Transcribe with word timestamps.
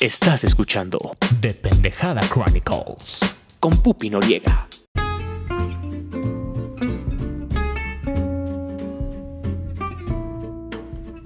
Estás 0.00 0.44
escuchando 0.44 0.96
The 1.40 1.54
Pendejada 1.54 2.20
Chronicles. 2.20 3.18
con 3.58 3.76
Pupi 3.82 4.10
Noriega. 4.10 4.68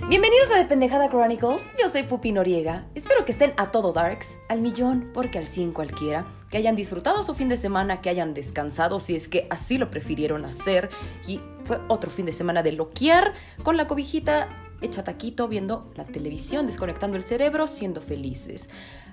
Bienvenidos 0.08 0.50
a 0.52 0.56
The 0.56 0.64
Pendejada 0.64 1.10
Chronicles, 1.10 1.60
yo 1.78 1.90
soy 1.90 2.04
Pupi 2.04 2.32
Noriega. 2.32 2.86
Espero 2.94 3.26
que 3.26 3.32
estén 3.32 3.52
a 3.58 3.70
todo 3.70 3.92
darks, 3.92 4.38
al 4.48 4.62
millón, 4.62 5.10
porque 5.12 5.36
al 5.36 5.46
100 5.46 5.72
cualquiera. 5.72 6.24
Que 6.48 6.56
hayan 6.56 6.74
disfrutado 6.74 7.22
su 7.24 7.34
fin 7.34 7.50
de 7.50 7.58
semana, 7.58 8.00
que 8.00 8.08
hayan 8.08 8.32
descansado 8.32 9.00
si 9.00 9.14
es 9.14 9.28
que 9.28 9.46
así 9.50 9.76
lo 9.76 9.90
prefirieron 9.90 10.46
hacer. 10.46 10.88
Y 11.28 11.42
fue 11.64 11.78
otro 11.88 12.10
fin 12.10 12.24
de 12.24 12.32
semana 12.32 12.62
de 12.62 12.72
loquear 12.72 13.34
con 13.62 13.76
la 13.76 13.86
cobijita 13.86 14.48
hecha 14.82 15.04
taquito, 15.04 15.48
viendo 15.48 15.90
la 15.96 16.04
televisión, 16.04 16.66
desconectando 16.66 17.16
el 17.16 17.22
cerebro, 17.22 17.66
siendo 17.66 18.00
felices. 18.00 18.68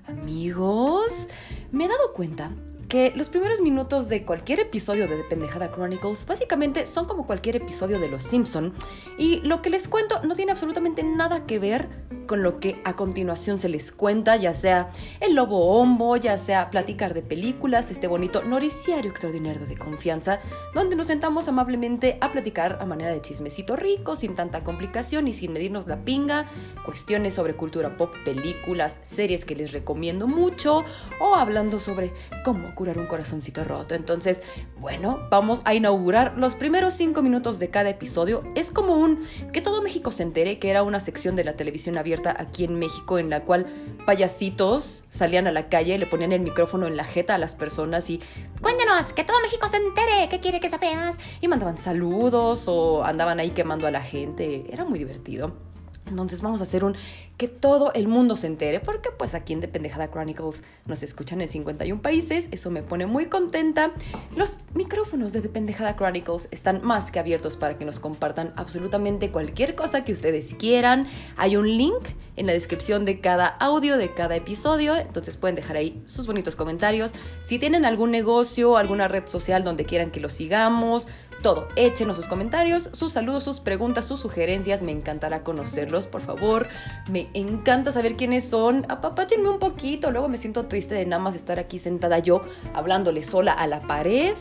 Amigos, 0.08 1.28
me 1.72 1.86
he 1.86 1.88
dado 1.88 2.14
cuenta 2.14 2.52
que 2.90 3.14
los 3.16 3.30
primeros 3.30 3.62
minutos 3.62 4.10
de 4.10 4.26
cualquier 4.26 4.60
episodio 4.60 5.08
de 5.08 5.16
The 5.18 5.24
Pendejada 5.26 5.72
Chronicles 5.72 6.26
básicamente 6.26 6.88
son 6.88 7.06
como 7.06 7.28
cualquier 7.28 7.58
episodio 7.58 8.00
de 8.00 8.10
Los 8.10 8.24
Simpson 8.24 8.74
y 9.18 9.42
lo 9.42 9.62
que 9.62 9.70
les 9.70 9.88
cuento 9.88 10.24
no 10.24 10.36
tiene 10.36 10.52
absolutamente 10.52 11.04
nada 11.04 11.46
que 11.46 11.60
ver 11.60 11.88
con 12.30 12.44
lo 12.44 12.60
que 12.60 12.80
a 12.86 12.96
continuación 12.96 13.58
se 13.58 13.70
les 13.70 13.92
cuenta, 13.92 14.36
ya 14.36 14.54
sea 14.54 14.92
el 15.20 15.34
lobo 15.34 15.80
hombo, 15.80 16.16
ya 16.16 16.38
sea 16.38 16.70
platicar 16.70 17.16
de 17.16 17.24
películas, 17.24 17.90
este 17.90 18.06
bonito 18.06 18.44
noticiario 18.44 19.10
extraordinario 19.10 19.66
de 19.66 19.76
confianza, 19.76 20.40
donde 20.76 20.96
nos 20.96 21.08
sentamos 21.08 21.48
amablemente 21.48 22.20
a 22.22 22.32
platicar 22.32 22.78
a 22.82 22.86
manera 22.86 23.12
de 23.12 23.22
chismecito 23.22 23.76
rico, 23.76 24.16
sin 24.16 24.36
tanta 24.36 24.64
complicación 24.64 25.28
y 25.28 25.34
sin 25.34 25.54
medirnos 25.54 25.88
la 25.88 26.06
pinga, 26.06 26.46
cuestiones 26.86 27.34
sobre 27.34 27.56
cultura 27.56 27.98
pop, 27.98 28.14
películas, 28.24 29.00
series 29.02 29.44
que 29.44 29.56
les 29.56 29.72
recomiendo 29.72 30.28
mucho, 30.28 30.84
o 31.20 31.34
hablando 31.34 31.80
sobre 31.80 32.14
cómo 32.44 32.76
curar 32.80 32.98
un 32.98 33.08
corazoncito 33.08 33.66
roto. 33.66 33.94
Entonces, 33.94 34.42
bueno, 34.80 35.28
vamos 35.30 35.62
a 35.66 35.74
inaugurar 35.74 36.38
los 36.38 36.56
primeros 36.56 36.94
cinco 36.94 37.22
minutos 37.22 37.60
de 37.60 37.70
cada 37.70 37.90
episodio. 37.90 38.42
Es 38.56 38.72
como 38.72 38.96
un 38.96 39.20
que 39.52 39.60
todo 39.60 39.82
México 39.82 40.12
se 40.12 40.24
entere 40.24 40.60
que 40.60 40.70
era 40.70 40.84
una 40.84 41.02
sección 41.02 41.36
de 41.36 41.44
la 41.44 41.58
televisión 41.58 41.98
abierta 41.98 42.34
aquí 42.40 42.64
en 42.64 42.80
México 42.80 43.20
en 43.20 43.30
la 43.30 43.44
cual 43.44 43.66
payasitos 44.06 45.04
salían 45.10 45.46
a 45.46 45.52
la 45.52 45.68
calle, 45.68 45.98
le 45.98 46.06
ponían 46.06 46.32
el 46.32 46.40
micrófono 46.40 46.88
en 46.88 46.96
la 46.96 47.04
jeta 47.04 47.36
a 47.36 47.38
las 47.38 47.54
personas 47.56 48.10
y 48.10 48.22
cuéntenos, 48.62 49.12
que 49.12 49.26
todo 49.26 49.42
México 49.42 49.68
se 49.68 49.76
entere, 49.76 50.30
¿qué 50.30 50.40
quiere 50.40 50.62
que 50.62 50.70
sabemos? 50.70 51.18
Y 51.42 51.50
mandaban 51.50 51.78
saludos 51.78 52.64
o 52.68 53.04
andaban 53.04 53.42
ahí 53.42 53.50
quemando 53.50 53.88
a 53.88 53.92
la 53.92 54.02
gente. 54.02 54.68
Era 54.72 54.86
muy 54.86 55.00
divertido. 55.00 55.69
Entonces 56.08 56.42
vamos 56.42 56.60
a 56.60 56.64
hacer 56.64 56.84
un 56.84 56.96
que 57.38 57.48
todo 57.48 57.94
el 57.94 58.10
mundo 58.10 58.36
se 58.36 58.48
entere, 58.48 58.82
porque 58.82 59.12
pues 59.18 59.34
aquí 59.34 59.54
en 59.54 59.62
The 59.62 59.70
Pendejada 59.70 60.12
Chronicles 60.12 60.62
nos 60.86 61.04
escuchan 61.04 61.40
en 61.40 61.48
51 61.48 62.02
países, 62.02 62.50
eso 62.52 62.70
me 62.70 62.84
pone 62.84 63.06
muy 63.06 63.28
contenta. 63.28 63.92
Los 64.36 64.62
micrófonos 64.74 65.32
de 65.32 65.40
The 65.40 65.48
Pendejada 65.48 65.96
Chronicles 65.96 66.50
están 66.52 66.84
más 66.84 67.12
que 67.12 67.20
abiertos 67.20 67.56
para 67.56 67.78
que 67.78 67.86
nos 67.86 68.00
compartan 68.00 68.52
absolutamente 68.58 69.32
cualquier 69.32 69.76
cosa 69.76 70.04
que 70.04 70.12
ustedes 70.12 70.54
quieran. 70.56 71.08
Hay 71.38 71.56
un 71.56 71.66
link 71.78 72.10
en 72.36 72.46
la 72.46 72.52
descripción 72.52 73.06
de 73.06 73.22
cada 73.22 73.48
audio, 73.48 73.98
de 73.98 74.14
cada 74.14 74.36
episodio, 74.36 74.98
entonces 74.98 75.38
pueden 75.38 75.56
dejar 75.56 75.78
ahí 75.78 76.02
sus 76.06 76.28
bonitos 76.28 76.58
comentarios. 76.58 77.14
Si 77.44 77.58
tienen 77.58 77.86
algún 77.86 78.12
negocio, 78.12 78.76
alguna 78.76 79.08
red 79.08 79.28
social 79.28 79.64
donde 79.64 79.86
quieran 79.86 80.12
que 80.12 80.20
lo 80.20 80.28
sigamos, 80.28 81.08
todo. 81.42 81.68
Échenos 81.76 82.16
sus 82.16 82.28
comentarios, 82.28 82.90
sus 82.94 83.14
saludos, 83.14 83.44
sus 83.44 83.60
preguntas, 83.60 84.06
sus 84.06 84.20
sugerencias. 84.20 84.82
Me 84.82 84.92
encantará 84.92 85.44
conocerlos, 85.44 86.08
por 86.08 86.22
favor. 86.22 86.68
Me 87.10 87.30
encanta 87.34 87.92
saber 87.92 88.16
quiénes 88.16 88.50
son. 88.50 88.86
Apapáchenme 88.90 89.50
un 89.50 89.60
poquito. 89.60 90.12
Luego 90.12 90.28
me 90.28 90.38
siento 90.38 90.68
triste 90.68 90.96
de 90.96 91.06
nada 91.06 91.22
más 91.22 91.36
estar 91.36 91.60
aquí 91.60 91.80
sentada 91.80 92.20
yo 92.20 92.42
hablándole 92.74 93.24
sola 93.24 93.54
a 93.54 93.68
la 93.68 93.82
pared. 93.82 94.36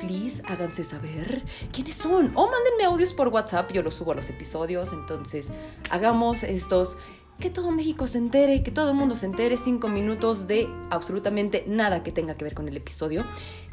Please, 0.00 0.42
háganse 0.46 0.84
saber 0.84 1.42
quiénes 1.72 1.94
son. 1.94 2.32
O 2.34 2.48
mándenme 2.50 2.84
audios 2.84 3.12
por 3.12 3.28
WhatsApp. 3.28 3.72
Yo 3.72 3.82
los 3.82 3.94
subo 3.94 4.12
a 4.12 4.14
los 4.14 4.28
episodios. 4.30 4.92
Entonces, 4.92 5.48
hagamos 5.90 6.42
estos 6.42 6.96
que 7.42 7.50
todo 7.50 7.72
México 7.72 8.06
se 8.06 8.18
entere, 8.18 8.62
que 8.62 8.70
todo 8.70 8.90
el 8.90 8.96
mundo 8.96 9.16
se 9.16 9.26
entere, 9.26 9.56
cinco 9.56 9.88
minutos 9.88 10.46
de 10.46 10.68
absolutamente 10.90 11.64
nada 11.66 12.02
que 12.04 12.12
tenga 12.12 12.34
que 12.34 12.44
ver 12.44 12.54
con 12.54 12.68
el 12.68 12.76
episodio. 12.76 13.24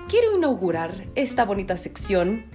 Quiero 0.07 0.35
inaugurar 0.35 1.07
esta 1.13 1.45
bonita 1.45 1.77
sección 1.77 2.45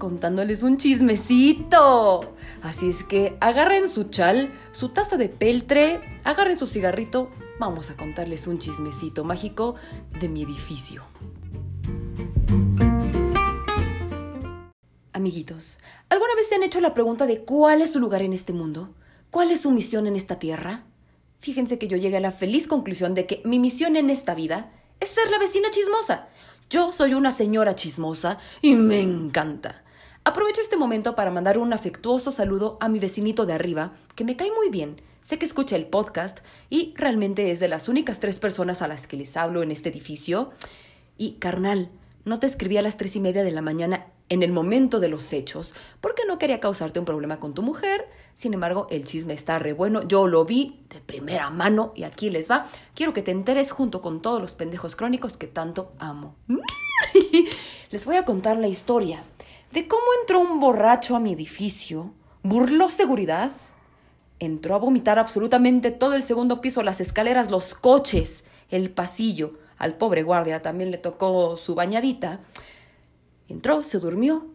contándoles 0.00 0.64
un 0.64 0.78
chismecito. 0.78 2.34
Así 2.62 2.88
es 2.88 3.04
que 3.04 3.36
agarren 3.38 3.88
su 3.88 4.04
chal, 4.04 4.52
su 4.72 4.88
taza 4.88 5.16
de 5.16 5.28
peltre, 5.28 6.00
agarren 6.24 6.56
su 6.56 6.66
cigarrito, 6.66 7.30
vamos 7.60 7.90
a 7.90 7.96
contarles 7.96 8.48
un 8.48 8.58
chismecito 8.58 9.22
mágico 9.22 9.76
de 10.18 10.28
mi 10.28 10.42
edificio. 10.42 11.04
Amiguitos, 15.12 15.78
¿alguna 16.08 16.34
vez 16.34 16.48
se 16.48 16.54
han 16.56 16.62
hecho 16.62 16.80
la 16.80 16.94
pregunta 16.94 17.26
de 17.26 17.44
cuál 17.44 17.82
es 17.82 17.92
su 17.92 18.00
lugar 18.00 18.22
en 18.22 18.32
este 18.32 18.52
mundo? 18.54 18.94
¿Cuál 19.30 19.50
es 19.50 19.60
su 19.60 19.70
misión 19.70 20.06
en 20.06 20.16
esta 20.16 20.38
tierra? 20.38 20.86
Fíjense 21.38 21.78
que 21.78 21.88
yo 21.88 21.98
llegué 21.98 22.16
a 22.16 22.20
la 22.20 22.32
feliz 22.32 22.66
conclusión 22.66 23.14
de 23.14 23.26
que 23.26 23.42
mi 23.44 23.58
misión 23.58 23.96
en 23.96 24.08
esta 24.08 24.34
vida 24.34 24.72
es 24.98 25.10
ser 25.10 25.30
la 25.30 25.38
vecina 25.38 25.68
chismosa. 25.70 26.28
Yo 26.70 26.90
soy 26.90 27.12
una 27.12 27.32
señora 27.32 27.74
chismosa 27.74 28.38
y 28.62 28.76
me 28.76 29.00
encanta. 29.00 29.79
Aprovecho 30.22 30.60
este 30.60 30.76
momento 30.76 31.16
para 31.16 31.30
mandar 31.30 31.56
un 31.56 31.72
afectuoso 31.72 32.30
saludo 32.30 32.76
a 32.80 32.90
mi 32.90 32.98
vecinito 32.98 33.46
de 33.46 33.54
arriba, 33.54 33.94
que 34.14 34.24
me 34.24 34.36
cae 34.36 34.52
muy 34.52 34.68
bien. 34.68 35.00
Sé 35.22 35.38
que 35.38 35.46
escucha 35.46 35.76
el 35.76 35.86
podcast 35.86 36.40
y 36.68 36.92
realmente 36.96 37.50
es 37.50 37.58
de 37.58 37.68
las 37.68 37.88
únicas 37.88 38.20
tres 38.20 38.38
personas 38.38 38.82
a 38.82 38.88
las 38.88 39.06
que 39.06 39.16
les 39.16 39.38
hablo 39.38 39.62
en 39.62 39.70
este 39.70 39.88
edificio. 39.88 40.50
Y, 41.16 41.32
carnal, 41.36 41.90
no 42.26 42.38
te 42.38 42.46
escribí 42.46 42.76
a 42.76 42.82
las 42.82 42.98
tres 42.98 43.16
y 43.16 43.20
media 43.20 43.42
de 43.42 43.50
la 43.50 43.62
mañana 43.62 44.08
en 44.28 44.42
el 44.42 44.52
momento 44.52 45.00
de 45.00 45.08
los 45.08 45.32
hechos, 45.32 45.74
porque 46.02 46.22
no 46.28 46.38
quería 46.38 46.60
causarte 46.60 47.00
un 47.00 47.06
problema 47.06 47.40
con 47.40 47.54
tu 47.54 47.62
mujer. 47.62 48.06
Sin 48.34 48.52
embargo, 48.52 48.88
el 48.90 49.04
chisme 49.04 49.32
está 49.32 49.58
re 49.58 49.72
bueno. 49.72 50.06
Yo 50.06 50.26
lo 50.26 50.44
vi 50.44 50.84
de 50.90 51.00
primera 51.00 51.48
mano 51.48 51.92
y 51.94 52.04
aquí 52.04 52.28
les 52.28 52.50
va. 52.50 52.68
Quiero 52.94 53.14
que 53.14 53.22
te 53.22 53.30
enteres 53.30 53.72
junto 53.72 54.02
con 54.02 54.20
todos 54.20 54.40
los 54.40 54.54
pendejos 54.54 54.96
crónicos 54.96 55.38
que 55.38 55.46
tanto 55.46 55.92
amo. 55.98 56.36
les 57.90 58.04
voy 58.04 58.16
a 58.16 58.26
contar 58.26 58.58
la 58.58 58.68
historia 58.68 59.24
de 59.72 59.86
cómo 59.86 60.02
entró 60.20 60.40
un 60.40 60.60
borracho 60.60 61.14
a 61.16 61.20
mi 61.20 61.32
edificio, 61.32 62.12
burló 62.42 62.88
seguridad, 62.88 63.52
entró 64.38 64.74
a 64.74 64.78
vomitar 64.78 65.18
absolutamente 65.18 65.90
todo 65.90 66.14
el 66.14 66.22
segundo 66.22 66.60
piso, 66.60 66.82
las 66.82 67.00
escaleras, 67.00 67.50
los 67.50 67.74
coches, 67.74 68.44
el 68.70 68.90
pasillo. 68.90 69.58
Al 69.78 69.96
pobre 69.96 70.22
guardia 70.22 70.60
también 70.60 70.90
le 70.90 70.98
tocó 70.98 71.56
su 71.56 71.74
bañadita. 71.74 72.40
Entró, 73.48 73.82
se 73.82 73.98
durmió, 73.98 74.46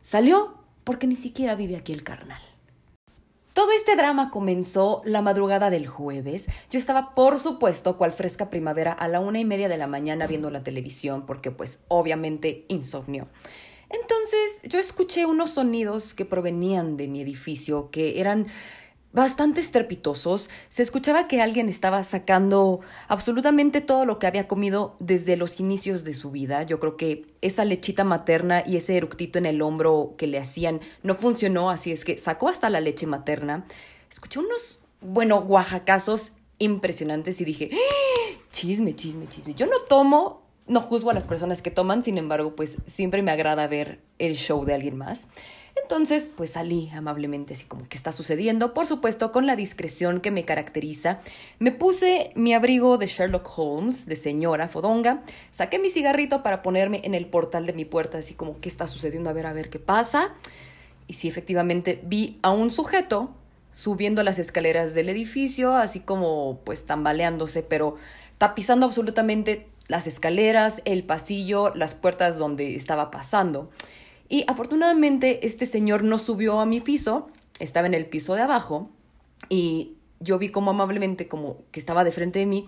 salió 0.00 0.54
porque 0.84 1.06
ni 1.06 1.16
siquiera 1.16 1.54
vive 1.54 1.76
aquí 1.76 1.92
el 1.92 2.04
carnal. 2.04 2.42
Todo 3.52 3.72
este 3.72 3.96
drama 3.96 4.30
comenzó 4.30 5.02
la 5.04 5.22
madrugada 5.22 5.70
del 5.70 5.86
jueves. 5.86 6.46
Yo 6.70 6.78
estaba, 6.78 7.14
por 7.14 7.38
supuesto, 7.38 7.96
cual 7.98 8.12
fresca 8.12 8.48
primavera, 8.48 8.92
a 8.92 9.08
la 9.08 9.20
una 9.20 9.40
y 9.40 9.44
media 9.44 9.68
de 9.68 9.76
la 9.76 9.88
mañana 9.88 10.28
viendo 10.28 10.50
la 10.50 10.62
televisión, 10.62 11.26
porque 11.26 11.50
pues 11.50 11.80
obviamente 11.88 12.64
insomnio. 12.68 13.26
Entonces 13.90 14.60
yo 14.64 14.78
escuché 14.78 15.26
unos 15.26 15.50
sonidos 15.50 16.14
que 16.14 16.24
provenían 16.24 16.96
de 16.96 17.08
mi 17.08 17.20
edificio, 17.20 17.90
que 17.90 18.20
eran 18.20 18.46
bastante 19.12 19.60
estrepitosos. 19.60 20.50
Se 20.68 20.82
escuchaba 20.82 21.26
que 21.26 21.40
alguien 21.40 21.68
estaba 21.68 22.02
sacando 22.02 22.80
absolutamente 23.08 23.80
todo 23.80 24.04
lo 24.04 24.18
que 24.18 24.26
había 24.26 24.46
comido 24.46 24.96
desde 25.00 25.36
los 25.36 25.60
inicios 25.60 26.04
de 26.04 26.14
su 26.14 26.30
vida. 26.30 26.62
Yo 26.62 26.78
creo 26.78 26.96
que 26.96 27.26
esa 27.40 27.64
lechita 27.64 28.04
materna 28.04 28.62
y 28.66 28.76
ese 28.76 28.96
eructito 28.96 29.38
en 29.38 29.46
el 29.46 29.62
hombro 29.62 30.14
que 30.16 30.26
le 30.26 30.38
hacían 30.38 30.80
no 31.02 31.14
funcionó, 31.14 31.70
así 31.70 31.92
es 31.92 32.04
que 32.04 32.18
sacó 32.18 32.48
hasta 32.48 32.70
la 32.70 32.80
leche 32.80 33.06
materna. 33.06 33.66
Escuché 34.10 34.40
unos, 34.40 34.80
bueno, 35.00 35.38
oaxacazos 35.38 36.32
impresionantes 36.58 37.40
y 37.40 37.44
dije, 37.44 37.70
¡Ah! 37.72 38.38
chisme, 38.50 38.94
chisme, 38.94 39.26
chisme. 39.26 39.54
Yo 39.54 39.66
no 39.66 39.80
tomo, 39.88 40.39
no 40.70 40.80
juzgo 40.80 41.10
a 41.10 41.14
las 41.14 41.26
personas 41.26 41.62
que 41.62 41.72
toman, 41.72 42.02
sin 42.02 42.16
embargo, 42.16 42.54
pues 42.54 42.78
siempre 42.86 43.22
me 43.22 43.32
agrada 43.32 43.66
ver 43.66 44.00
el 44.18 44.36
show 44.36 44.64
de 44.64 44.74
alguien 44.74 44.96
más. 44.96 45.26
Entonces, 45.82 46.30
pues 46.36 46.50
salí 46.50 46.90
amablemente 46.90 47.54
así 47.54 47.64
como, 47.66 47.88
¿qué 47.88 47.96
está 47.96 48.12
sucediendo? 48.12 48.72
Por 48.72 48.86
supuesto, 48.86 49.32
con 49.32 49.46
la 49.46 49.56
discreción 49.56 50.20
que 50.20 50.30
me 50.30 50.44
caracteriza. 50.44 51.20
Me 51.58 51.72
puse 51.72 52.30
mi 52.36 52.54
abrigo 52.54 52.98
de 52.98 53.08
Sherlock 53.08 53.50
Holmes, 53.58 54.06
de 54.06 54.14
señora 54.14 54.68
fodonga, 54.68 55.22
saqué 55.50 55.80
mi 55.80 55.90
cigarrito 55.90 56.44
para 56.44 56.62
ponerme 56.62 57.00
en 57.02 57.14
el 57.14 57.26
portal 57.26 57.66
de 57.66 57.72
mi 57.72 57.84
puerta, 57.84 58.18
así 58.18 58.34
como, 58.34 58.60
¿qué 58.60 58.68
está 58.68 58.86
sucediendo? 58.86 59.28
A 59.28 59.32
ver, 59.32 59.46
a 59.46 59.52
ver 59.52 59.70
qué 59.70 59.80
pasa. 59.80 60.34
Y 61.08 61.14
sí, 61.14 61.26
efectivamente, 61.26 62.00
vi 62.04 62.38
a 62.42 62.52
un 62.52 62.70
sujeto 62.70 63.34
subiendo 63.72 64.22
las 64.22 64.38
escaleras 64.38 64.94
del 64.94 65.08
edificio, 65.08 65.74
así 65.74 65.98
como, 65.98 66.60
pues, 66.64 66.84
tambaleándose, 66.84 67.64
pero 67.64 67.96
tapizando 68.38 68.86
absolutamente 68.86 69.66
las 69.90 70.06
escaleras, 70.06 70.82
el 70.84 71.02
pasillo, 71.02 71.74
las 71.74 71.94
puertas 71.94 72.38
donde 72.38 72.76
estaba 72.76 73.10
pasando. 73.10 73.70
Y 74.28 74.44
afortunadamente 74.46 75.44
este 75.44 75.66
señor 75.66 76.04
no 76.04 76.20
subió 76.20 76.60
a 76.60 76.66
mi 76.66 76.80
piso, 76.80 77.28
estaba 77.58 77.88
en 77.88 77.94
el 77.94 78.06
piso 78.06 78.36
de 78.36 78.42
abajo 78.42 78.88
y 79.48 79.96
yo 80.20 80.38
vi 80.38 80.50
como 80.50 80.70
amablemente, 80.70 81.26
como 81.26 81.56
que 81.72 81.80
estaba 81.80 82.04
de 82.04 82.12
frente 82.12 82.38
de 82.38 82.46
mí, 82.46 82.66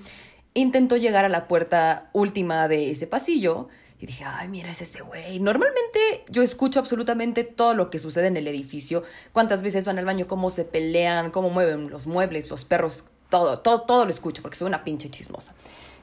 intentó 0.54 0.96
llegar 0.96 1.24
a 1.24 1.28
la 1.28 1.46
puerta 1.46 2.10
última 2.12 2.66
de 2.66 2.90
ese 2.90 3.06
pasillo. 3.06 3.68
Y 4.00 4.06
dije, 4.06 4.24
ay, 4.26 4.48
mira, 4.48 4.68
es 4.68 4.82
ese 4.82 5.00
güey. 5.02 5.38
Normalmente 5.38 6.24
yo 6.28 6.42
escucho 6.42 6.80
absolutamente 6.80 7.44
todo 7.44 7.74
lo 7.74 7.88
que 7.88 8.00
sucede 8.00 8.26
en 8.26 8.36
el 8.36 8.48
edificio. 8.48 9.04
Cuántas 9.32 9.62
veces 9.62 9.86
van 9.86 10.00
al 10.00 10.04
baño, 10.04 10.26
cómo 10.26 10.50
se 10.50 10.64
pelean, 10.64 11.30
cómo 11.30 11.50
mueven 11.50 11.88
los 11.88 12.08
muebles, 12.08 12.50
los 12.50 12.64
perros, 12.64 13.04
todo, 13.28 13.60
todo, 13.60 13.82
todo 13.82 14.04
lo 14.06 14.10
escucho 14.10 14.42
porque 14.42 14.56
soy 14.56 14.66
una 14.66 14.82
pinche 14.82 15.08
chismosa. 15.08 15.54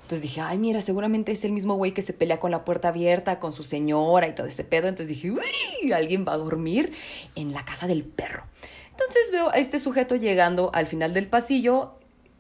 Entonces 0.10 0.24
dije, 0.24 0.42
ay, 0.42 0.58
mira, 0.58 0.82
seguramente 0.82 1.32
es 1.32 1.46
el 1.46 1.52
mismo 1.52 1.76
güey 1.76 1.92
que 1.92 2.02
se 2.02 2.14
pelea 2.14 2.40
con 2.40 2.50
la 2.50 2.66
puerta 2.66 2.88
abierta, 2.88 3.38
con 3.38 3.54
su 3.54 3.64
señora 3.64 4.28
y 4.28 4.34
todo 4.34 4.48
ese 4.48 4.64
pedo. 4.64 4.88
Entonces 4.88 5.10
dije, 5.16 5.30
uy, 5.30 5.92
alguien 5.92 6.26
va 6.28 6.34
a 6.34 6.38
dormir 6.38 6.92
en 7.36 7.54
la 7.54 7.64
casa 7.64 7.86
del 7.86 8.04
perro. 8.04 8.44
Entonces 8.90 9.30
veo 9.32 9.52
a 9.52 9.60
este 9.60 9.80
sujeto 9.80 10.16
llegando 10.16 10.72
al 10.74 10.88
final 10.88 11.14
del 11.14 11.28
pasillo 11.28 11.94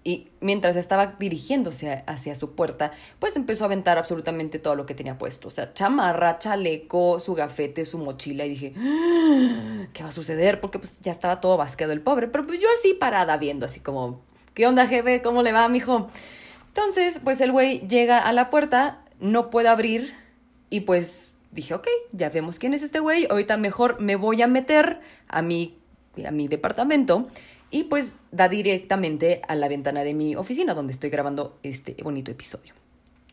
y 0.04 0.30
mientras 0.40 0.78
estaba 0.78 1.18
dirigiéndose 1.20 2.04
hacia 2.08 2.34
su 2.34 2.56
puerta, 2.56 2.90
pues 3.20 3.36
empezó 3.36 3.66
a 3.66 3.68
aventar 3.68 4.00
absolutamente 4.00 4.58
todo 4.58 4.74
lo 4.74 4.88
que 4.88 4.96
tenía 4.96 5.20
puesto. 5.20 5.50
O 5.50 5.52
sea, 5.52 5.72
chamarra, 5.72 6.40
chaleco, 6.40 7.20
su 7.20 7.36
gafete, 7.36 7.86
su 7.86 8.00
mochila. 8.00 8.46
Y 8.46 8.50
dije, 8.50 8.74
ah, 8.80 9.86
¿qué 9.94 10.02
va 10.02 10.10
a 10.10 10.12
suceder? 10.12 10.60
Porque 10.60 10.80
pues 10.80 11.02
ya 11.02 11.12
estaba 11.12 11.40
todo 11.40 11.56
basqueado 11.56 11.94
el 11.94 12.02
pobre. 12.02 12.30
Pero 12.30 12.48
pues 12.48 12.60
yo 12.60 12.68
así 12.80 12.96
parada 12.96 13.38
viendo, 13.38 13.68
así 13.68 13.80
como, 13.80 14.22
¿qué 14.56 14.66
onda, 14.66 14.88
jefe? 14.88 15.22
¿Cómo 15.22 15.44
le 15.44 15.52
va, 15.52 15.70
mijo? 15.70 16.10
Entonces, 16.70 17.20
pues 17.24 17.42
el 17.42 17.52
güey 17.52 17.86
llega 17.88 18.20
a 18.20 18.34
la 18.34 18.50
puerta, 18.50 19.04
no 19.20 19.50
puede 19.50 19.68
abrir 19.68 20.16
y 20.70 20.82
pues 20.82 21.34
dije, 21.52 21.74
ok, 21.74 21.88
ya 22.12 22.30
vemos 22.30 22.60
quién 22.60 22.74
es 22.74 22.84
este 22.84 23.00
güey, 23.00 23.28
ahorita 23.30 23.58
mejor 23.58 24.00
me 24.00 24.16
voy 24.16 24.42
a 24.42 24.48
meter 24.48 25.02
a 25.28 25.42
mi, 25.42 25.78
a 26.26 26.32
mi 26.32 26.48
departamento 26.48 27.28
y 27.72 27.86
pues 27.86 28.16
da 28.32 28.50
directamente 28.50 29.42
a 29.48 29.56
la 29.56 29.68
ventana 29.68 30.04
de 30.04 30.14
mi 30.14 30.36
oficina 30.36 30.74
donde 30.74 30.94
estoy 30.94 31.10
grabando 31.10 31.60
este 31.64 31.96
bonito 32.04 32.32
episodio. 32.32 32.74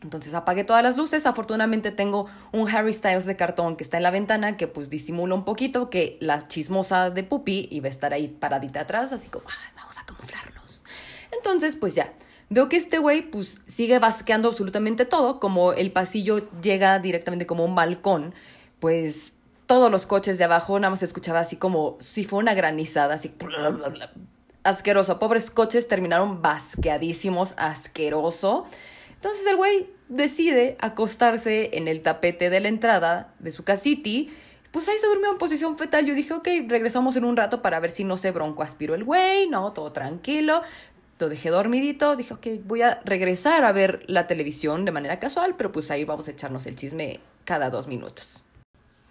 Entonces 0.03 0.35
apagué 0.35 0.63
todas 0.63 0.83
las 0.83 0.95
luces. 0.95 1.25
Afortunadamente 1.25 1.91
tengo 1.91 2.27
un 2.51 2.69
Harry 2.69 2.93
Styles 2.93 3.25
de 3.25 3.35
cartón 3.35 3.75
que 3.75 3.83
está 3.83 3.97
en 3.97 4.03
la 4.03 4.11
ventana 4.11 4.55
que 4.55 4.67
pues 4.67 4.91
disimula 4.91 5.33
un 5.33 5.43
poquito 5.43 5.89
que 5.89 6.17
la 6.19 6.47
chismosa 6.47 7.09
de 7.09 7.23
Puppy 7.23 7.67
iba 7.71 7.87
a 7.87 7.89
estar 7.89 8.13
ahí 8.13 8.27
paradita 8.27 8.81
atrás, 8.81 9.11
así 9.11 9.29
como, 9.29 9.45
vamos 9.75 9.97
a 9.97 10.05
camuflarnos. 10.05 10.83
Entonces 11.31 11.75
pues 11.75 11.95
ya, 11.95 12.13
Veo 12.49 12.69
que 12.69 12.77
este 12.77 12.97
güey 12.97 13.23
pues 13.23 13.61
sigue 13.67 13.99
basqueando 13.99 14.47
absolutamente 14.47 15.05
todo, 15.05 15.39
como 15.39 15.73
el 15.73 15.91
pasillo 15.91 16.49
llega 16.61 16.97
directamente 16.99 17.45
como 17.45 17.65
un 17.65 17.75
balcón, 17.75 18.33
pues 18.79 19.33
todos 19.65 19.91
los 19.91 20.05
coches 20.05 20.37
de 20.37 20.45
abajo 20.45 20.79
nada 20.79 20.91
más 20.91 20.99
se 20.99 21.05
escuchaba 21.05 21.39
así 21.39 21.57
como 21.57 21.97
si 21.99 22.23
fue 22.23 22.39
una 22.39 22.53
granizada, 22.53 23.15
así 23.15 23.33
asqueroso. 24.63 25.19
Pobres 25.19 25.51
coches 25.51 25.87
terminaron 25.89 26.41
basqueadísimos, 26.41 27.53
asqueroso. 27.57 28.65
Entonces 29.15 29.45
el 29.45 29.57
güey 29.57 29.89
decide 30.07 30.77
acostarse 30.79 31.71
en 31.73 31.89
el 31.89 32.01
tapete 32.01 32.49
de 32.49 32.61
la 32.61 32.69
entrada 32.69 33.33
de 33.39 33.51
su 33.51 33.65
casiti. 33.65 34.29
Pues 34.71 34.87
ahí 34.87 34.97
se 34.97 35.07
durmió 35.07 35.31
en 35.31 35.37
posición 35.37 35.77
fetal. 35.77 36.05
Yo 36.05 36.13
dije, 36.13 36.33
ok, 36.33 36.47
regresamos 36.67 37.15
en 37.15 37.25
un 37.25 37.35
rato 37.35 37.61
para 37.61 37.79
ver 37.79 37.89
si 37.89 38.03
no 38.03 38.15
se 38.15 38.31
bronco 38.31 38.63
aspiró 38.63 38.95
el 38.95 39.03
güey, 39.03 39.49
no, 39.49 39.73
todo 39.73 39.91
tranquilo 39.91 40.61
lo 41.19 41.29
dejé 41.29 41.49
dormidito, 41.49 42.15
dije, 42.15 42.33
ok, 42.33 42.47
voy 42.63 42.81
a 42.81 43.01
regresar 43.05 43.63
a 43.63 43.71
ver 43.71 44.03
la 44.07 44.27
televisión 44.27 44.85
de 44.85 44.91
manera 44.91 45.19
casual, 45.19 45.55
pero 45.57 45.71
pues 45.71 45.89
ahí 45.91 46.03
vamos 46.05 46.27
a 46.27 46.31
echarnos 46.31 46.65
el 46.67 46.75
chisme 46.75 47.19
cada 47.43 47.69
dos 47.69 47.87
minutos. 47.87 48.43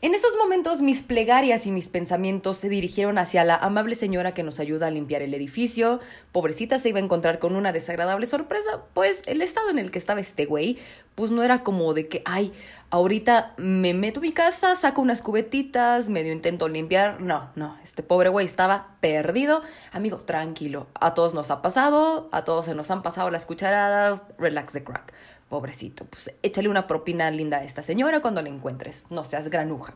En 0.02 0.14
esos 0.14 0.36
momentos 0.36 0.82
mis 0.82 1.00
plegarias 1.00 1.66
y 1.66 1.72
mis 1.72 1.88
pensamientos 1.88 2.58
se 2.58 2.68
dirigieron 2.68 3.16
hacia 3.16 3.44
la 3.44 3.56
amable 3.56 3.94
señora 3.94 4.34
que 4.34 4.42
nos 4.42 4.60
ayuda 4.60 4.88
a 4.88 4.90
limpiar 4.90 5.22
el 5.22 5.32
edificio. 5.32 6.00
Pobrecita 6.32 6.78
se 6.78 6.90
iba 6.90 6.98
a 6.98 7.02
encontrar 7.02 7.38
con 7.38 7.56
una 7.56 7.72
desagradable 7.72 8.26
sorpresa, 8.26 8.82
pues 8.92 9.22
el 9.24 9.40
estado 9.40 9.70
en 9.70 9.78
el 9.78 9.90
que 9.90 9.98
estaba 9.98 10.20
este 10.20 10.44
güey, 10.44 10.76
pues 11.14 11.30
no 11.30 11.42
era 11.42 11.62
como 11.62 11.94
de 11.94 12.08
que, 12.08 12.20
ay, 12.26 12.52
ahorita 12.90 13.54
me 13.56 13.94
meto 13.94 14.20
a 14.20 14.22
mi 14.22 14.32
casa, 14.32 14.76
saco 14.76 15.00
unas 15.00 15.22
cubetitas, 15.22 16.10
medio 16.10 16.34
intento 16.34 16.68
limpiar. 16.68 17.22
No, 17.22 17.50
no, 17.54 17.78
este 17.82 18.02
pobre 18.02 18.28
güey 18.28 18.44
estaba 18.44 18.98
perdido. 19.00 19.62
Amigo, 19.92 20.18
tranquilo, 20.18 20.88
a 21.00 21.14
todos 21.14 21.32
nos 21.32 21.50
ha 21.50 21.62
pasado, 21.62 22.28
a 22.32 22.44
todos 22.44 22.66
se 22.66 22.74
nos 22.74 22.90
han 22.90 23.00
pasado 23.00 23.30
las 23.30 23.46
cucharadas, 23.46 24.24
relax 24.36 24.74
the 24.74 24.84
crack. 24.84 25.14
Pobrecito, 25.48 26.04
pues 26.06 26.34
échale 26.42 26.68
una 26.68 26.86
propina 26.86 27.30
linda 27.30 27.58
a 27.58 27.64
esta 27.64 27.82
señora 27.82 28.20
cuando 28.20 28.42
la 28.42 28.48
encuentres, 28.48 29.04
no 29.10 29.22
seas 29.22 29.48
granuja. 29.48 29.94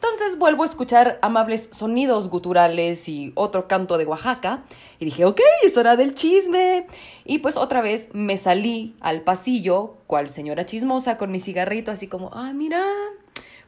Entonces 0.00 0.38
vuelvo 0.38 0.62
a 0.62 0.66
escuchar 0.66 1.18
amables 1.22 1.68
sonidos 1.72 2.28
guturales 2.28 3.08
y 3.08 3.32
otro 3.34 3.66
canto 3.66 3.98
de 3.98 4.06
Oaxaca 4.06 4.62
y 5.00 5.06
dije, 5.06 5.24
ok, 5.24 5.40
es 5.64 5.76
hora 5.76 5.96
del 5.96 6.14
chisme. 6.14 6.86
Y 7.24 7.38
pues 7.38 7.56
otra 7.56 7.80
vez 7.80 8.08
me 8.12 8.36
salí 8.36 8.94
al 9.00 9.22
pasillo, 9.22 9.96
cual 10.06 10.28
señora 10.28 10.64
chismosa, 10.64 11.18
con 11.18 11.32
mi 11.32 11.40
cigarrito, 11.40 11.90
así 11.90 12.06
como, 12.06 12.30
ah, 12.32 12.52
mira, 12.54 12.84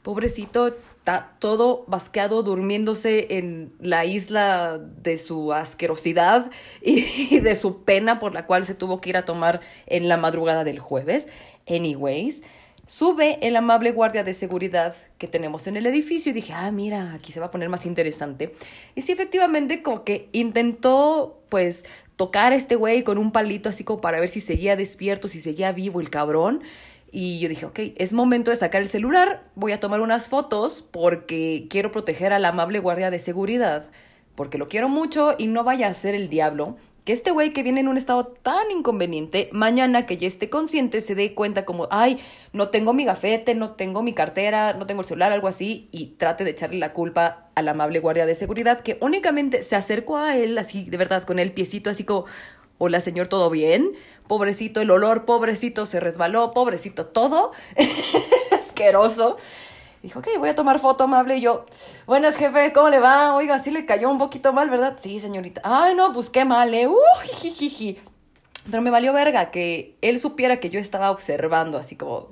pobrecito, 0.03 0.73
está 1.01 1.33
todo 1.39 1.85
basqueado 1.87 2.43
durmiéndose 2.43 3.39
en 3.39 3.73
la 3.81 4.05
isla 4.05 4.79
de 4.79 5.17
su 5.17 5.53
asquerosidad 5.55 6.51
y 6.83 7.41
de 7.41 7.57
su 7.57 7.85
pena 7.85 8.19
por 8.19 8.35
la 8.35 8.47
cual 8.47 8.67
se 8.67 8.75
tuvo 8.75 9.01
que 9.01 9.11
ir 9.11 9.17
a 9.17 9.25
tomar 9.25 9.61
en 9.87 10.09
la 10.09 10.19
madrugada 10.19 10.63
del 10.63 10.79
jueves. 10.79 11.29
Anyways, 11.67 12.43
sube 12.87 13.39
el 13.41 13.57
amable 13.57 13.93
guardia 13.93 14.25
de 14.25 14.35
seguridad 14.35 14.95
que 15.17 15.27
tenemos 15.27 15.67
en 15.67 15.79
el 15.79 15.87
edificio 15.87 16.31
y 16.31 16.35
dije, 16.35 16.53
ah, 16.53 16.71
mira, 16.71 17.15
aquí 17.15 17.33
se 17.33 17.41
va 17.41 17.47
a 17.47 17.51
poner 17.51 17.71
más 17.71 17.87
interesante. 17.87 18.55
Y 18.95 19.01
sí, 19.01 19.13
efectivamente, 19.13 19.83
como 19.83 20.05
que 20.05 20.29
intentó, 20.33 21.41
pues, 21.49 21.85
tocar 22.17 22.53
a 22.53 22.57
este 22.57 22.77
güey 22.77 23.05
con 23.05 23.17
un 23.17 23.33
palito 23.33 23.71
así 23.71 23.83
como 23.83 24.03
para 24.03 24.21
ver 24.21 24.29
si 24.29 24.43
seguía 24.43 24.77
despierto, 24.77 25.29
si 25.29 25.41
seguía 25.41 25.73
vivo 25.73 26.01
el 26.01 26.11
cabrón. 26.11 26.63
Y 27.13 27.41
yo 27.41 27.49
dije, 27.49 27.67
ok, 27.67 27.79
es 27.97 28.13
momento 28.13 28.51
de 28.51 28.57
sacar 28.57 28.83
el 28.83 28.89
celular, 28.89 29.43
voy 29.55 29.73
a 29.73 29.81
tomar 29.81 30.01
unas 30.01 30.29
fotos 30.29 30.83
porque 30.91 31.67
quiero 31.69 31.91
proteger 31.91 32.33
a 32.33 32.39
la 32.39 32.49
amable 32.49 32.79
guardia 32.79 33.11
de 33.11 33.19
seguridad, 33.19 33.91
porque 34.37 34.59
lo 34.59 34.69
quiero 34.69 34.89
mucho 34.89 35.35
y 35.37 35.49
no 35.49 35.65
vaya 35.65 35.89
a 35.89 35.95
ser 35.95 36.15
el 36.15 36.29
diablo. 36.29 36.77
Que 37.05 37.13
este 37.15 37.31
güey 37.31 37.53
que 37.53 37.63
viene 37.63 37.81
en 37.81 37.89
un 37.89 37.97
estado 37.97 38.27
tan 38.27 38.71
inconveniente, 38.71 39.49
mañana 39.53 40.07
que 40.07 40.19
ya 40.19 40.29
esté 40.29 40.51
consciente 40.51 41.01
se 41.01 41.15
dé 41.15 41.35
cuenta 41.35 41.65
como, 41.65 41.89
ay, 41.91 42.19
no 42.53 42.69
tengo 42.69 42.93
mi 42.93 43.05
gafete, 43.05 43.55
no 43.55 43.73
tengo 43.73 44.03
mi 44.03 44.13
cartera, 44.13 44.75
no 44.75 44.87
tengo 44.87 45.01
el 45.01 45.07
celular, 45.07 45.33
algo 45.33 45.49
así, 45.49 45.89
y 45.93 46.15
trate 46.19 46.45
de 46.45 46.51
echarle 46.51 46.79
la 46.79 46.93
culpa 46.93 47.49
a 47.55 47.63
la 47.63 47.71
amable 47.73 48.01
guardia 48.01 48.27
de 48.27 48.35
seguridad 48.35 48.81
que 48.81 48.99
únicamente 49.01 49.63
se 49.63 49.77
acercó 49.77 50.19
a 50.19 50.37
él 50.37 50.57
así, 50.59 50.85
de 50.85 50.97
verdad, 50.99 51.25
con 51.25 51.39
el 51.39 51.53
piecito 51.53 51.89
así 51.89 52.05
como, 52.05 52.27
hola 52.77 53.01
señor, 53.01 53.29
¿todo 53.29 53.51
bien? 53.51 53.93
Pobrecito 54.31 54.81
el 54.81 54.93
olor, 54.93 55.25
pobrecito 55.25 55.87
se 55.87 55.99
resbaló, 55.99 56.53
pobrecito 56.53 57.07
todo, 57.07 57.51
asqueroso. 58.57 59.37
Dijo, 60.05 60.21
ok, 60.21 60.29
voy 60.39 60.51
a 60.51 60.55
tomar 60.55 60.79
foto 60.79 61.03
amable. 61.03 61.39
Y 61.39 61.41
yo, 61.41 61.67
buenas, 62.07 62.37
jefe, 62.37 62.73
¿cómo 62.73 62.91
le 62.91 63.01
va? 63.01 63.35
Oiga, 63.35 63.59
sí 63.59 63.73
le 63.73 63.85
cayó 63.87 64.09
un 64.09 64.19
poquito 64.19 64.53
mal, 64.53 64.71
¿verdad? 64.71 64.95
Sí, 65.01 65.19
señorita. 65.19 65.63
Ay, 65.65 65.97
no, 65.97 66.13
pues 66.13 66.31
qué 66.31 66.45
mal, 66.45 66.73
¿eh? 66.73 66.87
Uh, 66.87 66.97
jijiji. 67.41 67.99
Pero 68.71 68.83
me 68.83 68.91
valió 68.91 69.13
verga 69.13 69.51
que 69.51 69.97
él 70.01 70.21
supiera 70.21 70.61
que 70.61 70.71
yo 70.71 70.79
estaba 70.79 71.11
observando, 71.11 71.77
así 71.77 71.97
como, 71.97 72.29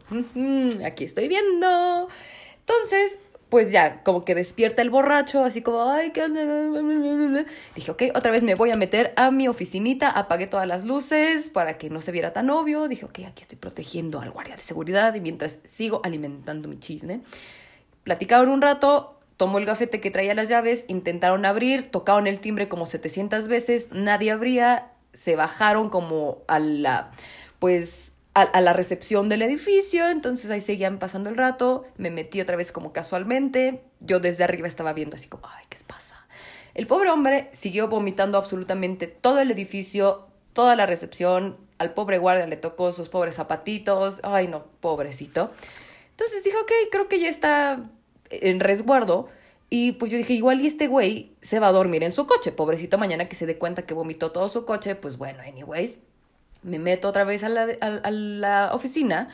aquí 0.86 1.02
estoy 1.02 1.26
viendo. 1.26 2.06
Entonces, 2.60 3.18
pues 3.48 3.72
ya, 3.72 4.02
como 4.02 4.24
que 4.24 4.34
despierta 4.34 4.82
el 4.82 4.90
borracho, 4.90 5.42
así 5.42 5.62
como, 5.62 5.90
ay, 5.90 6.10
qué 6.10 6.28
Dije, 7.74 7.90
ok, 7.90 8.02
otra 8.14 8.30
vez 8.30 8.42
me 8.42 8.54
voy 8.54 8.70
a 8.70 8.76
meter 8.76 9.14
a 9.16 9.30
mi 9.30 9.48
oficinita, 9.48 10.10
apagué 10.10 10.46
todas 10.46 10.66
las 10.66 10.84
luces 10.84 11.48
para 11.48 11.78
que 11.78 11.88
no 11.88 12.00
se 12.00 12.12
viera 12.12 12.32
tan 12.32 12.50
obvio. 12.50 12.88
Dije, 12.88 13.06
ok, 13.06 13.20
aquí 13.26 13.42
estoy 13.42 13.56
protegiendo 13.56 14.20
al 14.20 14.30
guardia 14.30 14.56
de 14.56 14.62
seguridad 14.62 15.14
y 15.14 15.20
mientras 15.20 15.60
sigo 15.66 16.02
alimentando 16.04 16.68
mi 16.68 16.78
chisme. 16.78 17.22
Platicaron 18.04 18.50
un 18.50 18.60
rato, 18.60 19.18
tomó 19.38 19.58
el 19.58 19.64
gafete 19.64 20.00
que 20.00 20.10
traía 20.10 20.34
las 20.34 20.48
llaves, 20.48 20.84
intentaron 20.88 21.46
abrir, 21.46 21.90
tocaron 21.90 22.26
el 22.26 22.40
timbre 22.40 22.68
como 22.68 22.84
700 22.84 23.48
veces, 23.48 23.88
nadie 23.92 24.30
abría, 24.30 24.90
se 25.14 25.36
bajaron 25.36 25.88
como 25.88 26.42
a 26.48 26.58
la, 26.58 27.12
pues 27.58 28.12
a, 28.42 28.60
la 28.60 28.72
recepción 28.72 29.28
del 29.28 29.42
edificio, 29.42 30.08
entonces 30.08 30.50
ahí 30.50 30.60
seguían 30.60 30.98
pasando 30.98 31.30
el 31.30 31.36
rato, 31.36 31.84
me 31.96 32.10
metí 32.10 32.40
otra 32.40 32.56
vez 32.56 32.72
como 32.72 32.92
casualmente, 32.92 33.82
yo 34.00 34.20
desde 34.20 34.44
arriba 34.44 34.68
estaba 34.68 34.92
viendo 34.92 35.16
así 35.16 35.28
como, 35.28 35.46
ay, 35.48 35.64
¿qué 35.68 35.78
pasa? 35.86 36.26
El 36.74 36.86
pobre 36.86 37.10
hombre 37.10 37.48
siguió 37.52 37.88
vomitando 37.88 38.38
absolutamente 38.38 39.06
todo 39.06 39.40
el 39.40 39.50
edificio, 39.50 40.28
toda 40.52 40.76
la 40.76 40.86
recepción, 40.86 41.56
al 41.78 41.94
pobre 41.94 42.18
guardia 42.18 42.46
le 42.46 42.56
tocó 42.56 42.92
sus 42.92 43.08
pobres 43.08 43.36
zapatitos, 43.36 44.20
ay 44.22 44.48
no, 44.48 44.64
pobrecito. 44.80 45.50
Entonces 46.10 46.44
dije, 46.44 46.56
ok, 46.56 46.72
creo 46.90 47.08
que 47.08 47.20
ya 47.20 47.28
está 47.28 47.90
en 48.30 48.60
resguardo. 48.60 49.28
Y 49.70 49.92
pues 49.92 50.10
yo 50.10 50.16
dije, 50.16 50.32
igual 50.32 50.60
y 50.60 50.66
este 50.66 50.86
güey 50.86 51.32
se 51.42 51.60
va 51.60 51.68
a 51.68 51.72
dormir 51.72 52.02
en 52.02 52.10
su 52.10 52.26
coche, 52.26 52.52
pobrecito, 52.52 52.96
mañana 52.96 53.28
que 53.28 53.36
se 53.36 53.46
dé 53.46 53.58
cuenta 53.58 53.82
que 53.82 53.94
vomitó 53.94 54.32
todo 54.32 54.48
su 54.48 54.64
coche, 54.64 54.94
pues 54.94 55.18
bueno, 55.18 55.42
anyways, 55.42 55.98
me 56.62 56.78
meto 56.78 57.08
otra 57.08 57.24
vez 57.24 57.44
a 57.44 57.48
la, 57.48 57.68
a, 57.80 58.10
la 58.10 58.70
oficina 58.72 59.28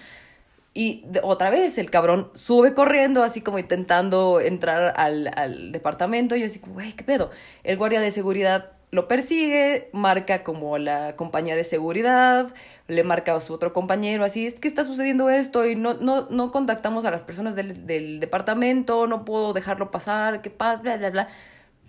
y 0.74 1.04
otra 1.22 1.50
vez 1.50 1.78
el 1.78 1.90
cabrón 1.90 2.30
sube 2.34 2.74
corriendo, 2.74 3.22
así 3.22 3.40
como 3.40 3.58
intentando 3.58 4.40
entrar 4.40 4.92
al, 4.96 5.30
al 5.36 5.72
departamento. 5.72 6.34
Y 6.36 6.40
yo 6.40 6.46
así, 6.46 6.60
güey, 6.66 6.92
¿qué 6.92 7.04
pedo? 7.04 7.30
El 7.62 7.76
guardia 7.76 8.00
de 8.00 8.10
seguridad 8.10 8.72
lo 8.94 9.08
persigue, 9.08 9.88
marca 9.92 10.44
como 10.44 10.78
la 10.78 11.16
compañía 11.16 11.56
de 11.56 11.64
seguridad, 11.64 12.54
le 12.86 13.02
marca 13.02 13.34
a 13.34 13.40
su 13.40 13.52
otro 13.52 13.72
compañero, 13.72 14.24
así 14.24 14.46
es 14.46 14.54
está 14.62 14.84
sucediendo 14.84 15.30
esto 15.30 15.66
y 15.66 15.74
no, 15.74 15.94
no, 15.94 16.28
no 16.30 16.52
contactamos 16.52 17.04
a 17.04 17.10
las 17.10 17.24
personas 17.24 17.56
del, 17.56 17.86
del 17.86 18.20
departamento, 18.20 19.08
no 19.08 19.24
puedo 19.24 19.52
dejarlo 19.52 19.90
pasar, 19.90 20.42
qué 20.42 20.50
pasa, 20.50 20.80
bla, 20.82 20.96
bla, 20.96 21.10
bla. 21.10 21.28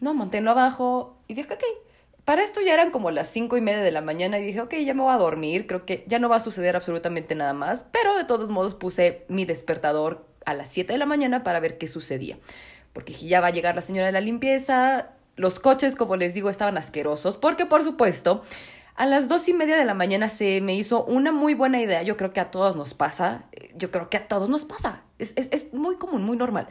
No, 0.02 0.14
manténlo 0.16 0.52
abajo 0.52 1.16
y 1.28 1.36
dije, 1.36 1.54
ok. 1.54 1.85
Para 2.26 2.44
esto 2.44 2.60
ya 2.60 2.74
eran 2.74 2.90
como 2.90 3.12
las 3.12 3.30
cinco 3.30 3.56
y 3.56 3.62
media 3.62 3.82
de 3.82 3.92
la 3.92 4.02
mañana 4.02 4.40
y 4.40 4.46
dije, 4.46 4.60
ok, 4.60 4.74
ya 4.84 4.96
me 4.96 5.04
voy 5.04 5.14
a 5.14 5.18
dormir, 5.18 5.68
creo 5.68 5.86
que 5.86 6.04
ya 6.08 6.18
no 6.18 6.28
va 6.28 6.38
a 6.38 6.40
suceder 6.40 6.76
absolutamente 6.76 7.36
nada 7.36 7.54
más, 7.54 7.88
pero 7.92 8.16
de 8.16 8.26
todos 8.26 8.50
modos 8.50 8.74
puse 8.74 9.26
mi 9.28 9.46
despertador 9.46 10.26
a 10.44 10.56
las 10.56 10.70
7 10.70 10.92
de 10.92 10.98
la 10.98 11.06
mañana 11.06 11.44
para 11.44 11.60
ver 11.60 11.78
qué 11.78 11.88
sucedía. 11.88 12.40
Porque 12.94 13.14
ya 13.14 13.42
va 13.42 13.48
a 13.48 13.52
llegar 13.52 13.76
la 13.76 13.82
señora 13.82 14.08
de 14.08 14.12
la 14.12 14.22
limpieza, 14.22 15.12
los 15.36 15.60
coches, 15.60 15.96
como 15.96 16.16
les 16.16 16.34
digo, 16.34 16.50
estaban 16.50 16.78
asquerosos, 16.80 17.38
porque 17.38 17.68
por 17.68 17.84
supuesto, 17.84 18.42
a 18.96 19.06
las 19.06 19.28
dos 19.28 19.48
y 19.48 19.54
media 19.54 19.78
de 19.78 19.86
la 19.86 19.94
mañana 19.94 20.28
se 20.28 20.62
me 20.62 20.74
hizo 20.74 21.04
una 21.04 21.32
muy 21.32 21.54
buena 21.54 21.80
idea. 21.80 22.02
Yo 22.02 22.18
creo 22.18 22.34
que 22.34 22.40
a 22.40 22.50
todos 22.50 22.76
nos 22.76 22.94
pasa. 22.94 23.44
Yo 23.76 23.92
creo 23.92 24.10
que 24.10 24.18
a 24.18 24.28
todos 24.28 24.50
nos 24.50 24.64
pasa. 24.64 25.04
Es, 25.20 25.34
es, 25.36 25.50
es 25.52 25.74
muy 25.74 25.98
común, 25.98 26.24
muy 26.24 26.38
normal. 26.38 26.68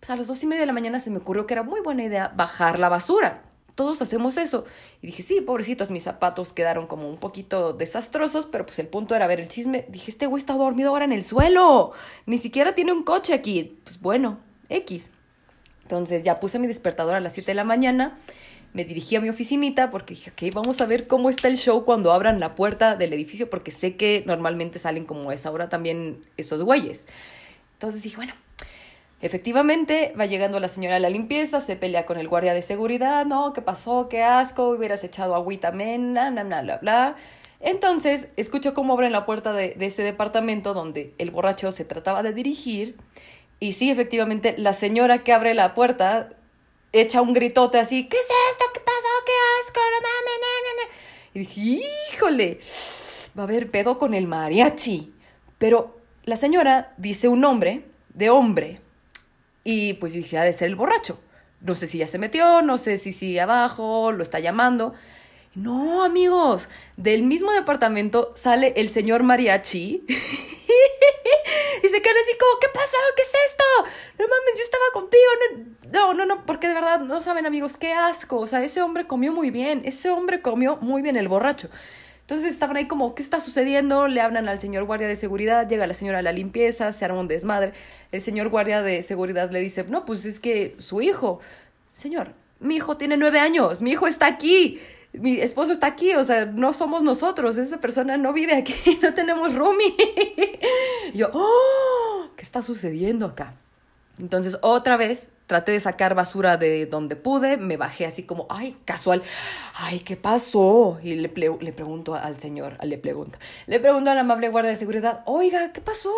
Pues 0.00 0.10
a 0.10 0.16
las 0.16 0.26
dos 0.26 0.42
y 0.42 0.46
media 0.46 0.60
de 0.60 0.66
la 0.66 0.72
mañana 0.72 0.98
se 0.98 1.10
me 1.10 1.18
ocurrió 1.18 1.46
que 1.46 1.54
era 1.54 1.62
muy 1.62 1.80
buena 1.80 2.02
idea 2.02 2.32
bajar 2.34 2.80
la 2.80 2.88
basura. 2.88 3.47
Todos 3.78 4.02
hacemos 4.02 4.36
eso. 4.38 4.64
Y 5.02 5.06
dije, 5.06 5.22
sí, 5.22 5.40
pobrecitos, 5.40 5.92
mis 5.92 6.02
zapatos 6.02 6.52
quedaron 6.52 6.88
como 6.88 7.08
un 7.08 7.16
poquito 7.16 7.74
desastrosos, 7.74 8.44
pero 8.46 8.66
pues 8.66 8.80
el 8.80 8.88
punto 8.88 9.14
era 9.14 9.28
ver 9.28 9.38
el 9.38 9.46
chisme. 9.46 9.86
Dije, 9.88 10.10
este 10.10 10.26
güey 10.26 10.40
está 10.40 10.54
dormido 10.54 10.90
ahora 10.90 11.04
en 11.04 11.12
el 11.12 11.22
suelo. 11.22 11.92
Ni 12.26 12.38
siquiera 12.38 12.74
tiene 12.74 12.92
un 12.92 13.04
coche 13.04 13.34
aquí. 13.34 13.78
Pues 13.84 14.00
bueno, 14.00 14.40
X. 14.68 15.12
Entonces 15.82 16.24
ya 16.24 16.40
puse 16.40 16.58
mi 16.58 16.66
despertador 16.66 17.14
a 17.14 17.20
las 17.20 17.34
7 17.34 17.52
de 17.52 17.54
la 17.54 17.62
mañana, 17.62 18.18
me 18.72 18.84
dirigí 18.84 19.14
a 19.14 19.20
mi 19.20 19.28
oficinita 19.28 19.90
porque 19.90 20.14
dije, 20.14 20.32
ok, 20.32 20.52
vamos 20.52 20.80
a 20.80 20.86
ver 20.86 21.06
cómo 21.06 21.30
está 21.30 21.46
el 21.46 21.56
show 21.56 21.84
cuando 21.84 22.10
abran 22.10 22.40
la 22.40 22.56
puerta 22.56 22.96
del 22.96 23.12
edificio 23.12 23.48
porque 23.48 23.70
sé 23.70 23.94
que 23.94 24.24
normalmente 24.26 24.80
salen 24.80 25.04
como 25.04 25.30
es 25.30 25.46
ahora 25.46 25.68
también 25.68 26.24
esos 26.36 26.64
güeyes. 26.64 27.06
Entonces 27.74 28.02
dije, 28.02 28.16
bueno, 28.16 28.34
efectivamente 29.20 30.12
va 30.18 30.26
llegando 30.26 30.60
la 30.60 30.68
señora 30.68 30.94
de 30.94 31.00
la 31.00 31.10
limpieza, 31.10 31.60
se 31.60 31.76
pelea 31.76 32.06
con 32.06 32.18
el 32.18 32.28
guardia 32.28 32.54
de 32.54 32.62
seguridad, 32.62 33.26
no, 33.26 33.52
¿qué 33.52 33.62
pasó? 33.62 34.08
¿Qué 34.08 34.22
asco? 34.22 34.70
Hubieras 34.70 35.02
echado 35.04 35.34
agüita 35.34 35.72
mena, 35.72 36.30
bla, 36.30 36.44
bla, 36.44 36.62
bla, 36.62 36.78
bla. 36.78 37.16
Entonces 37.60 38.28
escucho 38.36 38.74
cómo 38.74 38.92
abren 38.94 39.12
la 39.12 39.26
puerta 39.26 39.52
de, 39.52 39.76
ese 39.80 40.02
departamento 40.02 40.74
donde 40.74 41.14
el 41.18 41.30
borracho 41.30 41.72
se 41.72 41.84
trataba 41.84 42.22
de 42.22 42.32
dirigir 42.32 42.96
y 43.60 43.72
sí, 43.72 43.90
efectivamente, 43.90 44.54
la 44.56 44.72
señora 44.72 45.24
que 45.24 45.32
abre 45.32 45.54
la 45.54 45.74
puerta 45.74 46.28
echa 46.92 47.20
un 47.20 47.32
gritote 47.32 47.78
así, 47.78 48.08
¿qué 48.08 48.16
es 48.16 48.28
esto? 48.52 48.64
¿Qué 48.72 48.80
pasó? 48.80 49.08
¿Qué 49.26 49.32
asco? 49.60 49.80
No 49.80 50.00
mames, 50.00 50.38
no, 50.64 50.82
no. 50.82 51.08
Y 51.34 51.38
dije, 51.40 51.84
híjole, 52.14 52.60
va 53.36 53.42
a 53.42 53.46
haber 53.46 53.70
pedo 53.70 53.98
con 53.98 54.14
el 54.14 54.28
mariachi. 54.28 55.12
Pero 55.58 55.98
la 56.24 56.36
señora 56.36 56.94
dice 56.98 57.26
un 57.26 57.40
nombre 57.40 57.84
de 58.14 58.30
hombre. 58.30 58.80
Y 59.64 59.94
pues 59.94 60.12
dije, 60.12 60.38
ha 60.38 60.44
de 60.44 60.52
ser 60.52 60.68
el 60.68 60.76
borracho. 60.76 61.20
No 61.60 61.74
sé 61.74 61.86
si 61.86 61.98
ya 61.98 62.06
se 62.06 62.18
metió, 62.18 62.62
no 62.62 62.78
sé 62.78 62.98
si 62.98 63.12
sigue 63.12 63.40
abajo, 63.40 64.12
lo 64.12 64.22
está 64.22 64.38
llamando. 64.38 64.94
No, 65.54 66.04
amigos, 66.04 66.68
del 66.96 67.24
mismo 67.24 67.50
departamento 67.52 68.32
sale 68.36 68.74
el 68.76 68.90
señor 68.90 69.24
mariachi 69.24 70.04
y 71.82 71.88
se 71.88 72.02
quedan 72.02 72.16
así 72.16 72.38
como, 72.38 72.60
¿qué 72.60 72.68
pasó? 72.72 72.96
¿Qué 73.16 73.22
es 73.22 73.32
esto? 73.48 73.64
No 74.18 74.28
mames, 74.28 74.54
yo 74.56 74.62
estaba 74.62 74.84
contigo. 74.92 75.24
No, 75.92 76.14
no, 76.14 76.26
no, 76.26 76.46
porque 76.46 76.68
de 76.68 76.74
verdad, 76.74 77.00
no 77.00 77.20
saben 77.20 77.46
amigos, 77.46 77.76
qué 77.76 77.92
asco. 77.92 78.38
O 78.38 78.46
sea, 78.46 78.62
ese 78.62 78.82
hombre 78.82 79.06
comió 79.06 79.32
muy 79.32 79.50
bien, 79.50 79.82
ese 79.84 80.10
hombre 80.10 80.42
comió 80.42 80.76
muy 80.76 81.02
bien 81.02 81.16
el 81.16 81.26
borracho. 81.28 81.68
Entonces 82.28 82.52
estaban 82.52 82.76
ahí 82.76 82.86
como, 82.86 83.14
¿qué 83.14 83.22
está 83.22 83.40
sucediendo? 83.40 84.06
Le 84.06 84.20
hablan 84.20 84.50
al 84.50 84.60
señor 84.60 84.84
guardia 84.84 85.08
de 85.08 85.16
seguridad, 85.16 85.66
llega 85.66 85.86
la 85.86 85.94
señora 85.94 86.18
a 86.18 86.22
la 86.22 86.32
limpieza, 86.32 86.92
se 86.92 87.02
arma 87.06 87.20
un 87.20 87.26
desmadre. 87.26 87.72
El 88.12 88.20
señor 88.20 88.50
guardia 88.50 88.82
de 88.82 89.02
seguridad 89.02 89.50
le 89.50 89.60
dice, 89.60 89.84
no, 89.84 90.04
pues 90.04 90.26
es 90.26 90.38
que 90.38 90.76
su 90.78 91.00
hijo, 91.00 91.40
señor, 91.94 92.34
mi 92.60 92.76
hijo 92.76 92.98
tiene 92.98 93.16
nueve 93.16 93.40
años, 93.40 93.80
mi 93.80 93.92
hijo 93.92 94.06
está 94.06 94.26
aquí 94.26 94.78
mi 95.14 95.40
esposo 95.40 95.72
está 95.72 95.86
aquí, 95.86 96.14
o 96.14 96.24
sea, 96.24 96.44
no 96.44 96.74
somos 96.74 97.02
nosotros, 97.02 97.56
esa 97.56 97.80
persona 97.80 98.18
no 98.18 98.34
vive 98.34 98.54
aquí, 98.54 98.74
no 99.02 99.14
tenemos 99.14 99.54
roomie. 99.54 99.94
yo, 101.14 101.30
¡oh! 101.32 102.28
¿Qué 102.36 102.42
está 102.42 102.60
sucediendo 102.60 103.24
acá? 103.24 103.54
Entonces, 104.18 104.58
otra 104.62 104.96
vez 104.96 105.28
traté 105.46 105.72
de 105.72 105.80
sacar 105.80 106.14
basura 106.14 106.58
de 106.58 106.86
donde 106.86 107.16
pude, 107.16 107.56
me 107.56 107.76
bajé 107.76 108.04
así 108.04 108.22
como, 108.22 108.46
ay, 108.50 108.76
casual, 108.84 109.22
ay, 109.74 110.00
¿qué 110.00 110.16
pasó? 110.16 110.98
Y 111.02 111.14
le, 111.14 111.32
le 111.60 111.72
pregunto 111.72 112.14
al 112.14 112.38
señor, 112.38 112.76
le 112.82 112.98
pregunto, 112.98 113.38
le 113.66 113.80
pregunto 113.80 114.10
al 114.10 114.18
amable 114.18 114.50
guardia 114.50 114.70
de 114.70 114.76
seguridad, 114.76 115.22
oiga, 115.24 115.72
¿qué 115.72 115.80
pasó? 115.80 116.12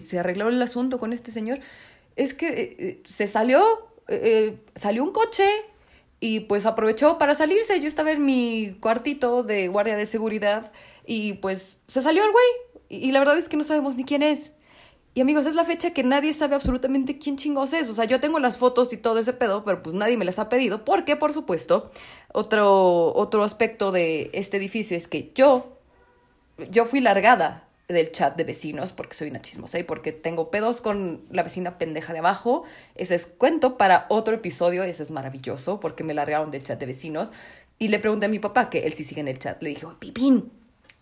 Se 0.00 0.18
arregló 0.18 0.48
el 0.48 0.60
asunto 0.60 0.98
con 0.98 1.12
este 1.12 1.30
señor. 1.30 1.60
Es 2.16 2.34
que 2.34 2.48
eh, 2.48 2.76
eh 2.78 3.02
se 3.06 3.26
salió, 3.26 3.60
eh, 4.08 4.20
eh, 4.24 4.58
salió 4.74 5.04
un 5.04 5.12
coche 5.12 5.46
y 6.20 6.40
pues 6.40 6.66
aprovechó 6.66 7.18
para 7.18 7.34
salirse. 7.34 7.80
Yo 7.80 7.88
estaba 7.88 8.12
en 8.12 8.24
mi 8.24 8.76
cuartito 8.80 9.42
de 9.42 9.68
guardia 9.68 9.96
de 9.96 10.06
seguridad 10.06 10.72
y 11.06 11.34
pues 11.34 11.78
se 11.86 12.02
salió 12.02 12.24
el 12.24 12.32
güey. 12.32 12.44
Y, 12.88 13.12
la 13.12 13.18
verdad 13.18 13.38
es 13.38 13.48
que 13.48 13.56
no 13.56 13.64
sabemos 13.64 13.96
ni 13.96 14.04
quién 14.04 14.22
es. 14.22 14.52
Y 15.16 15.20
amigos, 15.20 15.46
es 15.46 15.54
la 15.54 15.64
fecha 15.64 15.92
que 15.92 16.02
nadie 16.02 16.34
sabe 16.34 16.56
absolutamente 16.56 17.18
quién 17.18 17.36
chingos 17.36 17.72
es. 17.72 17.88
O 17.88 17.94
sea, 17.94 18.04
yo 18.04 18.18
tengo 18.18 18.40
las 18.40 18.58
fotos 18.58 18.92
y 18.92 18.96
todo 18.96 19.20
ese 19.20 19.32
pedo, 19.32 19.64
pero 19.64 19.80
pues 19.80 19.94
nadie 19.94 20.16
me 20.16 20.24
las 20.24 20.40
ha 20.40 20.48
pedido. 20.48 20.84
Porque, 20.84 21.14
por 21.14 21.32
supuesto, 21.32 21.92
otro, 22.32 23.14
otro 23.14 23.44
aspecto 23.44 23.92
de 23.92 24.30
este 24.32 24.56
edificio 24.56 24.96
es 24.96 25.06
que 25.06 25.30
yo, 25.32 25.78
yo 26.68 26.84
fui 26.84 27.00
largada 27.00 27.68
del 27.86 28.10
chat 28.10 28.34
de 28.36 28.44
vecinos 28.44 28.92
porque 28.92 29.14
soy 29.14 29.28
una 29.28 29.42
chismosa 29.42 29.78
y 29.78 29.82
porque 29.84 30.10
tengo 30.10 30.50
pedos 30.50 30.80
con 30.80 31.22
la 31.30 31.44
vecina 31.44 31.78
pendeja 31.78 32.12
de 32.12 32.18
abajo. 32.18 32.64
Ese 32.96 33.14
es 33.14 33.26
cuento 33.26 33.76
para 33.76 34.06
otro 34.08 34.34
episodio, 34.34 34.82
ese 34.82 35.04
es 35.04 35.12
maravilloso 35.12 35.78
porque 35.78 36.02
me 36.02 36.14
largaron 36.14 36.50
del 36.50 36.64
chat 36.64 36.80
de 36.80 36.86
vecinos. 36.86 37.30
Y 37.78 37.88
le 37.88 38.00
pregunté 38.00 38.26
a 38.26 38.28
mi 38.28 38.40
papá, 38.40 38.68
que 38.68 38.80
él 38.80 38.94
sí 38.94 39.04
sigue 39.04 39.20
en 39.20 39.28
el 39.28 39.38
chat, 39.38 39.62
le 39.62 39.70
dije, 39.70 39.86
Pipín, 40.00 40.50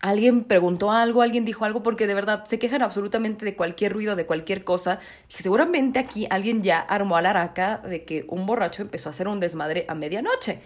alguien 0.03 0.43
preguntó 0.43 0.91
algo, 0.91 1.21
alguien 1.21 1.45
dijo 1.45 1.63
algo, 1.63 1.81
porque 1.81 2.07
de 2.07 2.13
verdad 2.13 2.43
se 2.43 2.59
quejan 2.59 2.81
absolutamente 2.81 3.45
de 3.45 3.55
cualquier 3.55 3.93
ruido, 3.93 4.17
de 4.17 4.25
cualquier 4.25 4.65
cosa. 4.65 4.99
Dije, 5.29 5.43
seguramente 5.43 5.97
aquí 5.97 6.27
alguien 6.29 6.61
ya 6.61 6.79
armó 6.81 7.15
a 7.15 7.21
la 7.21 7.29
araca 7.29 7.77
de 7.77 8.03
que 8.03 8.25
un 8.27 8.45
borracho 8.45 8.81
empezó 8.81 9.07
a 9.07 9.11
hacer 9.11 9.29
un 9.29 9.39
desmadre 9.39 9.85
a 9.87 9.95
medianoche. 9.95 10.59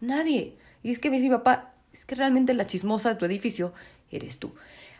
Nadie. 0.00 0.56
Y 0.82 0.90
es 0.90 0.98
que 0.98 1.10
me 1.10 1.16
dice 1.18 1.28
mi 1.28 1.36
papá, 1.36 1.74
es 1.92 2.06
que 2.06 2.14
realmente 2.14 2.54
la 2.54 2.66
chismosa 2.66 3.10
de 3.10 3.16
tu 3.16 3.26
edificio 3.26 3.74
eres 4.10 4.38
tú. 4.38 4.54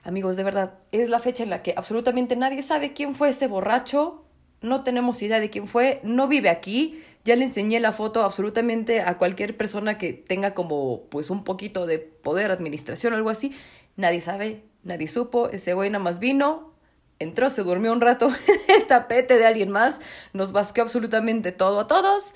Amigos, 0.05 0.37
de 0.37 0.45
verdad, 0.45 0.75
es 0.93 1.09
la 1.09 1.19
fecha 1.19 1.43
en 1.43 1.49
la 1.49 1.63
que 1.63 1.73
absolutamente 1.75 2.37
nadie 2.37 2.61
sabe 2.61 2.93
quién 2.93 3.15
fue 3.15 3.31
ese 3.31 3.47
borracho, 3.47 4.23
no 4.61 4.83
tenemos 4.83 5.23
idea 5.23 5.41
de 5.41 5.49
quién 5.49 5.67
fue, 5.67 6.01
no 6.03 6.29
vive 6.29 6.51
aquí, 6.51 7.03
ya 7.25 7.37
le 7.37 7.45
enseñé 7.45 7.79
la 7.79 7.93
foto 7.93 8.23
absolutamente 8.23 9.03
a 9.03 9.19
cualquier 9.19 9.57
persona 9.57 9.99
que 9.99 10.15
tenga 10.15 10.55
como 10.55 11.03
pues 11.11 11.31
un 11.31 11.45
poquito 11.45 11.87
de 11.87 11.99
poder, 11.99 12.51
administración 12.51 13.13
o 13.13 13.17
algo 13.17 13.31
así, 13.31 13.53
nadie 13.99 14.23
sabe, 14.23 14.65
nadie 14.85 15.09
supo, 15.09 15.51
ese 15.51 15.75
güey 15.75 15.91
nada 15.91 16.03
más 16.03 16.21
vino, 16.21 16.73
entró, 17.19 17.51
se 17.51 17.63
durmió 17.63 17.93
un 17.93 18.01
rato 18.01 18.29
en 18.69 18.77
el 18.77 18.87
tapete 18.87 19.37
de 19.37 19.45
alguien 19.45 19.71
más, 19.71 20.01
nos 20.33 20.53
basqueó 20.53 20.85
absolutamente 20.85 21.53
todo 21.53 21.81
a 21.81 21.87
todos, 21.87 22.33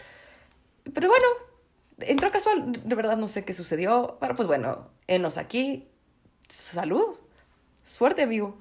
pero 0.92 1.08
bueno, 1.08 1.26
entró 2.00 2.30
casual, 2.30 2.82
de 2.84 2.94
verdad 2.94 3.16
no 3.16 3.28
sé 3.28 3.44
qué 3.44 3.54
sucedió, 3.54 4.18
pero 4.20 4.34
pues 4.34 4.46
bueno, 4.48 4.90
enos 5.06 5.38
aquí, 5.38 5.88
salud. 6.48 7.16
Suerte, 7.84 8.22
amigo. 8.22 8.56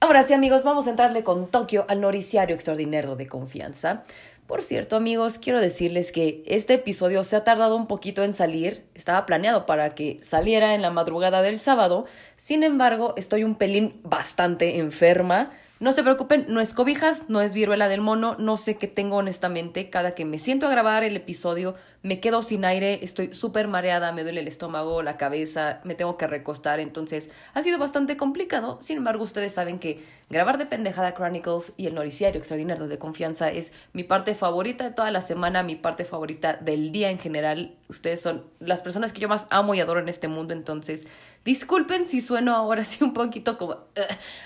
Ahora 0.00 0.22
sí, 0.22 0.32
amigos, 0.32 0.62
vamos 0.62 0.86
a 0.86 0.90
entrarle 0.90 1.24
con 1.24 1.50
Tokio 1.50 1.84
al 1.88 2.00
noticiario 2.00 2.54
extraordinario 2.54 3.16
de 3.16 3.26
confianza. 3.26 4.04
Por 4.48 4.62
cierto, 4.62 4.96
amigos, 4.96 5.38
quiero 5.38 5.60
decirles 5.60 6.10
que 6.10 6.42
este 6.46 6.72
episodio 6.72 7.22
se 7.22 7.36
ha 7.36 7.44
tardado 7.44 7.76
un 7.76 7.86
poquito 7.86 8.24
en 8.24 8.32
salir. 8.32 8.86
Estaba 8.94 9.26
planeado 9.26 9.66
para 9.66 9.94
que 9.94 10.20
saliera 10.22 10.74
en 10.74 10.80
la 10.80 10.90
madrugada 10.90 11.42
del 11.42 11.60
sábado. 11.60 12.06
Sin 12.38 12.62
embargo, 12.62 13.12
estoy 13.18 13.44
un 13.44 13.56
pelín 13.56 14.00
bastante 14.04 14.78
enferma. 14.78 15.50
No 15.80 15.92
se 15.92 16.02
preocupen, 16.02 16.46
no 16.48 16.62
es 16.62 16.72
cobijas, 16.72 17.24
no 17.28 17.42
es 17.42 17.52
viruela 17.52 17.88
del 17.88 18.00
mono, 18.00 18.36
no 18.38 18.56
sé 18.56 18.78
qué 18.78 18.88
tengo 18.88 19.16
honestamente. 19.16 19.90
Cada 19.90 20.14
que 20.14 20.24
me 20.24 20.38
siento 20.38 20.66
a 20.66 20.70
grabar 20.70 21.04
el 21.04 21.18
episodio, 21.18 21.74
me 22.02 22.20
quedo 22.20 22.42
sin 22.42 22.64
aire, 22.64 23.00
estoy 23.02 23.34
súper 23.34 23.66
mareada, 23.66 24.12
me 24.12 24.22
duele 24.22 24.40
el 24.40 24.48
estómago, 24.48 25.02
la 25.02 25.16
cabeza, 25.16 25.80
me 25.84 25.94
tengo 25.94 26.16
que 26.16 26.26
recostar, 26.26 26.78
entonces 26.80 27.28
ha 27.54 27.62
sido 27.62 27.78
bastante 27.78 28.16
complicado. 28.16 28.78
Sin 28.80 28.98
embargo, 28.98 29.24
ustedes 29.24 29.52
saben 29.52 29.78
que 29.78 30.04
grabar 30.30 30.58
de 30.58 30.66
Pendejada 30.66 31.14
Chronicles 31.14 31.72
y 31.76 31.86
el 31.86 31.94
noticiario 31.94 32.38
extraordinario 32.38 32.86
de 32.86 32.98
confianza 32.98 33.50
es 33.50 33.72
mi 33.92 34.04
parte 34.04 34.34
favorita 34.34 34.84
de 34.84 34.94
toda 34.94 35.10
la 35.10 35.22
semana, 35.22 35.62
mi 35.62 35.74
parte 35.74 36.04
favorita 36.04 36.54
del 36.54 36.92
día 36.92 37.10
en 37.10 37.18
general. 37.18 37.74
Ustedes 37.88 38.20
son 38.20 38.44
las 38.60 38.82
personas 38.82 39.12
que 39.12 39.20
yo 39.20 39.28
más 39.28 39.46
amo 39.50 39.74
y 39.74 39.80
adoro 39.80 40.00
en 40.00 40.08
este 40.08 40.28
mundo, 40.28 40.54
entonces 40.54 41.08
disculpen 41.44 42.04
si 42.04 42.20
sueno 42.20 42.54
ahora 42.54 42.82
así 42.82 43.02
un 43.02 43.12
poquito 43.12 43.58
como 43.58 43.76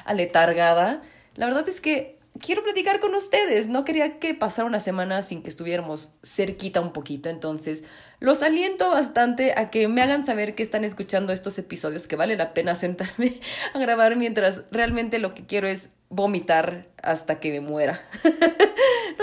aletargada. 0.04 1.02
La 1.35 1.47
verdad 1.47 1.68
es 1.68 1.80
que 1.80 2.22
quiero 2.41 2.62
platicar 2.62 3.01
con 3.01 3.15
ustedes. 3.15 3.69
No 3.69 3.85
quería 3.85 4.19
que 4.19 4.35
pasara 4.35 4.67
una 4.67 4.81
semana 4.81 5.23
sin 5.23 5.43
que 5.43 5.51
estuviéramos 5.51 6.11
cerquita 6.23 6.81
un 6.81 6.93
poquito. 6.93 7.29
Entonces, 7.29 7.85
los 8.21 8.43
aliento 8.43 8.91
bastante 8.91 9.53
a 9.57 9.71
que 9.71 9.89
me 9.89 10.03
hagan 10.03 10.25
saber 10.25 10.55
que 10.55 10.62
están 10.62 10.85
escuchando 10.85 11.33
estos 11.33 11.59
episodios, 11.59 12.07
que 12.07 12.17
vale 12.17 12.37
la 12.37 12.55
pena 12.55 12.75
sentarme 12.77 13.35
a 13.75 13.79
grabar 13.79 14.17
mientras 14.17 14.62
realmente 14.71 15.19
lo 15.19 15.35
que 15.35 15.47
quiero 15.47 15.69
es 15.69 15.91
vomitar 16.09 16.89
hasta 17.03 17.41
que 17.41 17.51
me 17.51 17.61
muera. 17.61 18.01
no 18.25 18.31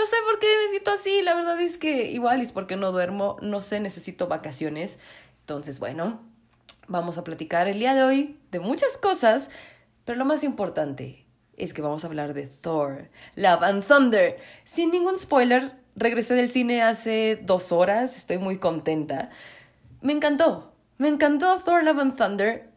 sé 0.06 0.16
por 0.26 0.38
qué 0.38 0.46
me 0.64 0.70
siento 0.70 0.90
así. 0.92 1.22
La 1.22 1.34
verdad 1.34 1.60
es 1.60 1.76
que 1.76 2.10
igual 2.10 2.40
es 2.40 2.52
porque 2.52 2.76
no 2.76 2.92
duermo. 2.92 3.36
No 3.42 3.60
sé, 3.60 3.80
necesito 3.80 4.28
vacaciones. 4.28 4.98
Entonces, 5.40 5.80
bueno, 5.80 6.20
vamos 6.88 7.18
a 7.18 7.24
platicar 7.24 7.68
el 7.68 7.78
día 7.78 7.94
de 7.94 8.02
hoy 8.02 8.38
de 8.50 8.60
muchas 8.60 8.96
cosas. 8.98 9.50
Pero 10.04 10.18
lo 10.18 10.24
más 10.24 10.42
importante, 10.44 11.26
es 11.60 11.74
que 11.74 11.82
vamos 11.82 12.04
a 12.04 12.06
hablar 12.06 12.34
de 12.34 12.46
Thor, 12.46 13.08
Love 13.36 13.62
and 13.62 13.84
Thunder. 13.84 14.38
Sin 14.64 14.90
ningún 14.90 15.16
spoiler, 15.16 15.72
regresé 15.96 16.34
del 16.34 16.48
cine 16.48 16.82
hace 16.82 17.38
dos 17.42 17.72
horas, 17.72 18.16
estoy 18.16 18.38
muy 18.38 18.58
contenta. 18.58 19.30
Me 20.00 20.12
encantó, 20.12 20.72
me 20.98 21.08
encantó 21.08 21.60
Thor, 21.60 21.84
Love 21.84 21.98
and 21.98 22.16
Thunder. 22.16 22.70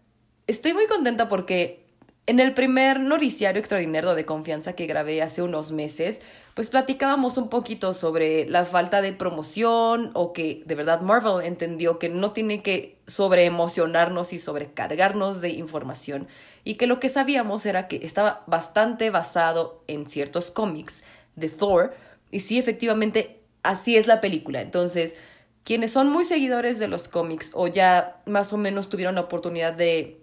Estoy 0.48 0.74
muy 0.74 0.88
contenta 0.88 1.30
porque 1.30 1.84
en 2.26 2.40
el 2.40 2.54
primer 2.54 3.02
noticiario 3.02 3.60
extraordinario 3.60 4.16
de 4.16 4.26
confianza 4.26 4.74
que 4.74 4.86
grabé 4.86 5.22
hace 5.22 5.42
unos 5.42 5.74
meses, 5.74 6.22
pues 6.54 6.70
platicábamos 6.70 7.38
un 7.38 7.50
poquito 7.50 7.94
sobre 7.94 8.46
la 8.46 8.64
falta 8.64 9.02
de 9.02 9.12
promoción 9.12 10.12
o 10.14 10.32
que 10.32 10.64
de 10.66 10.76
verdad 10.76 11.02
Marvel 11.02 11.46
entendió 11.46 12.00
que 12.00 12.08
no 12.08 12.32
tiene 12.32 12.62
que 12.62 12.98
sobreemocionarnos 13.08 14.32
y 14.32 14.40
sobrecargarnos 14.40 15.42
de 15.42 15.50
información 15.50 16.30
y 16.64 16.76
que 16.76 16.88
lo 16.88 17.00
que 17.00 17.10
sabíamos 17.10 17.66
era 17.66 17.88
que 17.88 17.98
estaba 18.04 18.44
bastante 18.48 19.10
basado 19.10 19.84
en 19.88 20.06
ciertos 20.06 20.52
cómics 20.52 21.04
de 21.36 21.50
Thor 21.50 21.94
y 22.32 22.42
sí 22.42 22.58
efectivamente 22.58 23.42
así 23.64 23.96
es 23.98 24.08
la 24.08 24.22
película. 24.22 24.62
Entonces, 24.62 25.16
quienes 25.64 25.92
son 25.92 26.10
muy 26.10 26.26
seguidores 26.26 26.80
de 26.80 26.88
los 26.88 27.08
cómics 27.08 27.52
o 27.54 27.68
ya 27.68 28.22
más 28.26 28.54
o 28.54 28.58
menos 28.58 28.90
tuvieron 28.90 29.16
la 29.16 29.22
oportunidad 29.22 29.74
de 29.74 30.20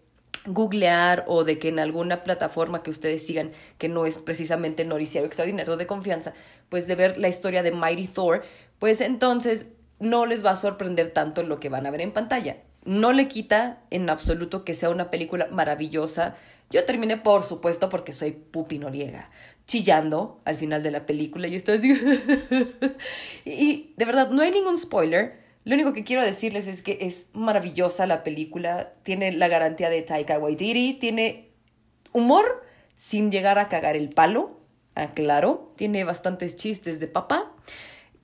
googlear 0.47 1.25
o 1.27 1.45
de 1.45 1.59
que 1.59 1.69
en 1.69 1.79
alguna 1.79 2.23
plataforma 2.23 2.83
que 2.83 2.91
ustedes 2.91 3.27
sigan, 3.27 3.53
que 3.79 3.89
no 3.89 4.07
es 4.07 4.19
precisamente 4.19 4.83
el 4.83 4.89
noticiario 4.89 5.27
extraordinario 5.27 5.77
de 5.77 5.87
confianza, 5.87 6.33
pues 6.69 6.87
de 6.87 6.95
ver 6.95 7.19
la 7.19 7.29
historia 7.29 7.63
de 7.63 7.73
Mighty 7.73 8.09
Thor, 8.09 8.43
pues 8.79 9.01
entonces 9.01 9.67
no 9.99 10.25
les 10.25 10.45
va 10.45 10.53
a 10.53 10.57
sorprender 10.57 11.13
tanto 11.13 11.43
lo 11.43 11.61
que 11.61 11.69
van 11.69 11.87
a 11.87 11.91
ver 11.91 12.01
en 12.01 12.13
pantalla. 12.13 12.57
No 12.85 13.13
le 13.13 13.29
quita 13.29 13.83
en 13.91 14.09
absoluto 14.09 14.65
que 14.65 14.75
sea 14.75 14.91
una 14.91 15.11
película 15.11 15.49
maravillosa. 15.51 16.37
Yo 16.71 16.85
terminé, 16.85 17.17
por 17.17 17.43
supuesto, 17.43 17.89
porque 17.89 18.13
soy 18.13 18.31
Pupi 18.33 18.79
Noriega, 18.79 19.31
chillando 19.67 20.37
al 20.45 20.57
final 20.57 20.83
de 20.83 20.91
la 20.91 21.07
película. 21.07 21.49
Yo 21.49 21.57
estaba 21.57 21.79
así. 21.79 21.93
y 23.45 23.95
de 23.97 24.05
verdad, 24.05 24.31
no 24.31 24.43
hay 24.43 24.51
ningún 24.51 24.79
spoiler 24.79 25.41
lo 25.65 25.75
único 25.75 25.93
que 25.93 26.05
quiero 26.05 26.23
decirles 26.23 26.67
es 26.67 26.81
que 26.81 26.99
es 27.03 27.27
maravillosa 27.35 28.07
la 28.07 28.23
película, 28.23 28.95
tiene 29.03 29.33
la 29.33 29.49
garantía 29.49 29.91
de 29.91 30.01
Taika 30.03 30.39
Waititi, 30.39 30.95
tiene 30.95 31.51
humor 32.13 32.65
sin 32.97 33.31
llegar 33.31 33.59
a 33.59 33.69
cagar 33.69 33.95
el 33.95 34.09
palo, 34.09 34.59
aclaro, 34.95 35.73
tiene 35.77 36.05
bastantes 36.05 36.57
chistes 36.57 36.99
de 36.99 37.09
papá, 37.09 37.53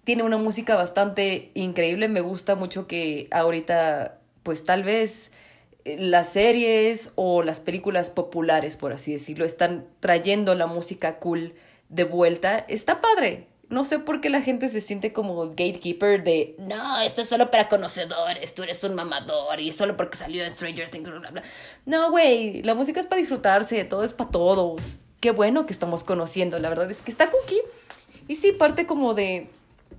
tiene 0.05 0.23
una 0.23 0.39
música 0.39 0.77
bastante 0.77 1.51
increíble, 1.55 2.09
me 2.09 2.21
gusta 2.21 2.55
mucho 2.55 2.87
que 2.87 3.29
ahorita 3.31 4.23
pues 4.47 4.63
tal 4.63 4.85
vez 4.85 5.33
eh, 5.85 5.97
las 5.99 6.29
series 6.29 7.11
o 7.17 7.43
las 7.43 7.59
películas 7.59 8.11
populares, 8.11 8.77
por 8.77 8.93
así 8.93 9.13
decirlo, 9.13 9.45
están 9.45 9.89
trayendo 9.99 10.55
la 10.55 10.69
música 10.69 11.19
cool 11.19 11.53
de 11.89 12.05
vuelta. 12.05 12.59
Está 12.69 13.01
padre, 13.01 13.49
no 13.71 13.83
sé 13.83 13.99
por 13.99 14.21
qué 14.21 14.31
la 14.31 14.43
gente 14.43 14.69
se 14.69 14.81
siente 14.81 15.13
como 15.13 15.49
gatekeeper 15.49 16.23
de 16.23 16.55
no, 16.61 17.01
esto 17.01 17.23
es 17.23 17.29
solo 17.29 17.51
para 17.51 17.69
conocedores, 17.69 18.55
tú 18.55 18.63
eres 18.63 18.85
un 18.85 18.95
mamador 18.95 19.59
y 19.59 19.73
solo 19.73 19.97
porque 19.97 20.17
salió 20.17 20.45
de 20.45 20.51
Stranger 20.51 20.91
Things, 20.91 21.11
No, 21.85 22.13
güey, 22.13 22.63
la 22.63 22.77
música 22.77 23.01
es 23.01 23.07
para 23.07 23.19
disfrutarse, 23.19 23.83
todo 23.83 24.05
es 24.05 24.13
para 24.13 24.31
todos. 24.31 24.99
Qué 25.19 25.33
bueno 25.33 25.67
que 25.67 25.73
estamos 25.73 26.05
conociendo, 26.05 26.61
la 26.61 26.69
verdad 26.69 26.89
es 26.89 27.03
que 27.03 27.11
está 27.11 27.33
cookie. 27.33 27.63
Y 28.29 28.37
sí, 28.37 28.53
parte 28.53 28.87
como 28.87 29.13
de 29.15 29.51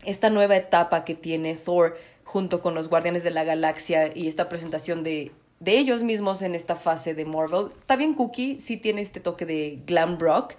esta 0.05 0.29
nueva 0.29 0.55
etapa 0.55 1.03
que 1.03 1.15
tiene 1.15 1.55
Thor 1.55 1.97
junto 2.27 2.61
con 2.61 2.75
los 2.75 2.89
Guardianes 2.89 3.23
de 3.23 3.31
la 3.31 3.45
Galaxia 3.45 4.11
y 4.13 4.27
esta 4.27 4.49
presentación 4.49 5.03
de, 5.03 5.31
de 5.61 5.79
ellos 5.79 6.03
mismos 6.03 6.41
en 6.41 6.53
esta 6.53 6.75
fase 6.75 7.13
de 7.13 7.25
Marvel. 7.25 7.69
Bien 7.97 8.13
cookie, 8.13 8.59
sí 8.59 8.75
tiene 8.75 9.01
este 9.01 9.21
toque 9.21 9.45
de 9.45 9.81
glam 9.87 10.19
rock 10.19 10.55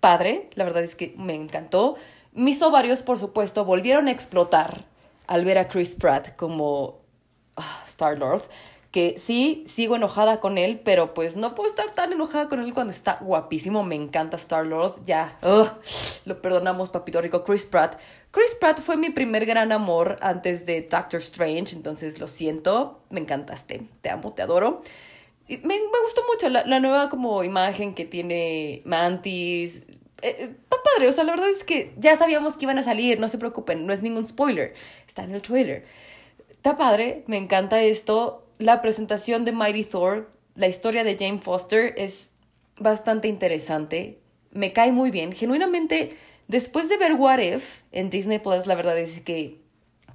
padre, 0.00 0.50
la 0.54 0.64
verdad 0.64 0.82
es 0.82 0.96
que 0.96 1.14
me 1.16 1.34
encantó. 1.34 1.94
Mis 2.32 2.60
ovarios, 2.60 3.02
por 3.02 3.20
supuesto, 3.20 3.64
volvieron 3.64 4.08
a 4.08 4.10
explotar 4.10 4.84
al 5.28 5.44
ver 5.44 5.58
a 5.58 5.68
Chris 5.68 5.94
Pratt 5.94 6.34
como 6.34 6.98
ah, 7.56 7.84
Star-Lord. 7.86 8.42
Que 8.92 9.16
sí, 9.18 9.64
sigo 9.66 9.96
enojada 9.96 10.38
con 10.38 10.58
él, 10.58 10.80
pero 10.84 11.14
pues 11.14 11.36
no 11.36 11.54
puedo 11.54 11.68
estar 11.68 11.94
tan 11.94 12.12
enojada 12.12 12.48
con 12.48 12.60
él 12.60 12.74
cuando 12.74 12.92
está 12.92 13.18
guapísimo. 13.20 13.82
Me 13.82 13.94
encanta 13.94 14.36
Star-Lord. 14.36 15.02
Ya, 15.04 15.38
lo 16.24 16.42
perdonamos, 16.42 16.90
papito 16.90 17.20
rico. 17.20 17.42
Chris 17.42 17.64
Pratt. 17.64 17.98
Chris 18.30 18.54
Pratt 18.54 18.80
fue 18.80 18.96
mi 18.96 19.10
primer 19.10 19.46
gran 19.46 19.72
amor 19.72 20.18
antes 20.20 20.66
de 20.66 20.82
Doctor 20.82 21.20
Strange, 21.20 21.74
entonces 21.74 22.20
lo 22.20 22.28
siento. 22.28 23.00
Me 23.10 23.20
encantaste. 23.20 23.88
Te 24.02 24.10
amo, 24.10 24.32
te 24.34 24.42
adoro. 24.42 24.82
Me, 25.48 25.58
me, 25.58 26.00
gustó 26.02 26.22
mucho 26.30 26.48
la, 26.48 26.64
la, 26.66 26.78
nueva 26.78 27.08
como 27.08 27.42
imagen 27.44 27.94
que 27.94 28.04
tiene 28.04 28.82
Mantis. 28.84 29.82
Eh, 30.22 30.50
está 30.50 30.76
padre, 30.82 31.08
o 31.08 31.12
sea, 31.12 31.24
la 31.24 31.32
verdad 31.32 31.50
es 31.50 31.64
que 31.64 31.92
ya 31.98 32.16
sabíamos 32.16 32.56
que 32.56 32.64
iban 32.64 32.78
a 32.78 32.82
salir, 32.82 33.18
no 33.18 33.28
se 33.28 33.38
preocupen, 33.38 33.86
no 33.86 33.92
es 33.92 34.02
ningún 34.02 34.24
spoiler, 34.24 34.74
está 35.06 35.24
en 35.24 35.32
el 35.32 35.42
trailer. 35.42 35.84
Está 36.50 36.76
padre, 36.76 37.24
me 37.26 37.38
encanta 37.38 37.82
esto. 37.82 38.41
La 38.62 38.80
presentación 38.80 39.44
de 39.44 39.50
Mighty 39.50 39.82
Thor, 39.82 40.30
la 40.54 40.68
historia 40.68 41.02
de 41.02 41.16
Jane 41.18 41.40
Foster 41.40 41.94
es 41.96 42.28
bastante 42.78 43.26
interesante. 43.26 44.20
Me 44.52 44.72
cae 44.72 44.92
muy 44.92 45.10
bien. 45.10 45.32
Genuinamente, 45.32 46.16
después 46.46 46.88
de 46.88 46.96
ver 46.96 47.14
What 47.14 47.40
If 47.40 47.80
en 47.90 48.08
Disney 48.08 48.38
Plus, 48.38 48.68
la 48.68 48.76
verdad 48.76 48.96
es 48.96 49.20
que 49.20 49.58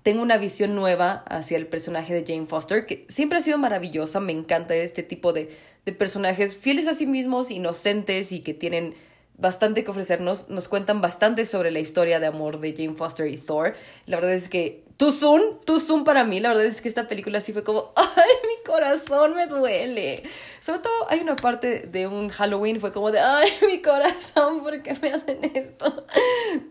tengo 0.01 0.21
una 0.21 0.37
visión 0.37 0.75
nueva 0.75 1.25
hacia 1.27 1.57
el 1.57 1.67
personaje 1.67 2.13
de 2.13 2.23
Jane 2.25 2.47
Foster, 2.47 2.85
que 2.85 3.05
siempre 3.09 3.39
ha 3.39 3.41
sido 3.41 3.57
maravillosa. 3.57 4.21
Me 4.21 4.31
encanta 4.31 4.73
este 4.75 5.03
tipo 5.03 5.33
de, 5.33 5.49
de 5.83 5.91
personajes 5.91 6.55
fieles 6.55 6.87
a 6.87 6.93
sí 6.93 7.05
mismos, 7.05 7.51
inocentes 7.51 8.31
y 8.31 8.39
que 8.39 8.53
tienen 8.53 8.95
bastante 9.35 9.83
que 9.83 9.91
ofrecernos. 9.91 10.47
Nos 10.47 10.69
cuentan 10.69 11.01
bastante 11.01 11.45
sobre 11.45 11.69
la 11.69 11.79
historia 11.79 12.21
de 12.21 12.27
amor 12.27 12.61
de 12.61 12.71
Jane 12.71 12.95
Foster 12.95 13.27
y 13.27 13.35
Thor. 13.35 13.75
La 14.05 14.15
verdad 14.15 14.35
es 14.35 14.47
que 14.47 14.86
Too 14.97 15.11
Soon, 15.11 15.59
Too 15.63 15.79
Soon 15.79 16.03
para 16.03 16.23
mí, 16.23 16.39
la 16.39 16.49
verdad 16.49 16.65
es 16.65 16.81
que 16.81 16.89
esta 16.89 17.07
película 17.07 17.39
sí 17.39 17.53
fue 17.53 17.63
como, 17.63 17.91
ay, 17.95 18.31
mi 18.47 18.63
corazón 18.65 19.35
me 19.35 19.45
duele. 19.45 20.23
Sobre 20.59 20.79
todo 20.79 21.09
hay 21.09 21.19
una 21.19 21.35
parte 21.35 21.81
de 21.81 22.07
un 22.07 22.29
Halloween, 22.29 22.79
fue 22.79 22.91
como 22.91 23.11
de, 23.11 23.19
ay, 23.19 23.47
mi 23.67 23.79
corazón, 23.81 24.61
¿por 24.61 24.81
qué 24.81 24.97
me 24.99 25.13
hacen 25.13 25.39
esto? 25.53 26.05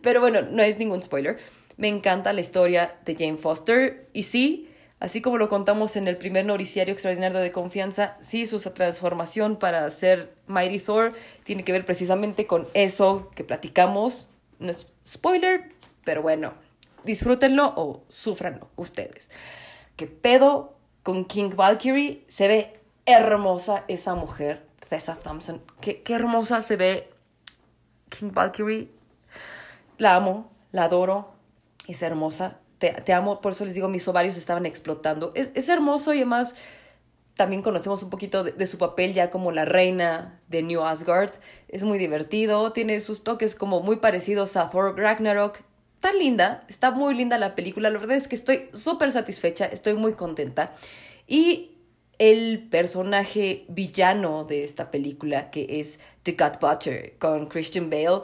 Pero 0.03 0.21
bueno, 0.21 0.43
no 0.43 0.63
es 0.63 0.77
ningún 0.79 1.03
spoiler. 1.03 1.39
Me 1.77 1.87
encanta 1.87 2.33
la 2.33 2.41
historia 2.41 2.99
de 3.05 3.15
Jane 3.15 3.37
Foster 3.37 4.09
y 4.13 4.25
sí, 4.25 4.71
así 4.99 5.21
como 5.21 5.39
lo 5.39 5.49
contamos 5.49 5.95
en 5.95 6.09
el 6.09 6.17
primer 6.17 6.47
noticiario 6.47 6.95
extraordinario 6.95 7.39
de 7.39 7.53
confianza, 7.53 8.17
sí, 8.23 8.49
su 8.49 8.59
transformación 8.59 9.57
para 9.57 9.89
ser 9.91 10.33
Mighty 10.49 10.81
Thor 10.81 11.13
tiene 11.45 11.63
que 11.63 11.71
ver 11.71 11.85
precisamente 11.85 12.47
con 12.49 12.67
eso 12.75 13.31
que 13.37 13.45
platicamos. 13.45 14.31
No 14.59 14.71
es 14.71 14.91
spoiler, 15.07 15.69
pero 16.03 16.23
bueno, 16.23 16.55
disfrútenlo 17.07 17.73
o 17.77 18.05
sufranlo 18.11 18.69
ustedes. 18.77 19.31
¿Qué 19.97 20.07
pedo 20.07 20.77
con 21.03 21.25
King 21.25 21.51
Valkyrie? 21.57 22.25
Se 22.29 22.49
ve 22.49 22.81
hermosa 23.07 23.85
esa 23.89 24.15
mujer, 24.15 24.67
Tessa 24.89 25.17
Thompson. 25.17 25.63
Qué, 25.81 26.03
qué 26.03 26.13
hermosa 26.13 26.61
se 26.61 26.77
ve 26.77 27.11
King 28.11 28.33
Valkyrie. 28.33 28.91
La 29.99 30.17
amo, 30.17 30.51
la 30.73 30.85
adoro 30.85 31.33
es 31.89 32.03
hermosa. 32.03 32.59
Te, 32.79 33.13
amo, 33.15 33.41
por 33.41 33.53
eso 33.53 33.65
les 33.65 33.75
digo, 33.75 33.89
mis 33.89 34.07
ovarios 34.07 34.37
estaban 34.37 34.67
explotando. 34.67 35.33
Es, 35.35 35.69
hermoso 35.69 36.13
y 36.13 36.19
además 36.19 36.55
también 37.35 37.63
conocemos 37.63 38.03
un 38.03 38.11
poquito 38.11 38.45
de, 38.45 38.67
su 38.67 38.77
papel 38.77 39.15
ya 39.15 39.31
como 39.31 39.51
la 39.51 39.65
reina 39.65 40.41
de 40.49 40.63
New 40.63 40.83
Asgard. 40.83 41.33
Es 41.69 41.85
muy 41.85 41.99
divertido, 41.99 42.73
tiene 42.73 43.01
sus 43.01 43.25
toques 43.25 43.55
como 43.55 43.81
muy 43.81 43.97
parecidos 43.97 44.57
a 44.57 44.69
Thor 44.69 44.99
Ragnarok. 44.99 45.59
Está 46.07 46.19
linda, 46.19 46.63
está 46.69 46.93
muy 46.93 47.17
linda 47.17 47.37
la 47.37 47.57
película. 47.57 47.91
La 47.91 47.99
verdad 47.99 48.17
es 48.17 48.29
que 48.29 48.37
estoy 48.37 48.69
súper 48.73 49.11
satisfecha, 49.11 49.65
estoy 49.65 49.95
muy 49.95 50.13
contenta. 50.13 50.73
Y 51.27 51.73
el 52.21 52.69
personaje 52.71 53.65
villano 53.67 54.45
de 54.45 54.63
esta 54.63 54.93
película, 54.93 55.51
que 55.51 55.81
es 55.81 55.99
The 56.23 56.37
God 56.39 56.61
Butcher 56.61 57.15
con 57.19 57.49
Christian 57.49 57.91
Bale. 57.91 58.21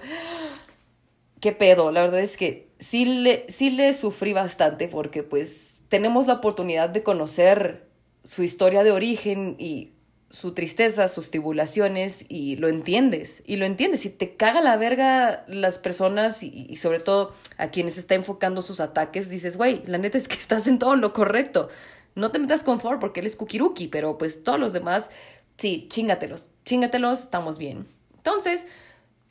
¿Qué 1.40 1.50
pedo? 1.50 1.90
La 1.90 2.02
verdad 2.02 2.20
es 2.20 2.36
que 2.36 2.68
sí 2.78 3.04
le, 3.04 3.46
sí 3.48 3.70
le 3.70 3.92
sufrí 3.94 4.32
bastante 4.32 4.86
porque 4.86 5.24
pues 5.24 5.82
tenemos 5.88 6.28
la 6.28 6.34
oportunidad 6.34 6.88
de 6.88 7.02
conocer 7.02 7.88
su 8.22 8.44
historia 8.44 8.84
de 8.84 8.92
origen 8.92 9.56
y 9.58 9.90
su 10.32 10.54
tristeza, 10.54 11.08
sus 11.08 11.30
tribulaciones 11.30 12.24
y 12.26 12.56
lo 12.56 12.68
entiendes, 12.68 13.42
y 13.44 13.56
lo 13.56 13.66
entiendes, 13.66 14.06
y 14.06 14.10
te 14.10 14.34
caga 14.34 14.62
la 14.62 14.78
verga 14.78 15.44
las 15.46 15.78
personas 15.78 16.42
y, 16.42 16.74
sobre 16.76 17.00
todo 17.00 17.34
a 17.58 17.68
quienes 17.68 17.98
está 17.98 18.14
enfocando 18.14 18.62
sus 18.62 18.80
ataques, 18.80 19.28
dices, 19.28 19.58
güey, 19.58 19.82
la 19.86 19.98
neta 19.98 20.16
es 20.16 20.28
que 20.28 20.34
estás 20.38 20.66
en 20.66 20.78
todo 20.78 20.96
lo 20.96 21.12
correcto. 21.12 21.68
No 22.14 22.30
te 22.30 22.38
metas 22.38 22.64
con 22.64 22.80
Thor 22.80 22.98
porque 22.98 23.20
él 23.20 23.26
es 23.26 23.36
kukiruki, 23.36 23.88
pero 23.88 24.16
pues 24.16 24.42
todos 24.42 24.58
los 24.58 24.72
demás, 24.72 25.10
sí, 25.58 25.86
chingatelos, 25.90 26.48
chingatelos, 26.64 27.20
estamos 27.20 27.58
bien. 27.58 27.86
Entonces, 28.16 28.66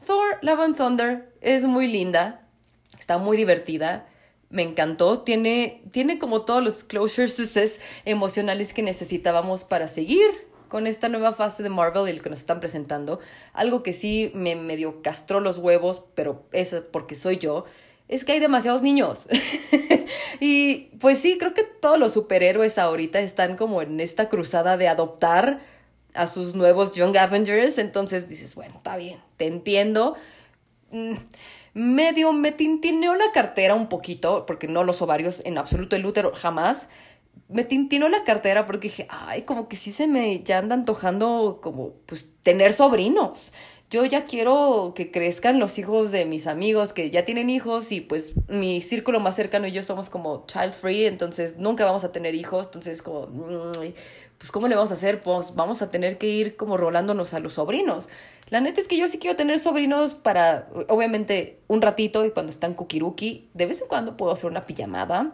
Thor 0.06 0.38
Love 0.42 0.60
and 0.60 0.78
Thunder 0.78 1.34
es 1.42 1.64
muy 1.64 1.88
linda, 1.88 2.48
está 3.00 3.18
muy 3.18 3.38
divertida, 3.38 4.08
me 4.52 4.62
encantó, 4.62 5.22
tiene, 5.22 5.84
tiene 5.92 6.20
como 6.20 6.44
todos 6.44 6.64
los 6.64 6.84
closures 6.84 7.82
emocionales 8.06 8.74
que 8.74 8.84
necesitábamos 8.84 9.64
para 9.64 9.88
seguir 9.88 10.51
con 10.72 10.88
esta 10.88 11.10
nueva 11.10 11.34
fase 11.34 11.64
de 11.64 11.70
Marvel 11.70 12.08
y 12.08 12.12
el 12.12 12.22
que 12.22 12.30
nos 12.30 12.40
están 12.40 12.62
presentando. 12.62 13.20
Algo 13.52 13.84
que 13.84 13.92
sí 13.92 14.32
me 14.34 14.56
medio 14.56 15.02
castró 15.02 15.42
los 15.42 15.58
huevos, 15.58 16.06
pero 16.16 16.46
es 16.54 16.74
porque 16.94 17.16
soy 17.16 17.38
yo, 17.38 17.66
es 18.08 18.24
que 18.24 18.32
hay 18.32 18.40
demasiados 18.40 18.82
niños. 18.82 19.28
y 20.40 20.96
pues 21.02 21.20
sí, 21.20 21.38
creo 21.38 21.54
que 21.54 21.64
todos 21.64 22.00
los 22.00 22.14
superhéroes 22.14 22.78
ahorita 22.78 23.20
están 23.20 23.58
como 23.58 23.82
en 23.82 24.00
esta 24.00 24.30
cruzada 24.30 24.78
de 24.78 24.88
adoptar 24.88 25.60
a 26.14 26.28
sus 26.28 26.56
nuevos 26.56 26.96
Young 26.96 27.18
Avengers. 27.18 27.78
Entonces 27.78 28.30
dices, 28.30 28.56
bueno, 28.56 28.76
está 28.78 28.96
bien, 28.96 29.20
te 29.36 29.48
entiendo. 29.48 30.16
Mm, 30.92 31.16
medio 31.74 32.32
me 32.32 32.54
tintineó 32.54 33.14
la 33.16 33.34
cartera 33.34 33.76
un 33.76 33.90
poquito, 33.90 34.46
porque 34.46 34.70
no 34.70 34.86
los 34.86 35.02
ovarios 35.02 35.42
en 35.44 35.58
absoluto, 35.58 35.98
el 35.98 36.06
útero 36.06 36.32
jamás. 36.34 36.88
Me 37.52 37.64
tintineó 37.64 38.10
la 38.10 38.24
cartera 38.24 38.66
porque 38.66 38.88
dije, 38.88 39.08
ay, 39.10 39.44
como 39.44 39.68
que 39.68 39.78
sí 39.78 39.92
se 39.92 40.08
me 40.08 40.42
ya 40.44 40.58
anda 40.58 40.76
antojando 40.76 41.60
como, 41.62 41.94
pues, 42.06 42.30
tener 42.44 42.74
sobrinos 42.74 43.52
yo 43.92 44.06
ya 44.06 44.24
quiero 44.24 44.94
que 44.96 45.12
crezcan 45.12 45.60
los 45.60 45.78
hijos 45.78 46.12
de 46.12 46.26
mis 46.26 46.48
amigos 46.48 46.94
que 46.94 47.12
ya 47.12 47.26
tienen 47.26 47.50
hijos 47.50 47.92
y 47.92 48.00
pues 48.00 48.34
mi 48.48 48.82
círculo 48.82 49.20
más 49.20 49.36
cercano 49.36 49.68
y 49.68 49.74
yo 49.74 49.84
somos 49.84 50.10
como 50.10 50.46
child 50.48 50.72
free, 50.72 51.06
entonces 51.06 51.58
nunca 51.58 51.84
vamos 51.84 52.06
a 52.06 52.14
tener 52.14 52.34
hijos, 52.34 52.66
entonces 52.68 53.02
como, 53.02 53.28
pues 54.38 54.50
¿cómo 54.50 54.70
le 54.70 54.76
vamos 54.76 54.92
a 54.92 54.94
hacer? 54.94 55.22
Pues 55.22 55.56
vamos 55.56 55.82
a 55.82 55.92
tener 55.92 56.18
que 56.18 56.28
ir 56.28 56.56
como 56.56 56.78
rolándonos 56.78 57.34
a 57.34 57.40
los 57.40 57.56
sobrinos. 57.56 58.08
La 58.48 58.62
neta 58.62 58.80
es 58.80 58.88
que 58.88 58.98
yo 58.98 59.10
sí 59.10 59.20
quiero 59.20 59.36
tener 59.36 59.60
sobrinos 59.60 60.14
para, 60.14 60.70
obviamente, 60.88 61.60
un 61.68 61.82
ratito 61.82 62.26
y 62.26 62.32
cuando 62.32 62.50
están 62.50 62.76
kukiruki, 62.76 63.50
de 63.54 63.66
vez 63.66 63.82
en 63.82 63.90
cuando 63.90 64.16
puedo 64.16 64.32
hacer 64.32 64.50
una 64.50 64.66
pijamada 64.66 65.34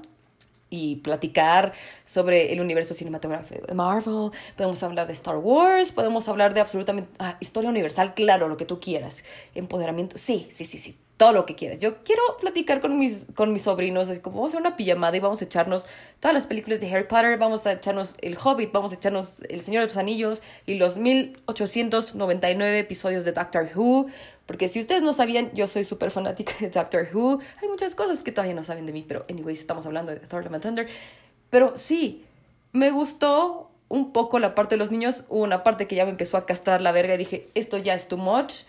y 0.69 0.97
platicar 0.97 1.73
sobre 2.05 2.53
el 2.53 2.61
universo 2.61 2.93
cinematográfico 2.93 3.65
de 3.67 3.73
Marvel, 3.73 4.31
podemos 4.55 4.81
hablar 4.83 5.07
de 5.07 5.13
Star 5.13 5.37
Wars, 5.37 5.91
podemos 5.91 6.27
hablar 6.27 6.53
de 6.53 6.61
absolutamente 6.61 7.09
ah, 7.19 7.37
historia 7.39 7.69
universal, 7.69 8.13
claro, 8.13 8.47
lo 8.47 8.57
que 8.57 8.65
tú 8.65 8.79
quieras, 8.79 9.23
empoderamiento, 9.55 10.17
sí, 10.17 10.47
sí, 10.51 10.65
sí, 10.65 10.77
sí, 10.77 10.97
todo 11.17 11.33
lo 11.33 11.45
que 11.45 11.55
quieras. 11.55 11.81
Yo 11.81 12.03
quiero 12.03 12.21
platicar 12.39 12.79
con 12.79 12.97
mis, 12.97 13.25
con 13.35 13.51
mis 13.51 13.63
sobrinos, 13.63 14.07
es 14.09 14.19
como 14.19 14.37
vamos 14.37 14.53
a 14.53 14.57
hacer 14.57 14.67
una 14.67 14.77
pijamada 14.77 15.17
y 15.17 15.19
vamos 15.19 15.41
a 15.41 15.45
echarnos 15.45 15.85
todas 16.19 16.33
las 16.33 16.45
películas 16.47 16.79
de 16.79 16.89
Harry 16.91 17.07
Potter, 17.07 17.37
vamos 17.37 17.65
a 17.65 17.73
echarnos 17.73 18.13
El 18.21 18.37
Hobbit, 18.37 18.71
vamos 18.71 18.91
a 18.91 18.95
echarnos 18.95 19.41
El 19.49 19.61
Señor 19.61 19.81
de 19.81 19.87
los 19.87 19.97
Anillos 19.97 20.43
y 20.65 20.75
los 20.75 20.97
1899 20.97 22.79
episodios 22.79 23.25
de 23.25 23.31
Doctor 23.31 23.69
Who, 23.75 24.07
porque 24.45 24.69
si 24.69 24.79
ustedes 24.79 25.03
no 25.03 25.13
sabían, 25.13 25.51
yo 25.53 25.67
soy 25.67 25.83
súper 25.83 26.09
fanática 26.09 26.53
de 26.59 26.69
Doctor 26.69 27.09
Who. 27.13 27.41
Hay 27.61 27.67
muchas 27.67 27.95
cosas 27.95 28.23
que 28.23 28.31
todavía 28.31 28.55
no 28.55 28.63
saben 28.63 28.85
de 28.85 28.93
mí, 28.93 29.03
pero 29.05 29.25
anyways, 29.29 29.59
estamos 29.59 29.85
hablando 29.85 30.13
de 30.13 30.19
Thor 30.21 30.47
and 30.47 30.61
Thunder. 30.61 30.87
Pero 31.49 31.75
sí, 31.75 32.23
me 32.71 32.91
gustó 32.91 33.69
un 33.89 34.13
poco 34.13 34.39
la 34.39 34.55
parte 34.55 34.75
de 34.75 34.79
los 34.79 34.89
niños. 34.89 35.25
Una 35.27 35.63
parte 35.63 35.85
que 35.85 35.95
ya 35.95 36.05
me 36.05 36.11
empezó 36.11 36.37
a 36.37 36.45
castrar 36.45 36.81
la 36.81 36.93
verga 36.93 37.15
y 37.15 37.17
dije, 37.17 37.47
esto 37.55 37.77
ya 37.77 37.93
es 37.93 38.07
too 38.07 38.17
much. 38.17 38.63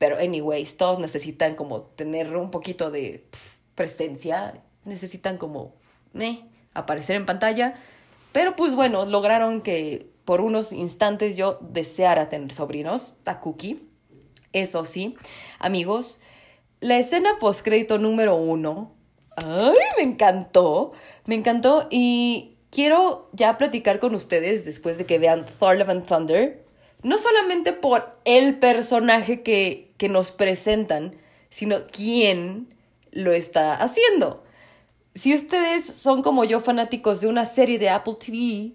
Pero 0.00 0.16
anyways, 0.16 0.78
todos 0.78 0.98
necesitan 0.98 1.54
como 1.56 1.82
tener 1.82 2.34
un 2.34 2.50
poquito 2.50 2.90
de 2.90 3.26
presencia. 3.74 4.54
Necesitan 4.86 5.36
como, 5.36 5.74
eh, 6.18 6.42
aparecer 6.72 7.16
en 7.16 7.26
pantalla. 7.26 7.74
Pero 8.32 8.56
pues 8.56 8.74
bueno, 8.74 9.04
lograron 9.04 9.60
que 9.60 10.08
por 10.24 10.40
unos 10.40 10.72
instantes 10.72 11.36
yo 11.36 11.58
deseara 11.60 12.30
tener 12.30 12.50
sobrinos, 12.54 13.16
Takuki. 13.24 13.86
Eso 14.54 14.86
sí, 14.86 15.16
amigos, 15.58 16.18
la 16.80 16.96
escena 16.96 17.38
postcrédito 17.38 17.98
número 17.98 18.36
uno, 18.36 18.94
ay, 19.36 19.76
me 19.98 20.02
encantó, 20.02 20.92
me 21.26 21.34
encantó 21.34 21.88
y 21.90 22.56
quiero 22.70 23.28
ya 23.32 23.58
platicar 23.58 24.00
con 24.00 24.14
ustedes 24.14 24.64
después 24.64 24.96
de 24.96 25.04
que 25.04 25.18
vean 25.18 25.44
Thor 25.58 25.76
Love 25.76 25.90
and 25.90 26.06
Thunder, 26.06 26.64
no 27.02 27.18
solamente 27.18 27.74
por 27.74 28.18
el 28.24 28.58
personaje 28.58 29.42
que, 29.42 29.89
que 30.00 30.08
nos 30.08 30.32
presentan, 30.32 31.14
sino 31.50 31.86
quién 31.92 32.74
lo 33.12 33.32
está 33.32 33.74
haciendo. 33.74 34.42
Si 35.14 35.34
ustedes 35.34 35.84
son 35.84 36.22
como 36.22 36.44
yo 36.44 36.58
fanáticos 36.60 37.20
de 37.20 37.26
una 37.28 37.44
serie 37.44 37.78
de 37.78 37.90
Apple 37.90 38.14
TV 38.14 38.72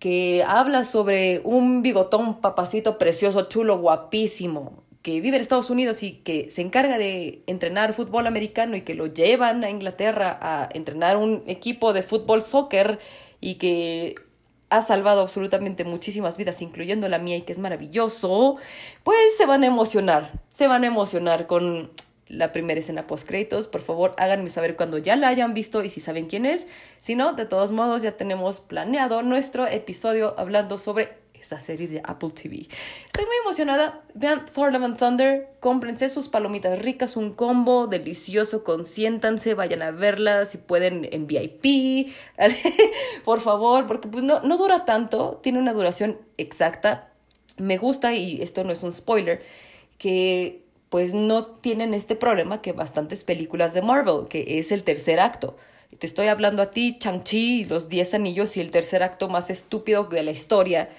que 0.00 0.42
habla 0.44 0.82
sobre 0.82 1.42
un 1.44 1.80
bigotón 1.80 2.40
papacito 2.40 2.98
precioso, 2.98 3.48
chulo, 3.48 3.78
guapísimo, 3.78 4.82
que 5.02 5.20
vive 5.20 5.36
en 5.36 5.42
Estados 5.42 5.70
Unidos 5.70 6.02
y 6.02 6.14
que 6.14 6.50
se 6.50 6.62
encarga 6.62 6.98
de 6.98 7.44
entrenar 7.46 7.94
fútbol 7.94 8.26
americano 8.26 8.76
y 8.76 8.80
que 8.80 8.94
lo 8.94 9.06
llevan 9.06 9.62
a 9.62 9.70
Inglaterra 9.70 10.40
a 10.42 10.68
entrenar 10.74 11.18
un 11.18 11.44
equipo 11.46 11.92
de 11.92 12.02
fútbol 12.02 12.42
soccer 12.42 12.98
y 13.40 13.54
que 13.54 14.16
ha 14.70 14.82
salvado 14.82 15.22
absolutamente 15.22 15.84
muchísimas 15.84 16.36
vidas, 16.36 16.62
incluyendo 16.62 17.08
la 17.08 17.18
mía, 17.18 17.36
y 17.36 17.42
que 17.42 17.52
es 17.52 17.58
maravilloso, 17.58 18.56
pues 19.02 19.18
se 19.36 19.46
van 19.46 19.62
a 19.62 19.66
emocionar, 19.66 20.32
se 20.50 20.68
van 20.68 20.84
a 20.84 20.88
emocionar 20.88 21.46
con 21.46 21.90
la 22.28 22.52
primera 22.52 22.78
escena 22.78 23.06
post 23.06 23.26
créditos. 23.26 23.66
Por 23.66 23.80
favor, 23.80 24.14
háganme 24.18 24.50
saber 24.50 24.76
cuando 24.76 24.98
ya 24.98 25.16
la 25.16 25.28
hayan 25.28 25.54
visto 25.54 25.82
y 25.82 25.90
si 25.90 26.00
saben 26.00 26.26
quién 26.26 26.46
es. 26.46 26.66
Si 26.98 27.14
no, 27.14 27.32
de 27.32 27.46
todos 27.46 27.72
modos, 27.72 28.02
ya 28.02 28.12
tenemos 28.12 28.60
planeado 28.60 29.22
nuestro 29.22 29.66
episodio 29.66 30.34
hablando 30.38 30.78
sobre 30.78 31.16
esa 31.40 31.60
serie 31.60 31.88
de 31.88 32.00
Apple 32.04 32.30
TV. 32.30 32.66
Estoy 33.06 33.24
muy 33.24 33.36
emocionada. 33.44 34.02
Vean 34.14 34.44
Thor 34.46 34.72
Love 34.72 34.84
and 34.84 34.98
Thunder, 34.98 35.48
cómprense 35.60 36.08
sus 36.08 36.28
palomitas 36.28 36.78
ricas, 36.78 37.16
un 37.16 37.32
combo 37.32 37.86
delicioso, 37.86 38.64
consiéntanse, 38.64 39.54
vayan 39.54 39.82
a 39.82 39.90
verla 39.90 40.46
si 40.46 40.58
pueden 40.58 41.08
en 41.12 41.26
VIP, 41.26 42.12
por 43.24 43.40
favor, 43.40 43.86
porque 43.86 44.08
pues 44.08 44.24
no, 44.24 44.40
no 44.40 44.56
dura 44.56 44.84
tanto, 44.84 45.40
tiene 45.42 45.58
una 45.58 45.72
duración 45.72 46.18
exacta. 46.36 47.10
Me 47.56 47.76
gusta, 47.76 48.14
y 48.14 48.40
esto 48.42 48.64
no 48.64 48.72
es 48.72 48.82
un 48.82 48.92
spoiler, 48.92 49.42
que 49.98 50.62
pues 50.88 51.14
no 51.14 51.46
tienen 51.46 51.92
este 51.92 52.16
problema 52.16 52.62
que 52.62 52.72
bastantes 52.72 53.24
películas 53.24 53.74
de 53.74 53.82
Marvel, 53.82 54.26
que 54.28 54.58
es 54.58 54.72
el 54.72 54.84
tercer 54.84 55.20
acto. 55.20 55.56
Te 55.98 56.06
estoy 56.06 56.28
hablando 56.28 56.62
a 56.62 56.70
ti, 56.70 56.98
Chang-Chi, 56.98 57.64
los 57.64 57.88
10 57.88 58.14
anillos 58.14 58.56
y 58.56 58.60
el 58.60 58.70
tercer 58.70 59.02
acto 59.02 59.28
más 59.28 59.50
estúpido 59.50 60.04
de 60.04 60.22
la 60.22 60.30
historia 60.30 60.90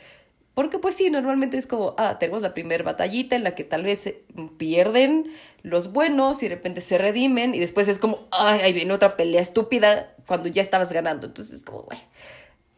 porque 0.60 0.78
pues 0.78 0.94
sí, 0.94 1.10
normalmente 1.10 1.58
es 1.58 1.68
como, 1.68 1.96
ah, 1.98 2.20
tenemos 2.20 2.42
la 2.42 2.54
primera 2.54 2.84
batallita 2.84 3.38
en 3.38 3.46
la 3.46 3.56
que 3.56 3.64
tal 3.64 3.84
vez 3.84 4.14
pierden 4.58 5.34
los 5.62 5.94
buenos 5.94 6.44
y 6.44 6.50
de 6.50 6.56
repente 6.56 6.82
se 6.82 6.98
redimen 6.98 7.56
y 7.56 7.60
después 7.60 7.88
es 7.88 7.98
como, 7.98 8.28
ay, 8.32 8.60
ahí 8.60 8.74
viene 8.74 8.92
otra 8.92 9.16
pelea 9.16 9.40
estúpida 9.40 10.14
cuando 10.28 10.50
ya 10.50 10.62
estabas 10.62 10.92
ganando. 10.92 11.28
Entonces 11.28 11.60
es 11.60 11.64
como, 11.64 11.84
güey, 11.84 11.98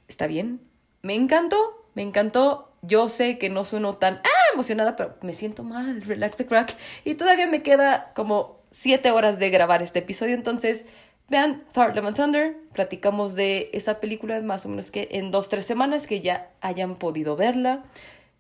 está 0.08 0.28
bien. 0.28 0.62
Me 1.02 1.16
encantó, 1.16 1.88
me 1.96 2.04
encantó. 2.04 2.70
Yo 2.84 3.10
sé 3.10 3.40
que 3.40 3.50
no 3.50 3.66
sueno 3.66 3.96
tan 3.96 4.18
ah, 4.18 4.54
emocionada, 4.54 4.96
pero 4.96 5.18
me 5.24 5.34
siento 5.34 5.64
mal, 5.64 6.04
relax 6.04 6.38
the 6.38 6.46
crack. 6.46 6.78
Y 7.04 7.16
todavía 7.16 7.48
me 7.48 7.64
queda 7.64 8.12
como 8.14 8.62
siete 8.70 9.10
horas 9.10 9.40
de 9.40 9.50
grabar 9.50 9.82
este 9.82 9.98
episodio, 9.98 10.36
entonces 10.36 10.86
Vean 11.32 11.64
Thor 11.72 11.96
Love 11.96 12.08
and 12.08 12.18
Thunder, 12.18 12.58
platicamos 12.74 13.36
de 13.36 13.70
esa 13.72 14.02
película 14.02 14.42
más 14.42 14.66
o 14.66 14.70
menos 14.70 14.92
que 14.92 15.08
en 15.12 15.32
dos, 15.32 15.48
tres 15.48 15.66
semanas 15.66 16.06
que 16.06 16.20
ya 16.20 16.52
hayan 16.60 16.98
podido 16.98 17.38
verla. 17.38 17.86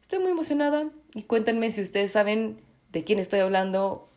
Estoy 0.01 0.19
muy 0.19 0.31
emocionada 0.31 0.89
y 1.15 1.23
cuéntenme 1.23 1.71
si 1.71 1.81
ustedes 1.81 2.11
saben 2.11 2.59
de 2.91 3.05
quién 3.05 3.19
estoy 3.19 3.39
hablando 3.39 4.09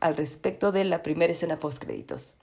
al 0.00 0.16
respecto 0.16 0.72
de 0.72 0.84
la 0.84 1.02
primera 1.02 1.30
escena 1.30 1.58
post 1.58 1.84
créditos. 1.84 2.36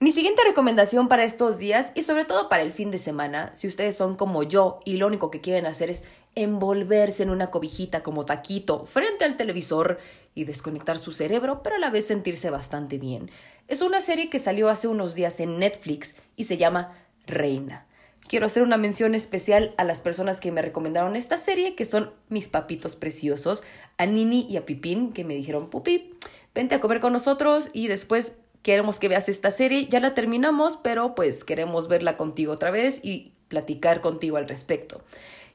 Mi 0.00 0.12
siguiente 0.12 0.44
recomendación 0.44 1.08
para 1.08 1.24
estos 1.24 1.58
días 1.58 1.92
y 1.94 2.04
sobre 2.04 2.24
todo 2.24 2.48
para 2.48 2.62
el 2.62 2.72
fin 2.72 2.90
de 2.90 2.98
semana, 2.98 3.54
si 3.54 3.66
ustedes 3.66 3.94
son 3.94 4.16
como 4.16 4.44
yo 4.44 4.80
y 4.86 4.96
lo 4.96 5.06
único 5.08 5.30
que 5.30 5.42
quieren 5.42 5.66
hacer 5.66 5.90
es 5.90 6.04
envolverse 6.34 7.22
en 7.22 7.30
una 7.30 7.50
cobijita 7.50 8.02
como 8.02 8.24
taquito 8.24 8.86
frente 8.86 9.24
al 9.24 9.36
televisor 9.36 9.98
y 10.34 10.44
desconectar 10.44 10.98
su 10.98 11.12
cerebro, 11.12 11.62
pero 11.62 11.76
a 11.76 11.78
la 11.78 11.90
vez 11.90 12.06
sentirse 12.06 12.50
bastante 12.50 12.98
bien. 12.98 13.30
Es 13.68 13.82
una 13.82 14.00
serie 14.00 14.30
que 14.30 14.38
salió 14.38 14.68
hace 14.68 14.88
unos 14.88 15.14
días 15.14 15.40
en 15.40 15.58
Netflix 15.58 16.14
y 16.36 16.44
se 16.44 16.56
llama 16.56 16.96
Reina. 17.26 17.86
Quiero 18.28 18.46
hacer 18.46 18.62
una 18.62 18.78
mención 18.78 19.14
especial 19.14 19.74
a 19.76 19.84
las 19.84 20.00
personas 20.00 20.40
que 20.40 20.52
me 20.52 20.62
recomendaron 20.62 21.16
esta 21.16 21.36
serie, 21.36 21.74
que 21.74 21.84
son 21.84 22.12
mis 22.28 22.48
papitos 22.48 22.96
preciosos, 22.96 23.62
a 23.98 24.06
Nini 24.06 24.46
y 24.48 24.56
a 24.56 24.64
Pipín, 24.64 25.12
que 25.12 25.24
me 25.24 25.34
dijeron, 25.34 25.68
Pupi, 25.68 26.14
vente 26.54 26.74
a 26.74 26.80
comer 26.80 27.00
con 27.00 27.12
nosotros 27.12 27.68
y 27.72 27.88
después 27.88 28.34
queremos 28.62 28.98
que 28.98 29.08
veas 29.08 29.28
esta 29.28 29.50
serie. 29.50 29.86
Ya 29.86 30.00
la 30.00 30.14
terminamos, 30.14 30.78
pero 30.78 31.14
pues 31.14 31.44
queremos 31.44 31.88
verla 31.88 32.16
contigo 32.16 32.52
otra 32.52 32.70
vez 32.70 33.00
y 33.02 33.32
platicar 33.48 34.00
contigo 34.00 34.38
al 34.38 34.48
respecto. 34.48 35.04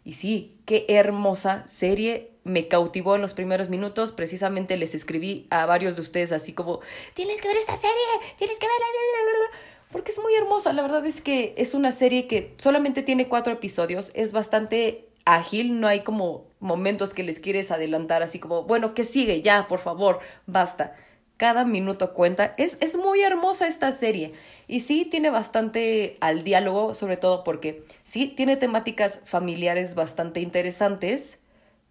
Y 0.07 0.13
sí, 0.13 0.55
qué 0.63 0.85
hermosa 0.87 1.65
serie. 1.67 2.31
Me 2.45 2.69
cautivó 2.69 3.15
en 3.15 3.21
los 3.21 3.33
primeros 3.33 3.67
minutos. 3.67 4.13
Precisamente 4.13 4.77
les 4.77 4.95
escribí 4.95 5.47
a 5.49 5.65
varios 5.65 5.97
de 5.97 6.01
ustedes 6.01 6.31
así 6.31 6.53
como, 6.53 6.79
tienes 7.13 7.41
que 7.41 7.49
ver 7.49 7.57
esta 7.57 7.75
serie, 7.75 7.91
tienes 8.37 8.57
que 8.57 8.67
verla, 8.67 9.59
porque 9.91 10.11
es 10.11 10.19
muy 10.19 10.33
hermosa. 10.35 10.71
La 10.71 10.81
verdad 10.81 11.05
es 11.05 11.19
que 11.19 11.53
es 11.57 11.73
una 11.73 11.91
serie 11.91 12.25
que 12.25 12.53
solamente 12.55 13.03
tiene 13.03 13.27
cuatro 13.27 13.51
episodios. 13.51 14.11
Es 14.13 14.31
bastante 14.31 15.09
ágil, 15.25 15.77
no 15.81 15.89
hay 15.89 16.05
como 16.05 16.45
momentos 16.61 17.13
que 17.13 17.23
les 17.23 17.41
quieres 17.41 17.69
adelantar 17.71 18.23
así 18.23 18.39
como, 18.39 18.63
bueno, 18.63 18.93
¿qué 18.93 19.03
sigue? 19.03 19.41
Ya, 19.41 19.67
por 19.67 19.79
favor, 19.79 20.19
basta 20.45 20.95
cada 21.37 21.63
minuto 21.63 22.13
cuenta. 22.13 22.53
Es, 22.57 22.77
es 22.81 22.97
muy 22.97 23.21
hermosa 23.21 23.67
esta 23.67 23.91
serie. 23.91 24.33
Y 24.67 24.81
sí 24.81 25.05
tiene 25.05 25.29
bastante 25.29 26.17
al 26.19 26.43
diálogo, 26.43 26.93
sobre 26.93 27.17
todo 27.17 27.43
porque 27.43 27.83
sí 28.03 28.27
tiene 28.27 28.57
temáticas 28.57 29.21
familiares 29.23 29.95
bastante 29.95 30.41
interesantes. 30.41 31.37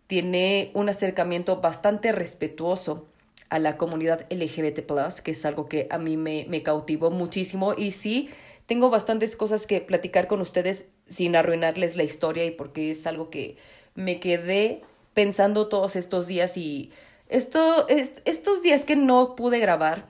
Tiene 0.08 0.70
un 0.74 0.88
acercamiento 0.88 1.60
bastante 1.60 2.12
respetuoso 2.12 3.06
a 3.48 3.58
la 3.58 3.76
comunidad 3.76 4.26
LGBT, 4.30 4.80
que 5.22 5.30
es 5.30 5.44
algo 5.46 5.68
que 5.68 5.86
a 5.90 5.98
mí 5.98 6.16
me, 6.16 6.46
me 6.48 6.62
cautivó 6.62 7.10
muchísimo. 7.10 7.74
Y 7.76 7.92
sí, 7.92 8.28
tengo 8.66 8.90
bastantes 8.90 9.36
cosas 9.36 9.66
que 9.66 9.80
platicar 9.80 10.26
con 10.26 10.40
ustedes 10.40 10.86
sin 11.08 11.36
arruinarles 11.36 11.96
la 11.96 12.02
historia 12.02 12.44
y 12.44 12.50
porque 12.50 12.90
es 12.90 13.06
algo 13.06 13.30
que 13.30 13.56
me 13.94 14.18
quedé 14.18 14.82
pensando 15.14 15.68
todos 15.68 15.96
estos 15.96 16.26
días 16.26 16.56
y 16.56 16.90
esto, 17.28 17.86
estos 17.88 18.62
días 18.62 18.84
que 18.84 18.96
no 18.96 19.34
pude 19.34 19.58
grabar, 19.58 20.04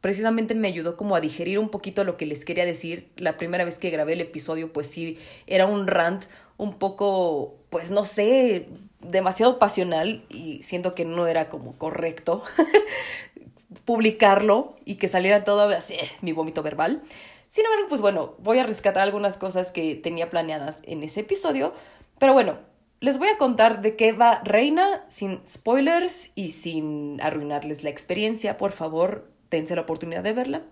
precisamente 0.00 0.54
me 0.54 0.68
ayudó 0.68 0.96
como 0.96 1.16
a 1.16 1.20
digerir 1.20 1.58
un 1.58 1.68
poquito 1.68 2.04
lo 2.04 2.16
que 2.16 2.26
les 2.26 2.44
quería 2.44 2.64
decir. 2.64 3.10
La 3.16 3.36
primera 3.36 3.64
vez 3.64 3.78
que 3.78 3.90
grabé 3.90 4.14
el 4.14 4.20
episodio, 4.20 4.72
pues 4.72 4.86
sí, 4.86 5.18
era 5.46 5.66
un 5.66 5.86
rant 5.86 6.24
un 6.56 6.78
poco, 6.78 7.56
pues 7.70 7.90
no 7.90 8.04
sé, 8.04 8.68
demasiado 9.00 9.58
pasional 9.58 10.24
y 10.28 10.62
siento 10.62 10.94
que 10.94 11.04
no 11.04 11.26
era 11.26 11.48
como 11.48 11.76
correcto 11.78 12.42
publicarlo 13.84 14.76
y 14.84 14.96
que 14.96 15.08
saliera 15.08 15.44
todo 15.44 15.62
así, 15.68 15.94
mi 16.20 16.32
vómito 16.32 16.62
verbal. 16.62 17.02
Sin 17.48 17.64
embargo, 17.64 17.86
pues 17.88 18.00
bueno, 18.00 18.34
voy 18.38 18.58
a 18.58 18.62
rescatar 18.62 19.02
algunas 19.02 19.36
cosas 19.36 19.72
que 19.72 19.96
tenía 19.96 20.30
planeadas 20.30 20.78
en 20.84 21.02
ese 21.02 21.20
episodio, 21.20 21.72
pero 22.18 22.32
bueno, 22.32 22.58
les 23.00 23.16
voy 23.16 23.28
a 23.28 23.38
contar 23.38 23.80
de 23.80 23.96
qué 23.96 24.12
va 24.12 24.42
Reina 24.44 25.04
sin 25.08 25.40
spoilers 25.46 26.30
y 26.34 26.50
sin 26.50 27.18
arruinarles 27.22 27.82
la 27.82 27.90
experiencia. 27.90 28.58
Por 28.58 28.72
favor, 28.72 29.30
dense 29.50 29.74
la 29.74 29.82
oportunidad 29.82 30.22
de 30.22 30.34
verla. 30.34 30.62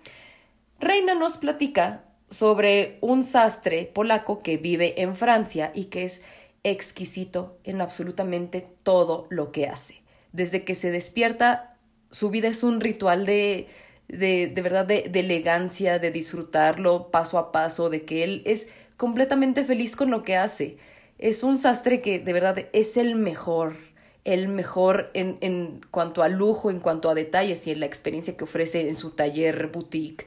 Reina 0.78 1.14
nos 1.14 1.38
platica 1.38 2.04
sobre 2.28 2.98
un 3.00 3.24
sastre 3.24 3.90
polaco 3.92 4.42
que 4.42 4.58
vive 4.58 5.00
en 5.00 5.16
Francia 5.16 5.72
y 5.74 5.86
que 5.86 6.04
es 6.04 6.20
exquisito 6.64 7.56
en 7.64 7.80
absolutamente 7.80 8.66
todo 8.82 9.26
lo 9.30 9.50
que 9.50 9.66
hace. 9.66 10.02
Desde 10.32 10.64
que 10.64 10.74
se 10.74 10.90
despierta, 10.90 11.78
su 12.10 12.28
vida 12.28 12.48
es 12.48 12.62
un 12.62 12.82
ritual 12.82 13.24
de, 13.24 13.68
de, 14.08 14.48
de 14.48 14.62
verdad, 14.62 14.84
de, 14.84 15.08
de 15.08 15.20
elegancia, 15.20 15.98
de 15.98 16.10
disfrutarlo 16.10 17.10
paso 17.10 17.38
a 17.38 17.52
paso, 17.52 17.88
de 17.88 18.04
que 18.04 18.22
él 18.22 18.42
es 18.44 18.68
completamente 18.98 19.64
feliz 19.64 19.96
con 19.96 20.10
lo 20.10 20.22
que 20.22 20.36
hace 20.36 20.76
es 21.18 21.42
un 21.42 21.58
sastre 21.58 22.00
que 22.00 22.18
de 22.18 22.32
verdad 22.32 22.66
es 22.72 22.96
el 22.96 23.16
mejor, 23.16 23.76
el 24.24 24.48
mejor 24.48 25.10
en, 25.14 25.38
en 25.40 25.80
cuanto 25.90 26.22
a 26.22 26.28
lujo, 26.28 26.70
en 26.70 26.80
cuanto 26.80 27.10
a 27.10 27.14
detalles 27.14 27.66
y 27.66 27.72
en 27.72 27.80
la 27.80 27.86
experiencia 27.86 28.36
que 28.36 28.44
ofrece 28.44 28.88
en 28.88 28.96
su 28.96 29.10
taller 29.10 29.68
boutique. 29.68 30.26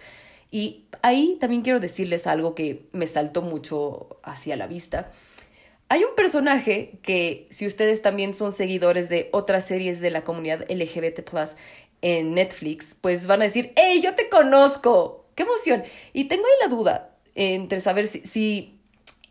Y 0.52 0.86
ahí 1.02 1.38
también 1.40 1.62
quiero 1.62 1.80
decirles 1.80 2.28
algo 2.28 2.56
que 2.56 2.88
me 2.92 3.08
saltó 3.08 3.42
mucho 3.42 4.20
hacia 4.24 4.58
la 4.58 4.68
vista. 4.68 5.12
Hay 5.88 6.04
un 6.04 6.16
personaje 6.16 7.00
que, 7.02 7.48
si 7.50 7.66
ustedes 7.66 8.02
también 8.02 8.34
son 8.34 8.52
seguidores 8.52 9.10
de 9.10 9.30
otras 9.32 9.66
series 9.66 10.02
de 10.02 10.10
la 10.10 10.24
comunidad 10.24 10.66
LGBT 10.70 11.22
en 12.02 12.34
Netflix, 12.34 12.96
pues 13.00 13.28
van 13.28 13.42
a 13.42 13.46
decir, 13.46 13.74
¡Hey, 13.76 14.02
yo 14.02 14.16
te 14.16 14.30
conozco! 14.30 15.26
¡Qué 15.36 15.44
emoción! 15.44 15.84
Y 16.14 16.26
tengo 16.26 16.44
ahí 16.46 16.68
la 16.68 16.74
duda 16.74 17.18
entre 17.36 17.80
saber 17.80 18.08
si 18.08 18.81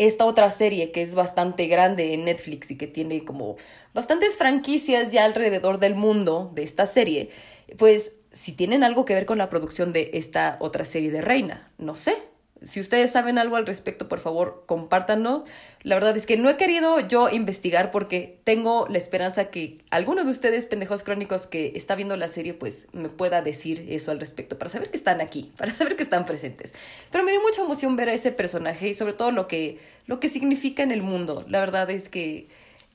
esta 0.07 0.25
otra 0.25 0.49
serie 0.49 0.93
que 0.93 1.03
es 1.03 1.15
bastante 1.15 1.67
grande 1.67 2.15
en 2.15 2.25
Netflix 2.25 2.71
y 2.71 2.77
que 2.77 2.87
tiene 2.87 3.23
como 3.25 3.57
bastantes 3.93 4.39
franquicias 4.39 5.13
ya 5.13 5.27
alrededor 5.27 5.79
del 5.79 5.95
mundo 5.95 6.51
de 6.55 6.63
esta 6.63 6.87
serie, 6.87 7.29
pues 7.77 8.13
si 8.33 8.53
tienen 8.53 8.83
algo 8.83 9.05
que 9.05 9.13
ver 9.13 9.27
con 9.27 9.37
la 9.37 9.51
producción 9.51 9.93
de 9.93 10.11
esta 10.15 10.57
otra 10.61 10.87
serie 10.87 11.11
de 11.11 11.21
Reina, 11.21 11.71
no 11.77 11.95
sé, 11.95 12.17
si 12.63 12.79
ustedes 12.79 13.11
saben 13.11 13.39
algo 13.39 13.57
al 13.57 13.67
respecto, 13.67 14.07
por 14.07 14.21
favor, 14.21 14.65
compártanlo. 14.67 15.45
La 15.83 15.95
verdad 15.95 16.15
es 16.17 16.27
que 16.27 16.37
no 16.37 16.51
he 16.51 16.59
querido 16.59 17.01
yo 17.01 17.31
investigar 17.31 17.91
porque 17.91 18.39
tengo 18.45 18.87
la 18.91 18.99
esperanza 18.99 19.51
que 19.51 19.79
alguno 19.91 20.25
de 20.25 20.31
ustedes, 20.31 20.67
pendejos 20.67 21.03
crónicos, 21.03 21.47
que 21.47 21.73
está 21.75 21.95
viendo 21.95 22.17
la 22.17 22.29
serie, 22.29 22.53
pues 22.53 22.89
me 22.93 23.09
pueda 23.09 23.41
decir 23.41 23.87
eso 23.89 24.11
al 24.11 24.21
respecto, 24.21 24.59
para 24.59 24.69
saber 24.69 24.91
que 24.91 24.99
están 24.99 25.23
aquí, 25.23 25.53
para 25.57 25.73
saber 25.73 25.97
que 25.97 26.03
están 26.03 26.27
presentes. 26.27 26.75
Pero 27.11 27.25
me 27.25 27.31
dio 27.31 27.41
mucha 27.41 27.63
emoción 27.63 27.97
ver 27.97 28.11
a 28.11 28.13
ese 28.13 28.31
personaje 28.31 28.89
y 28.89 28.95
sobre 28.95 29.15
todo 29.15 29.31
lo 29.31 29.49
que, 29.49 29.79
lo 30.07 30.21
que 30.21 30.29
significa 30.29 30.83
en 30.83 30.91
el 30.91 31.03
mundo. 31.03 31.47
La 31.49 31.61
verdad 31.61 31.91
es 31.91 32.11
que 32.11 32.49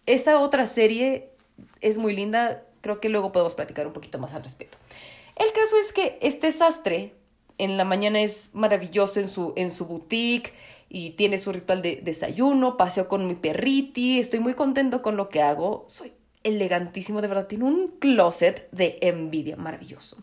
esa 0.06 0.40
otra 0.40 0.68
serie 0.68 1.30
es 1.82 1.98
muy 1.98 2.16
linda. 2.16 2.62
Creo 2.82 3.00
que 3.00 3.10
luego 3.10 3.32
podemos 3.32 3.56
platicar 3.56 3.88
un 3.88 3.94
poquito 3.94 4.20
más 4.20 4.36
al 4.36 4.44
respecto. 4.44 4.78
El 5.36 5.52
caso 5.54 5.76
es 5.82 5.92
que 5.92 6.20
este 6.22 6.52
sastre 6.52 7.14
en 7.58 7.78
la 7.78 7.86
mañana 7.86 8.22
es 8.22 8.50
maravilloso 8.54 9.20
en 9.20 9.30
su, 9.30 9.54
en 9.56 9.72
su 9.72 9.86
boutique 9.86 10.54
y 10.90 11.12
tiene 11.12 11.38
su 11.38 11.52
ritual 11.52 11.82
de 11.82 12.02
desayuno, 12.04 12.78
paseo 12.78 13.08
con 13.08 13.28
mi 13.28 13.36
perriti, 13.36 14.20
estoy 14.20 14.40
muy 14.40 14.54
contento 14.54 15.02
con 15.02 15.18
lo 15.18 15.30
que 15.30 15.42
hago, 15.42 15.86
soy 15.88 16.14
elegantísimo, 16.44 17.22
de 17.22 17.28
verdad, 17.28 17.48
tiene 17.48 17.66
un 17.66 17.96
closet 18.00 18.70
de 18.72 18.98
envidia 19.02 19.58
maravilloso. 19.58 20.18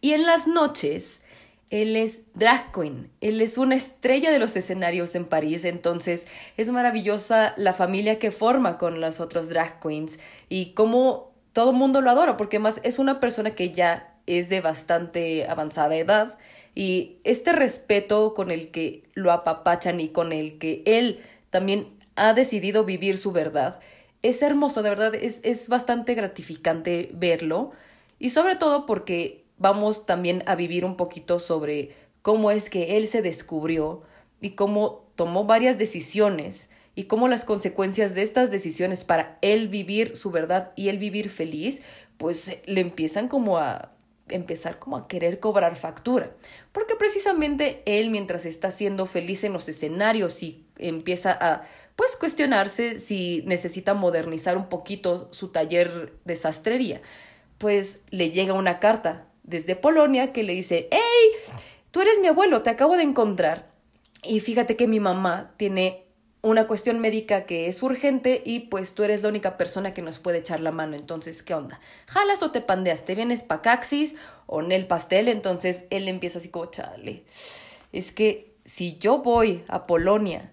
Y 0.00 0.12
en 0.12 0.26
las 0.26 0.48
noches, 0.48 1.22
él 1.70 1.96
es 1.96 2.22
drag 2.34 2.72
queen, 2.72 3.10
él 3.20 3.40
es 3.40 3.56
una 3.56 3.76
estrella 3.76 4.30
de 4.30 4.40
los 4.40 4.56
escenarios 4.56 5.14
en 5.14 5.24
París, 5.24 5.64
entonces 5.64 6.26
es 6.56 6.70
maravillosa 6.70 7.54
la 7.56 7.72
familia 7.72 8.18
que 8.18 8.30
forma 8.30 8.78
con 8.78 9.00
las 9.00 9.20
otras 9.20 9.48
drag 9.48 9.80
queens 9.80 10.18
y 10.48 10.72
cómo 10.72 11.32
todo 11.52 11.70
el 11.70 11.76
mundo 11.76 12.00
lo 12.00 12.10
adora, 12.10 12.36
porque 12.36 12.58
más 12.58 12.80
es 12.82 12.98
una 12.98 13.20
persona 13.20 13.54
que 13.54 13.70
ya 13.70 14.11
es 14.26 14.48
de 14.48 14.60
bastante 14.60 15.46
avanzada 15.46 15.96
edad 15.96 16.38
y 16.74 17.18
este 17.24 17.52
respeto 17.52 18.34
con 18.34 18.50
el 18.50 18.70
que 18.70 19.04
lo 19.14 19.32
apapachan 19.32 20.00
y 20.00 20.08
con 20.08 20.32
el 20.32 20.58
que 20.58 20.82
él 20.86 21.20
también 21.50 21.88
ha 22.16 22.32
decidido 22.32 22.84
vivir 22.84 23.18
su 23.18 23.32
verdad 23.32 23.80
es 24.22 24.40
hermoso, 24.42 24.82
de 24.82 24.90
verdad, 24.90 25.14
es, 25.14 25.40
es 25.42 25.68
bastante 25.68 26.14
gratificante 26.14 27.10
verlo 27.12 27.72
y 28.18 28.30
sobre 28.30 28.56
todo 28.56 28.86
porque 28.86 29.44
vamos 29.58 30.06
también 30.06 30.42
a 30.46 30.54
vivir 30.54 30.84
un 30.84 30.96
poquito 30.96 31.38
sobre 31.38 31.94
cómo 32.22 32.50
es 32.50 32.70
que 32.70 32.96
él 32.96 33.08
se 33.08 33.20
descubrió 33.20 34.02
y 34.40 34.50
cómo 34.50 35.04
tomó 35.16 35.44
varias 35.44 35.76
decisiones 35.76 36.70
y 36.94 37.04
cómo 37.04 37.26
las 37.26 37.44
consecuencias 37.44 38.14
de 38.14 38.22
estas 38.22 38.50
decisiones 38.50 39.04
para 39.04 39.38
él 39.40 39.68
vivir 39.68 40.14
su 40.14 40.30
verdad 40.30 40.72
y 40.76 40.88
él 40.88 40.98
vivir 40.98 41.28
feliz, 41.28 41.82
pues 42.16 42.58
le 42.66 42.80
empiezan 42.80 43.28
como 43.28 43.58
a 43.58 43.92
empezar 44.28 44.78
como 44.78 44.96
a 44.96 45.08
querer 45.08 45.40
cobrar 45.40 45.76
factura. 45.76 46.32
Porque 46.72 46.94
precisamente 46.96 47.82
él, 47.86 48.10
mientras 48.10 48.46
está 48.46 48.70
siendo 48.70 49.06
feliz 49.06 49.44
en 49.44 49.52
los 49.52 49.68
escenarios 49.68 50.42
y 50.42 50.64
empieza 50.78 51.36
a 51.38 51.64
pues 51.96 52.16
cuestionarse 52.16 52.98
si 52.98 53.42
necesita 53.46 53.94
modernizar 53.94 54.56
un 54.56 54.68
poquito 54.68 55.28
su 55.32 55.48
taller 55.48 56.14
de 56.24 56.36
sastrería, 56.36 57.02
pues 57.58 58.00
le 58.10 58.30
llega 58.30 58.54
una 58.54 58.80
carta 58.80 59.26
desde 59.42 59.76
Polonia 59.76 60.32
que 60.32 60.42
le 60.42 60.54
dice, 60.54 60.88
hey, 60.90 61.58
tú 61.90 62.00
eres 62.00 62.18
mi 62.20 62.28
abuelo, 62.28 62.62
te 62.62 62.70
acabo 62.70 62.96
de 62.96 63.02
encontrar. 63.02 63.70
Y 64.24 64.40
fíjate 64.40 64.76
que 64.76 64.86
mi 64.86 65.00
mamá 65.00 65.52
tiene 65.56 66.06
una 66.42 66.66
cuestión 66.66 66.98
médica 66.98 67.46
que 67.46 67.68
es 67.68 67.82
urgente 67.82 68.42
y 68.44 68.60
pues 68.60 68.94
tú 68.94 69.04
eres 69.04 69.22
la 69.22 69.28
única 69.28 69.56
persona 69.56 69.94
que 69.94 70.02
nos 70.02 70.18
puede 70.18 70.38
echar 70.38 70.60
la 70.60 70.72
mano. 70.72 70.96
Entonces, 70.96 71.42
¿qué 71.42 71.54
onda? 71.54 71.80
¿Jalas 72.06 72.42
o 72.42 72.50
te 72.50 72.60
pandeas? 72.60 73.04
¿Te 73.04 73.14
vienes 73.14 73.44
pa' 73.44 73.62
Caxis 73.62 74.16
o 74.46 74.60
en 74.60 74.72
el 74.72 74.88
pastel? 74.88 75.28
Entonces 75.28 75.84
él 75.90 76.08
empieza 76.08 76.38
así 76.38 76.48
como, 76.48 76.66
chale. 76.66 77.22
Es 77.92 78.10
que 78.10 78.54
si 78.64 78.98
yo 78.98 79.18
voy 79.18 79.62
a 79.68 79.86
Polonia 79.86 80.52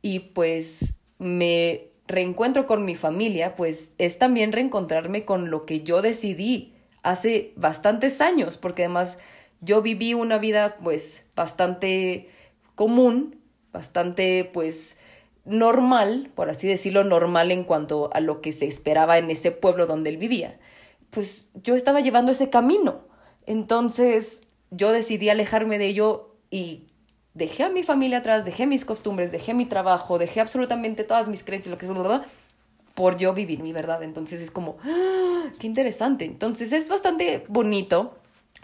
y 0.00 0.20
pues 0.20 0.94
me 1.18 1.88
reencuentro 2.06 2.66
con 2.66 2.86
mi 2.86 2.94
familia, 2.94 3.54
pues 3.54 3.92
es 3.98 4.18
también 4.18 4.52
reencontrarme 4.52 5.26
con 5.26 5.50
lo 5.50 5.66
que 5.66 5.82
yo 5.82 6.00
decidí 6.00 6.74
hace 7.02 7.52
bastantes 7.56 8.20
años, 8.22 8.56
porque 8.56 8.84
además 8.84 9.18
yo 9.60 9.82
viví 9.82 10.14
una 10.14 10.38
vida 10.38 10.76
pues 10.82 11.24
bastante 11.34 12.28
común, 12.74 13.40
bastante 13.72 14.48
pues 14.52 14.96
normal, 15.46 16.30
por 16.34 16.50
así 16.50 16.68
decirlo, 16.68 17.04
normal 17.04 17.50
en 17.50 17.64
cuanto 17.64 18.10
a 18.12 18.20
lo 18.20 18.40
que 18.40 18.52
se 18.52 18.66
esperaba 18.66 19.18
en 19.18 19.30
ese 19.30 19.52
pueblo 19.52 19.86
donde 19.86 20.10
él 20.10 20.18
vivía, 20.18 20.58
pues 21.10 21.48
yo 21.54 21.74
estaba 21.74 22.00
llevando 22.00 22.32
ese 22.32 22.50
camino. 22.50 23.06
Entonces 23.46 24.42
yo 24.70 24.92
decidí 24.92 25.28
alejarme 25.28 25.78
de 25.78 25.86
ello 25.86 26.34
y 26.50 26.88
dejé 27.34 27.62
a 27.62 27.68
mi 27.68 27.82
familia 27.82 28.18
atrás, 28.18 28.44
dejé 28.44 28.66
mis 28.66 28.84
costumbres, 28.84 29.30
dejé 29.30 29.54
mi 29.54 29.66
trabajo, 29.66 30.18
dejé 30.18 30.40
absolutamente 30.40 31.04
todas 31.04 31.28
mis 31.28 31.44
creencias, 31.44 31.70
lo 31.70 31.78
que 31.78 31.86
es, 31.86 32.26
por 32.94 33.18
yo 33.18 33.34
vivir 33.34 33.62
mi 33.62 33.72
verdad. 33.72 34.02
Entonces 34.02 34.40
es 34.40 34.50
como, 34.50 34.78
¡ah! 34.82 35.50
qué 35.60 35.66
interesante. 35.66 36.24
Entonces 36.24 36.72
es 36.72 36.88
bastante 36.88 37.44
bonito 37.48 38.16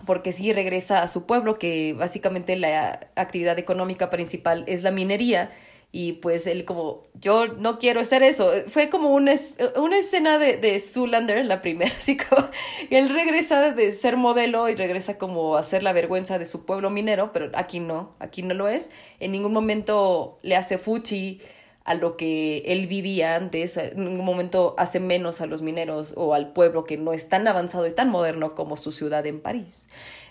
porque 0.07 0.33
sí 0.33 0.53
regresa 0.53 1.03
a 1.03 1.09
su 1.09 1.27
pueblo, 1.27 1.59
que 1.59 1.92
básicamente 1.92 2.57
la 2.57 3.09
actividad 3.14 3.59
económica 3.59 4.11
principal 4.11 4.64
es 4.66 4.83
la 4.83 4.90
minería. 4.90 5.51
Y 5.95 6.15
pues 6.15 6.47
él 6.47 6.65
como, 6.65 7.03
yo 7.13 7.47
no 7.47 7.79
quiero 7.79 8.01
hacer 8.01 8.23
eso. 8.23 8.51
Fue 8.69 8.89
como 8.89 9.11
una, 9.11 9.35
una 9.77 9.99
escena 9.99 10.39
de, 10.39 10.57
de 10.57 10.81
Zoolander, 10.81 11.45
la 11.45 11.61
primera, 11.61 11.93
así 11.99 12.17
como, 12.17 12.49
él 12.89 13.11
regresa 13.11 13.73
de 13.73 13.93
ser 13.93 14.17
modelo 14.17 14.71
y 14.71 14.75
regresa 14.75 15.19
como 15.19 15.57
a 15.57 15.61
hacer 15.61 15.83
la 15.83 15.93
vergüenza 15.93 16.39
de 16.39 16.47
su 16.47 16.65
pueblo 16.65 16.89
minero, 16.89 17.31
pero 17.33 17.51
aquí 17.55 17.79
no, 17.79 18.15
aquí 18.21 18.43
no 18.43 18.55
lo 18.55 18.69
es. 18.69 18.91
En 19.21 19.33
ningún 19.33 19.53
momento 19.53 20.39
le 20.43 20.57
hace 20.57 20.79
fuchi 20.79 21.43
a 21.85 21.95
lo 21.95 22.17
que 22.17 22.63
él 22.67 22.87
vivía 22.87 23.35
antes, 23.35 23.77
en 23.77 24.05
ningún 24.05 24.25
momento 24.25 24.75
hace 24.79 24.99
menos 25.01 25.41
a 25.41 25.47
los 25.47 25.63
mineros 25.63 26.15
o 26.17 26.33
al 26.33 26.53
pueblo 26.53 26.85
que 26.85 26.97
no 26.97 27.13
es 27.13 27.29
tan 27.29 27.47
avanzado 27.49 27.87
y 27.87 27.93
tan 27.93 28.09
moderno 28.09 28.55
como 28.55 28.79
su 28.79 28.93
ciudad 28.93 29.27
en 29.27 29.41
París. 29.41 29.83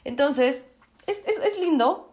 Entonces, 0.05 0.65
es, 1.07 1.21
es, 1.27 1.37
es 1.37 1.59
lindo. 1.59 2.10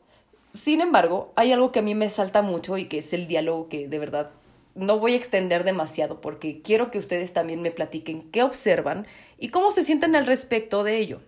Sin 0.59 0.81
embargo, 0.81 1.33
hay 1.37 1.53
algo 1.53 1.71
que 1.71 1.79
a 1.79 1.83
mí 1.83 1.95
me 1.95 2.11
salta 2.11 2.43
mucho 2.43 2.77
y 2.79 2.87
que 2.87 2.99
es 2.99 3.13
el 3.13 3.29
diálogo 3.29 3.69
que 3.69 3.87
de 3.87 3.99
verdad 4.01 4.31
no 4.75 4.99
voy 4.99 5.13
a 5.13 5.17
extender 5.17 5.63
demasiado 5.63 6.21
porque 6.21 6.63
quiero 6.63 6.91
que 6.91 6.99
ustedes 6.99 7.33
también 7.33 7.63
me 7.63 7.71
platiquen 7.71 8.23
qué 8.23 8.43
observan 8.43 9.07
y 9.39 9.51
cómo 9.51 9.71
se 9.71 9.85
sienten 9.85 10.17
al 10.17 10.27
respecto 10.27 10.83
de 10.83 10.99
ello. 10.99 11.21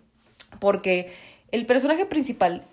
Porque 0.59 1.13
el 1.53 1.65
personaje 1.65 2.07
principal 2.07 2.65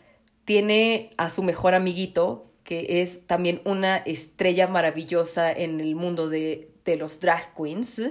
tiene 0.45 1.11
a 1.17 1.29
su 1.29 1.43
mejor 1.43 1.75
amiguito, 1.75 2.49
que 2.63 3.01
es 3.01 3.27
también 3.27 3.61
una 3.63 3.97
estrella 3.97 4.67
maravillosa 4.67 5.51
en 5.51 5.79
el 5.79 5.95
mundo 5.95 6.27
de, 6.27 6.71
de 6.85 6.97
los 6.97 7.19
drag 7.19 7.53
queens. 7.53 8.01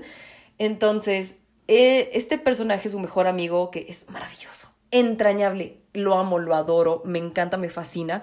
Entonces, 0.59 1.35
eh, 1.67 2.11
este 2.13 2.39
personaje, 2.39 2.89
su 2.89 3.01
mejor 3.01 3.27
amigo, 3.27 3.73
que 3.73 3.87
es 3.89 4.09
maravilloso, 4.09 4.69
entrañable, 4.93 5.79
lo 5.97 6.17
amo, 6.19 6.39
lo 6.39 6.55
adoro, 6.55 7.03
me 7.05 7.19
encanta, 7.19 7.57
me 7.57 7.69
fascina, 7.69 8.23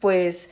pues 0.00 0.50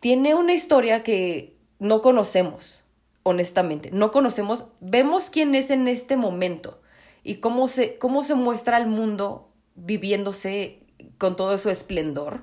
tiene 0.00 0.34
una 0.34 0.52
historia 0.52 1.02
que 1.02 1.56
no 1.78 2.02
conocemos, 2.02 2.84
honestamente, 3.22 3.90
no 3.92 4.10
conocemos, 4.10 4.66
vemos 4.80 5.30
quién 5.30 5.54
es 5.54 5.70
en 5.70 5.88
este 5.88 6.16
momento 6.16 6.80
y 7.24 7.36
cómo 7.36 7.68
se, 7.68 7.98
cómo 7.98 8.24
se 8.24 8.34
muestra 8.34 8.76
al 8.76 8.86
mundo 8.86 9.48
viviéndose 9.74 10.80
con 11.18 11.36
todo 11.36 11.58
su 11.58 11.70
esplendor. 11.70 12.42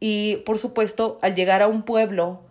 Y 0.00 0.36
por 0.38 0.58
supuesto, 0.58 1.18
al 1.22 1.34
llegar 1.34 1.62
a 1.62 1.68
un 1.68 1.82
pueblo 1.82 2.42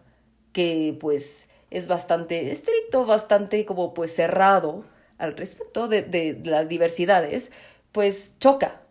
que 0.52 0.98
pues 1.00 1.48
es 1.72 1.88
bastante 1.88 2.52
estricto, 2.52 3.06
bastante 3.06 3.66
como 3.66 3.94
pues 3.94 4.14
cerrado 4.14 4.86
al 5.18 5.36
respecto 5.38 5.88
de, 5.88 6.02
de 6.02 6.40
las 6.44 6.68
diversidades, 6.68 7.52
pues 7.92 8.34
choca, 8.40 8.83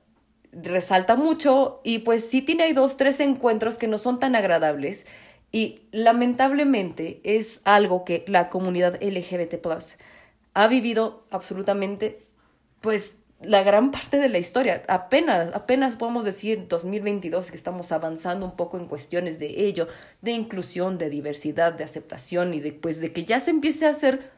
resalta 0.53 1.17
mucho 1.17 1.81
y 1.83 2.01
pues 2.01 2.29
sí 2.29 2.43
tiene 2.43 2.65
ahí 2.65 2.73
dos, 2.73 2.97
tres 2.97 3.21
encuentros 3.21 3.79
que 3.79 3.89
no 3.89 3.99
son 3.99 4.21
tan 4.21 4.37
agradables 4.37 5.07
y 5.51 5.83
lamentablemente 5.93 7.21
es 7.25 7.61
algo 7.65 8.05
que 8.05 8.25
la 8.27 8.49
comunidad 8.49 9.03
LGBT 9.03 9.57
ha 10.55 10.69
vivido 10.69 11.25
absolutamente 11.31 12.27
pues 12.81 13.15
la 13.43 13.63
gran 13.63 13.91
parte 13.91 14.19
de 14.19 14.29
la 14.29 14.39
historia. 14.39 14.83
Apenas, 14.89 15.55
apenas 15.55 15.97
podemos 15.97 16.25
decir 16.25 16.67
2022 16.69 17.51
que 17.51 17.57
estamos 17.57 17.93
avanzando 17.93 18.47
un 18.47 18.57
poco 18.57 18.79
en 18.79 18.87
cuestiones 18.87 19.39
de 19.39 19.67
ello, 19.67 19.89
de 20.21 20.33
inclusión, 20.33 20.99
de 20.99 21.11
diversidad, 21.11 21.73
de 21.73 21.85
aceptación 21.85 22.55
y 22.55 22.61
de, 22.61 22.73
pues, 22.73 23.01
de 23.01 23.13
que 23.13 23.25
ya 23.25 23.41
se 23.41 23.51
empiece 23.51 23.87
a 23.87 23.91
hacer 23.91 24.31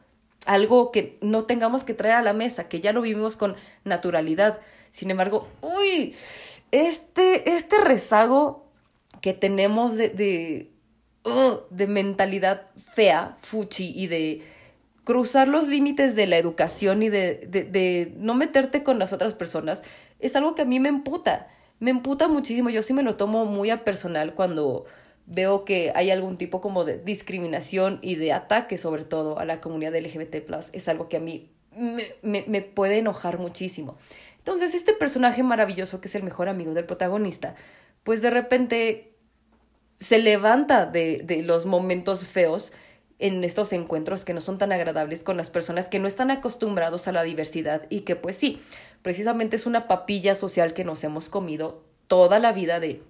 algo 0.45 0.91
que 0.91 1.17
no 1.21 1.45
tengamos 1.45 1.83
que 1.83 1.93
traer 1.93 2.15
a 2.15 2.21
la 2.21 2.33
mesa, 2.33 2.67
que 2.67 2.81
ya 2.81 2.93
lo 2.93 3.01
vivimos 3.01 3.35
con 3.35 3.55
naturalidad. 3.83 4.59
Sin 4.95 5.11
embargo, 5.11 5.49
uy, 5.59 6.15
este, 6.71 7.53
este 7.53 7.81
rezago 7.81 8.63
que 9.19 9.33
tenemos 9.33 9.97
de, 9.97 10.07
de, 10.07 10.71
de 11.69 11.87
mentalidad 11.87 12.67
fea, 12.93 13.35
fuchi 13.41 13.91
y 13.93 14.07
de 14.07 14.41
cruzar 15.03 15.49
los 15.49 15.67
límites 15.67 16.15
de 16.15 16.27
la 16.27 16.37
educación 16.37 17.03
y 17.03 17.09
de, 17.09 17.45
de, 17.45 17.65
de, 17.65 18.13
no 18.19 18.35
meterte 18.35 18.83
con 18.83 18.97
las 18.97 19.11
otras 19.11 19.33
personas 19.33 19.83
es 20.21 20.33
algo 20.37 20.55
que 20.55 20.61
a 20.61 20.65
mí 20.65 20.79
me 20.79 20.87
emputa. 20.87 21.49
Me 21.81 21.91
emputa 21.91 22.29
muchísimo. 22.29 22.69
Yo 22.69 22.81
sí 22.81 22.93
me 22.93 23.03
lo 23.03 23.17
tomo 23.17 23.43
muy 23.43 23.71
a 23.71 23.83
personal 23.83 24.33
cuando 24.33 24.85
veo 25.25 25.65
que 25.65 25.91
hay 25.93 26.09
algún 26.09 26.37
tipo 26.37 26.61
como 26.61 26.85
de 26.85 26.99
discriminación 26.99 27.99
y 28.01 28.15
de 28.15 28.31
ataque 28.31 28.77
sobre 28.77 29.03
todo 29.03 29.39
a 29.39 29.43
la 29.43 29.59
comunidad 29.59 29.93
LGBT. 29.93 30.35
Es 30.71 30.87
algo 30.87 31.09
que 31.09 31.17
a 31.17 31.19
mí 31.19 31.51
me, 32.21 32.45
me 32.47 32.61
puede 32.61 32.99
enojar 32.99 33.39
muchísimo. 33.39 33.97
Entonces, 34.45 34.75
este 34.75 34.93
personaje 34.93 35.41
maravilloso 35.41 35.99
que 35.99 36.07
es 36.07 36.13
el 36.13 36.21
mejor 36.21 36.49
amigo 36.49 36.75
del 36.75 36.85
protagonista, 36.85 37.55
pues 38.03 38.21
de 38.21 38.29
repente 38.29 39.15
se 39.95 40.19
levanta 40.19 40.85
de, 40.85 41.23
de 41.23 41.41
los 41.41 41.65
momentos 41.65 42.27
feos 42.27 42.71
en 43.17 43.43
estos 43.43 43.73
encuentros 43.73 44.23
que 44.23 44.35
no 44.35 44.41
son 44.41 44.59
tan 44.59 44.71
agradables 44.71 45.23
con 45.23 45.35
las 45.35 45.49
personas 45.49 45.89
que 45.89 45.97
no 45.97 46.07
están 46.07 46.29
acostumbrados 46.29 47.07
a 47.07 47.11
la 47.11 47.23
diversidad 47.23 47.87
y 47.89 48.01
que 48.01 48.15
pues 48.15 48.35
sí, 48.35 48.61
precisamente 49.01 49.55
es 49.55 49.65
una 49.65 49.87
papilla 49.87 50.35
social 50.35 50.75
que 50.75 50.83
nos 50.83 51.03
hemos 51.03 51.27
comido 51.27 51.83
toda 52.05 52.37
la 52.37 52.51
vida 52.51 52.79
de, 52.79 53.01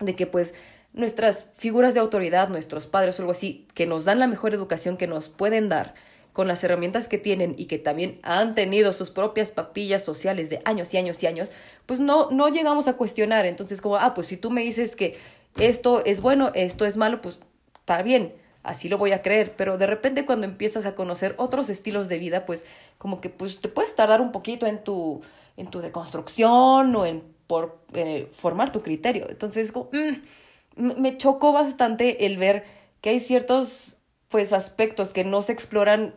de 0.00 0.16
que 0.16 0.26
pues 0.26 0.54
nuestras 0.94 1.50
figuras 1.58 1.92
de 1.92 2.00
autoridad, 2.00 2.48
nuestros 2.48 2.86
padres 2.86 3.18
o 3.18 3.22
algo 3.24 3.32
así, 3.32 3.68
que 3.74 3.84
nos 3.84 4.06
dan 4.06 4.20
la 4.20 4.26
mejor 4.26 4.54
educación 4.54 4.96
que 4.96 5.06
nos 5.06 5.28
pueden 5.28 5.68
dar 5.68 5.92
con 6.38 6.46
las 6.46 6.62
herramientas 6.62 7.08
que 7.08 7.18
tienen 7.18 7.56
y 7.58 7.64
que 7.64 7.80
también 7.80 8.20
han 8.22 8.54
tenido 8.54 8.92
sus 8.92 9.10
propias 9.10 9.50
papillas 9.50 10.04
sociales 10.04 10.50
de 10.50 10.62
años 10.64 10.94
y 10.94 10.96
años 10.96 11.20
y 11.24 11.26
años, 11.26 11.50
pues 11.84 11.98
no, 11.98 12.30
no 12.30 12.46
llegamos 12.48 12.86
a 12.86 12.92
cuestionar. 12.92 13.44
Entonces, 13.44 13.80
como, 13.80 13.96
ah, 13.96 14.14
pues 14.14 14.28
si 14.28 14.36
tú 14.36 14.52
me 14.52 14.60
dices 14.60 14.94
que 14.94 15.18
esto 15.58 16.04
es 16.04 16.20
bueno, 16.20 16.52
esto 16.54 16.84
es 16.84 16.96
malo, 16.96 17.20
pues 17.20 17.40
está 17.74 18.02
bien 18.02 18.34
así 18.62 18.88
lo 18.88 18.98
voy 18.98 19.10
a 19.10 19.20
creer, 19.20 19.56
pero 19.56 19.78
de 19.78 19.88
repente 19.88 20.26
cuando 20.26 20.46
empiezas 20.46 20.86
a 20.86 20.94
conocer 20.94 21.34
otros 21.38 21.70
estilos 21.70 22.08
de 22.08 22.18
vida, 22.18 22.46
pues 22.46 22.64
como 22.98 23.20
que 23.20 23.30
pues 23.30 23.58
te 23.58 23.68
puedes 23.68 23.96
tardar 23.96 24.20
un 24.20 24.30
poquito 24.30 24.66
en 24.66 24.84
tu, 24.84 25.20
en 25.56 25.66
tu 25.66 25.80
deconstrucción 25.80 26.94
o 26.94 27.04
en 27.04 27.24
por 27.48 27.80
eh, 27.94 28.30
formar 28.32 28.70
tu 28.70 28.80
criterio. 28.80 29.26
Entonces, 29.28 29.72
como, 29.72 29.90
mm, 29.90 31.00
me 31.00 31.16
chocó 31.16 31.52
bastante 31.52 32.26
el 32.26 32.36
ver 32.36 32.64
que 33.00 33.10
hay 33.10 33.18
ciertos 33.18 33.96
pues 34.28 34.52
aspectos 34.52 35.12
que 35.12 35.24
no 35.24 35.42
se 35.42 35.52
exploran 35.52 36.14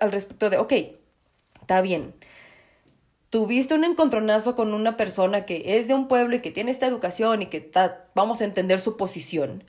al 0.00 0.12
respecto 0.12 0.50
de, 0.50 0.58
ok, 0.58 0.72
está 1.60 1.80
bien, 1.80 2.14
tuviste 3.30 3.74
un 3.74 3.84
encontronazo 3.84 4.56
con 4.56 4.74
una 4.74 4.96
persona 4.96 5.44
que 5.46 5.78
es 5.78 5.88
de 5.88 5.94
un 5.94 6.08
pueblo 6.08 6.36
y 6.36 6.40
que 6.40 6.50
tiene 6.50 6.70
esta 6.70 6.86
educación 6.86 7.42
y 7.42 7.46
que 7.46 7.70
vamos 8.14 8.40
a 8.40 8.44
entender 8.44 8.80
su 8.80 8.96
posición 8.96 9.64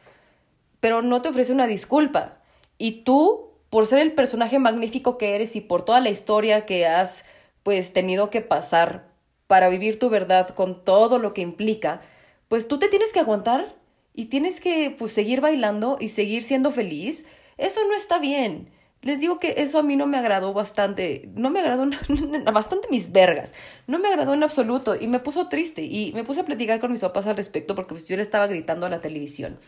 pero 0.80 1.02
no 1.02 1.22
te 1.22 1.30
ofrece 1.30 1.52
una 1.52 1.68
disculpa. 1.68 2.38
Y 2.78 3.04
tú, 3.04 3.52
por 3.70 3.88
ser 3.88 4.00
el 4.00 4.14
personaje 4.14 4.60
magnífico 4.60 5.18
que 5.18 5.36
eres 5.36 5.56
y 5.56 5.62
por 5.62 5.84
toda 5.84 6.00
la 6.00 6.10
historia 6.10 6.66
que 6.66 6.88
has 6.88 7.26
pues 7.64 7.94
tenido 7.94 8.30
que 8.30 8.42
pasar 8.42 9.10
para 9.48 9.70
vivir 9.70 10.00
tu 10.00 10.10
verdad 10.10 10.50
con 10.50 10.84
todo 10.84 11.20
lo 11.20 11.34
que 11.34 11.42
implica, 11.42 12.02
pues 12.48 12.68
tú 12.68 12.80
te 12.80 12.88
tienes 12.88 13.12
que 13.12 13.20
aguantar 13.20 13.76
y 14.14 14.26
tienes 14.26 14.60
que 14.60 14.96
pues 14.98 15.12
seguir 15.12 15.42
bailando 15.42 15.98
y 16.00 16.10
seguir 16.10 16.44
siendo 16.44 16.72
feliz. 16.72 17.26
Eso 17.58 17.82
no 17.88 17.96
está 17.96 18.20
bien. 18.20 18.70
Les 19.02 19.22
digo 19.22 19.40
que 19.40 19.56
eso 19.58 19.80
a 19.80 19.84
mí 19.84 19.96
no 19.96 20.08
me 20.08 20.18
agradó 20.18 20.54
bastante, 20.54 21.30
no 21.34 21.50
me 21.50 21.62
agradó 21.62 21.90
bastante 22.54 22.90
mis 22.90 23.12
vergas, 23.14 23.54
no 23.88 23.98
me 23.98 24.10
agradó 24.10 24.34
en 24.34 24.44
absoluto 24.44 24.96
y 25.00 25.08
me 25.08 25.20
puso 25.20 25.48
triste 25.48 25.84
y 25.84 26.12
me 26.14 26.26
puse 26.26 26.42
a 26.42 26.46
platicar 26.46 26.82
con 26.82 26.92
mis 26.92 27.02
papás 27.02 27.26
al 27.26 27.38
respecto 27.38 27.76
porque 27.76 27.94
pues, 27.94 28.08
yo 28.08 28.18
le 28.18 28.22
estaba 28.22 28.48
gritando 28.48 28.86
a 28.86 28.90
la 28.90 29.00
televisión. 29.00 29.60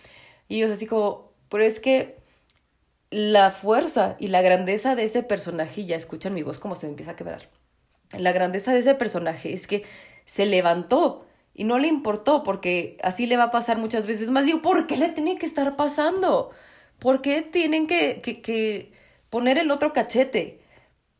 Y 0.49 0.57
ellos 0.57 0.71
así 0.71 0.85
como, 0.85 1.31
pero 1.47 1.63
es 1.63 1.79
que 1.79 2.17
la 3.09 3.51
fuerza 3.51 4.17
y 4.19 4.27
la 4.27 4.41
grandeza 4.41 4.95
de 4.95 5.05
ese 5.05 5.23
personaje, 5.23 5.81
y 5.81 5.85
ya 5.85 5.95
escuchan 5.95 6.33
mi 6.33 6.43
voz 6.43 6.59
como 6.59 6.75
se 6.75 6.87
me 6.87 6.91
empieza 6.91 7.11
a 7.11 7.15
quebrar, 7.15 7.49
la 8.17 8.33
grandeza 8.33 8.73
de 8.73 8.79
ese 8.79 8.95
personaje 8.95 9.53
es 9.53 9.65
que 9.65 9.83
se 10.25 10.45
levantó 10.45 11.25
y 11.53 11.63
no 11.63 11.77
le 11.77 11.87
importó 11.87 12.43
porque 12.43 12.97
así 13.03 13.27
le 13.27 13.37
va 13.37 13.45
a 13.45 13.51
pasar 13.51 13.77
muchas 13.77 14.07
veces 14.07 14.29
más. 14.31 14.45
Digo, 14.45 14.61
¿por 14.61 14.87
qué 14.87 14.97
le 14.97 15.09
tiene 15.09 15.37
que 15.37 15.45
estar 15.45 15.75
pasando? 15.77 16.49
¿Por 16.99 17.21
qué 17.21 17.41
tienen 17.41 17.87
que, 17.87 18.19
que, 18.21 18.41
que 18.41 18.91
poner 19.31 19.57
el 19.57 19.71
otro 19.71 19.93
cachete 19.93 20.61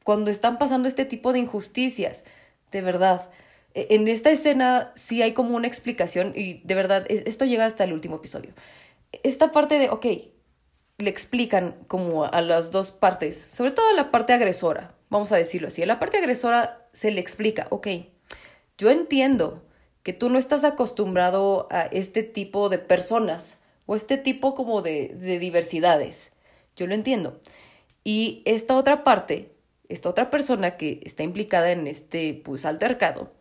cuando 0.04 0.30
están 0.30 0.60
pasando 0.60 0.88
este 0.88 1.06
tipo 1.06 1.34
de 1.34 1.40
injusticias? 1.40 2.24
De 2.72 2.82
verdad. 2.82 3.32
E, 3.74 3.88
en 3.96 4.08
esta 4.08 4.30
escena 4.30 4.92
sí 4.96 5.24
hay 5.24 5.34
como 5.34 5.56
una 5.56 5.66
explicación 5.66 6.34
y 6.36 6.62
de 6.64 6.76
verdad 6.76 7.06
e, 7.10 7.24
esto 7.26 7.46
llega 7.46 7.66
hasta 7.66 7.86
el 7.86 7.94
último 7.94 8.18
episodio 8.18 8.54
esta 9.24 9.52
parte 9.52 9.80
de, 9.80 9.90
ok, 9.90 10.06
le 10.98 11.10
explican 11.10 11.76
como 11.88 12.26
a 12.26 12.42
las 12.42 12.72
dos 12.72 12.92
partes, 12.92 13.40
sobre 13.40 13.72
todo 13.72 13.90
a 13.90 13.94
la 13.94 14.12
parte 14.12 14.34
agresora, 14.34 14.92
vamos 15.10 15.32
a 15.32 15.38
decirlo 15.38 15.68
así, 15.68 15.84
a 15.84 15.88
la 15.88 16.00
parte 16.00 16.18
agresora 16.18 16.88
se 16.94 17.12
le 17.12 17.20
explica, 17.20 17.68
ok, 17.70 17.88
yo 18.78 18.90
entiendo 18.90 19.64
que 20.04 20.14
tú 20.14 20.30
no 20.30 20.40
estás 20.40 20.64
acostumbrado 20.64 21.68
a 21.72 21.82
este 21.82 22.24
tipo 22.24 22.70
de 22.70 22.80
personas 22.80 23.58
o 23.86 23.96
este 23.96 24.18
tipo 24.18 24.56
como 24.56 24.82
de, 24.82 25.10
de 25.10 25.38
diversidades. 25.38 26.32
Yo 26.76 26.88
lo 26.88 26.96
entiendo. 26.96 27.40
Y 28.04 28.42
esta 28.46 28.76
otra 28.76 29.04
parte, 29.04 29.52
esta 29.90 30.10
otra 30.10 30.30
persona 30.30 30.78
que 30.78 31.02
está 31.04 31.24
implicada 31.24 31.72
en 31.72 31.88
este 31.88 32.42
pues 32.44 32.66
altercado, 32.66 33.32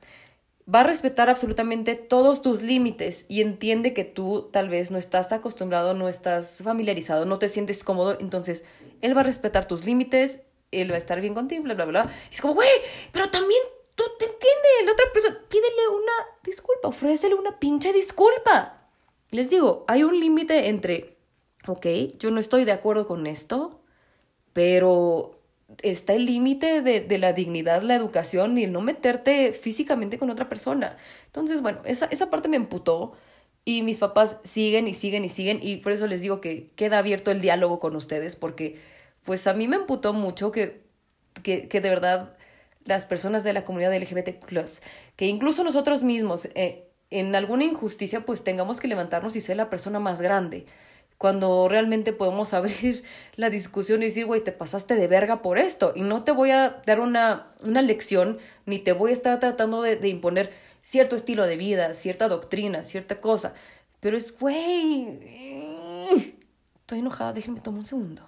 va 0.72 0.80
a 0.80 0.84
respetar 0.84 1.28
absolutamente 1.28 1.94
todos 1.94 2.42
tus 2.42 2.62
límites 2.62 3.24
y 3.28 3.40
entiende 3.40 3.92
que 3.92 4.04
tú 4.04 4.48
tal 4.52 4.68
vez 4.68 4.90
no 4.90 4.98
estás 4.98 5.32
acostumbrado, 5.32 5.94
no 5.94 6.08
estás 6.08 6.60
familiarizado, 6.62 7.24
no 7.24 7.38
te 7.38 7.48
sientes 7.48 7.82
cómodo, 7.82 8.16
entonces 8.20 8.64
él 9.00 9.16
va 9.16 9.22
a 9.22 9.24
respetar 9.24 9.66
tus 9.66 9.84
límites, 9.84 10.40
él 10.70 10.90
va 10.90 10.94
a 10.94 10.98
estar 10.98 11.20
bien 11.20 11.34
contigo, 11.34 11.64
bla, 11.64 11.74
bla, 11.74 11.86
bla. 11.86 12.10
Y 12.30 12.34
es 12.34 12.40
como, 12.40 12.54
güey, 12.54 12.68
pero 13.12 13.30
también 13.30 13.60
tú 13.94 14.04
te 14.18 14.26
entiendes, 14.26 14.86
la 14.86 14.92
otra 14.92 15.06
persona, 15.12 15.38
pídele 15.48 15.88
una 15.88 16.12
disculpa, 16.44 16.88
ofrécele 16.88 17.34
una 17.34 17.58
pinche 17.58 17.92
disculpa. 17.92 18.88
Les 19.30 19.50
digo, 19.50 19.84
hay 19.88 20.04
un 20.04 20.18
límite 20.18 20.68
entre, 20.68 21.16
ok, 21.66 21.86
yo 22.18 22.30
no 22.30 22.40
estoy 22.40 22.64
de 22.64 22.72
acuerdo 22.72 23.06
con 23.06 23.26
esto, 23.26 23.79
pero 24.52 25.40
está 25.82 26.14
el 26.14 26.26
límite 26.26 26.82
de, 26.82 27.00
de, 27.00 27.18
la 27.18 27.32
dignidad, 27.32 27.82
la 27.82 27.94
educación 27.94 28.58
y 28.58 28.64
el 28.64 28.72
no 28.72 28.80
meterte 28.80 29.52
físicamente 29.52 30.18
con 30.18 30.30
otra 30.30 30.48
persona. 30.48 30.96
Entonces, 31.26 31.62
bueno, 31.62 31.80
esa, 31.84 32.06
esa 32.06 32.30
parte 32.30 32.48
me 32.48 32.56
emputó 32.56 33.12
y 33.64 33.82
mis 33.82 33.98
papás 33.98 34.38
siguen 34.44 34.88
y 34.88 34.94
siguen 34.94 35.24
y 35.24 35.28
siguen 35.28 35.60
y 35.62 35.78
por 35.78 35.92
eso 35.92 36.06
les 36.06 36.22
digo 36.22 36.40
que 36.40 36.70
queda 36.76 36.98
abierto 36.98 37.30
el 37.30 37.40
diálogo 37.40 37.78
con 37.78 37.94
ustedes 37.94 38.36
porque 38.36 38.80
pues 39.22 39.46
a 39.46 39.54
mí 39.54 39.68
me 39.68 39.76
emputó 39.76 40.12
mucho 40.12 40.50
que, 40.50 40.82
que, 41.42 41.68
que 41.68 41.80
de 41.80 41.90
verdad 41.90 42.36
las 42.84 43.06
personas 43.06 43.44
de 43.44 43.52
la 43.52 43.64
comunidad 43.64 43.94
LGBT, 43.94 44.42
que 45.16 45.26
incluso 45.26 45.62
nosotros 45.62 46.02
mismos 46.02 46.48
eh, 46.54 46.88
en 47.10 47.34
alguna 47.34 47.64
injusticia 47.64 48.22
pues 48.22 48.42
tengamos 48.42 48.80
que 48.80 48.88
levantarnos 48.88 49.36
y 49.36 49.40
ser 49.40 49.56
la 49.56 49.70
persona 49.70 50.00
más 50.00 50.22
grande 50.22 50.66
cuando 51.20 51.68
realmente 51.68 52.14
podemos 52.14 52.54
abrir 52.54 53.04
la 53.36 53.50
discusión 53.50 54.02
y 54.02 54.06
decir, 54.06 54.24
güey, 54.24 54.42
te 54.42 54.52
pasaste 54.52 54.94
de 54.94 55.06
verga 55.06 55.42
por 55.42 55.58
esto 55.58 55.92
y 55.94 56.00
no 56.00 56.24
te 56.24 56.32
voy 56.32 56.50
a 56.50 56.80
dar 56.86 56.98
una, 56.98 57.52
una 57.62 57.82
lección 57.82 58.38
ni 58.64 58.78
te 58.78 58.92
voy 58.92 59.10
a 59.10 59.12
estar 59.12 59.38
tratando 59.38 59.82
de, 59.82 59.96
de 59.96 60.08
imponer 60.08 60.50
cierto 60.80 61.16
estilo 61.16 61.44
de 61.44 61.58
vida, 61.58 61.92
cierta 61.92 62.26
doctrina, 62.26 62.84
cierta 62.84 63.20
cosa. 63.20 63.52
Pero 64.00 64.16
es, 64.16 64.38
güey, 64.38 65.18
estoy 66.76 67.00
enojada, 67.00 67.34
déjenme 67.34 67.60
tomar 67.60 67.80
un 67.80 67.86
segundo. 67.86 68.22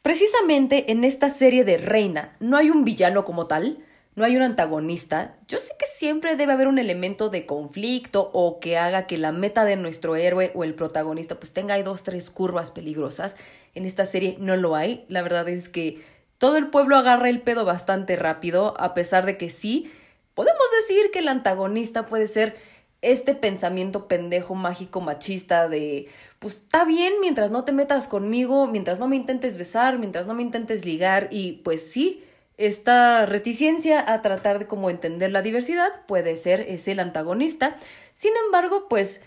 Precisamente 0.00 0.90
en 0.90 1.04
esta 1.04 1.28
serie 1.28 1.66
de 1.66 1.76
Reina 1.76 2.38
no 2.40 2.56
hay 2.56 2.70
un 2.70 2.84
villano 2.84 3.26
como 3.26 3.48
tal, 3.48 3.84
no 4.18 4.24
hay 4.24 4.36
un 4.36 4.42
antagonista, 4.42 5.36
yo 5.46 5.58
sé 5.58 5.72
que 5.78 5.86
siempre 5.86 6.34
debe 6.34 6.52
haber 6.52 6.66
un 6.66 6.78
elemento 6.78 7.30
de 7.30 7.46
conflicto 7.46 8.30
o 8.32 8.58
que 8.58 8.76
haga 8.76 9.06
que 9.06 9.16
la 9.16 9.30
meta 9.30 9.64
de 9.64 9.76
nuestro 9.76 10.16
héroe 10.16 10.50
o 10.54 10.64
el 10.64 10.74
protagonista 10.74 11.36
pues 11.36 11.52
tenga 11.52 11.74
ahí 11.74 11.84
dos, 11.84 12.02
tres 12.02 12.28
curvas 12.28 12.72
peligrosas. 12.72 13.36
En 13.74 13.86
esta 13.86 14.04
serie 14.06 14.36
no 14.40 14.56
lo 14.56 14.74
hay. 14.74 15.04
La 15.08 15.22
verdad 15.22 15.48
es 15.48 15.68
que 15.68 16.02
todo 16.36 16.56
el 16.56 16.66
pueblo 16.66 16.96
agarra 16.96 17.28
el 17.28 17.40
pedo 17.40 17.64
bastante 17.64 18.16
rápido, 18.16 18.74
a 18.80 18.92
pesar 18.92 19.24
de 19.24 19.38
que 19.38 19.50
sí, 19.50 19.90
podemos 20.34 20.64
decir 20.80 21.12
que 21.12 21.20
el 21.20 21.28
antagonista 21.28 22.06
puede 22.06 22.26
ser 22.26 22.56
este 23.00 23.36
pensamiento 23.36 24.08
pendejo, 24.08 24.56
mágico, 24.56 25.00
machista 25.00 25.68
de, 25.68 26.08
pues 26.40 26.54
está 26.54 26.84
bien 26.84 27.14
mientras 27.20 27.52
no 27.52 27.64
te 27.64 27.72
metas 27.72 28.08
conmigo, 28.08 28.66
mientras 28.66 28.98
no 28.98 29.06
me 29.06 29.14
intentes 29.14 29.56
besar, 29.56 29.98
mientras 29.98 30.26
no 30.26 30.34
me 30.34 30.42
intentes 30.42 30.84
ligar 30.84 31.28
y 31.30 31.52
pues 31.62 31.88
sí, 31.88 32.24
esta 32.58 33.24
reticencia 33.24 34.04
a 34.12 34.20
tratar 34.20 34.58
de 34.58 34.66
como 34.66 34.90
entender 34.90 35.30
la 35.30 35.42
diversidad 35.42 36.04
puede 36.06 36.36
ser 36.36 36.60
es 36.60 36.88
el 36.88 37.00
antagonista. 37.00 37.78
Sin 38.12 38.32
embargo, 38.44 38.88
pues 38.88 39.20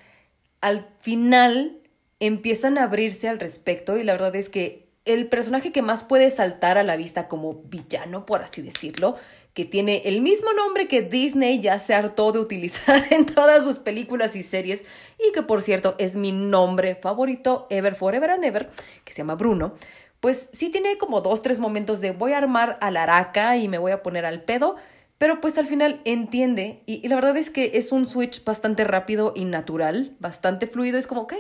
al 0.60 0.86
final 1.00 1.80
empiezan 2.20 2.78
a 2.78 2.84
abrirse 2.84 3.30
al 3.30 3.40
respecto 3.40 3.98
y 3.98 4.04
la 4.04 4.14
verdad 4.14 4.36
es 4.36 4.50
que 4.50 4.92
el 5.06 5.28
personaje 5.28 5.72
que 5.72 5.82
más 5.82 6.04
puede 6.04 6.30
saltar 6.30 6.78
a 6.78 6.84
la 6.84 6.96
vista 6.96 7.28
como 7.28 7.64
villano, 7.64 8.26
por 8.26 8.44
así 8.44 8.62
decirlo, 8.62 9.16
que 9.54 9.66
tiene 9.66 10.04
el 10.06 10.22
mismo 10.22 10.54
nombre 10.54 10.88
que 10.88 11.02
Disney 11.02 11.60
ya 11.60 11.80
se 11.80 11.94
hartó 11.94 12.32
de 12.32 12.40
utilizar 12.40 13.08
en 13.12 13.26
todas 13.26 13.64
sus 13.64 13.80
películas 13.80 14.36
y 14.36 14.44
series 14.44 14.86
y 15.18 15.32
que 15.32 15.42
por 15.42 15.62
cierto 15.62 15.96
es 15.98 16.16
mi 16.16 16.32
nombre 16.32 16.96
favorito 16.96 17.68
ever 17.70 17.96
forever 17.96 18.30
and 18.30 18.46
ever, 18.46 18.70
que 19.04 19.14
se 19.14 19.20
llama 19.20 19.36
Bruno 19.36 19.76
pues 20.22 20.50
sí 20.54 20.70
tiene 20.70 20.98
como 20.98 21.20
dos, 21.22 21.42
tres 21.42 21.60
momentos 21.60 22.00
de 22.00 22.12
voy 22.12 22.34
a 22.34 22.38
armar 22.38 22.78
a 22.80 22.92
la 22.92 23.04
araca 23.04 23.58
y 23.58 23.68
me 23.68 23.80
voy 23.80 23.92
a 23.92 24.04
poner 24.04 24.26
al 24.26 24.44
pedo, 24.44 24.78
pero 25.18 25.42
pues 25.42 25.58
al 25.58 25.68
final 25.68 26.00
entiende 26.06 26.84
y, 26.86 27.06
la 27.08 27.16
verdad 27.16 27.36
es 27.38 27.50
que 27.50 27.72
es 27.74 27.92
un 27.92 28.06
switch 28.06 28.44
bastante 28.46 28.84
rápido 28.84 29.34
y 29.36 29.46
natural, 29.46 30.16
bastante 30.20 30.68
fluido, 30.68 30.98
es 30.98 31.08
como, 31.08 31.22
ok, 31.22 31.34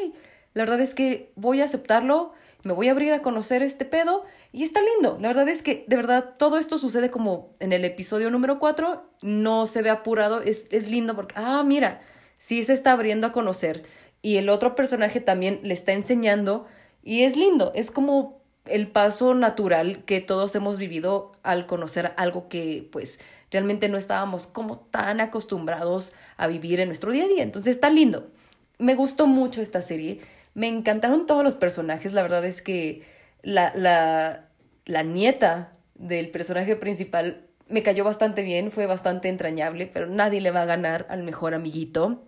la 0.53 0.63
verdad 0.63 0.81
es 0.81 0.95
que 0.95 1.31
voy 1.35 1.61
a 1.61 1.65
aceptarlo, 1.65 2.33
me 2.63 2.73
voy 2.73 2.87
a 2.87 2.91
abrir 2.91 3.13
a 3.13 3.21
conocer 3.21 3.61
este 3.61 3.85
pedo 3.85 4.25
y 4.51 4.63
está 4.63 4.81
lindo, 4.81 5.19
la 5.21 5.27
verdad 5.27 5.47
es 5.47 5.61
que 5.61 5.85
de 5.87 5.95
verdad 5.95 6.33
todo 6.37 6.57
esto 6.57 6.79
sucede 6.79 7.11
como 7.11 7.53
en 7.59 7.73
el 7.73 7.85
episodio 7.85 8.31
número 8.31 8.57
4, 8.57 9.03
no 9.21 9.67
se 9.67 9.83
ve 9.83 9.91
apurado, 9.91 10.41
es, 10.41 10.65
es 10.71 10.89
lindo 10.89 11.15
porque, 11.15 11.35
ah, 11.37 11.63
mira, 11.63 12.01
sí 12.39 12.63
se 12.63 12.73
está 12.73 12.93
abriendo 12.93 13.27
a 13.27 13.31
conocer 13.31 13.83
y 14.23 14.37
el 14.37 14.49
otro 14.49 14.75
personaje 14.75 15.21
también 15.21 15.59
le 15.61 15.75
está 15.75 15.91
enseñando 15.91 16.65
y 17.03 17.23
es 17.23 17.35
lindo, 17.35 17.71
es 17.75 17.91
como 17.91 18.40
el 18.65 18.87
paso 18.87 19.33
natural 19.33 20.03
que 20.05 20.21
todos 20.21 20.53
hemos 20.55 20.77
vivido 20.77 21.31
al 21.43 21.65
conocer 21.65 22.13
algo 22.17 22.47
que 22.47 22.87
pues 22.91 23.19
realmente 23.49 23.89
no 23.89 23.97
estábamos 23.97 24.47
como 24.47 24.79
tan 24.79 25.19
acostumbrados 25.19 26.13
a 26.37 26.47
vivir 26.47 26.79
en 26.79 26.87
nuestro 26.87 27.11
día 27.11 27.25
a 27.25 27.27
día. 27.27 27.43
Entonces 27.43 27.75
está 27.75 27.89
lindo. 27.89 28.29
Me 28.77 28.95
gustó 28.95 29.27
mucho 29.27 29.61
esta 29.61 29.81
serie. 29.81 30.21
Me 30.53 30.67
encantaron 30.67 31.25
todos 31.25 31.43
los 31.43 31.55
personajes. 31.55 32.13
La 32.13 32.21
verdad 32.21 32.45
es 32.45 32.61
que 32.61 33.03
la, 33.41 33.71
la, 33.75 34.47
la 34.85 35.03
nieta 35.03 35.73
del 35.95 36.29
personaje 36.29 36.75
principal 36.75 37.45
me 37.67 37.83
cayó 37.83 38.03
bastante 38.03 38.43
bien, 38.43 38.69
fue 38.69 38.85
bastante 38.85 39.29
entrañable, 39.29 39.87
pero 39.87 40.07
nadie 40.07 40.41
le 40.41 40.51
va 40.51 40.63
a 40.63 40.65
ganar 40.65 41.07
al 41.09 41.23
mejor 41.23 41.53
amiguito. 41.53 42.23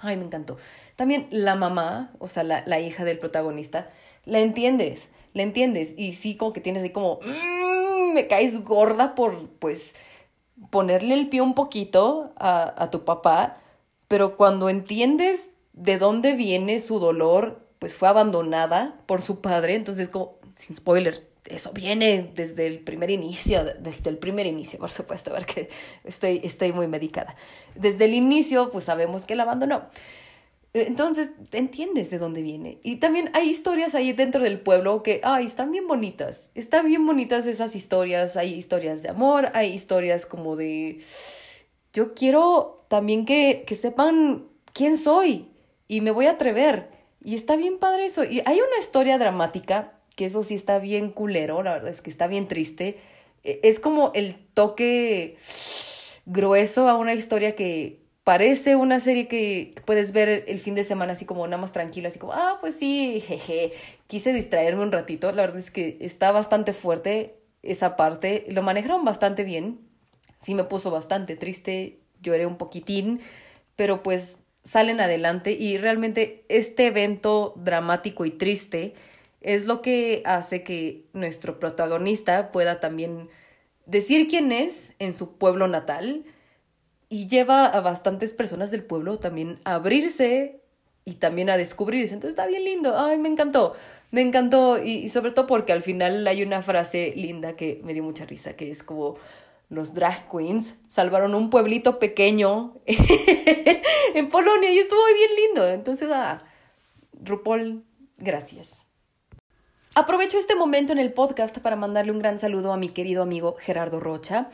Ay, 0.00 0.16
me 0.16 0.24
encantó. 0.24 0.58
También 0.96 1.28
la 1.30 1.54
mamá, 1.54 2.12
o 2.18 2.28
sea, 2.28 2.42
la, 2.42 2.62
la 2.66 2.80
hija 2.80 3.04
del 3.04 3.18
protagonista, 3.18 3.90
la 4.24 4.40
entiendes 4.40 5.08
¿le 5.38 5.44
entiendes? 5.44 5.94
Y 5.96 6.12
sí, 6.12 6.36
como 6.36 6.52
que 6.52 6.60
tienes 6.60 6.82
ahí 6.82 6.90
como, 6.90 7.20
mmm, 7.24 8.12
me 8.12 8.26
caes 8.26 8.62
gorda 8.62 9.14
por, 9.14 9.48
pues, 9.58 9.94
ponerle 10.70 11.14
el 11.14 11.28
pie 11.28 11.40
un 11.40 11.54
poquito 11.54 12.32
a, 12.36 12.82
a 12.82 12.90
tu 12.90 13.04
papá, 13.04 13.58
pero 14.08 14.36
cuando 14.36 14.68
entiendes 14.68 15.52
de 15.72 15.96
dónde 15.96 16.32
viene 16.34 16.80
su 16.80 16.98
dolor, 16.98 17.64
pues 17.78 17.94
fue 17.94 18.08
abandonada 18.08 19.00
por 19.06 19.22
su 19.22 19.40
padre, 19.40 19.76
entonces 19.76 20.08
como, 20.08 20.38
sin 20.56 20.74
spoiler, 20.74 21.28
eso 21.46 21.72
viene 21.72 22.30
desde 22.34 22.66
el 22.66 22.80
primer 22.80 23.10
inicio, 23.10 23.64
desde 23.78 24.10
el 24.10 24.18
primer 24.18 24.46
inicio, 24.46 24.78
por 24.78 24.90
supuesto, 24.90 25.30
a 25.34 25.34
ver 25.34 25.46
que 25.46 25.68
estoy, 26.04 26.40
estoy 26.42 26.72
muy 26.72 26.88
medicada. 26.88 27.34
Desde 27.74 28.04
el 28.06 28.14
inicio, 28.14 28.70
pues 28.70 28.84
sabemos 28.84 29.24
que 29.24 29.36
la 29.36 29.44
abandonó. 29.44 29.88
Entonces, 30.74 31.30
entiendes 31.52 32.10
de 32.10 32.18
dónde 32.18 32.42
viene. 32.42 32.78
Y 32.82 32.96
también 32.96 33.30
hay 33.34 33.48
historias 33.48 33.94
ahí 33.94 34.12
dentro 34.12 34.42
del 34.42 34.60
pueblo 34.60 35.02
que, 35.02 35.20
ay, 35.24 35.46
están 35.46 35.72
bien 35.72 35.86
bonitas. 35.86 36.50
Están 36.54 36.86
bien 36.86 37.06
bonitas 37.06 37.46
esas 37.46 37.74
historias. 37.74 38.36
Hay 38.36 38.54
historias 38.54 39.02
de 39.02 39.08
amor, 39.08 39.50
hay 39.54 39.72
historias 39.72 40.26
como 40.26 40.56
de... 40.56 41.00
Yo 41.92 42.14
quiero 42.14 42.84
también 42.88 43.24
que, 43.24 43.64
que 43.66 43.74
sepan 43.74 44.46
quién 44.72 44.96
soy 44.98 45.48
y 45.88 46.02
me 46.02 46.10
voy 46.10 46.26
a 46.26 46.32
atrever. 46.32 46.90
Y 47.24 47.34
está 47.34 47.56
bien 47.56 47.78
padre 47.78 48.06
eso. 48.06 48.24
Y 48.24 48.42
hay 48.44 48.60
una 48.60 48.78
historia 48.78 49.18
dramática, 49.18 49.94
que 50.14 50.26
eso 50.26 50.42
sí 50.42 50.54
está 50.54 50.78
bien 50.78 51.10
culero, 51.10 51.62
la 51.62 51.72
verdad 51.72 51.90
es 51.90 52.02
que 52.02 52.10
está 52.10 52.26
bien 52.26 52.46
triste. 52.46 52.98
E, 53.42 53.60
es 53.62 53.80
como 53.80 54.12
el 54.14 54.36
toque 54.54 55.36
grueso 56.26 56.88
a 56.88 56.96
una 56.96 57.14
historia 57.14 57.56
que 57.56 58.02
parece 58.28 58.76
una 58.76 59.00
serie 59.00 59.26
que 59.26 59.74
puedes 59.86 60.12
ver 60.12 60.44
el 60.48 60.60
fin 60.60 60.74
de 60.74 60.84
semana 60.84 61.14
así 61.14 61.24
como 61.24 61.46
nada 61.46 61.56
más 61.56 61.72
tranquilo, 61.72 62.08
así 62.08 62.18
como, 62.18 62.34
ah, 62.34 62.58
pues 62.60 62.74
sí, 62.74 63.22
jeje, 63.26 63.72
quise 64.06 64.34
distraerme 64.34 64.82
un 64.82 64.92
ratito. 64.92 65.32
La 65.32 65.40
verdad 65.40 65.56
es 65.56 65.70
que 65.70 65.96
está 66.02 66.30
bastante 66.30 66.74
fuerte 66.74 67.38
esa 67.62 67.96
parte, 67.96 68.44
lo 68.50 68.62
manejaron 68.62 69.02
bastante 69.02 69.44
bien, 69.44 69.80
sí 70.40 70.54
me 70.54 70.64
puso 70.64 70.90
bastante 70.90 71.36
triste, 71.36 72.00
lloré 72.20 72.44
un 72.44 72.58
poquitín, 72.58 73.22
pero 73.76 74.02
pues 74.02 74.36
salen 74.62 75.00
adelante 75.00 75.52
y 75.52 75.78
realmente 75.78 76.44
este 76.50 76.88
evento 76.88 77.54
dramático 77.56 78.26
y 78.26 78.30
triste 78.30 78.92
es 79.40 79.64
lo 79.64 79.80
que 79.80 80.20
hace 80.26 80.62
que 80.62 81.06
nuestro 81.14 81.58
protagonista 81.58 82.50
pueda 82.50 82.78
también 82.78 83.30
decir 83.86 84.28
quién 84.28 84.52
es 84.52 84.92
en 84.98 85.14
su 85.14 85.38
pueblo 85.38 85.66
natal, 85.66 86.26
y 87.08 87.26
lleva 87.26 87.66
a 87.66 87.80
bastantes 87.80 88.32
personas 88.32 88.70
del 88.70 88.84
pueblo 88.84 89.18
también 89.18 89.60
a 89.64 89.74
abrirse 89.74 90.60
y 91.04 91.14
también 91.14 91.48
a 91.48 91.56
descubrirse. 91.56 92.14
Entonces 92.14 92.38
está 92.38 92.46
bien 92.46 92.64
lindo. 92.64 92.98
Ay, 92.98 93.18
me 93.18 93.28
encantó. 93.28 93.74
Me 94.10 94.20
encantó. 94.20 94.82
Y, 94.82 95.08
sobre 95.08 95.30
todo 95.30 95.46
porque 95.46 95.72
al 95.72 95.82
final 95.82 96.26
hay 96.26 96.42
una 96.42 96.62
frase 96.62 97.14
linda 97.16 97.56
que 97.56 97.80
me 97.82 97.94
dio 97.94 98.02
mucha 98.02 98.26
risa, 98.26 98.54
que 98.56 98.70
es 98.70 98.82
como 98.82 99.16
los 99.70 99.94
drag 99.94 100.30
queens 100.30 100.76
salvaron 100.86 101.34
un 101.34 101.50
pueblito 101.50 101.98
pequeño 101.98 102.76
en 102.86 104.28
Polonia 104.28 104.70
y 104.70 104.78
estuvo 104.78 105.00
bien 105.14 105.30
lindo. 105.46 105.68
Entonces, 105.68 106.10
ah, 106.12 106.42
RuPaul, 107.12 107.84
gracias. 108.18 108.88
Aprovecho 109.94 110.38
este 110.38 110.54
momento 110.54 110.92
en 110.92 110.98
el 110.98 111.12
podcast 111.12 111.58
para 111.58 111.74
mandarle 111.74 112.12
un 112.12 112.18
gran 112.18 112.38
saludo 112.38 112.72
a 112.72 112.76
mi 112.76 112.88
querido 112.88 113.22
amigo 113.22 113.56
Gerardo 113.58 113.98
Rocha, 113.98 114.48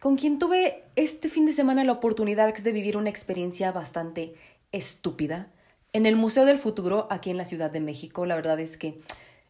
con 0.00 0.16
quien 0.16 0.38
tuve 0.38 0.84
este 0.96 1.28
fin 1.28 1.46
de 1.46 1.52
semana 1.52 1.84
la 1.84 1.92
oportunidad 1.92 2.52
de 2.54 2.72
vivir 2.72 2.96
una 2.96 3.10
experiencia 3.10 3.72
bastante 3.72 4.34
estúpida 4.72 5.50
en 5.92 6.06
el 6.06 6.16
Museo 6.16 6.44
del 6.44 6.58
Futuro 6.58 7.06
aquí 7.10 7.30
en 7.30 7.36
la 7.36 7.44
Ciudad 7.44 7.70
de 7.70 7.80
México. 7.80 8.26
La 8.26 8.36
verdad 8.36 8.60
es 8.60 8.76
que 8.76 9.00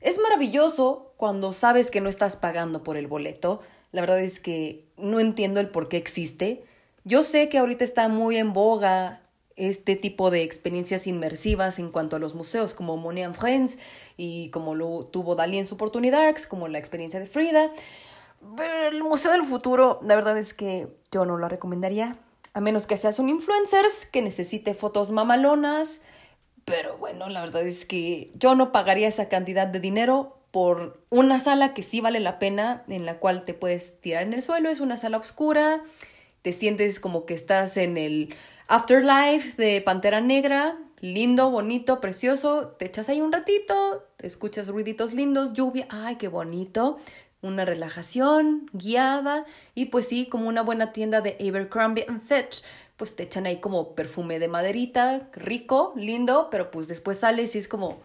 es 0.01 0.19
maravilloso 0.19 1.13
cuando 1.17 1.53
sabes 1.53 1.91
que 1.91 2.01
no 2.01 2.09
estás 2.09 2.37
pagando 2.37 2.83
por 2.83 2.97
el 2.97 3.07
boleto. 3.07 3.61
La 3.93 4.01
verdad 4.01 4.21
es 4.21 4.41
que 4.41 4.87
no 4.97 5.21
entiendo 5.21 5.61
el 5.61 5.69
por 5.69 5.89
qué 5.89 5.97
existe. 5.97 6.65
Yo 7.05 7.23
sé 7.23 7.49
que 7.49 7.59
ahorita 7.59 7.85
está 7.85 8.09
muy 8.09 8.37
en 8.37 8.53
boga 8.53 9.23
este 9.57 9.97
tipo 9.97 10.31
de 10.31 10.43
experiencias 10.43 11.09
inmersivas 11.09 11.81
en 11.81 11.91
cuanto 11.91 12.15
a 12.15 12.21
los 12.21 12.35
museos, 12.35 12.75
como 12.75 12.97
Money 12.97 13.25
and 13.25 13.35
Friends 13.35 13.77
y 14.17 14.51
como 14.51 14.77
lo 14.77 15.07
tuvo 15.07 15.35
Dali 15.35 15.59
en 15.59 15.67
su 15.67 15.75
oportunidad, 15.75 16.37
como 16.49 16.69
la 16.69 16.79
experiencia 16.79 17.19
de 17.19 17.27
Frida. 17.27 17.73
El 18.43 19.03
Museo 19.03 19.33
del 19.33 19.45
Futuro, 19.45 20.01
la 20.03 20.15
verdad 20.15 20.39
es 20.39 20.55
que 20.55 20.89
yo 21.11 21.25
no 21.25 21.37
lo 21.37 21.49
recomendaría, 21.49 22.17
a 22.55 22.61
menos 22.61 22.87
que 22.87 22.97
seas 22.97 23.19
un 23.19 23.29
influencer 23.29 23.85
que 24.11 24.23
necesite 24.23 24.75
fotos 24.75 25.11
mamalonas. 25.11 26.01
Pero 26.65 26.99
bueno, 26.99 27.29
la 27.29 27.41
verdad 27.41 27.63
es 27.63 27.85
que 27.85 28.31
yo 28.35 28.55
no 28.55 28.73
pagaría 28.73 29.09
esa 29.09 29.29
cantidad 29.29 29.67
de 29.67 29.81
dinero 29.81 30.39
por 30.51 31.01
una 31.11 31.39
sala 31.39 31.75
que 31.75 31.83
sí 31.83 32.01
vale 32.01 32.21
la 32.21 32.39
pena, 32.39 32.85
en 32.89 33.07
la 33.07 33.19
cual 33.19 33.45
te 33.45 33.55
puedes 33.55 34.01
tirar 34.01 34.23
en 34.23 34.33
el 34.33 34.43
suelo, 34.43 34.71
es 34.71 34.81
una 34.81 34.97
sala 34.97 35.19
oscura, 35.19 35.83
te 36.43 36.53
sientes 36.53 37.01
como 37.01 37.27
que 37.27 37.35
estás 37.35 37.77
en 37.77 37.97
el 37.97 38.35
afterlife 38.67 39.61
de 39.63 39.81
Pantera 39.83 40.21
Negra, 40.21 40.79
lindo, 41.01 41.51
bonito, 41.51 42.01
precioso, 42.01 42.69
te 42.79 42.87
echas 42.87 43.09
ahí 43.09 43.21
un 43.21 43.33
ratito, 43.33 44.07
escuchas 44.19 44.69
ruiditos 44.69 45.13
lindos, 45.13 45.53
lluvia, 45.53 45.87
ay, 45.91 46.17
qué 46.17 46.29
bonito, 46.29 46.99
una 47.43 47.65
relajación 47.65 48.69
guiada 48.73 49.45
y 49.75 49.87
pues 49.87 50.09
sí, 50.09 50.27
como 50.27 50.49
una 50.49 50.63
buena 50.63 50.93
tienda 50.93 51.21
de 51.21 51.37
Abercrombie 51.41 52.07
and 52.09 52.23
Fitch, 52.23 52.63
pues 52.97 53.15
te 53.15 53.23
echan 53.23 53.47
ahí 53.47 53.59
como 53.59 53.95
perfume 53.95 54.39
de 54.39 54.49
maderita, 54.49 55.29
rico, 55.33 55.93
lindo, 55.97 56.49
pero 56.51 56.71
pues 56.71 56.89
después 56.89 57.19
sales 57.19 57.55
y 57.55 57.59
es 57.59 57.69
como, 57.69 58.01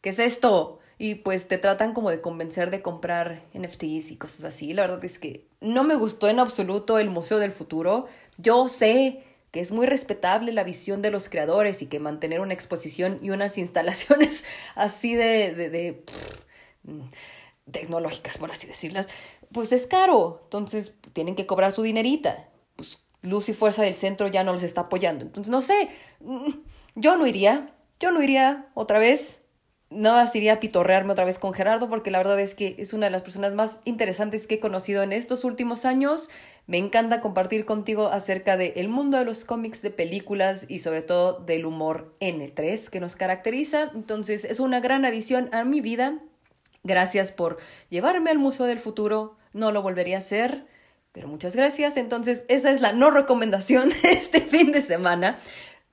¿qué 0.00 0.10
es 0.10 0.18
esto? 0.18 0.78
Y 0.98 1.16
pues 1.16 1.48
te 1.48 1.58
tratan 1.58 1.92
como 1.92 2.10
de 2.10 2.20
convencer 2.20 2.70
de 2.70 2.80
comprar 2.80 3.42
NFTs 3.54 4.10
y 4.12 4.16
cosas 4.16 4.44
así. 4.44 4.72
La 4.72 4.82
verdad 4.82 5.04
es 5.04 5.18
que 5.18 5.46
no 5.60 5.84
me 5.84 5.96
gustó 5.96 6.28
en 6.28 6.38
absoluto 6.38 6.98
el 6.98 7.10
Museo 7.10 7.38
del 7.38 7.52
Futuro. 7.52 8.06
Yo 8.38 8.68
sé 8.68 9.22
que 9.50 9.60
es 9.60 9.70
muy 9.70 9.86
respetable 9.86 10.52
la 10.52 10.64
visión 10.64 11.02
de 11.02 11.10
los 11.10 11.28
creadores 11.28 11.82
y 11.82 11.86
que 11.86 12.00
mantener 12.00 12.40
una 12.40 12.54
exposición 12.54 13.18
y 13.22 13.30
unas 13.30 13.58
instalaciones 13.58 14.44
así 14.74 15.14
de, 15.14 15.54
de, 15.54 15.70
de 15.70 16.04
tecnológicas, 17.70 18.38
por 18.38 18.50
así 18.50 18.66
decirlas, 18.66 19.08
pues 19.52 19.72
es 19.72 19.86
caro. 19.86 20.40
Entonces 20.44 20.94
tienen 21.12 21.36
que 21.36 21.46
cobrar 21.46 21.72
su 21.72 21.82
dinerita. 21.82 22.48
Pues 22.76 22.98
Luz 23.22 23.48
y 23.48 23.54
Fuerza 23.54 23.82
del 23.82 23.94
Centro 23.94 24.28
ya 24.28 24.44
no 24.44 24.52
les 24.52 24.62
está 24.62 24.82
apoyando. 24.82 25.24
Entonces, 25.24 25.50
no 25.50 25.60
sé, 25.60 25.88
yo 26.94 27.16
no 27.16 27.26
iría, 27.26 27.74
yo 28.00 28.10
no 28.10 28.22
iría 28.22 28.70
otra 28.74 28.98
vez. 28.98 29.38
No 29.90 30.12
más 30.12 30.34
iría 30.34 30.54
a 30.54 30.60
pitorrearme 30.60 31.12
otra 31.12 31.26
vez 31.26 31.38
con 31.38 31.52
Gerardo 31.52 31.90
porque 31.90 32.10
la 32.10 32.16
verdad 32.16 32.40
es 32.40 32.54
que 32.54 32.76
es 32.78 32.94
una 32.94 33.06
de 33.06 33.10
las 33.10 33.20
personas 33.20 33.52
más 33.52 33.80
interesantes 33.84 34.46
que 34.46 34.54
he 34.54 34.60
conocido 34.60 35.02
en 35.02 35.12
estos 35.12 35.44
últimos 35.44 35.84
años. 35.84 36.30
Me 36.66 36.78
encanta 36.78 37.20
compartir 37.20 37.66
contigo 37.66 38.06
acerca 38.06 38.56
del 38.56 38.88
mundo 38.88 39.18
de 39.18 39.26
los 39.26 39.44
cómics, 39.44 39.82
de 39.82 39.90
películas 39.90 40.64
y 40.66 40.78
sobre 40.78 41.02
todo 41.02 41.40
del 41.40 41.66
humor 41.66 42.14
N3 42.20 42.88
que 42.88 43.00
nos 43.00 43.16
caracteriza. 43.16 43.90
Entonces 43.94 44.46
es 44.46 44.60
una 44.60 44.80
gran 44.80 45.04
adición 45.04 45.50
a 45.52 45.62
mi 45.62 45.82
vida 45.82 46.22
Gracias 46.84 47.32
por 47.32 47.58
llevarme 47.90 48.30
al 48.30 48.38
Museo 48.38 48.66
del 48.66 48.80
Futuro. 48.80 49.36
No 49.52 49.70
lo 49.70 49.82
volvería 49.82 50.16
a 50.16 50.20
hacer, 50.20 50.66
pero 51.12 51.28
muchas 51.28 51.54
gracias. 51.54 51.96
Entonces, 51.96 52.44
esa 52.48 52.70
es 52.70 52.80
la 52.80 52.92
no 52.92 53.10
recomendación 53.10 53.88
de 54.02 54.12
este 54.12 54.40
fin 54.40 54.72
de 54.72 54.80
semana. 54.80 55.38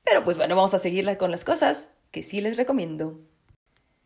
Pero 0.04 0.24
pues 0.24 0.38
bueno, 0.38 0.56
vamos 0.56 0.74
a 0.74 0.80
seguirla 0.80 1.18
con 1.18 1.32
las 1.32 1.46
cosas 1.46 1.88
que 2.12 2.24
sí 2.24 2.42
les 2.42 2.58
recomiendo. 2.58 3.20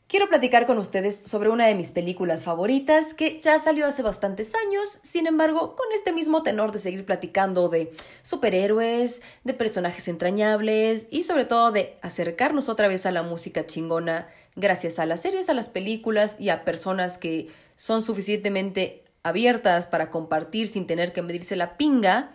Quiero 0.08 0.28
platicar 0.28 0.68
con 0.68 0.78
ustedes 0.78 1.24
sobre 1.26 1.50
una 1.50 1.66
de 1.66 1.76
mis 1.76 1.92
películas 1.92 2.44
favoritas 2.44 3.14
que 3.14 3.40
ya 3.42 3.58
salió 3.58 3.88
hace 3.88 4.04
bastantes 4.04 4.54
años, 4.54 5.00
sin 5.02 5.26
embargo, 5.26 5.76
con 5.76 5.88
este 5.96 6.12
mismo 6.12 6.44
tenor 6.44 6.72
de 6.72 6.78
seguir 6.78 7.06
platicando 7.06 7.70
de 7.70 7.92
superhéroes, 8.22 9.22
de 9.44 9.54
personajes 9.54 10.08
entrañables 10.08 11.08
y 11.10 11.24
sobre 11.24 11.46
todo 11.46 11.72
de 11.72 11.96
acercarnos 12.02 12.70
otra 12.70 12.88
vez 12.88 13.06
a 13.06 13.12
la 13.12 13.24
música 13.24 13.66
chingona 13.66 14.28
gracias 14.56 15.00
a 15.00 15.06
las 15.06 15.22
series, 15.22 15.50
a 15.50 15.54
las 15.54 15.70
películas 15.70 16.40
y 16.40 16.50
a 16.50 16.66
personas 16.66 17.18
que 17.18 17.48
son 17.76 18.02
suficientemente 18.02 19.04
abiertas 19.24 19.88
para 19.88 20.10
compartir 20.10 20.68
sin 20.68 20.86
tener 20.86 21.14
que 21.14 21.22
medirse 21.22 21.56
la 21.56 21.78
pinga, 21.78 22.32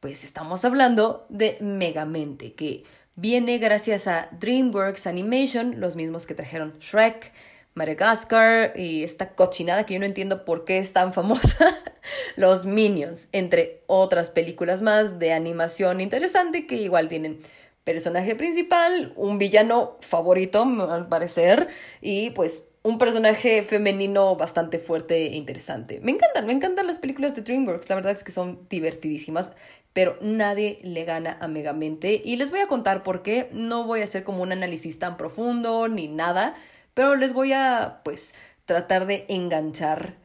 pues 0.00 0.24
estamos 0.24 0.64
hablando 0.64 1.26
de 1.28 1.58
Megamente, 1.60 2.54
que 2.54 2.84
viene 3.16 3.58
gracias 3.58 4.06
a 4.06 4.28
DreamWorks 4.38 5.06
Animation, 5.06 5.80
los 5.80 5.96
mismos 5.96 6.26
que 6.26 6.34
trajeron 6.34 6.78
Shrek, 6.78 7.32
Madagascar 7.74 8.72
y 8.76 9.04
esta 9.04 9.34
cochinada 9.34 9.86
que 9.86 9.94
yo 9.94 10.00
no 10.00 10.06
entiendo 10.06 10.44
por 10.44 10.64
qué 10.64 10.78
es 10.78 10.92
tan 10.92 11.12
famosa, 11.12 11.76
los 12.36 12.66
Minions, 12.66 13.28
entre 13.32 13.82
otras 13.86 14.30
películas 14.30 14.82
más 14.82 15.18
de 15.18 15.32
animación 15.32 16.00
interesante 16.00 16.66
que 16.66 16.76
igual 16.76 17.08
tienen 17.08 17.40
personaje 17.84 18.34
principal, 18.36 19.12
un 19.16 19.38
villano 19.38 19.98
favorito 20.00 20.62
al 20.90 21.08
parecer 21.08 21.68
y 22.00 22.30
pues 22.30 22.66
un 22.82 22.98
personaje 22.98 23.62
femenino 23.62 24.36
bastante 24.36 24.78
fuerte 24.78 25.26
e 25.28 25.36
interesante. 25.36 26.00
Me 26.02 26.12
encantan, 26.12 26.46
me 26.46 26.52
encantan 26.52 26.86
las 26.86 26.98
películas 26.98 27.34
de 27.34 27.42
DreamWorks, 27.42 27.88
la 27.88 27.96
verdad 27.96 28.12
es 28.12 28.24
que 28.24 28.32
son 28.32 28.66
divertidísimas 28.68 29.52
pero 29.92 30.16
nadie 30.20 30.78
le 30.82 31.04
gana 31.04 31.36
a 31.40 31.48
Megamente 31.48 32.20
y 32.24 32.36
les 32.36 32.50
voy 32.50 32.60
a 32.60 32.68
contar 32.68 33.02
por 33.02 33.22
qué. 33.22 33.48
No 33.52 33.84
voy 33.84 34.00
a 34.00 34.04
hacer 34.04 34.24
como 34.24 34.42
un 34.42 34.52
análisis 34.52 34.98
tan 34.98 35.16
profundo 35.16 35.88
ni 35.88 36.08
nada, 36.08 36.54
pero 36.94 37.16
les 37.16 37.32
voy 37.32 37.52
a 37.52 38.00
pues 38.04 38.34
tratar 38.64 39.06
de 39.06 39.26
enganchar 39.28 40.16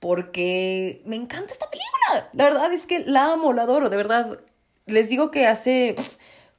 porque 0.00 1.02
me 1.06 1.16
encanta 1.16 1.52
esta 1.52 1.70
película. 1.70 2.30
La 2.32 2.44
verdad 2.44 2.72
es 2.72 2.86
que 2.86 3.00
la 3.00 3.32
amo, 3.32 3.52
la 3.52 3.62
adoro, 3.62 3.88
de 3.88 3.96
verdad. 3.96 4.40
Les 4.86 5.08
digo 5.08 5.30
que 5.30 5.46
hace 5.46 5.94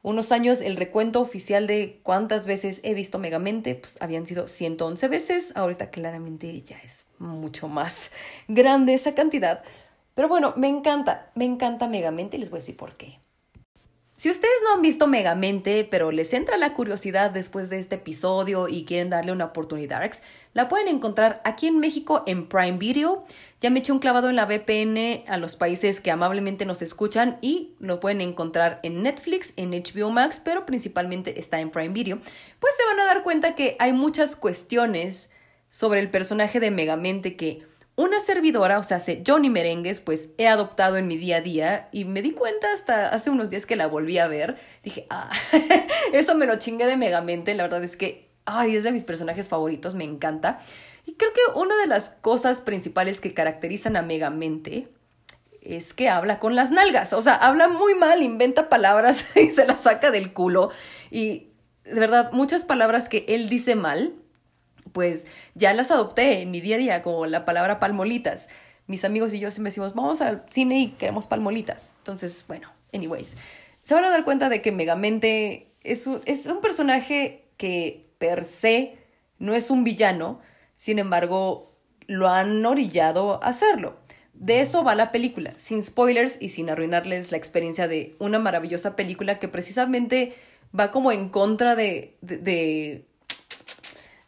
unos 0.03 0.33
años 0.33 0.61
el 0.61 0.75
recuento 0.75 1.21
oficial 1.21 1.65
de 1.65 1.99
cuántas 2.03 2.45
veces 2.45 2.81
he 2.83 2.93
visto 2.93 3.17
Megamente, 3.17 3.73
pues 3.73 3.97
habían 4.01 4.27
sido 4.27 4.47
111 4.47 5.07
veces. 5.07 5.53
Ahorita 5.55 5.89
claramente 5.89 6.61
ya 6.61 6.77
es 6.83 7.07
mucho 7.17 7.67
más 7.69 8.11
grande 8.47 8.93
esa 8.93 9.15
cantidad. 9.15 9.63
Pero 10.13 10.27
bueno, 10.27 10.53
me 10.57 10.67
encanta, 10.67 11.31
me 11.33 11.45
encanta 11.45 11.87
Megamente 11.87 12.37
y 12.37 12.41
les 12.41 12.51
voy 12.51 12.57
a 12.57 12.59
decir 12.59 12.77
por 12.77 12.95
qué. 12.95 13.22
Si 14.23 14.29
ustedes 14.29 14.53
no 14.63 14.75
han 14.75 14.81
visto 14.81 15.05
Megamente, 15.05 15.85
pero 15.91 16.09
les 16.09 16.33
entra 16.33 16.55
la 16.55 16.73
curiosidad 16.73 17.31
después 17.31 17.69
de 17.69 17.79
este 17.79 17.95
episodio 17.95 18.69
y 18.69 18.85
quieren 18.85 19.09
darle 19.09 19.33
una 19.33 19.43
oportunidad, 19.43 20.09
la 20.53 20.69
pueden 20.69 20.87
encontrar 20.87 21.41
aquí 21.43 21.67
en 21.67 21.79
México 21.79 22.23
en 22.25 22.47
Prime 22.47 22.77
Video. 22.77 23.25
Ya 23.59 23.69
me 23.69 23.79
eché 23.79 23.91
un 23.91 23.99
clavado 23.99 24.29
en 24.29 24.37
la 24.37 24.45
VPN 24.45 25.25
a 25.27 25.35
los 25.35 25.57
países 25.57 25.99
que 25.99 26.09
amablemente 26.09 26.65
nos 26.65 26.81
escuchan 26.81 27.37
y 27.41 27.75
lo 27.79 27.99
pueden 27.99 28.21
encontrar 28.21 28.79
en 28.83 29.03
Netflix, 29.03 29.51
en 29.57 29.71
HBO 29.71 30.09
Max, 30.09 30.41
pero 30.41 30.65
principalmente 30.65 31.37
está 31.37 31.59
en 31.59 31.69
Prime 31.69 31.93
Video. 31.93 32.17
Pues 32.61 32.73
se 32.77 32.85
van 32.85 33.01
a 33.01 33.05
dar 33.05 33.23
cuenta 33.23 33.55
que 33.55 33.75
hay 33.77 33.91
muchas 33.91 34.37
cuestiones 34.37 35.29
sobre 35.69 35.99
el 35.99 36.09
personaje 36.09 36.61
de 36.61 36.71
Megamente 36.71 37.35
que 37.35 37.65
una 37.95 38.19
servidora, 38.19 38.79
o 38.79 38.83
sea, 38.83 39.01
Johnny 39.25 39.49
Merengues, 39.49 40.01
pues 40.01 40.29
he 40.37 40.47
adoptado 40.47 40.97
en 40.97 41.07
mi 41.07 41.17
día 41.17 41.37
a 41.37 41.41
día 41.41 41.89
y 41.91 42.05
me 42.05 42.23
di 42.23 42.31
cuenta 42.31 42.73
hasta 42.73 43.09
hace 43.09 43.29
unos 43.29 43.49
días 43.51 43.67
que 43.67 43.75
la 43.75 43.87
volví 43.87 44.17
a 44.17 44.27
ver. 44.27 44.57
Dije, 44.83 45.05
ah, 45.11 45.29
eso 46.13 46.35
me 46.35 46.47
lo 46.47 46.55
chingué 46.55 46.87
de 46.87 46.97
megamente. 46.97 47.53
La 47.53 47.63
verdad 47.63 47.83
es 47.83 47.95
que, 47.95 48.31
ay, 48.45 48.75
es 48.75 48.83
de 48.83 48.91
mis 48.91 49.03
personajes 49.03 49.47
favoritos, 49.47 49.93
me 49.93 50.05
encanta. 50.05 50.59
Y 51.05 51.13
creo 51.13 51.33
que 51.33 51.59
una 51.59 51.77
de 51.77 51.87
las 51.87 52.09
cosas 52.09 52.61
principales 52.61 53.19
que 53.19 53.33
caracterizan 53.33 53.95
a 53.95 54.01
Megamente 54.01 54.87
es 55.61 55.93
que 55.93 56.09
habla 56.09 56.39
con 56.39 56.55
las 56.55 56.71
nalgas. 56.71 57.13
O 57.13 57.21
sea, 57.21 57.35
habla 57.35 57.67
muy 57.67 57.93
mal, 57.93 58.23
inventa 58.23 58.69
palabras 58.69 59.35
y 59.37 59.51
se 59.51 59.67
las 59.67 59.81
saca 59.81 60.09
del 60.09 60.33
culo. 60.33 60.71
Y 61.11 61.49
de 61.83 61.99
verdad, 61.99 62.31
muchas 62.31 62.65
palabras 62.65 63.07
que 63.07 63.25
él 63.27 63.49
dice 63.49 63.75
mal 63.75 64.15
pues 64.93 65.25
ya 65.55 65.73
las 65.73 65.91
adopté 65.91 66.41
en 66.41 66.51
mi 66.51 66.61
día 66.61 66.75
a 66.75 66.79
día, 66.79 67.01
como 67.01 67.25
la 67.25 67.45
palabra 67.45 67.79
palmolitas. 67.79 68.47
Mis 68.87 69.03
amigos 69.03 69.33
y 69.33 69.39
yo 69.39 69.51
siempre 69.51 69.71
decimos, 69.71 69.93
vamos 69.93 70.21
al 70.21 70.45
cine 70.49 70.79
y 70.79 70.87
queremos 70.91 71.27
palmolitas. 71.27 71.93
Entonces, 71.97 72.45
bueno, 72.47 72.71
anyways, 72.93 73.35
se 73.81 73.93
van 73.93 74.05
a 74.05 74.09
dar 74.09 74.23
cuenta 74.23 74.49
de 74.49 74.61
que 74.61 74.71
Megamente 74.71 75.73
es 75.83 76.07
un, 76.07 76.21
es 76.25 76.45
un 76.45 76.61
personaje 76.61 77.43
que 77.57 78.09
per 78.17 78.45
se 78.45 78.97
no 79.39 79.53
es 79.53 79.69
un 79.69 79.83
villano, 79.83 80.39
sin 80.75 80.99
embargo, 80.99 81.75
lo 82.07 82.29
han 82.29 82.65
orillado 82.65 83.43
a 83.43 83.47
hacerlo. 83.47 83.95
De 84.33 84.61
eso 84.61 84.83
va 84.83 84.95
la 84.95 85.11
película, 85.11 85.53
sin 85.57 85.83
spoilers 85.83 86.37
y 86.41 86.49
sin 86.49 86.69
arruinarles 86.69 87.31
la 87.31 87.37
experiencia 87.37 87.87
de 87.87 88.15
una 88.19 88.39
maravillosa 88.39 88.95
película 88.95 89.39
que 89.39 89.47
precisamente 89.47 90.33
va 90.77 90.91
como 90.91 91.11
en 91.11 91.29
contra 91.29 91.75
de, 91.75 92.17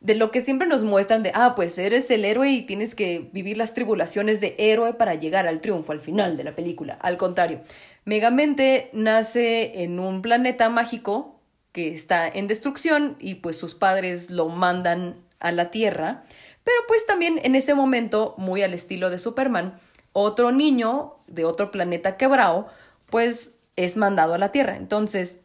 lo 0.01 0.31
que 0.31 0.41
siempre 0.41 0.67
nos 0.67 0.83
muestran 0.83 1.23
de, 1.23 1.31
ah, 1.33 1.53
pues 1.55 1.77
eres 1.77 2.09
el 2.11 2.25
héroe 2.25 2.49
y 2.49 2.61
tienes 2.61 2.95
que 2.95 3.29
vivir 3.33 3.57
las 3.57 3.73
tribulaciones 3.73 4.39
de 4.41 4.55
héroe 4.57 4.93
para 4.93 5.15
llegar 5.15 5.47
al 5.47 5.61
triunfo 5.61 5.91
al 5.91 5.99
final 5.99 6.37
de 6.37 6.43
la 6.43 6.55
película. 6.55 6.93
Al 7.01 7.17
contrario, 7.17 7.61
Megamente 8.05 8.91
nace 8.93 9.81
en 9.81 9.99
un 9.99 10.21
planeta 10.21 10.69
mágico 10.69 11.39
que 11.71 11.93
está 11.93 12.27
en 12.27 12.47
destrucción 12.47 13.17
y 13.19 13.35
pues 13.35 13.57
sus 13.57 13.73
padres 13.73 14.29
lo 14.29 14.47
mandan 14.47 15.15
a 15.39 15.51
la 15.51 15.71
Tierra, 15.71 16.23
pero 16.63 16.77
pues 16.87 17.05
también 17.07 17.39
en 17.43 17.55
ese 17.55 17.73
momento, 17.73 18.35
muy 18.37 18.61
al 18.61 18.75
estilo 18.75 19.09
de 19.09 19.17
Superman, 19.17 19.79
otro 20.13 20.51
niño 20.51 21.15
de 21.25 21.45
otro 21.45 21.71
planeta 21.71 22.15
quebrado, 22.15 22.67
pues 23.09 23.53
es 23.75 23.97
mandado 23.97 24.35
a 24.35 24.37
la 24.37 24.51
Tierra. 24.51 24.77
Entonces, 24.77 25.39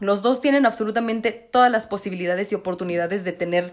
los 0.00 0.22
dos 0.22 0.40
tienen 0.40 0.64
absolutamente 0.64 1.32
todas 1.32 1.70
las 1.70 1.86
posibilidades 1.86 2.50
y 2.52 2.54
oportunidades 2.54 3.24
de 3.24 3.32
tener 3.32 3.72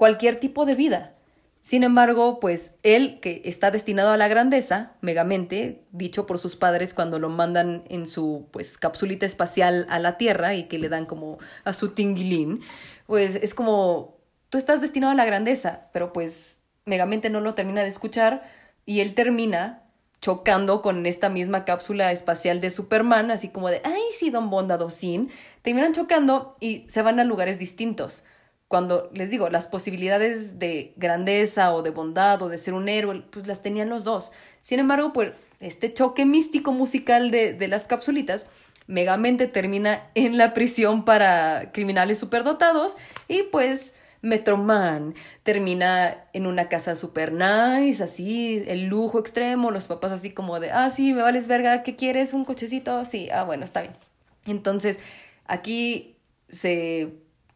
cualquier 0.00 0.36
tipo 0.36 0.64
de 0.64 0.74
vida. 0.74 1.12
Sin 1.60 1.84
embargo, 1.84 2.40
pues 2.40 2.72
él, 2.82 3.20
que 3.20 3.42
está 3.44 3.70
destinado 3.70 4.08
a 4.12 4.16
la 4.16 4.28
grandeza, 4.28 4.94
megamente, 5.02 5.84
dicho 5.92 6.24
por 6.24 6.38
sus 6.38 6.56
padres 6.56 6.94
cuando 6.94 7.18
lo 7.18 7.28
mandan 7.28 7.84
en 7.90 8.06
su 8.06 8.48
pues 8.50 8.78
capsulita 8.78 9.26
espacial 9.26 9.84
a 9.90 9.98
la 9.98 10.16
Tierra 10.16 10.54
y 10.54 10.68
que 10.68 10.78
le 10.78 10.88
dan 10.88 11.04
como 11.04 11.36
a 11.64 11.74
su 11.74 11.90
tinguilín, 11.90 12.62
pues 13.06 13.34
es 13.34 13.52
como 13.52 14.16
tú 14.48 14.56
estás 14.56 14.80
destinado 14.80 15.12
a 15.12 15.16
la 15.16 15.26
grandeza, 15.26 15.90
pero 15.92 16.14
pues 16.14 16.60
megamente 16.86 17.28
no 17.28 17.42
lo 17.42 17.52
termina 17.52 17.82
de 17.82 17.88
escuchar 17.88 18.50
y 18.86 19.00
él 19.00 19.12
termina 19.12 19.82
chocando 20.22 20.80
con 20.80 21.04
esta 21.04 21.28
misma 21.28 21.66
cápsula 21.66 22.10
espacial 22.10 22.62
de 22.62 22.70
Superman, 22.70 23.30
así 23.30 23.50
como 23.50 23.68
de, 23.68 23.82
ay, 23.84 24.00
sí, 24.18 24.30
don 24.30 24.48
Bondadosín, 24.48 25.30
terminan 25.60 25.92
chocando 25.92 26.56
y 26.58 26.86
se 26.88 27.02
van 27.02 27.20
a 27.20 27.24
lugares 27.24 27.58
distintos. 27.58 28.24
Cuando 28.70 29.10
les 29.12 29.30
digo, 29.30 29.50
las 29.50 29.66
posibilidades 29.66 30.60
de 30.60 30.92
grandeza 30.94 31.74
o 31.74 31.82
de 31.82 31.90
bondad 31.90 32.40
o 32.40 32.48
de 32.48 32.56
ser 32.56 32.74
un 32.74 32.88
héroe, 32.88 33.24
pues 33.32 33.48
las 33.48 33.62
tenían 33.62 33.88
los 33.88 34.04
dos. 34.04 34.30
Sin 34.62 34.78
embargo, 34.78 35.12
pues 35.12 35.32
este 35.58 35.92
choque 35.92 36.24
místico 36.24 36.70
musical 36.70 37.32
de, 37.32 37.52
de 37.52 37.66
las 37.66 37.88
capsulitas, 37.88 38.46
Megamente 38.86 39.48
termina 39.48 40.08
en 40.14 40.38
la 40.38 40.54
prisión 40.54 41.04
para 41.04 41.72
criminales 41.72 42.20
superdotados 42.20 42.96
y 43.26 43.42
pues 43.42 43.94
Metroman 44.22 45.16
termina 45.42 46.24
en 46.32 46.46
una 46.46 46.68
casa 46.68 46.94
super 46.94 47.32
nice, 47.32 48.04
así, 48.04 48.62
el 48.68 48.86
lujo 48.86 49.18
extremo, 49.18 49.72
los 49.72 49.88
papás 49.88 50.12
así 50.12 50.30
como 50.30 50.60
de, 50.60 50.70
ah, 50.70 50.90
sí, 50.90 51.12
me 51.12 51.22
vales 51.22 51.48
verga, 51.48 51.82
¿qué 51.82 51.96
quieres? 51.96 52.34
¿Un 52.34 52.44
cochecito? 52.44 53.04
Sí, 53.04 53.30
ah, 53.30 53.42
bueno, 53.42 53.64
está 53.64 53.80
bien. 53.80 53.96
Entonces, 54.46 54.98
aquí 55.46 56.16
se 56.48 57.14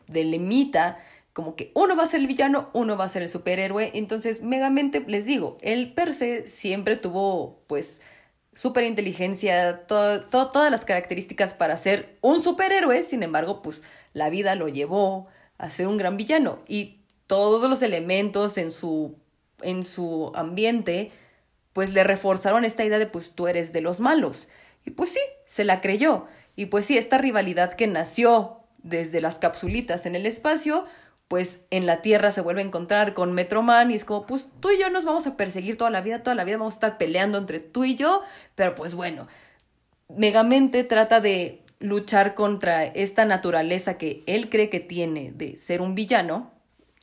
delimita 0.09 0.98
como 1.34 1.57
que 1.57 1.72
uno 1.74 1.96
va 1.96 2.05
a 2.05 2.07
ser 2.07 2.20
el 2.20 2.28
villano, 2.28 2.70
uno 2.74 2.96
va 2.96 3.05
a 3.05 3.09
ser 3.09 3.22
el 3.22 3.28
superhéroe. 3.28 3.90
Entonces, 3.94 4.42
megamente, 4.42 5.05
les 5.07 5.26
digo, 5.26 5.59
el 5.62 5.92
per 5.92 6.14
se 6.14 6.46
siempre 6.46 6.96
tuvo, 6.96 7.64
pues, 7.66 8.00
super 8.55 8.84
inteligencia, 8.84 9.84
todas 9.86 10.70
las 10.70 10.84
características 10.84 11.52
para 11.52 11.76
ser 11.76 12.16
un 12.20 12.40
superhéroe. 12.40 13.02
Sin 13.02 13.24
embargo, 13.24 13.62
pues, 13.62 13.82
la 14.12 14.30
vida 14.30 14.55
lo 14.55 14.68
llevó 14.68 15.26
a 15.59 15.68
ser 15.70 15.88
un 15.88 15.96
gran 15.96 16.16
villano. 16.16 16.61
Y 16.68 17.00
todos 17.26 17.68
los 17.68 17.82
elementos 17.82 18.57
en 18.57 18.70
su, 18.70 19.16
en 19.61 19.82
su 19.82 20.30
ambiente, 20.36 21.11
pues 21.72 21.92
le 21.94 22.05
reforzaron 22.05 22.64
esta 22.64 22.84
idea 22.84 23.00
de, 23.00 23.09
pues, 23.09 23.32
tú 23.32 23.48
eres 23.48 23.72
de 23.72 23.80
los 23.80 23.98
malos. 23.98 24.46
Y 24.84 24.90
pues 24.92 25.11
sí, 25.11 25.20
se 25.46 25.64
la 25.64 25.80
creyó. 25.80 26.26
Y 26.57 26.66
pues 26.66 26.86
sí, 26.86 26.96
esta 26.96 27.18
rivalidad 27.18 27.74
que 27.74 27.86
nació 27.86 28.63
desde 28.85 29.20
las 29.20 29.39
capsulitas 29.39 30.07
en 30.07 30.14
el 30.14 30.26
espacio, 30.26 30.85
pues 31.26 31.59
en 31.70 31.87
la 31.87 32.03
Tierra 32.03 32.30
se 32.30 32.43
vuelve 32.43 32.61
a 32.61 32.64
encontrar 32.64 33.14
con 33.14 33.32
Metroman 33.32 33.91
y 33.91 33.95
es 33.95 34.05
como, 34.05 34.26
pues 34.26 34.51
tú 34.61 34.70
y 34.70 34.78
yo 34.78 34.91
nos 34.91 35.05
vamos 35.05 35.26
a 35.26 35.37
perseguir 35.37 35.76
toda 35.76 35.91
la 35.91 36.03
vida, 36.03 36.22
toda 36.22 36.37
la 36.37 36.45
vida 36.45 36.59
vamos 36.59 36.74
a 36.74 36.76
estar 36.76 36.99
peleando 36.99 37.39
entre 37.39 37.59
tú 37.59 37.85
y 37.85 37.97
yo, 37.97 38.22
pero 38.55 38.76
pues 38.76 38.95
bueno, 38.95 39.26
Megamente 40.09 40.85
trata 40.85 41.20
de 41.20 41.62
luchar 41.80 42.35
contra 42.35 42.85
esta 42.85 43.24
naturaleza 43.24 43.97
que 43.97 44.22
él 44.26 44.51
cree 44.51 44.68
que 44.68 44.80
tiene 44.80 45.32
de 45.35 45.59
ser 45.59 45.80
un 45.80 45.95
villano, 45.95 46.53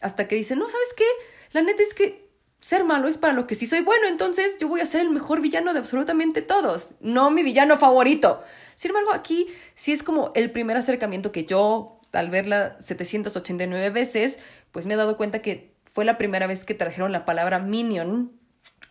hasta 0.02 0.28
que 0.28 0.36
dice, 0.36 0.56
no, 0.56 0.68
¿sabes 0.68 0.94
qué? 0.96 1.06
La 1.52 1.62
neta 1.62 1.82
es 1.82 1.94
que 1.94 2.30
ser 2.62 2.84
malo 2.84 3.08
es 3.08 3.18
para 3.18 3.34
lo 3.34 3.48
que 3.48 3.56
sí 3.56 3.66
soy 3.66 3.82
bueno, 3.82 4.08
entonces 4.08 4.58
yo 4.60 4.68
voy 4.68 4.82
a 4.82 4.86
ser 4.86 5.02
el 5.02 5.10
mejor 5.10 5.42
villano 5.42 5.74
de 5.74 5.80
absolutamente 5.80 6.44
todos, 6.44 6.92
no 7.00 7.32
mi 7.32 7.42
villano 7.42 7.76
favorito. 7.78 8.44
Sin 8.82 8.90
embargo, 8.90 9.14
aquí 9.14 9.46
sí 9.76 9.92
es 9.92 10.02
como 10.02 10.32
el 10.34 10.50
primer 10.50 10.76
acercamiento 10.76 11.32
que 11.32 11.46
yo, 11.46 12.00
al 12.14 12.32
verla 12.32 12.78
789 12.80 13.92
veces, 13.92 14.40
pues 14.72 14.88
me 14.88 14.96
he 14.96 14.98
dado 14.98 15.18
cuenta 15.18 15.44
que 15.44 15.76
fue 15.84 16.04
la 16.04 16.18
primera 16.18 16.48
vez 16.48 16.66
que 16.66 16.74
trajeron 16.74 17.12
la 17.12 17.24
palabra 17.24 17.60
Minion 17.60 18.32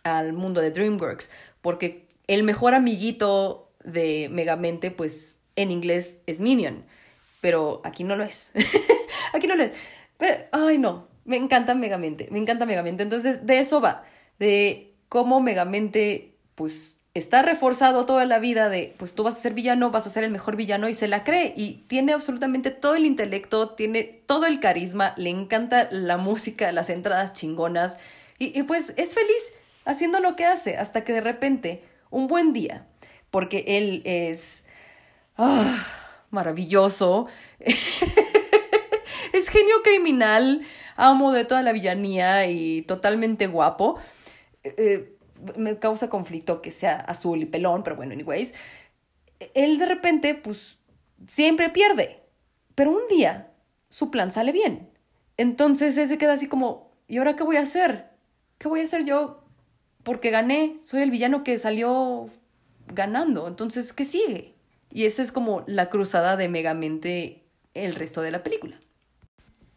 al 0.03 0.31
mundo 0.31 0.61
de 0.61 0.71
DreamWorks, 0.71 1.29
porque 1.59 2.07
el 2.27 2.43
mejor 2.43 2.73
amiguito 2.73 3.69
de 3.83 4.29
Megamente, 4.31 4.91
pues 4.91 5.35
en 5.57 5.71
inglés 5.71 6.19
es 6.25 6.39
Minion, 6.39 6.85
pero 7.41 7.81
aquí 7.83 8.05
no 8.05 8.15
lo 8.15 8.23
es. 8.23 8.51
aquí 9.33 9.45
no 9.45 9.57
lo 9.57 9.63
es. 9.63 9.73
Pero, 10.17 10.45
ay, 10.53 10.77
no, 10.77 11.09
me 11.25 11.35
encanta 11.35 11.75
Megamente, 11.75 12.29
me 12.31 12.39
encanta 12.39 12.65
Megamente. 12.65 13.03
Entonces, 13.03 13.45
de 13.45 13.59
eso 13.59 13.81
va, 13.81 14.05
de 14.39 14.93
cómo 15.09 15.41
Megamente, 15.41 16.37
pues, 16.55 17.00
está 17.13 17.41
reforzado 17.41 18.05
toda 18.05 18.25
la 18.25 18.39
vida 18.39 18.69
de, 18.69 18.95
pues 18.97 19.13
tú 19.13 19.23
vas 19.23 19.35
a 19.35 19.41
ser 19.41 19.53
villano, 19.53 19.91
vas 19.91 20.07
a 20.07 20.09
ser 20.09 20.23
el 20.23 20.31
mejor 20.31 20.55
villano 20.55 20.87
y 20.87 20.93
se 20.93 21.07
la 21.07 21.23
cree 21.23 21.53
y 21.57 21.83
tiene 21.87 22.13
absolutamente 22.13 22.71
todo 22.71 22.95
el 22.95 23.05
intelecto, 23.05 23.69
tiene 23.69 24.03
todo 24.03 24.45
el 24.45 24.59
carisma, 24.59 25.13
le 25.17 25.29
encanta 25.29 25.89
la 25.91 26.17
música, 26.17 26.71
las 26.71 26.89
entradas 26.89 27.33
chingonas 27.33 27.97
y, 28.39 28.63
pues 28.63 28.93
es 28.97 29.13
feliz 29.13 29.53
haciendo 29.85 30.19
lo 30.19 30.35
que 30.35 30.45
hace 30.45 30.77
hasta 30.77 31.03
que 31.03 31.13
de 31.13 31.21
repente, 31.21 31.83
un 32.09 32.27
buen 32.27 32.53
día, 32.53 32.87
porque 33.29 33.65
él 33.67 34.01
es 34.05 34.63
ah, 35.37 35.85
maravilloso, 36.31 37.27
es 37.59 39.49
genio 39.49 39.75
criminal, 39.83 40.65
amo 40.95 41.33
de 41.33 41.45
toda 41.45 41.61
la 41.61 41.71
villanía 41.71 42.47
y 42.47 42.81
totalmente 42.83 43.47
guapo. 43.47 43.99
Eh, 44.63 44.73
eh 44.77 45.17
me 45.57 45.79
causa 45.79 46.09
conflicto 46.09 46.61
que 46.61 46.71
sea 46.71 46.95
azul 46.95 47.41
y 47.41 47.45
pelón, 47.45 47.83
pero 47.83 47.95
bueno, 47.95 48.13
anyways. 48.13 48.53
Él 49.53 49.77
de 49.77 49.85
repente, 49.85 50.35
pues, 50.35 50.77
siempre 51.27 51.69
pierde. 51.69 52.17
Pero 52.75 52.91
un 52.91 53.07
día, 53.09 53.51
su 53.89 54.11
plan 54.11 54.31
sale 54.31 54.51
bien. 54.51 54.89
Entonces 55.37 55.97
él 55.97 56.07
se 56.07 56.17
queda 56.17 56.33
así 56.33 56.47
como, 56.47 56.91
¿y 57.07 57.17
ahora 57.17 57.35
qué 57.35 57.43
voy 57.43 57.57
a 57.57 57.61
hacer? 57.61 58.11
¿Qué 58.57 58.67
voy 58.67 58.81
a 58.81 58.83
hacer 58.83 59.05
yo? 59.05 59.43
Porque 60.03 60.29
gané, 60.29 60.79
soy 60.83 61.01
el 61.01 61.11
villano 61.11 61.43
que 61.43 61.57
salió 61.57 62.29
ganando. 62.87 63.47
Entonces, 63.47 63.93
¿qué 63.93 64.05
sigue? 64.05 64.55
Y 64.91 65.05
esa 65.05 65.21
es 65.21 65.31
como 65.31 65.63
la 65.67 65.89
cruzada 65.89 66.37
de 66.37 66.47
Megamente 66.47 67.43
el 67.73 67.95
resto 67.95 68.21
de 68.21 68.31
la 68.31 68.43
película. 68.43 68.79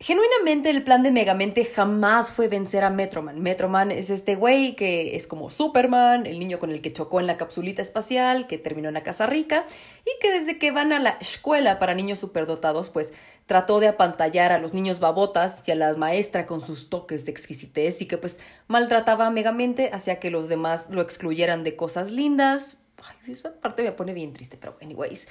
Genuinamente 0.05 0.69
el 0.69 0.83
plan 0.83 1.03
de 1.03 1.11
Megamente 1.11 1.65
jamás 1.65 2.31
fue 2.31 2.49
vencer 2.49 2.85
a 2.85 2.91
Metroman. 2.91 3.41
Metroman 3.41 3.91
es 3.91 4.11
este 4.11 4.35
güey 4.35 4.77
que 4.77 5.17
es 5.17 5.27
como 5.27 5.49
Superman, 5.49 6.27
el 6.27 6.39
niño 6.39 6.59
con 6.59 6.71
el 6.71 6.83
que 6.83 6.93
chocó 6.93 7.21
en 7.21 7.27
la 7.27 7.39
capsulita 7.39 7.81
espacial, 7.81 8.47
que 8.47 8.59
terminó 8.59 8.89
en 8.89 8.95
la 8.95 9.03
casa 9.03 9.25
rica 9.25 9.65
y 10.05 10.11
que 10.21 10.31
desde 10.31 10.59
que 10.59 10.73
van 10.73 10.93
a 10.93 10.99
la 10.99 11.17
escuela 11.23 11.79
para 11.79 11.95
niños 11.95 12.19
superdotados, 12.19 12.91
pues 12.91 13.15
trató 13.47 13.81
de 13.81 13.89
apantallar 13.89 14.53
a 14.53 14.59
los 14.59 14.75
niños 14.75 15.01
babotas 15.01 15.67
y 15.67 15.71
a 15.71 15.75
la 15.75 15.95
maestra 15.95 16.45
con 16.45 16.61
sus 16.61 16.91
toques 16.91 17.25
de 17.25 17.31
exquisitez 17.31 18.03
y 18.03 18.07
que 18.07 18.19
pues 18.19 18.37
maltrataba 18.67 19.27
a 19.27 19.31
Megamente, 19.31 19.89
hacía 19.91 20.21
que 20.21 20.31
los 20.31 20.51
demás 20.51 20.91
lo 20.91 21.01
excluyeran 21.01 21.65
de 21.65 21.77
cosas 21.77 22.13
lindas. 22.13 22.77
Ay, 23.03 23.33
esa 23.33 23.59
parte 23.59 23.83
me 23.83 23.93
pone 23.93 24.13
bien 24.13 24.35
triste, 24.35 24.59
pero 24.59 24.77
anyways, 24.83 25.29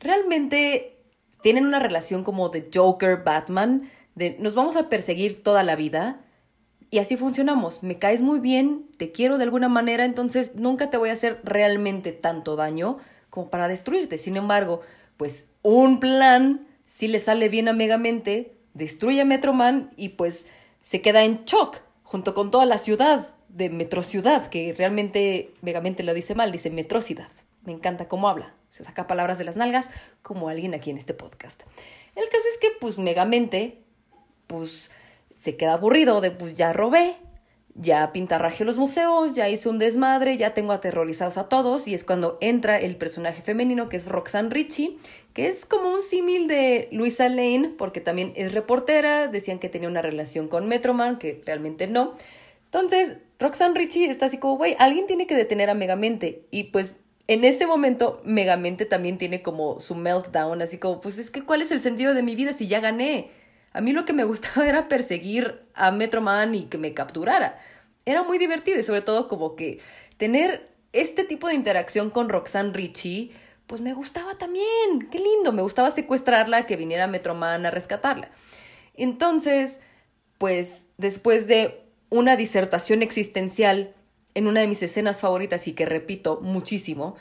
realmente 0.00 0.96
tienen 1.42 1.66
una 1.66 1.78
relación 1.78 2.24
como 2.24 2.48
de 2.48 2.70
Joker-Batman 2.72 3.90
de 4.14 4.36
nos 4.38 4.54
vamos 4.54 4.76
a 4.76 4.88
perseguir 4.88 5.42
toda 5.42 5.62
la 5.62 5.76
vida 5.76 6.20
y 6.90 6.98
así 6.98 7.16
funcionamos. 7.16 7.82
Me 7.82 7.98
caes 7.98 8.22
muy 8.22 8.40
bien, 8.40 8.86
te 8.96 9.12
quiero 9.12 9.38
de 9.38 9.44
alguna 9.44 9.68
manera, 9.68 10.04
entonces 10.04 10.54
nunca 10.54 10.90
te 10.90 10.96
voy 10.96 11.10
a 11.10 11.14
hacer 11.14 11.40
realmente 11.42 12.12
tanto 12.12 12.56
daño 12.56 12.98
como 13.30 13.50
para 13.50 13.68
destruirte. 13.68 14.18
Sin 14.18 14.36
embargo, 14.36 14.80
pues 15.16 15.46
un 15.62 15.98
plan 15.98 16.66
si 16.86 17.08
le 17.08 17.18
sale 17.18 17.48
bien 17.48 17.68
a 17.68 17.72
Megamente, 17.72 18.56
destruye 18.74 19.20
a 19.20 19.24
Metroman 19.24 19.90
y 19.96 20.10
pues 20.10 20.46
se 20.82 21.00
queda 21.00 21.24
en 21.24 21.44
shock 21.44 21.78
junto 22.02 22.34
con 22.34 22.50
toda 22.50 22.66
la 22.66 22.78
ciudad 22.78 23.34
de 23.48 23.70
Metrociudad, 23.70 24.46
que 24.46 24.72
realmente 24.72 25.54
Megamente 25.62 26.02
lo 26.02 26.14
dice 26.14 26.34
mal, 26.34 26.52
dice 26.52 26.70
Metrocidad. 26.70 27.28
Me 27.64 27.72
encanta 27.72 28.08
cómo 28.08 28.28
habla. 28.28 28.54
Se 28.68 28.84
saca 28.84 29.06
palabras 29.06 29.38
de 29.38 29.44
las 29.44 29.56
nalgas 29.56 29.88
como 30.22 30.48
alguien 30.48 30.74
aquí 30.74 30.90
en 30.90 30.98
este 30.98 31.14
podcast. 31.14 31.62
El 32.14 32.28
caso 32.28 32.44
es 32.52 32.58
que 32.58 32.68
pues 32.80 32.98
Megamente 32.98 33.83
pues 34.46 34.90
se 35.34 35.56
queda 35.56 35.74
aburrido 35.74 36.20
de 36.20 36.30
pues 36.30 36.54
ya 36.54 36.72
robé, 36.72 37.16
ya 37.74 38.12
pintarraje 38.12 38.64
los 38.64 38.78
museos, 38.78 39.34
ya 39.34 39.48
hice 39.48 39.68
un 39.68 39.78
desmadre, 39.78 40.36
ya 40.36 40.54
tengo 40.54 40.72
aterrorizados 40.72 41.38
a 41.38 41.48
todos 41.48 41.88
y 41.88 41.94
es 41.94 42.04
cuando 42.04 42.38
entra 42.40 42.78
el 42.80 42.96
personaje 42.96 43.42
femenino 43.42 43.88
que 43.88 43.96
es 43.96 44.06
Roxanne 44.06 44.50
Ritchie, 44.50 44.96
que 45.32 45.48
es 45.48 45.66
como 45.66 45.92
un 45.92 46.00
símil 46.00 46.46
de 46.46 46.88
Luisa 46.92 47.28
Lane, 47.28 47.72
porque 47.76 48.00
también 48.00 48.32
es 48.36 48.54
reportera, 48.54 49.26
decían 49.26 49.58
que 49.58 49.68
tenía 49.68 49.88
una 49.88 50.02
relación 50.02 50.46
con 50.46 50.68
Metroman, 50.68 51.18
que 51.18 51.42
realmente 51.44 51.88
no. 51.88 52.14
Entonces, 52.66 53.18
Roxanne 53.40 53.74
Ritchie 53.74 54.08
está 54.08 54.26
así 54.26 54.38
como, 54.38 54.56
güey, 54.56 54.76
alguien 54.78 55.06
tiene 55.06 55.26
que 55.26 55.34
detener 55.34 55.68
a 55.68 55.74
Megamente 55.74 56.46
y 56.52 56.64
pues 56.64 56.98
en 57.26 57.42
ese 57.44 57.66
momento 57.66 58.20
Megamente 58.24 58.86
también 58.86 59.18
tiene 59.18 59.42
como 59.42 59.80
su 59.80 59.96
meltdown, 59.96 60.62
así 60.62 60.78
como, 60.78 61.00
pues 61.00 61.18
es 61.18 61.30
que 61.30 61.42
¿cuál 61.42 61.62
es 61.62 61.72
el 61.72 61.80
sentido 61.80 62.14
de 62.14 62.22
mi 62.22 62.36
vida 62.36 62.52
si 62.52 62.68
ya 62.68 62.78
gané? 62.78 63.30
A 63.74 63.80
mí 63.80 63.92
lo 63.92 64.06
que 64.06 64.14
me 64.14 64.24
gustaba 64.24 64.66
era 64.68 64.88
perseguir 64.88 65.62
a 65.74 65.90
Metroman 65.90 66.54
y 66.54 66.64
que 66.64 66.78
me 66.78 66.94
capturara. 66.94 67.60
Era 68.06 68.22
muy 68.22 68.38
divertido 68.38 68.78
y 68.78 68.82
sobre 68.82 69.02
todo 69.02 69.28
como 69.28 69.56
que 69.56 69.80
tener 70.16 70.70
este 70.92 71.24
tipo 71.24 71.48
de 71.48 71.54
interacción 71.54 72.08
con 72.10 72.28
Roxanne 72.28 72.72
Ritchie, 72.72 73.32
pues 73.66 73.80
me 73.80 73.92
gustaba 73.92 74.38
también. 74.38 75.08
Qué 75.10 75.18
lindo, 75.18 75.52
me 75.52 75.62
gustaba 75.62 75.90
secuestrarla, 75.90 76.66
que 76.66 76.76
viniera 76.76 77.06
Metroman 77.06 77.66
a 77.66 77.70
rescatarla. 77.70 78.30
Entonces, 78.94 79.80
pues 80.38 80.86
después 80.96 81.48
de 81.48 81.82
una 82.10 82.36
disertación 82.36 83.02
existencial 83.02 83.94
en 84.34 84.46
una 84.46 84.60
de 84.60 84.68
mis 84.68 84.82
escenas 84.82 85.20
favoritas 85.20 85.66
y 85.66 85.72
que 85.72 85.86
repito 85.86 86.40
muchísimo, 86.40 87.16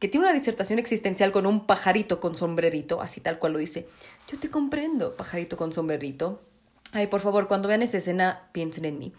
que 0.00 0.08
tiene 0.08 0.26
una 0.26 0.34
disertación 0.34 0.78
existencial 0.78 1.30
con 1.30 1.46
un 1.46 1.66
pajarito 1.66 2.20
con 2.20 2.34
sombrerito, 2.34 3.02
así 3.02 3.20
tal 3.20 3.38
cual 3.38 3.52
lo 3.52 3.58
dice. 3.58 3.86
Yo 4.26 4.38
te 4.38 4.50
comprendo, 4.50 5.14
pajarito 5.14 5.58
con 5.58 5.72
sombrerito. 5.72 6.40
Ay, 6.92 7.06
por 7.06 7.20
favor, 7.20 7.46
cuando 7.46 7.68
vean 7.68 7.82
esa 7.82 7.98
escena, 7.98 8.48
piensen 8.52 8.86
en 8.86 8.98
mí. 8.98 9.12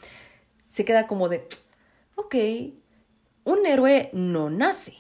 Se 0.68 0.84
queda 0.84 1.06
como 1.06 1.30
de, 1.30 1.48
ok, 2.16 2.36
un 3.44 3.66
héroe 3.66 4.10
no 4.12 4.50
nace, 4.50 4.96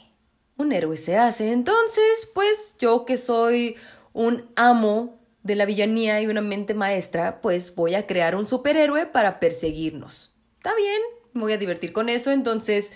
un 0.56 0.72
héroe 0.72 0.98
se 0.98 1.18
hace. 1.18 1.52
Entonces, 1.52 2.30
pues 2.34 2.78
yo 2.80 3.04
que 3.04 3.18
soy 3.18 3.76
un 4.14 4.52
amo 4.56 5.20
de 5.42 5.56
la 5.56 5.66
villanía 5.66 6.22
y 6.22 6.28
una 6.28 6.42
mente 6.42 6.76
maestra, 6.76 7.42
pues 7.42 7.74
voy 7.74 7.96
a 7.96 8.06
crear 8.06 8.36
un 8.36 8.46
superhéroe 8.46 9.08
para 9.08 9.40
perseguirnos. 9.40 10.32
Está 10.58 10.76
bien, 10.76 11.02
me 11.34 11.42
voy 11.42 11.54
a 11.54 11.58
divertir 11.58 11.92
con 11.92 12.08
eso. 12.08 12.32
Entonces, 12.32 12.92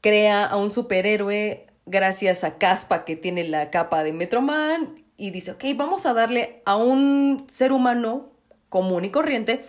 crea 0.00 0.44
a 0.44 0.56
un 0.56 0.70
superhéroe 0.70 1.63
gracias 1.86 2.44
a 2.44 2.58
Caspa 2.58 3.04
que 3.04 3.16
tiene 3.16 3.44
la 3.44 3.70
capa 3.70 4.04
de 4.04 4.12
Metroman 4.12 5.04
y 5.16 5.30
dice, 5.30 5.52
ok, 5.52 5.64
vamos 5.76 6.06
a 6.06 6.14
darle 6.14 6.62
a 6.64 6.76
un 6.76 7.46
ser 7.48 7.72
humano 7.72 8.32
común 8.68 9.04
y 9.04 9.10
corriente 9.10 9.64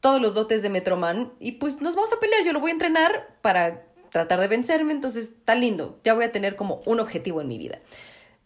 todos 0.00 0.20
los 0.20 0.34
dotes 0.34 0.62
de 0.62 0.68
Metroman 0.68 1.32
y 1.38 1.52
pues 1.52 1.80
nos 1.80 1.94
vamos 1.94 2.12
a 2.12 2.20
pelear, 2.20 2.44
yo 2.44 2.52
lo 2.52 2.60
voy 2.60 2.70
a 2.70 2.74
entrenar 2.74 3.36
para 3.40 3.84
tratar 4.10 4.40
de 4.40 4.48
vencerme, 4.48 4.92
entonces 4.92 5.28
está 5.28 5.54
lindo, 5.54 6.00
ya 6.04 6.14
voy 6.14 6.24
a 6.24 6.32
tener 6.32 6.56
como 6.56 6.82
un 6.84 7.00
objetivo 7.00 7.40
en 7.40 7.48
mi 7.48 7.56
vida. 7.56 7.78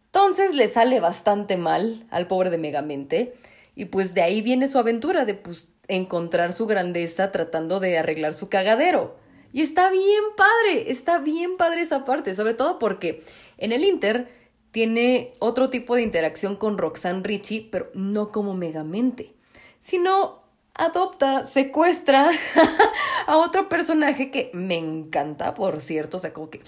Entonces 0.07 0.55
le 0.55 0.69
sale 0.69 1.01
bastante 1.01 1.57
mal 1.57 2.07
al 2.11 2.27
pobre 2.27 2.51
de 2.51 2.59
Megamente 2.59 3.35
y 3.75 3.87
pues 3.87 4.14
de 4.14 4.23
ahí 4.23 4.43
viene 4.43 4.69
su 4.69 4.79
aventura 4.79 5.25
de 5.25 5.35
pues 5.35 5.69
encontrar 5.89 6.53
su 6.53 6.67
grandeza 6.67 7.33
tratando 7.33 7.81
de 7.81 7.99
arreglar 7.99 8.35
su 8.35 8.49
cagadero. 8.49 9.17
Y 9.53 9.62
está 9.62 9.90
bien 9.90 10.22
padre, 10.36 10.90
está 10.90 11.18
bien 11.18 11.57
padre 11.57 11.82
esa 11.82 12.05
parte, 12.05 12.34
sobre 12.34 12.55
todo 12.55 12.78
porque 12.78 13.24
en 13.59 13.72
el 13.72 13.84
Inter 13.84 14.30
tiene 14.70 15.32
otro 15.38 15.70
tipo 15.70 15.94
de 15.94 16.03
interacción 16.03 16.57
con 16.57 16.78
Roxanne 16.78 17.22
Ritchie, 17.22 17.68
pero 17.70 17.90
no 17.94 18.30
como 18.30 18.55
Megamente, 18.55 19.34
sino 19.80 20.42
adopta, 20.74 21.47
secuestra 21.47 22.30
a 23.26 23.36
otro 23.38 23.68
personaje 23.68 24.30
que 24.30 24.51
me 24.53 24.76
encanta, 24.76 25.55
por 25.55 25.80
cierto, 25.80 26.18
o 26.18 26.20
sea, 26.20 26.32
como 26.32 26.51
que 26.51 26.61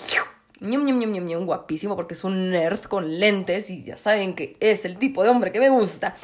ñam, 0.60 0.84
ñam, 0.84 0.98
ñam, 0.98 1.26
ñam, 1.26 1.46
guapísimo 1.46 1.96
porque 1.96 2.14
es 2.14 2.24
un 2.24 2.50
nerd 2.50 2.82
con 2.84 3.20
lentes 3.20 3.70
y 3.70 3.84
ya 3.84 3.96
saben 3.96 4.34
que 4.34 4.56
es 4.60 4.84
el 4.84 4.98
tipo 4.98 5.22
de 5.22 5.30
hombre 5.30 5.52
que 5.52 5.60
me 5.60 5.68
gusta. 5.68 6.16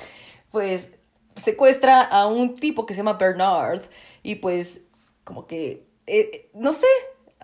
Pues 0.51 0.91
secuestra 1.37 2.01
a 2.01 2.27
un 2.27 2.57
tipo 2.57 2.87
que 2.87 2.95
se 2.95 2.99
llama 2.99 3.15
Bernard 3.15 3.83
y 4.23 4.37
pues 4.37 4.81
como 5.25 5.47
que 5.47 5.85
eh, 6.07 6.51
no 6.55 6.73
sé, 6.73 6.87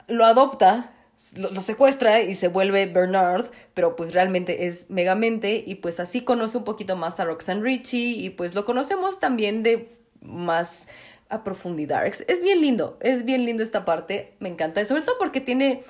lo 0.08 0.24
adopta, 0.24 0.92
lo, 1.36 1.60
secuestra 1.60 2.22
y 2.22 2.34
se 2.34 2.48
vuelve 2.48 2.86
Bernard, 2.86 3.46
pero 3.74 3.94
pues 3.94 4.14
realmente 4.14 4.66
es 4.66 4.90
Megamente 4.90 5.62
y 5.66 5.76
pues 5.76 6.00
así 6.00 6.22
conoce 6.22 6.58
un 6.58 6.64
poquito 6.64 6.96
más 6.96 7.20
a 7.20 7.24
Roxanne 7.24 7.62
Ritchie 7.62 8.16
y 8.16 8.30
pues 8.30 8.54
lo 8.54 8.64
conocemos 8.64 9.18
también 9.18 9.62
de 9.62 9.90
más 10.22 10.88
a 11.28 11.44
profundidad. 11.44 12.06
Es, 12.06 12.42
bien 12.42 12.60
lindo, 12.60 12.98
es 13.00 13.24
bien 13.24 13.44
lindo 13.44 13.62
esta 13.62 13.84
parte, 13.84 14.34
me 14.40 14.48
encanta, 14.48 14.84
sobre 14.84 15.02
todo 15.02 15.16
porque 15.18 15.40
tiene 15.40 15.84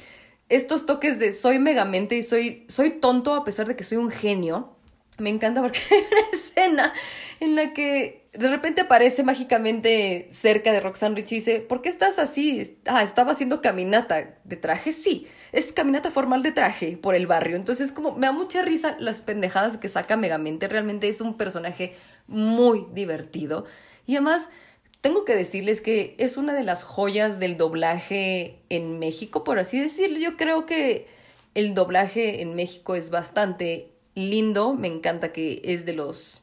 estos 0.49 0.85
toques 0.85 1.19
de 1.19 1.33
soy 1.33 1.59
Megamente 1.59 2.17
y 2.17 2.23
soy, 2.23 2.67
soy 2.69 2.91
tonto 2.91 3.35
a 3.35 3.45
pesar 3.45 3.67
de 3.67 3.77
que 3.77 3.85
soy 3.85 3.99
un 3.99 4.11
genio. 4.11 4.77
Me 5.21 5.31
encanta 5.31 5.63
porque 5.63 5.79
hay 5.91 6.05
una 6.11 6.31
escena 6.33 6.93
en 7.41 7.55
la 7.55 7.73
que 7.73 8.29
de 8.33 8.49
repente 8.49 8.83
aparece 8.83 9.23
mágicamente 9.25 10.29
cerca 10.31 10.73
de 10.73 10.81
Roxanne 10.81 11.17
Rich 11.17 11.33
y 11.33 11.35
dice, 11.37 11.61
¿por 11.61 11.83
qué 11.83 11.89
estás 11.89 12.19
así? 12.19 12.79
Ah, 12.87 13.03
estaba 13.03 13.33
haciendo 13.33 13.61
caminata 13.61 14.39
de 14.45 14.57
traje. 14.57 14.93
Sí, 14.93 15.27
es 15.53 15.73
caminata 15.73 16.11
formal 16.11 16.43
de 16.43 16.53
traje 16.53 16.97
por 16.97 17.15
el 17.15 17.27
barrio. 17.27 17.57
Entonces, 17.57 17.93
como 17.93 18.13
me 18.13 18.27
da 18.27 18.33
mucha 18.33 18.63
risa 18.63 18.97
las 18.99 19.23
pendejadas 19.23 19.79
que 19.79 19.89
saca 19.89 20.17
Megamente. 20.17 20.69
Realmente 20.69 21.09
es 21.09 21.21
un 21.21 21.37
personaje 21.37 21.97
muy 22.29 22.87
divertido. 22.93 23.65
Y 24.07 24.17
además, 24.17 24.49
tengo 25.01 25.25
que 25.25 25.35
decirles 25.35 25.81
que 25.81 26.15
es 26.19 26.37
una 26.37 26.53
de 26.53 26.63
las 26.63 26.85
joyas 26.85 27.41
del 27.41 27.57
doblaje 27.57 28.61
en 28.69 28.99
México, 28.99 29.43
por 29.45 29.59
así 29.59 29.81
decirlo. 29.81 30.19
Yo 30.19 30.37
creo 30.37 30.67
que 30.67 31.09
el 31.55 31.75
doblaje 31.75 32.43
en 32.43 32.55
México 32.55 32.95
es 32.95 33.11
bastante 33.11 33.90
lindo. 34.15 34.75
Me 34.75 34.89
encanta 34.89 35.33
que 35.33 35.61
es 35.65 35.85
de 35.87 35.93
los 35.93 36.43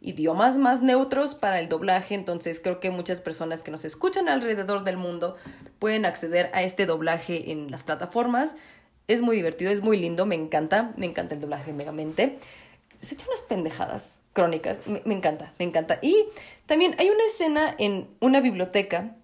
idiomas 0.00 0.58
más 0.58 0.82
neutros 0.82 1.34
para 1.34 1.58
el 1.58 1.68
doblaje, 1.68 2.14
entonces 2.14 2.60
creo 2.60 2.78
que 2.78 2.90
muchas 2.90 3.22
personas 3.22 3.62
que 3.62 3.70
nos 3.70 3.86
escuchan 3.86 4.28
alrededor 4.28 4.84
del 4.84 4.98
mundo 4.98 5.36
pueden 5.78 6.04
acceder 6.04 6.50
a 6.52 6.62
este 6.62 6.84
doblaje 6.84 7.50
en 7.50 7.70
las 7.70 7.82
plataformas. 7.82 8.54
Es 9.08 9.22
muy 9.22 9.36
divertido, 9.36 9.70
es 9.70 9.80
muy 9.80 9.96
lindo, 9.96 10.26
me 10.26 10.34
encanta, 10.34 10.92
me 10.96 11.06
encanta 11.06 11.34
el 11.34 11.40
doblaje 11.40 11.72
Megamente. 11.72 12.38
Se 13.00 13.14
echa 13.14 13.26
unas 13.26 13.42
pendejadas 13.42 14.18
crónicas, 14.34 14.86
me, 14.88 15.00
me 15.04 15.14
encanta, 15.14 15.54
me 15.58 15.64
encanta. 15.64 15.98
Y 16.02 16.26
también 16.66 16.94
hay 16.98 17.08
una 17.08 17.24
escena 17.24 17.74
en 17.78 18.08
una 18.20 18.40
biblioteca 18.40 19.16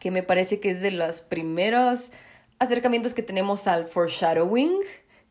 que 0.00 0.10
me 0.10 0.22
parece 0.22 0.60
que 0.60 0.70
es 0.70 0.80
de 0.80 0.90
los 0.90 1.22
primeros 1.22 2.10
acercamientos 2.58 3.14
que 3.14 3.22
tenemos 3.22 3.66
al 3.66 3.86
foreshadowing, 3.86 4.78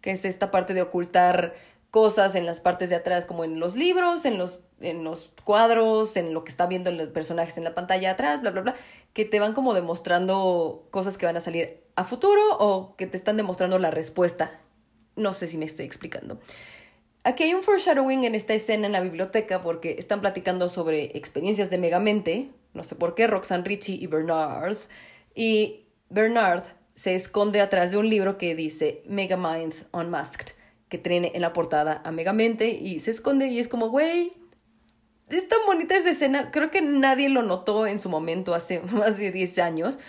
que 0.05 0.11
es 0.11 0.23
esta 0.23 0.51
parte 0.51 0.75
de 0.75 0.83
ocultar 0.83 1.55
cosas 1.89 2.35
en 2.35 2.45
las 2.45 2.61
partes 2.61 2.91
de 2.91 2.95
atrás, 2.95 3.25
como 3.25 3.43
en 3.43 3.59
los 3.59 3.75
libros, 3.75 4.25
en 4.25 4.37
los, 4.37 4.61
en 4.79 5.03
los 5.03 5.31
cuadros, 5.43 6.15
en 6.15 6.31
lo 6.31 6.43
que 6.43 6.51
está 6.51 6.67
viendo 6.67 6.91
los 6.91 7.07
personajes 7.07 7.57
en 7.57 7.63
la 7.63 7.73
pantalla 7.73 8.11
atrás, 8.11 8.41
bla, 8.41 8.51
bla, 8.51 8.61
bla, 8.61 8.75
que 9.13 9.25
te 9.25 9.39
van 9.39 9.53
como 9.53 9.73
demostrando 9.73 10.85
cosas 10.91 11.17
que 11.17 11.25
van 11.25 11.37
a 11.37 11.39
salir 11.39 11.81
a 11.95 12.03
futuro 12.03 12.39
o 12.59 12.95
que 12.97 13.07
te 13.07 13.17
están 13.17 13.35
demostrando 13.35 13.79
la 13.79 13.89
respuesta. 13.89 14.59
No 15.15 15.33
sé 15.33 15.47
si 15.47 15.57
me 15.57 15.65
estoy 15.65 15.85
explicando. 15.85 16.39
Aquí 17.23 17.41
hay 17.41 17.55
un 17.55 17.63
foreshadowing 17.63 18.25
en 18.25 18.35
esta 18.35 18.53
escena 18.53 18.85
en 18.85 18.91
la 18.91 19.01
biblioteca 19.01 19.63
porque 19.63 19.95
están 19.97 20.21
platicando 20.21 20.69
sobre 20.69 21.17
experiencias 21.17 21.71
de 21.71 21.79
Megamente, 21.79 22.51
no 22.75 22.83
sé 22.83 22.95
por 22.95 23.15
qué, 23.15 23.25
Roxanne 23.25 23.63
Ritchie 23.63 23.95
y 23.95 24.05
Bernard, 24.05 24.77
y 25.33 25.85
Bernard 26.09 26.63
se 26.95 27.15
esconde 27.15 27.61
atrás 27.61 27.91
de 27.91 27.97
un 27.97 28.09
libro 28.09 28.37
que 28.37 28.55
dice 28.55 29.03
Megamind 29.05 29.73
Unmasked 29.91 30.55
que 30.89 30.97
tiene 30.97 31.31
en 31.35 31.41
la 31.41 31.53
portada 31.53 32.01
a 32.05 32.11
Megamente 32.11 32.69
y 32.69 32.99
se 32.99 33.11
esconde 33.11 33.47
y 33.47 33.59
es 33.59 33.67
como, 33.67 33.89
güey, 33.89 34.33
es 35.29 35.47
tan 35.47 35.59
bonita 35.65 35.95
esa 35.95 36.11
escena. 36.11 36.51
Creo 36.51 36.71
que 36.71 36.81
nadie 36.81 37.29
lo 37.29 37.41
notó 37.41 37.87
en 37.87 37.99
su 37.99 38.09
momento 38.09 38.53
hace 38.53 38.79
más 38.93 39.17
de 39.17 39.31
10 39.31 39.59
años. 39.59 39.99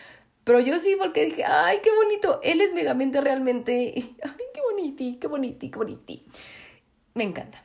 Pero 0.44 0.60
yo 0.60 0.78
sí, 0.78 0.96
porque 0.98 1.24
dije, 1.24 1.44
ay, 1.44 1.78
qué 1.82 1.90
bonito. 1.92 2.40
Él 2.42 2.60
es 2.60 2.72
Megamente 2.72 3.20
realmente. 3.20 3.92
Ay, 3.96 4.44
qué 4.54 4.60
boniti, 4.70 5.16
qué 5.16 5.26
boniti, 5.26 5.70
qué 5.70 5.78
boniti. 5.78 6.26
Me 7.14 7.24
encanta. 7.24 7.64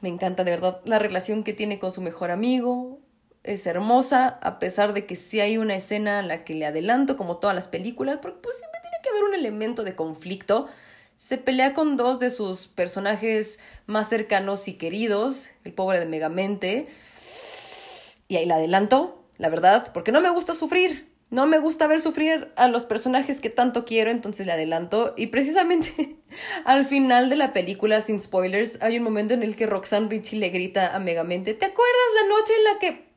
Me 0.00 0.08
encanta 0.08 0.42
de 0.44 0.50
verdad 0.50 0.80
la 0.84 0.98
relación 0.98 1.44
que 1.44 1.52
tiene 1.52 1.78
con 1.78 1.92
su 1.92 2.00
mejor 2.00 2.30
amigo. 2.30 2.99
Es 3.42 3.66
hermosa, 3.66 4.38
a 4.42 4.58
pesar 4.58 4.92
de 4.92 5.06
que 5.06 5.16
sí 5.16 5.40
hay 5.40 5.56
una 5.56 5.74
escena 5.74 6.18
a 6.18 6.22
la 6.22 6.44
que 6.44 6.54
le 6.54 6.66
adelanto, 6.66 7.16
como 7.16 7.38
todas 7.38 7.56
las 7.56 7.68
películas, 7.68 8.18
porque 8.20 8.40
pues 8.42 8.58
siempre 8.58 8.80
tiene 8.82 8.96
que 9.02 9.08
haber 9.08 9.24
un 9.24 9.34
elemento 9.34 9.82
de 9.82 9.94
conflicto 9.94 10.68
se 11.20 11.36
pelea 11.36 11.74
con 11.74 11.98
dos 11.98 12.18
de 12.18 12.30
sus 12.30 12.66
personajes 12.66 13.58
más 13.84 14.08
cercanos 14.08 14.66
y 14.68 14.78
queridos, 14.78 15.48
el 15.64 15.74
pobre 15.74 16.00
de 16.00 16.06
Megamente. 16.06 16.86
Y 18.26 18.36
ahí 18.36 18.46
la 18.46 18.54
adelanto, 18.54 19.22
la 19.36 19.50
verdad, 19.50 19.92
porque 19.92 20.12
no 20.12 20.22
me 20.22 20.30
gusta 20.30 20.54
sufrir. 20.54 21.12
No 21.28 21.46
me 21.46 21.58
gusta 21.58 21.86
ver 21.86 22.00
sufrir 22.00 22.50
a 22.56 22.68
los 22.68 22.86
personajes 22.86 23.38
que 23.38 23.50
tanto 23.50 23.84
quiero, 23.84 24.10
entonces 24.10 24.46
le 24.46 24.52
adelanto. 24.52 25.12
Y 25.14 25.26
precisamente 25.26 26.16
al 26.64 26.86
final 26.86 27.28
de 27.28 27.36
la 27.36 27.52
película, 27.52 28.00
sin 28.00 28.22
spoilers, 28.22 28.78
hay 28.80 28.96
un 28.96 29.04
momento 29.04 29.34
en 29.34 29.42
el 29.42 29.56
que 29.56 29.66
Roxanne 29.66 30.08
Ritchie 30.08 30.38
le 30.38 30.48
grita 30.48 30.96
a 30.96 31.00
Megamente, 31.00 31.52
¿te 31.52 31.66
acuerdas 31.66 32.08
la 32.22 32.28
noche 32.28 32.52
en 32.56 32.64
la 32.64 32.78
que... 32.78 33.09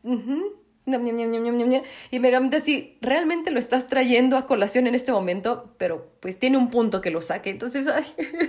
Y 2.11 2.19
Megamente 2.19 2.57
así, 2.57 2.97
realmente 3.01 3.51
lo 3.51 3.59
estás 3.59 3.87
trayendo 3.87 4.37
a 4.37 4.45
colación 4.45 4.87
en 4.87 4.95
este 4.95 5.11
momento, 5.11 5.73
pero 5.77 6.11
pues 6.19 6.37
tiene 6.37 6.57
un 6.57 6.69
punto 6.69 7.01
que 7.01 7.11
lo 7.11 7.21
saque. 7.21 7.49
Entonces, 7.49 7.87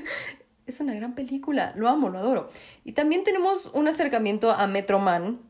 es 0.66 0.80
una 0.80 0.94
gran 0.94 1.14
película, 1.14 1.72
lo 1.76 1.88
amo, 1.88 2.08
lo 2.08 2.18
adoro. 2.18 2.48
Y 2.84 2.92
también 2.92 3.24
tenemos 3.24 3.70
un 3.72 3.88
acercamiento 3.88 4.50
a 4.50 4.66
Metro 4.66 4.98
Man, 4.98 5.40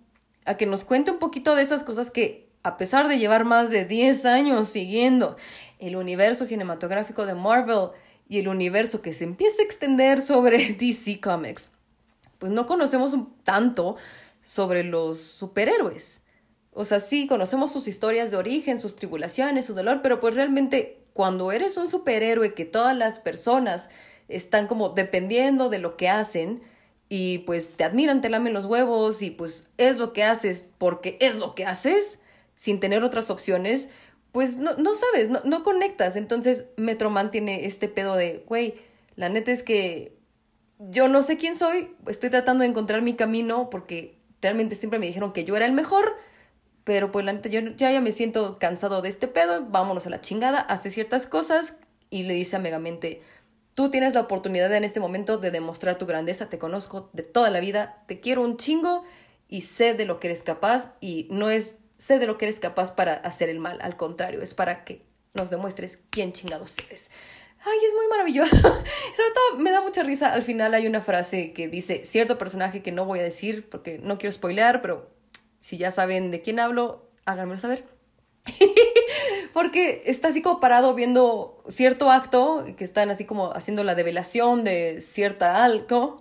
a 0.44 0.56
que 0.56 0.66
nos 0.66 0.84
cuente 0.84 1.10
un 1.10 1.18
poquito 1.18 1.54
de 1.54 1.62
esas 1.62 1.84
cosas 1.84 2.10
que, 2.10 2.50
a 2.62 2.76
pesar 2.76 3.08
de 3.08 3.18
llevar 3.18 3.44
más 3.44 3.70
de 3.70 3.84
10 3.84 4.26
años 4.26 4.68
siguiendo 4.68 5.36
el 5.78 5.96
universo 5.96 6.44
cinematográfico 6.44 7.26
de 7.26 7.34
Marvel 7.34 7.90
y 8.28 8.40
el 8.40 8.48
universo 8.48 9.02
que 9.02 9.14
se 9.14 9.24
empieza 9.24 9.62
a 9.62 9.64
extender 9.64 10.20
sobre 10.20 10.72
DC 10.78 11.20
Comics, 11.20 11.70
pues 12.38 12.52
no 12.52 12.66
conocemos 12.66 13.16
tanto 13.42 13.96
sobre 14.44 14.84
los 14.84 15.18
superhéroes. 15.20 16.20
O 16.72 16.84
sea, 16.84 17.00
sí, 17.00 17.26
conocemos 17.26 17.72
sus 17.72 17.88
historias 17.88 18.30
de 18.30 18.36
origen, 18.36 18.78
sus 18.78 18.96
tribulaciones, 18.96 19.66
su 19.66 19.74
dolor, 19.74 20.00
pero 20.02 20.20
pues 20.20 20.34
realmente 20.34 21.04
cuando 21.12 21.52
eres 21.52 21.76
un 21.76 21.88
superhéroe 21.88 22.54
que 22.54 22.64
todas 22.64 22.96
las 22.96 23.20
personas 23.20 23.88
están 24.28 24.66
como 24.66 24.90
dependiendo 24.90 25.68
de 25.68 25.78
lo 25.78 25.96
que 25.96 26.08
hacen 26.08 26.62
y 27.08 27.38
pues 27.40 27.70
te 27.70 27.84
admiran, 27.84 28.20
te 28.20 28.28
lamen 28.28 28.52
los 28.52 28.64
huevos 28.64 29.22
y 29.22 29.30
pues 29.30 29.68
es 29.76 29.98
lo 29.98 30.12
que 30.12 30.24
haces 30.24 30.64
porque 30.78 31.16
es 31.20 31.36
lo 31.36 31.54
que 31.54 31.64
haces 31.64 32.18
sin 32.56 32.80
tener 32.80 33.04
otras 33.04 33.30
opciones, 33.30 33.88
pues 34.32 34.56
no, 34.56 34.74
no 34.76 34.94
sabes, 34.94 35.28
no, 35.28 35.40
no 35.44 35.62
conectas. 35.62 36.16
Entonces 36.16 36.66
Metroman 36.76 37.30
tiene 37.30 37.66
este 37.66 37.88
pedo 37.88 38.16
de, 38.16 38.44
güey, 38.48 38.74
la 39.14 39.28
neta 39.28 39.52
es 39.52 39.62
que 39.62 40.16
yo 40.78 41.08
no 41.08 41.22
sé 41.22 41.36
quién 41.36 41.54
soy, 41.54 41.94
estoy 42.08 42.30
tratando 42.30 42.62
de 42.62 42.70
encontrar 42.70 43.02
mi 43.02 43.14
camino 43.14 43.70
porque 43.70 44.13
realmente 44.44 44.74
siempre 44.74 44.98
me 44.98 45.06
dijeron 45.06 45.32
que 45.32 45.46
yo 45.46 45.56
era 45.56 45.64
el 45.64 45.72
mejor, 45.72 46.16
pero 46.84 47.10
pues 47.10 47.24
la 47.24 47.32
neta 47.32 47.48
yo 47.48 47.60
ya, 47.76 47.90
ya 47.90 48.02
me 48.02 48.12
siento 48.12 48.58
cansado 48.58 49.00
de 49.00 49.08
este 49.08 49.26
pedo, 49.26 49.64
vámonos 49.70 50.06
a 50.06 50.10
la 50.10 50.20
chingada, 50.20 50.60
hace 50.60 50.90
ciertas 50.90 51.26
cosas 51.26 51.76
y 52.10 52.24
le 52.24 52.34
dice 52.34 52.56
a 52.56 52.58
Megamente, 52.58 53.22
tú 53.74 53.90
tienes 53.90 54.14
la 54.14 54.20
oportunidad 54.20 54.70
en 54.74 54.84
este 54.84 55.00
momento 55.00 55.38
de 55.38 55.50
demostrar 55.50 55.96
tu 55.96 56.04
grandeza, 56.04 56.50
te 56.50 56.58
conozco 56.58 57.08
de 57.14 57.22
toda 57.22 57.48
la 57.48 57.60
vida, 57.60 58.04
te 58.06 58.20
quiero 58.20 58.42
un 58.42 58.58
chingo 58.58 59.02
y 59.48 59.62
sé 59.62 59.94
de 59.94 60.04
lo 60.04 60.20
que 60.20 60.26
eres 60.26 60.42
capaz 60.42 60.92
y 61.00 61.26
no 61.30 61.48
es 61.48 61.76
sé 61.96 62.18
de 62.18 62.26
lo 62.26 62.36
que 62.36 62.44
eres 62.44 62.58
capaz 62.58 62.94
para 62.94 63.14
hacer 63.14 63.48
el 63.48 63.60
mal, 63.60 63.78
al 63.80 63.96
contrario, 63.96 64.42
es 64.42 64.52
para 64.52 64.84
que 64.84 65.06
nos 65.32 65.48
demuestres 65.48 66.00
quién 66.10 66.34
chingados 66.34 66.76
eres. 66.86 67.10
Ay, 67.66 67.78
es 67.86 67.94
muy 67.94 68.06
maravilloso. 68.08 68.56
Sobre 68.56 69.30
todo 69.34 69.58
me 69.58 69.70
da 69.70 69.80
mucha 69.80 70.02
risa. 70.02 70.32
Al 70.32 70.42
final 70.42 70.74
hay 70.74 70.86
una 70.86 71.00
frase 71.00 71.52
que 71.52 71.68
dice 71.68 72.04
cierto 72.04 72.36
personaje 72.36 72.82
que 72.82 72.92
no 72.92 73.06
voy 73.06 73.20
a 73.20 73.22
decir 73.22 73.68
porque 73.68 73.98
no 73.98 74.18
quiero 74.18 74.32
spoilear, 74.32 74.82
pero 74.82 75.10
si 75.60 75.78
ya 75.78 75.90
saben 75.90 76.30
de 76.30 76.42
quién 76.42 76.60
hablo, 76.60 77.08
háganmelo 77.24 77.58
saber. 77.58 77.84
porque 79.54 80.02
está 80.04 80.28
así 80.28 80.42
como 80.42 80.60
parado 80.60 80.94
viendo 80.94 81.62
cierto 81.66 82.10
acto, 82.10 82.66
que 82.76 82.84
están 82.84 83.10
así 83.10 83.24
como 83.24 83.52
haciendo 83.52 83.84
la 83.84 83.94
develación 83.94 84.64
de 84.64 85.00
cierta 85.00 85.64
algo, 85.64 86.20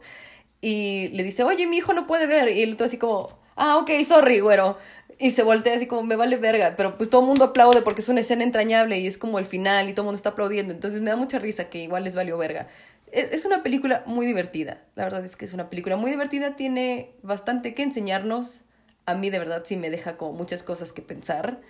y 0.61 1.09
le 1.09 1.23
dice, 1.23 1.43
oye, 1.43 1.67
mi 1.67 1.77
hijo 1.77 1.93
no 1.93 2.05
puede 2.05 2.25
ver, 2.25 2.49
y 2.49 2.61
el 2.61 2.73
otro 2.73 2.85
así 2.85 2.97
como, 2.97 3.37
ah, 3.55 3.77
ok, 3.77 3.89
sorry, 4.05 4.39
güero. 4.39 4.77
Y 5.19 5.31
se 5.31 5.43
voltea 5.43 5.75
así 5.75 5.87
como, 5.87 6.03
me 6.03 6.15
vale 6.15 6.37
verga, 6.37 6.75
pero 6.75 6.97
pues 6.97 7.09
todo 7.09 7.21
el 7.21 7.27
mundo 7.27 7.45
aplaude 7.45 7.81
porque 7.81 8.01
es 8.01 8.09
una 8.09 8.21
escena 8.21 8.43
entrañable 8.43 8.99
y 8.99 9.07
es 9.07 9.17
como 9.17 9.39
el 9.39 9.45
final 9.45 9.89
y 9.89 9.93
todo 9.93 10.03
el 10.03 10.05
mundo 10.05 10.17
está 10.17 10.29
aplaudiendo. 10.29 10.73
Entonces 10.73 11.01
me 11.01 11.09
da 11.09 11.15
mucha 11.15 11.39
risa 11.39 11.69
que 11.69 11.83
igual 11.83 12.03
les 12.03 12.15
valió 12.15 12.37
verga. 12.37 12.67
Es, 13.11 13.45
una 13.45 13.61
película 13.61 14.03
muy 14.07 14.25
divertida, 14.25 14.81
la 14.95 15.03
verdad 15.03 15.23
es 15.23 15.35
que 15.35 15.45
es 15.45 15.53
una 15.53 15.69
película 15.69 15.97
muy 15.97 16.09
divertida, 16.09 16.55
tiene 16.55 17.13
bastante 17.21 17.75
que 17.75 17.83
enseñarnos. 17.83 18.61
A 19.05 19.13
mí 19.13 19.29
de 19.29 19.37
verdad 19.37 19.61
sí 19.65 19.77
me 19.77 19.91
deja 19.91 20.17
como 20.17 20.33
muchas 20.33 20.63
cosas 20.63 20.93
que 20.93 21.03
pensar 21.03 21.61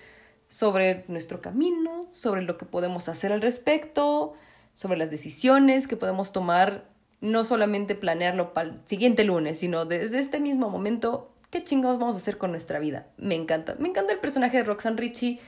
sobre 0.48 1.04
nuestro 1.10 1.42
camino, 1.42 2.08
sobre 2.12 2.44
lo 2.44 2.58
que 2.58 2.66
podemos 2.66 3.10
hacer 3.10 3.34
al 3.34 3.42
respecto, 3.42 4.36
sobre 4.74 4.98
las 4.98 5.12
decisiones 5.12 5.88
que 5.88 5.98
podemos 5.98 6.32
tomar, 6.32 6.86
no 7.20 7.44
solamente 7.44 7.96
planearlo 7.96 8.54
para 8.54 8.70
el 8.70 8.80
siguiente 8.86 9.26
lunes, 9.26 9.60
sino 9.60 9.84
desde 9.84 10.20
este 10.20 10.40
mismo 10.40 10.70
momento 10.70 11.33
¿qué 11.54 11.64
chingados 11.64 12.00
vamos 12.00 12.16
a 12.16 12.18
hacer 12.18 12.40
con 12.40 12.50
nuestra 12.50 12.80
vida? 12.80 13.06
Me 13.16 13.36
encanta. 13.36 13.76
Me 13.78 13.88
encanta 13.88 14.12
el 14.12 14.20
personaje 14.20 14.58
de 14.58 14.64
Roxanne 14.64 14.98
Ritchie, 14.98 15.40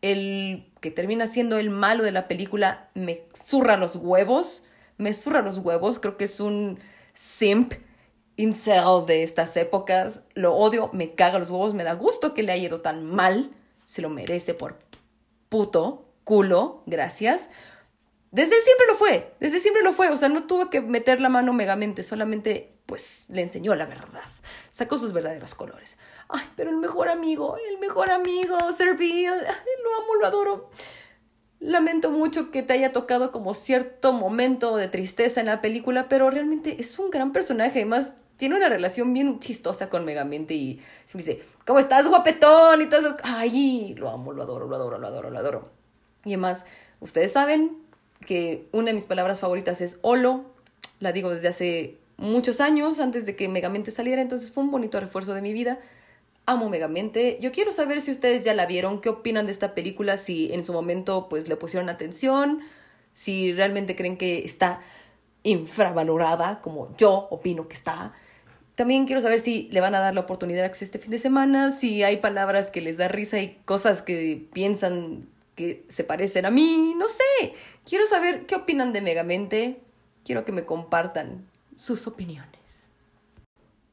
el 0.00 0.68
que 0.80 0.90
termina 0.90 1.28
siendo 1.28 1.56
el 1.56 1.70
malo 1.70 2.02
de 2.02 2.10
la 2.10 2.26
película, 2.26 2.90
me 2.94 3.28
zurra 3.32 3.76
los 3.76 3.94
huevos, 3.94 4.64
me 4.98 5.14
zurra 5.14 5.40
los 5.40 5.58
huevos, 5.58 6.00
creo 6.00 6.16
que 6.16 6.24
es 6.24 6.40
un 6.40 6.80
simp 7.14 7.74
incel 8.34 9.06
de 9.06 9.22
estas 9.22 9.56
épocas, 9.56 10.22
lo 10.34 10.52
odio, 10.56 10.90
me 10.92 11.14
caga 11.14 11.38
los 11.38 11.48
huevos, 11.48 11.74
me 11.74 11.84
da 11.84 11.92
gusto 11.92 12.34
que 12.34 12.42
le 12.42 12.50
haya 12.50 12.66
ido 12.66 12.80
tan 12.80 13.04
mal, 13.04 13.52
se 13.84 14.02
lo 14.02 14.08
merece 14.08 14.54
por 14.54 14.80
puto, 15.48 16.08
culo, 16.24 16.82
gracias. 16.86 17.48
Desde 18.32 18.60
siempre 18.62 18.88
lo 18.88 18.96
fue, 18.96 19.32
desde 19.38 19.60
siempre 19.60 19.84
lo 19.84 19.92
fue, 19.92 20.08
o 20.08 20.16
sea, 20.16 20.28
no 20.28 20.42
tuvo 20.48 20.70
que 20.70 20.80
meter 20.80 21.20
la 21.20 21.28
mano 21.28 21.52
megamente, 21.52 22.02
solamente 22.02 22.71
pues 22.92 23.28
le 23.30 23.40
enseñó 23.40 23.74
la 23.74 23.86
verdad, 23.86 24.20
sacó 24.70 24.98
sus 24.98 25.14
verdaderos 25.14 25.54
colores. 25.54 25.96
Ay, 26.28 26.42
pero 26.56 26.68
el 26.68 26.76
mejor 26.76 27.08
amigo, 27.08 27.56
el 27.70 27.78
mejor 27.78 28.10
amigo, 28.10 28.58
Sir 28.70 28.98
Bill, 28.98 29.30
lo 29.30 30.02
amo, 30.02 30.14
lo 30.20 30.26
adoro. 30.26 30.70
Lamento 31.58 32.10
mucho 32.10 32.50
que 32.50 32.62
te 32.62 32.74
haya 32.74 32.92
tocado 32.92 33.32
como 33.32 33.54
cierto 33.54 34.12
momento 34.12 34.76
de 34.76 34.88
tristeza 34.88 35.40
en 35.40 35.46
la 35.46 35.62
película, 35.62 36.10
pero 36.10 36.28
realmente 36.28 36.82
es 36.82 36.98
un 36.98 37.08
gran 37.08 37.32
personaje, 37.32 37.78
además 37.78 38.12
tiene 38.36 38.56
una 38.56 38.68
relación 38.68 39.14
bien 39.14 39.38
chistosa 39.38 39.88
con 39.88 40.04
Megamente 40.04 40.52
y 40.52 40.82
se 41.06 41.16
me 41.16 41.24
dice, 41.24 41.42
¿cómo 41.64 41.78
estás, 41.78 42.06
guapetón? 42.08 42.82
Y 42.82 42.90
todas 42.90 43.06
esas... 43.06 43.16
Ay, 43.24 43.94
lo 43.94 44.10
amo, 44.10 44.34
lo 44.34 44.42
adoro, 44.42 44.66
lo 44.66 44.76
adoro, 44.76 44.98
lo 44.98 45.06
adoro, 45.06 45.30
lo 45.30 45.38
adoro. 45.38 45.70
Y 46.26 46.34
además, 46.34 46.66
ustedes 47.00 47.32
saben 47.32 47.78
que 48.26 48.68
una 48.70 48.88
de 48.88 48.92
mis 48.92 49.06
palabras 49.06 49.40
favoritas 49.40 49.80
es 49.80 49.96
holo, 50.02 50.44
la 51.00 51.12
digo 51.12 51.30
desde 51.30 51.48
hace 51.48 52.01
muchos 52.16 52.60
años 52.60 52.98
antes 53.00 53.26
de 53.26 53.36
que 53.36 53.48
Megamente 53.48 53.90
saliera, 53.90 54.22
entonces 54.22 54.52
fue 54.52 54.62
un 54.62 54.70
bonito 54.70 55.00
refuerzo 55.00 55.34
de 55.34 55.42
mi 55.42 55.52
vida. 55.52 55.78
Amo 56.46 56.68
Megamente. 56.68 57.38
Yo 57.40 57.52
quiero 57.52 57.72
saber 57.72 58.00
si 58.00 58.10
ustedes 58.10 58.44
ya 58.44 58.54
la 58.54 58.66
vieron, 58.66 59.00
qué 59.00 59.08
opinan 59.08 59.46
de 59.46 59.52
esta 59.52 59.74
película, 59.74 60.16
si 60.16 60.52
en 60.52 60.64
su 60.64 60.72
momento 60.72 61.28
pues 61.28 61.48
le 61.48 61.56
pusieron 61.56 61.88
atención, 61.88 62.60
si 63.12 63.52
realmente 63.52 63.94
creen 63.94 64.16
que 64.16 64.44
está 64.44 64.80
infravalorada, 65.44 66.60
como 66.60 66.96
yo 66.96 67.28
opino 67.30 67.68
que 67.68 67.76
está. 67.76 68.12
También 68.74 69.06
quiero 69.06 69.20
saber 69.20 69.38
si 69.38 69.68
le 69.70 69.80
van 69.80 69.94
a 69.94 70.00
dar 70.00 70.14
la 70.14 70.22
oportunidad 70.22 70.64
a 70.64 70.70
que 70.70 70.84
este 70.84 70.98
fin 70.98 71.10
de 71.10 71.18
semana, 71.18 71.70
si 71.70 72.02
hay 72.02 72.16
palabras 72.16 72.70
que 72.70 72.80
les 72.80 72.96
da 72.96 73.08
risa 73.08 73.38
y 73.38 73.58
cosas 73.64 74.02
que 74.02 74.48
piensan 74.52 75.28
que 75.54 75.84
se 75.88 76.04
parecen 76.04 76.46
a 76.46 76.50
mí, 76.50 76.94
no 76.96 77.06
sé. 77.06 77.54
Quiero 77.86 78.06
saber 78.06 78.46
qué 78.46 78.54
opinan 78.54 78.92
de 78.92 79.02
Megamente. 79.02 79.80
Quiero 80.24 80.44
que 80.44 80.52
me 80.52 80.64
compartan 80.64 81.46
sus 81.76 82.06
opiniones. 82.06 82.88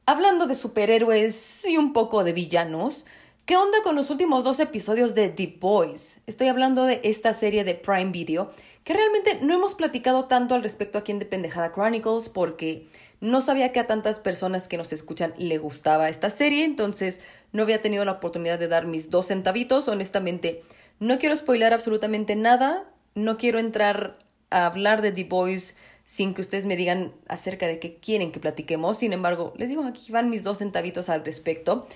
Hablando 0.06 0.46
de 0.46 0.54
superhéroes 0.54 1.64
y 1.66 1.76
un 1.76 1.92
poco 1.92 2.24
de 2.24 2.32
villanos, 2.32 3.06
¿qué 3.46 3.56
onda 3.56 3.78
con 3.82 3.94
los 3.94 4.10
últimos 4.10 4.44
dos 4.44 4.58
episodios 4.58 5.14
de 5.14 5.28
The 5.28 5.58
Boys? 5.60 6.18
Estoy 6.26 6.48
hablando 6.48 6.84
de 6.84 7.00
esta 7.04 7.32
serie 7.32 7.62
de 7.64 7.74
Prime 7.74 8.10
Video, 8.10 8.50
que 8.84 8.94
realmente 8.94 9.38
no 9.42 9.54
hemos 9.54 9.74
platicado 9.74 10.24
tanto 10.24 10.54
al 10.54 10.62
respecto 10.62 10.98
aquí 10.98 11.12
en 11.12 11.20
The 11.20 11.26
Pendejada 11.26 11.72
Chronicles 11.72 12.28
porque 12.28 12.88
no 13.20 13.42
sabía 13.42 13.70
que 13.70 13.80
a 13.80 13.86
tantas 13.86 14.18
personas 14.18 14.66
que 14.66 14.78
nos 14.78 14.92
escuchan 14.92 15.34
le 15.38 15.58
gustaba 15.58 16.08
esta 16.08 16.30
serie, 16.30 16.64
entonces 16.64 17.20
no 17.52 17.62
había 17.62 17.82
tenido 17.82 18.04
la 18.04 18.12
oportunidad 18.12 18.58
de 18.58 18.68
dar 18.68 18.86
mis 18.86 19.10
dos 19.10 19.26
centavitos. 19.26 19.88
Honestamente, 19.88 20.64
no 20.98 21.18
quiero 21.18 21.36
spoiler 21.36 21.72
absolutamente 21.72 22.34
nada, 22.34 22.90
no 23.14 23.36
quiero 23.36 23.58
entrar 23.58 24.18
a 24.50 24.66
hablar 24.66 25.02
de 25.02 25.12
The 25.12 25.24
Boys 25.24 25.74
sin 26.10 26.34
que 26.34 26.40
ustedes 26.40 26.66
me 26.66 26.74
digan 26.74 27.14
acerca 27.28 27.68
de 27.68 27.78
qué 27.78 27.94
quieren 27.94 28.32
que 28.32 28.40
platiquemos. 28.40 28.98
Sin 28.98 29.12
embargo, 29.12 29.54
les 29.56 29.68
digo, 29.68 29.84
aquí 29.84 30.10
van 30.10 30.28
mis 30.28 30.42
dos 30.42 30.58
centavitos 30.58 31.08
al 31.08 31.24
respecto. 31.24 31.86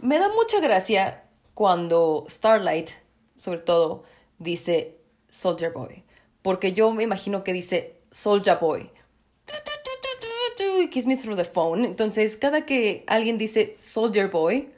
Me 0.00 0.20
da 0.20 0.28
mucha 0.28 0.60
gracia 0.60 1.24
cuando 1.54 2.24
Starlight, 2.28 2.90
sobre 3.36 3.58
todo, 3.58 4.04
dice 4.38 4.98
Soldier 5.28 5.72
Boy. 5.72 6.04
Porque 6.40 6.72
yo 6.72 6.92
me 6.92 7.02
imagino 7.02 7.42
que 7.42 7.52
dice 7.52 7.96
Soldier 8.12 8.58
Boy. 8.60 8.92
Kiss 10.92 11.06
me 11.06 11.16
through 11.16 11.36
the 11.36 11.44
phone. 11.44 11.84
Entonces, 11.84 12.36
cada 12.36 12.64
que 12.64 13.02
alguien 13.08 13.38
dice 13.38 13.76
Soldier 13.80 14.28
Boy, 14.28 14.68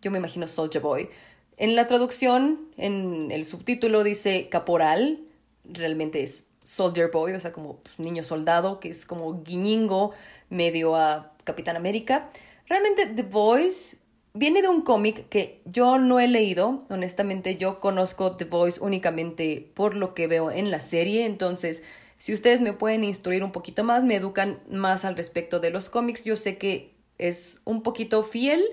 yo 0.00 0.10
me 0.10 0.16
imagino 0.16 0.48
Soldier 0.48 0.82
Boy. 0.82 1.10
En 1.58 1.76
la 1.76 1.86
traducción, 1.86 2.70
en 2.78 3.30
el 3.30 3.44
subtítulo 3.44 4.02
dice 4.02 4.48
caporal, 4.48 5.20
realmente 5.64 6.22
es 6.22 6.46
Soldier 6.62 7.10
Boy, 7.10 7.32
o 7.32 7.40
sea, 7.40 7.52
como 7.52 7.78
pues, 7.78 7.98
niño 7.98 8.22
soldado, 8.22 8.80
que 8.80 8.90
es 8.90 9.06
como 9.06 9.42
guiñingo 9.42 10.12
medio 10.50 10.96
a 10.96 11.32
Capitán 11.44 11.76
América. 11.76 12.30
Realmente 12.68 13.06
The 13.06 13.22
Voice 13.22 13.96
viene 14.34 14.62
de 14.62 14.68
un 14.68 14.82
cómic 14.82 15.28
que 15.28 15.60
yo 15.64 15.98
no 15.98 16.20
he 16.20 16.28
leído. 16.28 16.84
Honestamente, 16.88 17.56
yo 17.56 17.80
conozco 17.80 18.36
The 18.36 18.44
Voice 18.46 18.80
únicamente 18.80 19.70
por 19.74 19.96
lo 19.96 20.14
que 20.14 20.26
veo 20.26 20.50
en 20.50 20.70
la 20.70 20.80
serie. 20.80 21.26
Entonces, 21.26 21.82
si 22.18 22.32
ustedes 22.32 22.60
me 22.60 22.72
pueden 22.72 23.04
instruir 23.04 23.42
un 23.42 23.52
poquito 23.52 23.84
más, 23.84 24.04
me 24.04 24.16
educan 24.16 24.60
más 24.70 25.04
al 25.04 25.16
respecto 25.16 25.60
de 25.60 25.70
los 25.70 25.88
cómics, 25.88 26.24
yo 26.24 26.36
sé 26.36 26.56
que 26.58 26.94
es 27.18 27.60
un 27.64 27.82
poquito 27.82 28.22
fiel 28.22 28.64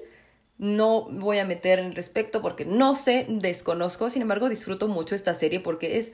No 0.58 1.08
voy 1.10 1.40
a 1.40 1.46
meter 1.46 1.80
en 1.80 1.96
respecto 1.96 2.42
porque 2.42 2.66
no 2.66 2.96
sé, 2.96 3.26
desconozco, 3.30 4.10
sin 4.10 4.22
embargo 4.22 4.50
disfruto 4.50 4.88
mucho 4.88 5.16
esta 5.16 5.34
serie 5.34 5.62
porque 5.62 5.98
es 5.98 6.12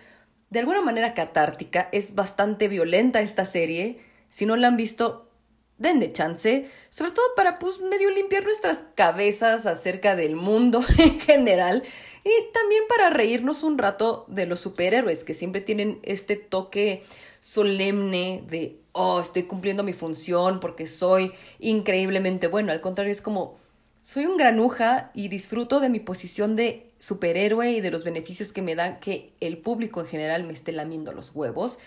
de 0.56 0.62
alguna 0.62 0.80
manera 0.80 1.14
catártica, 1.14 1.90
es 1.92 2.16
bastante 2.16 2.70
violenta 2.70 3.20
esta 3.20 3.44
serie. 3.44 4.00
Si 4.30 4.46
no 4.46 4.56
la 4.56 4.68
han 4.70 4.78
visto, 4.78 5.30
denle 5.78 6.14
chance, 6.14 6.72
sobre 6.90 7.12
todo 7.12 7.26
para 7.36 7.60
pues 7.60 7.82
medio 7.82 8.10
limpiar 8.10 8.46
nuestras 8.46 8.86
cabezas 8.96 9.66
acerca 9.66 10.16
del 10.16 10.38
mundo 10.38 10.82
en 10.98 11.20
general 11.20 11.84
y 12.24 12.54
también 12.54 12.84
para 12.88 13.10
reírnos 13.10 13.64
un 13.64 13.78
rato 13.78 14.24
de 14.30 14.46
los 14.46 14.62
superhéroes 14.62 15.26
que 15.26 15.34
siempre 15.34 15.60
tienen 15.60 16.00
este 16.04 16.38
toque 16.38 17.04
solemne 17.42 18.42
de 18.50 18.80
oh, 18.94 19.20
estoy 19.20 19.44
cumpliendo 19.44 19.84
mi 19.84 19.92
función 19.92 20.62
porque 20.62 20.88
soy 20.88 21.34
increíblemente 21.60 22.48
bueno, 22.48 22.72
al 22.72 22.80
contrario 22.80 23.12
es 23.12 23.22
como 23.22 23.58
soy 24.02 24.26
un 24.26 24.38
granuja 24.38 25.12
y 25.14 25.28
disfruto 25.28 25.82
de 25.82 25.90
mi 25.90 26.00
posición 26.00 26.56
de 26.56 26.92
superhéroe 27.06 27.72
y 27.72 27.82
de 27.82 27.92
los 27.92 28.04
beneficios 28.04 28.52
que 28.52 28.64
me 28.64 28.74
da 28.74 29.00
que 29.00 29.32
el 29.40 29.60
público 29.60 30.02
en 30.02 30.08
general 30.08 30.44
me 30.44 30.54
esté 30.54 30.72
lamiendo 30.72 31.12
los 31.12 31.36
huevos. 31.36 31.78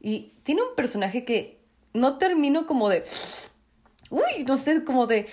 Y 0.00 0.32
tiene 0.42 0.62
un 0.62 0.74
personaje 0.74 1.24
que 1.24 1.58
no 1.92 2.18
termino 2.18 2.66
como 2.66 2.88
de, 2.88 3.04
uy, 4.10 4.44
no 4.46 4.56
sé, 4.56 4.82
como 4.82 5.06
de 5.06 5.26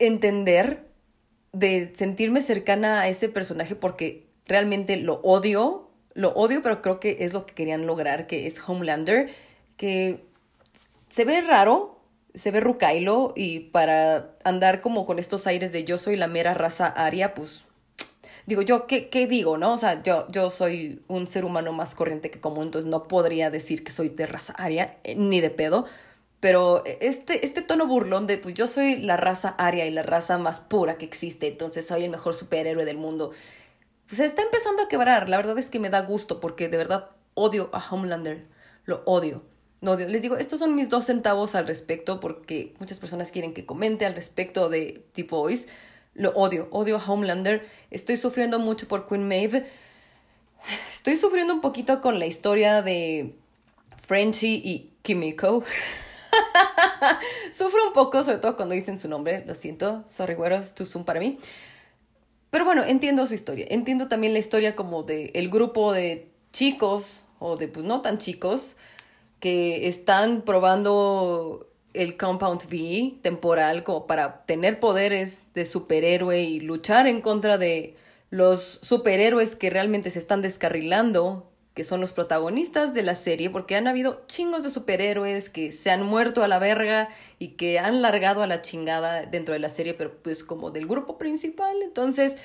entender, 0.00 0.88
de 1.52 1.92
sentirme 1.94 2.42
cercana 2.42 3.02
a 3.02 3.08
ese 3.08 3.28
personaje 3.28 3.76
porque 3.76 4.26
realmente 4.46 4.96
lo 4.96 5.20
odio, 5.22 5.88
lo 6.14 6.30
odio, 6.30 6.60
pero 6.60 6.82
creo 6.82 6.98
que 6.98 7.18
es 7.20 7.32
lo 7.32 7.46
que 7.46 7.54
querían 7.54 7.86
lograr, 7.86 8.26
que 8.26 8.48
es 8.48 8.58
Homelander, 8.68 9.32
que 9.76 10.24
se 11.08 11.24
ve 11.24 11.40
raro, 11.42 12.00
se 12.34 12.50
ve 12.50 12.58
rucailo 12.58 13.32
y 13.36 13.60
para 13.60 14.34
andar 14.42 14.80
como 14.80 15.06
con 15.06 15.20
estos 15.20 15.46
aires 15.46 15.70
de 15.70 15.84
yo 15.84 15.96
soy 15.96 16.16
la 16.16 16.26
mera 16.26 16.54
raza 16.54 16.86
aria, 16.86 17.34
pues 17.34 17.63
digo 18.46 18.62
yo, 18.62 18.86
¿qué, 18.86 19.08
¿qué, 19.08 19.26
digo, 19.26 19.58
no? 19.58 19.74
O 19.74 19.78
sea, 19.78 20.02
yo, 20.02 20.26
yo 20.30 20.50
soy 20.50 21.00
un 21.08 21.26
ser 21.26 21.44
humano 21.44 21.72
más 21.72 21.94
corriente 21.94 22.30
que 22.30 22.40
común, 22.40 22.64
entonces 22.64 22.90
no 22.90 23.08
podría 23.08 23.50
decir 23.50 23.84
que 23.84 23.92
soy 23.92 24.08
de 24.10 24.26
raza 24.26 24.54
aria, 24.56 24.98
eh, 25.04 25.14
ni 25.14 25.40
de 25.40 25.50
pedo. 25.50 25.86
Pero 26.40 26.82
este, 27.00 27.46
este 27.46 27.62
tono 27.62 27.86
burlón 27.86 28.26
de, 28.26 28.36
pues 28.36 28.54
yo 28.54 28.68
soy 28.68 28.96
la 28.98 29.16
raza 29.16 29.54
aria 29.56 29.86
y 29.86 29.90
la 29.90 30.02
raza 30.02 30.36
más 30.36 30.60
pura 30.60 30.98
que 30.98 31.06
existe, 31.06 31.48
entonces 31.48 31.86
soy 31.86 32.04
el 32.04 32.10
mejor 32.10 32.34
superhéroe 32.34 32.84
del 32.84 32.98
mundo, 32.98 33.30
pues 34.06 34.18
se 34.18 34.26
está 34.26 34.42
empezando 34.42 34.82
a 34.82 34.88
quebrar. 34.88 35.28
La 35.30 35.38
verdad 35.38 35.58
es 35.58 35.70
que 35.70 35.78
me 35.78 35.88
da 35.88 36.02
gusto 36.02 36.40
porque 36.40 36.68
de 36.68 36.76
verdad 36.76 37.10
odio 37.32 37.70
a 37.72 37.82
Homelander, 37.90 38.46
lo 38.84 39.02
odio. 39.06 39.42
No, 39.80 39.96
les 39.96 40.22
digo, 40.22 40.36
estos 40.36 40.60
son 40.60 40.74
mis 40.74 40.88
dos 40.88 41.06
centavos 41.06 41.54
al 41.54 41.66
respecto 41.66 42.20
porque 42.20 42.74
muchas 42.78 43.00
personas 43.00 43.30
quieren 43.30 43.52
que 43.52 43.66
comente 43.66 44.06
al 44.06 44.14
respecto 44.14 44.68
de 44.68 45.04
Voice. 45.28 45.68
Lo 46.14 46.30
odio, 46.30 46.68
odio 46.70 46.96
a 46.96 47.04
Homelander. 47.04 47.68
Estoy 47.90 48.16
sufriendo 48.16 48.58
mucho 48.58 48.86
por 48.86 49.08
Queen 49.08 49.26
Maeve. 49.26 49.66
Estoy 50.92 51.16
sufriendo 51.16 51.52
un 51.52 51.60
poquito 51.60 52.00
con 52.00 52.18
la 52.18 52.26
historia 52.26 52.82
de 52.82 53.34
Frenchie 53.96 54.60
y 54.64 54.92
Kimiko. 55.02 55.64
Sufro 57.52 57.88
un 57.88 57.92
poco, 57.92 58.22
sobre 58.22 58.38
todo 58.38 58.56
cuando 58.56 58.74
dicen 58.74 58.96
su 58.96 59.08
nombre. 59.08 59.44
Lo 59.46 59.54
siento, 59.54 60.04
sorry, 60.06 60.34
güeros, 60.34 60.74
too 60.74 60.86
soon 60.86 61.04
para 61.04 61.18
mí. 61.18 61.38
Pero 62.50 62.64
bueno, 62.64 62.84
entiendo 62.84 63.26
su 63.26 63.34
historia. 63.34 63.66
Entiendo 63.68 64.06
también 64.06 64.32
la 64.32 64.38
historia 64.38 64.76
como 64.76 65.02
de 65.02 65.32
el 65.34 65.50
grupo 65.50 65.92
de 65.92 66.28
chicos, 66.52 67.24
o 67.40 67.56
de 67.56 67.66
pues 67.66 67.84
no 67.84 68.00
tan 68.00 68.18
chicos, 68.18 68.76
que 69.40 69.88
están 69.88 70.42
probando 70.42 71.68
el 71.94 72.16
Compound 72.16 72.62
V 72.64 73.18
temporal 73.22 73.84
como 73.84 74.06
para 74.06 74.44
tener 74.44 74.80
poderes 74.80 75.40
de 75.54 75.64
superhéroe 75.64 76.42
y 76.42 76.60
luchar 76.60 77.06
en 77.06 77.20
contra 77.20 77.56
de 77.56 77.96
los 78.30 78.80
superhéroes 78.82 79.54
que 79.54 79.70
realmente 79.70 80.10
se 80.10 80.18
están 80.18 80.42
descarrilando, 80.42 81.50
que 81.72 81.84
son 81.84 82.00
los 82.00 82.12
protagonistas 82.12 82.92
de 82.92 83.02
la 83.02 83.14
serie, 83.14 83.48
porque 83.48 83.76
han 83.76 83.86
habido 83.86 84.24
chingos 84.26 84.64
de 84.64 84.70
superhéroes 84.70 85.50
que 85.50 85.72
se 85.72 85.90
han 85.90 86.04
muerto 86.04 86.42
a 86.42 86.48
la 86.48 86.58
verga 86.58 87.08
y 87.38 87.50
que 87.50 87.78
han 87.78 88.02
largado 88.02 88.42
a 88.42 88.46
la 88.48 88.60
chingada 88.60 89.26
dentro 89.26 89.54
de 89.54 89.60
la 89.60 89.68
serie, 89.68 89.94
pero 89.94 90.18
pues 90.22 90.42
como 90.42 90.70
del 90.70 90.86
grupo 90.86 91.16
principal. 91.16 91.80
Entonces, 91.82 92.36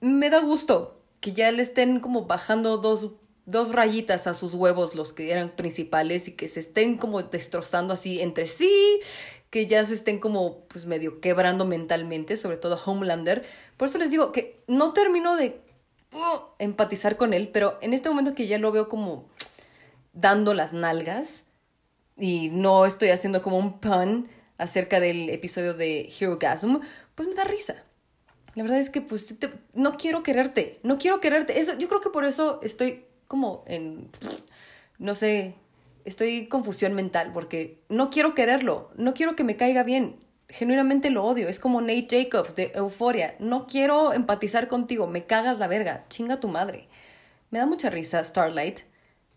me 0.00 0.30
da 0.30 0.40
gusto 0.40 1.00
que 1.20 1.32
ya 1.32 1.50
le 1.52 1.62
estén 1.62 2.00
como 2.00 2.26
bajando 2.26 2.78
dos 2.78 3.12
dos 3.48 3.72
rayitas 3.72 4.26
a 4.26 4.34
sus 4.34 4.52
huevos 4.52 4.94
los 4.94 5.14
que 5.14 5.32
eran 5.32 5.48
principales 5.48 6.28
y 6.28 6.32
que 6.32 6.48
se 6.48 6.60
estén 6.60 6.98
como 6.98 7.22
destrozando 7.22 7.94
así 7.94 8.20
entre 8.20 8.46
sí, 8.46 9.00
que 9.48 9.66
ya 9.66 9.84
se 9.86 9.94
estén 9.94 10.18
como 10.18 10.66
pues 10.66 10.84
medio 10.84 11.20
quebrando 11.20 11.64
mentalmente, 11.64 12.36
sobre 12.36 12.58
todo 12.58 12.78
Homelander. 12.84 13.46
Por 13.78 13.88
eso 13.88 13.96
les 13.96 14.10
digo 14.10 14.32
que 14.32 14.62
no 14.66 14.92
termino 14.92 15.34
de 15.34 15.62
uh, 16.12 16.40
empatizar 16.58 17.16
con 17.16 17.32
él, 17.32 17.48
pero 17.50 17.78
en 17.80 17.94
este 17.94 18.10
momento 18.10 18.34
que 18.34 18.46
ya 18.46 18.58
lo 18.58 18.70
veo 18.70 18.90
como 18.90 19.30
dando 20.12 20.52
las 20.52 20.74
nalgas 20.74 21.42
y 22.18 22.50
no 22.50 22.84
estoy 22.84 23.08
haciendo 23.08 23.42
como 23.42 23.56
un 23.56 23.80
pun 23.80 24.28
acerca 24.58 25.00
del 25.00 25.30
episodio 25.30 25.72
de 25.72 26.12
Hero 26.20 26.36
Gasm, 26.38 26.80
pues 27.14 27.26
me 27.26 27.34
da 27.34 27.44
risa. 27.44 27.82
La 28.54 28.62
verdad 28.62 28.78
es 28.78 28.90
que 28.90 29.00
pues 29.00 29.34
no 29.72 29.96
quiero 29.96 30.22
quererte, 30.22 30.80
no 30.82 30.98
quiero 30.98 31.20
quererte. 31.20 31.60
Eso, 31.60 31.78
yo 31.78 31.88
creo 31.88 32.02
que 32.02 32.10
por 32.10 32.26
eso 32.26 32.60
estoy 32.62 33.07
como 33.28 33.62
en, 33.66 34.10
no 34.98 35.14
sé, 35.14 35.54
estoy 36.04 36.48
confusión 36.48 36.94
mental 36.94 37.30
porque 37.32 37.78
no 37.88 38.10
quiero 38.10 38.34
quererlo, 38.34 38.90
no 38.96 39.14
quiero 39.14 39.36
que 39.36 39.44
me 39.44 39.56
caiga 39.56 39.82
bien, 39.84 40.16
genuinamente 40.48 41.10
lo 41.10 41.24
odio, 41.24 41.48
es 41.48 41.60
como 41.60 41.80
Nate 41.80 42.08
Jacobs 42.10 42.56
de 42.56 42.72
Euforia, 42.74 43.36
no 43.38 43.66
quiero 43.66 44.12
empatizar 44.12 44.68
contigo, 44.68 45.06
me 45.06 45.24
cagas 45.24 45.58
la 45.58 45.68
verga, 45.68 46.06
chinga 46.08 46.40
tu 46.40 46.48
madre. 46.48 46.88
Me 47.50 47.58
da 47.58 47.66
mucha 47.66 47.90
risa 47.90 48.24
Starlight, 48.24 48.80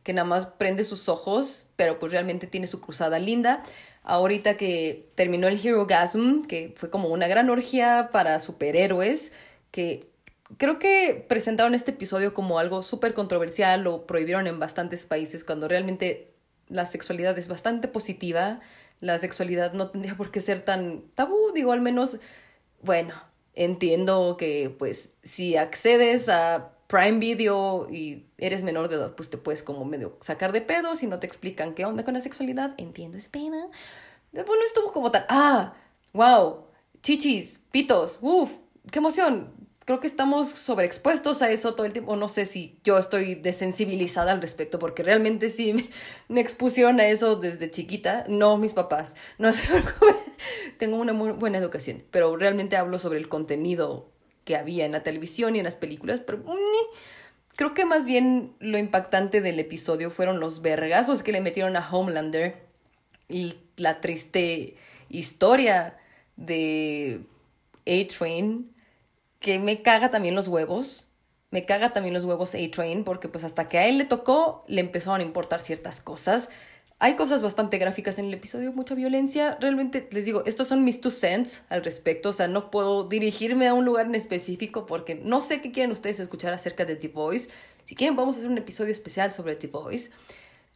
que 0.03 0.13
nada 0.13 0.27
más 0.27 0.47
prende 0.47 0.83
sus 0.83 1.07
ojos, 1.09 1.65
pero 1.75 1.99
pues 1.99 2.11
realmente 2.11 2.47
tiene 2.47 2.67
su 2.67 2.81
cruzada 2.81 3.19
linda. 3.19 3.63
Ahorita 4.03 4.57
que 4.57 5.09
terminó 5.15 5.47
el 5.47 5.63
Hero 5.63 5.85
Gasm, 5.85 6.43
que 6.43 6.73
fue 6.75 6.89
como 6.89 7.09
una 7.09 7.27
gran 7.27 7.49
orgía 7.49 8.09
para 8.11 8.39
superhéroes, 8.39 9.31
que 9.69 10.10
Creo 10.57 10.79
que 10.79 11.25
presentaron 11.27 11.75
este 11.75 11.91
episodio 11.91 12.33
como 12.33 12.59
algo 12.59 12.83
súper 12.83 13.13
controversial, 13.13 13.83
lo 13.83 14.05
prohibieron 14.05 14.47
en 14.47 14.59
bastantes 14.59 15.05
países 15.05 15.43
cuando 15.43 15.67
realmente 15.67 16.33
la 16.67 16.85
sexualidad 16.85 17.37
es 17.37 17.47
bastante 17.47 17.87
positiva, 17.87 18.59
la 18.99 19.17
sexualidad 19.17 19.73
no 19.73 19.89
tendría 19.89 20.15
por 20.15 20.31
qué 20.31 20.39
ser 20.39 20.63
tan 20.63 21.03
tabú, 21.15 21.51
digo, 21.53 21.71
al 21.71 21.81
menos, 21.81 22.19
bueno, 22.81 23.13
entiendo 23.53 24.37
que 24.37 24.73
pues 24.77 25.11
si 25.23 25.57
accedes 25.57 26.29
a 26.29 26.73
Prime 26.87 27.19
Video 27.19 27.87
y 27.89 28.25
eres 28.37 28.63
menor 28.63 28.89
de 28.89 28.95
edad, 28.95 29.15
pues 29.15 29.29
te 29.29 29.37
puedes 29.37 29.63
como 29.63 29.85
medio 29.85 30.17
sacar 30.21 30.51
de 30.51 30.61
pedo 30.61 30.95
si 30.95 31.07
no 31.07 31.19
te 31.19 31.27
explican 31.27 31.73
qué 31.73 31.85
onda 31.85 32.03
con 32.03 32.13
la 32.13 32.21
sexualidad, 32.21 32.73
entiendo 32.77 33.17
ese 33.17 33.29
pena. 33.29 33.69
Bueno, 34.31 34.65
estuvo 34.65 34.91
como 34.91 35.11
tal, 35.11 35.25
ah, 35.29 35.73
wow, 36.13 36.65
chichis, 37.01 37.59
pitos, 37.71 38.19
uff, 38.21 38.55
qué 38.91 38.99
emoción, 38.99 39.60
creo 39.91 39.99
que 39.99 40.07
estamos 40.07 40.47
sobreexpuestos 40.47 41.41
a 41.41 41.51
eso 41.51 41.75
todo 41.75 41.85
el 41.85 41.91
tiempo. 41.91 42.15
No 42.15 42.29
sé 42.29 42.45
si 42.45 42.79
yo 42.85 42.97
estoy 42.97 43.35
desensibilizada 43.35 44.31
al 44.31 44.41
respecto, 44.41 44.79
porque 44.79 45.03
realmente 45.03 45.49
sí 45.49 45.89
me, 46.29 46.39
expusieron 46.39 47.01
a 47.01 47.07
eso 47.07 47.35
desde 47.35 47.69
chiquita. 47.69 48.23
No 48.29 48.55
mis 48.55 48.73
papás. 48.73 49.15
No 49.37 49.51
sé, 49.51 49.67
tengo 50.77 50.95
una 50.95 51.11
muy 51.11 51.33
buena 51.33 51.57
educación, 51.57 52.05
pero 52.09 52.37
realmente 52.37 52.77
hablo 52.77 52.99
sobre 52.99 53.19
el 53.19 53.27
contenido 53.27 54.09
que 54.45 54.55
había 54.55 54.85
en 54.85 54.93
la 54.93 55.03
televisión 55.03 55.57
y 55.57 55.59
en 55.59 55.65
las 55.65 55.75
películas, 55.75 56.21
pero 56.21 56.37
mm, 56.37 56.95
creo 57.57 57.73
que 57.73 57.83
más 57.83 58.05
bien 58.05 58.55
lo 58.59 58.77
impactante 58.77 59.41
del 59.41 59.59
episodio 59.59 60.09
fueron 60.09 60.39
los 60.39 60.61
vergazos 60.61 61.21
que 61.21 61.33
le 61.33 61.41
metieron 61.41 61.75
a 61.75 61.91
Homelander 61.91 62.63
y 63.27 63.55
la 63.75 63.99
triste 63.99 64.77
historia 65.09 65.97
de 66.37 67.25
A-Train 67.85 68.71
que 69.41 69.59
me 69.59 69.81
caga 69.81 70.11
también 70.11 70.35
los 70.35 70.47
huevos. 70.47 71.07
Me 71.49 71.65
caga 71.65 71.91
también 71.91 72.13
los 72.13 72.23
huevos 72.23 72.55
A-Train 72.55 73.03
porque 73.03 73.27
pues 73.27 73.43
hasta 73.43 73.67
que 73.67 73.77
a 73.77 73.87
él 73.87 73.97
le 73.97 74.05
tocó 74.05 74.63
le 74.67 74.79
empezaron 74.79 75.19
a 75.19 75.23
importar 75.23 75.59
ciertas 75.59 75.99
cosas. 75.99 76.47
Hay 76.99 77.15
cosas 77.15 77.41
bastante 77.41 77.79
gráficas 77.79 78.19
en 78.19 78.25
el 78.25 78.35
episodio, 78.35 78.71
mucha 78.71 78.93
violencia. 78.93 79.57
Realmente 79.59 80.07
les 80.11 80.23
digo, 80.23 80.43
estos 80.45 80.67
son 80.67 80.83
mis 80.83 81.01
two 81.01 81.09
cents 81.09 81.63
al 81.67 81.83
respecto. 81.83 82.29
O 82.29 82.33
sea, 82.33 82.47
no 82.47 82.69
puedo 82.69 83.09
dirigirme 83.09 83.67
a 83.67 83.73
un 83.73 83.83
lugar 83.83 84.05
en 84.05 84.15
específico 84.15 84.85
porque 84.85 85.15
no 85.15 85.41
sé 85.41 85.59
qué 85.59 85.71
quieren 85.71 85.91
ustedes 85.91 86.19
escuchar 86.19 86.53
acerca 86.53 86.85
de 86.85 86.95
The 86.95 87.07
Voice. 87.09 87.49
Si 87.83 87.95
quieren, 87.95 88.15
vamos 88.15 88.35
a 88.35 88.39
hacer 88.39 88.51
un 88.51 88.59
episodio 88.59 88.91
especial 88.91 89.33
sobre 89.33 89.55
The 89.55 89.67
Voice. 89.67 90.11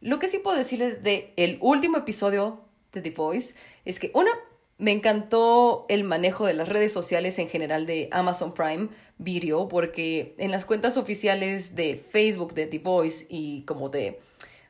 Lo 0.00 0.18
que 0.18 0.26
sí 0.26 0.40
puedo 0.40 0.58
decirles 0.58 1.04
de 1.04 1.32
el 1.36 1.58
último 1.60 1.98
episodio 1.98 2.64
de 2.92 3.00
The 3.00 3.10
Voice 3.10 3.54
es 3.84 4.00
que 4.00 4.10
una 4.12 4.32
me 4.78 4.92
encantó 4.92 5.86
el 5.88 6.04
manejo 6.04 6.46
de 6.46 6.54
las 6.54 6.68
redes 6.68 6.92
sociales 6.92 7.38
en 7.38 7.48
general 7.48 7.86
de 7.86 8.08
Amazon 8.12 8.52
Prime 8.52 8.88
Video, 9.18 9.68
porque 9.68 10.34
en 10.38 10.50
las 10.50 10.64
cuentas 10.64 10.96
oficiales 10.96 11.74
de 11.74 11.96
Facebook 11.96 12.54
de 12.54 12.66
The 12.66 12.78
Voice 12.80 13.26
y 13.28 13.62
como 13.62 13.88
de 13.88 14.20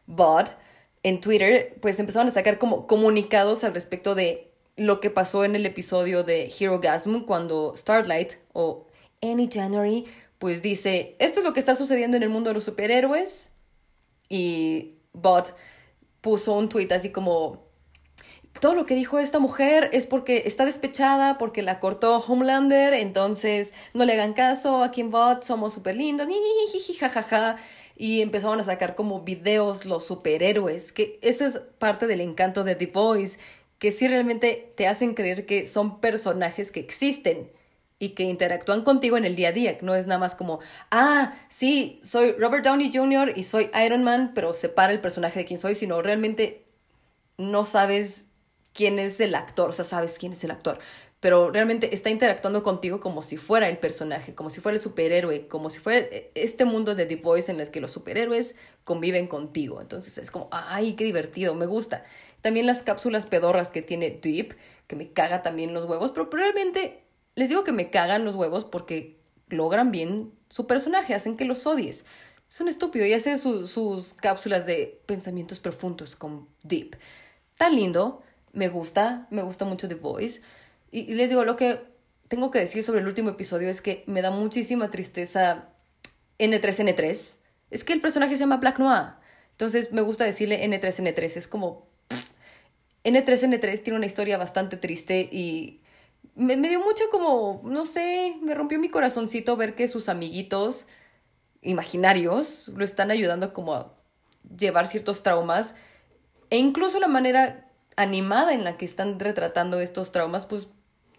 Bot 0.06 0.56
en 1.02 1.20
Twitter, 1.20 1.76
pues 1.80 1.98
empezaron 1.98 2.28
a 2.28 2.32
sacar 2.32 2.58
como 2.58 2.86
comunicados 2.86 3.64
al 3.64 3.74
respecto 3.74 4.14
de 4.14 4.52
lo 4.76 5.00
que 5.00 5.10
pasó 5.10 5.44
en 5.44 5.56
el 5.56 5.66
episodio 5.66 6.22
de 6.22 6.52
Hero 6.58 6.80
Gasm 6.80 7.20
cuando 7.20 7.74
Starlight 7.76 8.34
o 8.52 8.86
Any 9.22 9.48
January 9.52 10.04
pues 10.38 10.62
dice, 10.62 11.16
esto 11.18 11.40
es 11.40 11.44
lo 11.46 11.52
que 11.52 11.60
está 11.60 11.74
sucediendo 11.74 12.16
en 12.16 12.22
el 12.22 12.28
mundo 12.28 12.50
de 12.50 12.54
los 12.54 12.64
superhéroes 12.64 13.48
y 14.28 14.96
Bot 15.12 15.54
puso 16.20 16.54
un 16.54 16.68
tweet 16.68 16.88
así 16.92 17.10
como 17.10 17.65
todo 18.60 18.74
lo 18.74 18.86
que 18.86 18.94
dijo 18.94 19.18
esta 19.18 19.38
mujer 19.38 19.90
es 19.92 20.06
porque 20.06 20.42
está 20.46 20.64
despechada, 20.64 21.38
porque 21.38 21.62
la 21.62 21.80
cortó 21.80 22.18
Homelander, 22.18 22.94
entonces 22.94 23.74
no 23.94 24.04
le 24.04 24.12
hagan 24.12 24.32
caso, 24.32 24.82
aquí 24.82 25.00
en 25.00 25.10
Bot 25.10 25.42
somos 25.42 25.74
súper 25.74 25.96
lindos, 25.96 26.28
jajaja. 26.98 27.56
Y 27.98 28.20
empezaron 28.20 28.60
a 28.60 28.64
sacar 28.64 28.94
como 28.94 29.22
videos 29.22 29.86
los 29.86 30.06
superhéroes, 30.06 30.92
que 30.92 31.18
eso 31.22 31.46
es 31.46 31.60
parte 31.78 32.06
del 32.06 32.20
encanto 32.20 32.62
de 32.62 32.74
The 32.74 32.86
Voice, 32.88 33.38
que 33.78 33.90
sí 33.90 34.06
realmente 34.06 34.72
te 34.76 34.86
hacen 34.86 35.14
creer 35.14 35.46
que 35.46 35.66
son 35.66 35.98
personajes 36.00 36.70
que 36.70 36.80
existen 36.80 37.50
y 37.98 38.10
que 38.10 38.24
interactúan 38.24 38.82
contigo 38.82 39.16
en 39.16 39.24
el 39.24 39.34
día 39.34 39.48
a 39.48 39.52
día. 39.52 39.78
No 39.80 39.94
es 39.94 40.06
nada 40.06 40.18
más 40.18 40.34
como, 40.34 40.60
ah, 40.90 41.32
sí, 41.48 41.98
soy 42.02 42.32
Robert 42.32 42.64
Downey 42.64 42.92
Jr. 42.94 43.32
y 43.34 43.44
soy 43.44 43.70
Iron 43.84 44.04
Man, 44.04 44.32
pero 44.34 44.52
separa 44.52 44.92
el 44.92 45.00
personaje 45.00 45.40
de 45.40 45.44
quién 45.46 45.58
soy, 45.58 45.74
sino 45.74 46.02
realmente 46.02 46.66
no 47.38 47.64
sabes 47.64 48.25
quién 48.76 48.98
es 48.98 49.20
el 49.20 49.34
actor, 49.34 49.70
o 49.70 49.72
sea, 49.72 49.84
sabes 49.84 50.18
quién 50.18 50.32
es 50.32 50.44
el 50.44 50.50
actor, 50.50 50.78
pero 51.18 51.50
realmente 51.50 51.94
está 51.94 52.10
interactuando 52.10 52.62
contigo 52.62 53.00
como 53.00 53.22
si 53.22 53.38
fuera 53.38 53.68
el 53.68 53.78
personaje, 53.78 54.34
como 54.34 54.50
si 54.50 54.60
fuera 54.60 54.76
el 54.76 54.82
superhéroe, 54.82 55.48
como 55.48 55.70
si 55.70 55.80
fuera 55.80 56.06
este 56.34 56.64
mundo 56.64 56.94
de 56.94 57.06
The 57.06 57.16
Voice 57.16 57.50
en 57.50 57.58
el 57.58 57.70
que 57.70 57.80
los 57.80 57.90
superhéroes 57.90 58.54
conviven 58.84 59.26
contigo. 59.26 59.80
Entonces 59.80 60.18
es 60.18 60.30
como, 60.30 60.48
ay, 60.52 60.92
qué 60.92 61.04
divertido, 61.04 61.54
me 61.54 61.66
gusta. 61.66 62.04
También 62.42 62.66
las 62.66 62.82
cápsulas 62.82 63.26
pedorras 63.26 63.70
que 63.70 63.82
tiene 63.82 64.10
Deep, 64.10 64.54
que 64.86 64.94
me 64.94 65.12
caga 65.12 65.42
también 65.42 65.72
los 65.72 65.86
huevos, 65.86 66.12
pero 66.12 66.28
realmente 66.30 67.02
les 67.34 67.48
digo 67.48 67.64
que 67.64 67.72
me 67.72 67.90
cagan 67.90 68.24
los 68.24 68.34
huevos 68.34 68.64
porque 68.64 69.18
logran 69.48 69.90
bien 69.90 70.32
su 70.48 70.66
personaje, 70.66 71.14
hacen 71.14 71.36
que 71.36 71.44
los 71.46 71.66
odies. 71.66 72.04
Es 72.48 72.60
un 72.60 72.68
estúpido 72.68 73.06
y 73.06 73.14
hace 73.14 73.38
sus 73.38 74.14
cápsulas 74.14 74.66
de 74.66 75.00
pensamientos 75.06 75.60
profundos 75.60 76.14
con 76.14 76.46
Deep. 76.62 76.96
Tan 77.56 77.74
lindo, 77.74 78.22
me 78.56 78.68
gusta, 78.68 79.26
me 79.30 79.42
gusta 79.42 79.66
mucho 79.66 79.86
The 79.86 79.96
Voice. 79.96 80.40
Y, 80.90 81.12
les 81.14 81.28
digo, 81.28 81.44
lo 81.44 81.56
que 81.56 81.78
tengo 82.28 82.50
que 82.50 82.58
decir 82.58 82.82
sobre 82.82 83.00
el 83.00 83.06
último 83.06 83.28
episodio 83.30 83.68
es 83.68 83.82
que 83.82 84.02
me 84.06 84.22
da 84.22 84.30
muchísima 84.30 84.90
tristeza 84.90 85.68
N3N3. 86.38 87.36
Es 87.70 87.84
que 87.84 87.92
el 87.92 88.00
personaje 88.00 88.32
se 88.32 88.40
llama 88.40 88.56
Black 88.56 88.78
Noir. 88.78 89.12
Entonces 89.52 89.92
me 89.92 90.00
gusta 90.00 90.24
decirle 90.24 90.66
N3N3. 90.66 91.36
Es 91.36 91.46
como... 91.46 91.86
N3N3 93.04 93.82
tiene 93.82 93.98
una 93.98 94.06
historia 94.06 94.38
bastante 94.38 94.78
triste 94.78 95.28
y 95.30 95.82
me, 96.34 96.56
me 96.56 96.68
dio 96.68 96.80
mucho 96.80 97.04
como, 97.10 97.60
no 97.62 97.84
sé, 97.84 98.36
me 98.42 98.54
rompió 98.54 98.80
mi 98.80 98.88
corazoncito 98.88 99.56
ver 99.56 99.74
que 99.74 99.86
sus 99.86 100.08
amiguitos 100.08 100.86
imaginarios 101.62 102.68
lo 102.68 102.84
están 102.84 103.12
ayudando 103.12 103.52
como 103.52 103.74
a 103.74 103.94
llevar 104.58 104.88
ciertos 104.88 105.22
traumas 105.22 105.74
e 106.50 106.58
incluso 106.58 106.98
la 106.98 107.06
manera 107.06 107.65
animada 107.96 108.52
en 108.52 108.64
la 108.64 108.76
que 108.76 108.84
están 108.84 109.18
retratando 109.18 109.80
estos 109.80 110.12
traumas, 110.12 110.46
pues 110.46 110.68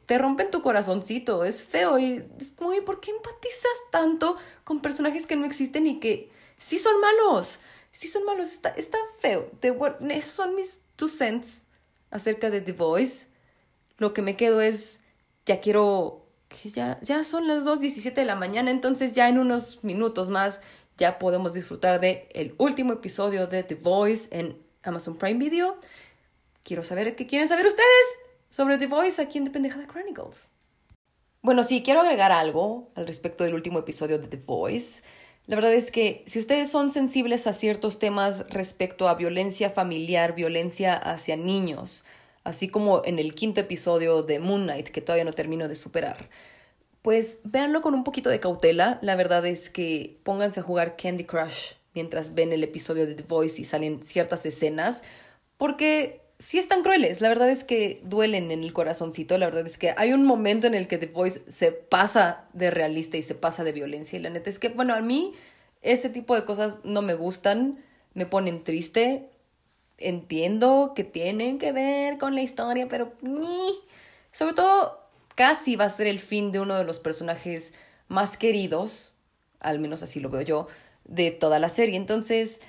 te 0.06 0.18
rompen 0.18 0.50
tu 0.50 0.62
corazoncito, 0.62 1.44
es 1.44 1.62
feo 1.62 2.00
y 2.00 2.26
es 2.40 2.60
muy, 2.62 2.80
¿por 2.82 3.02
qué 3.02 3.12
empatizas 3.12 3.78
tanto 3.92 4.38
con 4.64 4.82
personajes 4.82 5.26
que 5.26 5.36
no 5.36 5.46
existen 5.46 5.86
y 5.86 6.00
que 6.00 6.32
sí 6.58 6.78
son 6.78 6.94
malos? 7.02 7.60
Sí 7.92 8.08
son 8.08 8.24
malos, 8.24 8.52
está, 8.52 8.70
está 8.70 8.98
feo. 9.20 9.52
esos 10.10 10.32
son 10.32 10.56
mis 10.56 10.78
two 10.96 11.10
cents 11.10 11.64
acerca 12.10 12.50
de 12.50 12.62
The 12.62 12.72
Voice. 12.72 13.28
Lo 13.98 14.14
que 14.14 14.22
me 14.22 14.38
quedo 14.38 14.62
es, 14.62 15.00
ya 15.46 15.60
quiero, 15.60 16.26
que 16.48 16.70
ya, 16.70 17.00
ya 17.02 17.24
son 17.26 17.48
las 17.48 17.66
2.17 17.66 18.14
de 18.14 18.26
la 18.26 18.36
mañana, 18.36 18.72
entonces 18.72 19.14
ya 19.14 19.28
en 19.28 19.40
unos 19.40 19.84
minutos 19.84 20.30
más 20.30 20.62
ya 20.98 21.20
podemos 21.20 21.54
disfrutar 21.54 22.00
de 22.00 22.30
el 22.34 22.56
último 22.58 22.94
episodio 22.94 23.48
de 23.48 23.64
The 23.64 23.76
Voice 23.76 24.30
en 24.32 24.58
Amazon 24.84 25.18
Prime 25.18 25.40
Video. 25.40 25.78
Quiero 26.68 26.84
saber 26.84 27.16
qué 27.16 27.26
quieren 27.26 27.48
saber 27.48 27.66
ustedes 27.66 28.20
sobre 28.50 28.78
The 28.78 28.88
Voice 28.88 29.22
aquí 29.22 29.38
en 29.38 29.46
The 29.46 29.52
Pendejada 29.52 29.88
Chronicles. 29.88 30.50
Bueno, 31.42 31.64
sí, 31.64 31.82
quiero 31.82 32.02
agregar 32.02 32.34
algo 32.34 32.90
al 32.96 33.08
respecto 33.08 33.46
del 33.46 33.54
último 33.54 33.80
episodio 33.80 34.20
de 34.20 34.28
The 34.28 34.36
Voice. 34.36 35.02
La 35.46 35.56
verdad 35.56 35.74
es 35.74 35.92
que 35.92 36.26
si 36.26 36.40
ustedes 36.40 36.70
son 36.70 36.90
sensibles 36.90 37.48
a 37.48 37.54
ciertos 37.54 38.00
temas 38.00 38.46
respecto 38.50 39.08
a 39.08 39.16
violencia 39.16 39.70
familiar, 39.70 40.36
violencia 40.36 40.94
hacia 40.94 41.38
niños, 41.38 42.04
así 42.44 42.68
como 42.68 43.02
en 43.06 43.18
el 43.18 43.34
quinto 43.34 43.62
episodio 43.62 44.24
de 44.24 44.40
Moon 44.40 44.64
Knight, 44.64 44.90
que 44.90 45.00
todavía 45.00 45.24
no 45.24 45.32
termino 45.32 45.70
de 45.70 45.76
superar, 45.78 46.30
pues 47.02 47.38
véanlo 47.46 47.82
con 47.82 47.94
un 47.94 48.04
poquito 48.04 48.30
de 48.30 48.42
cautela. 48.42 49.00
La 49.02 49.16
verdad 49.16 49.46
es 49.46 49.70
que 49.70 50.20
pónganse 50.24 50.60
a 50.60 50.64
jugar 50.64 50.98
Candy 50.98 51.24
Crush 51.24 51.76
mientras 51.94 52.36
ven 52.36 52.52
el 52.52 52.66
episodio 52.66 53.06
de 53.06 53.16
The 53.16 53.24
Voice 53.24 53.62
y 53.62 53.64
salen 53.64 54.04
ciertas 54.04 54.46
escenas, 54.46 55.02
porque 55.56 56.27
sí 56.40 56.60
están 56.60 56.84
crueles, 56.84 57.22
la 57.22 57.30
verdad 57.30 57.50
es 57.50 57.64
que 57.64 58.02
duelen 58.04 58.52
en 58.52 58.64
el 58.64 58.74
corazoncito, 58.74 59.38
la 59.38 59.48
verdad 59.48 59.66
es 59.66 59.78
que 59.78 59.94
hay 59.98 60.14
un 60.14 60.24
momento 60.24 60.68
en 60.68 60.76
el 60.76 60.88
que 60.88 60.98
The 60.98 61.08
Voice 61.08 61.42
se 61.48 61.72
pasa 61.72 62.46
de 62.54 62.70
realista 62.70 63.18
y 63.18 63.24
se 63.24 63.36
pasa 63.36 63.64
de 63.64 63.72
violencia 63.72 64.20
y 64.20 64.22
la 64.22 64.30
neta 64.30 64.50
es 64.50 64.60
que, 64.60 64.70
bueno, 64.70 64.94
a 64.94 65.02
mí 65.02 65.34
ese 65.82 66.10
tipo 66.10 66.36
de 66.36 66.46
cosas 66.46 66.80
no 66.84 67.02
me 67.02 67.16
gustan, 67.16 67.84
me 68.14 68.26
ponen 68.26 68.64
triste, 68.64 69.30
entiendo 69.98 70.94
que 70.96 71.04
tienen 71.04 71.58
que 71.58 71.72
ver 71.72 72.18
con 72.18 72.36
la 72.36 72.42
historia, 72.42 72.88
pero 72.88 73.14
ni, 73.22 73.80
sobre 74.32 74.54
todo 74.54 75.00
casi 75.36 75.76
va 75.76 75.86
a 75.86 75.90
ser 75.90 76.08
el 76.08 76.20
fin 76.20 76.52
de 76.52 76.60
uno 76.60 76.78
de 76.78 76.84
los 76.84 77.00
personajes 77.00 77.74
más 78.08 78.38
queridos, 78.38 79.16
al 79.60 79.80
menos 79.80 80.04
así 80.04 80.20
lo 80.20 80.30
veo 80.30 80.42
yo, 80.42 80.68
de 81.06 81.32
toda 81.32 81.58
la 81.58 81.70
serie, 81.70 81.96
entonces 81.96 82.60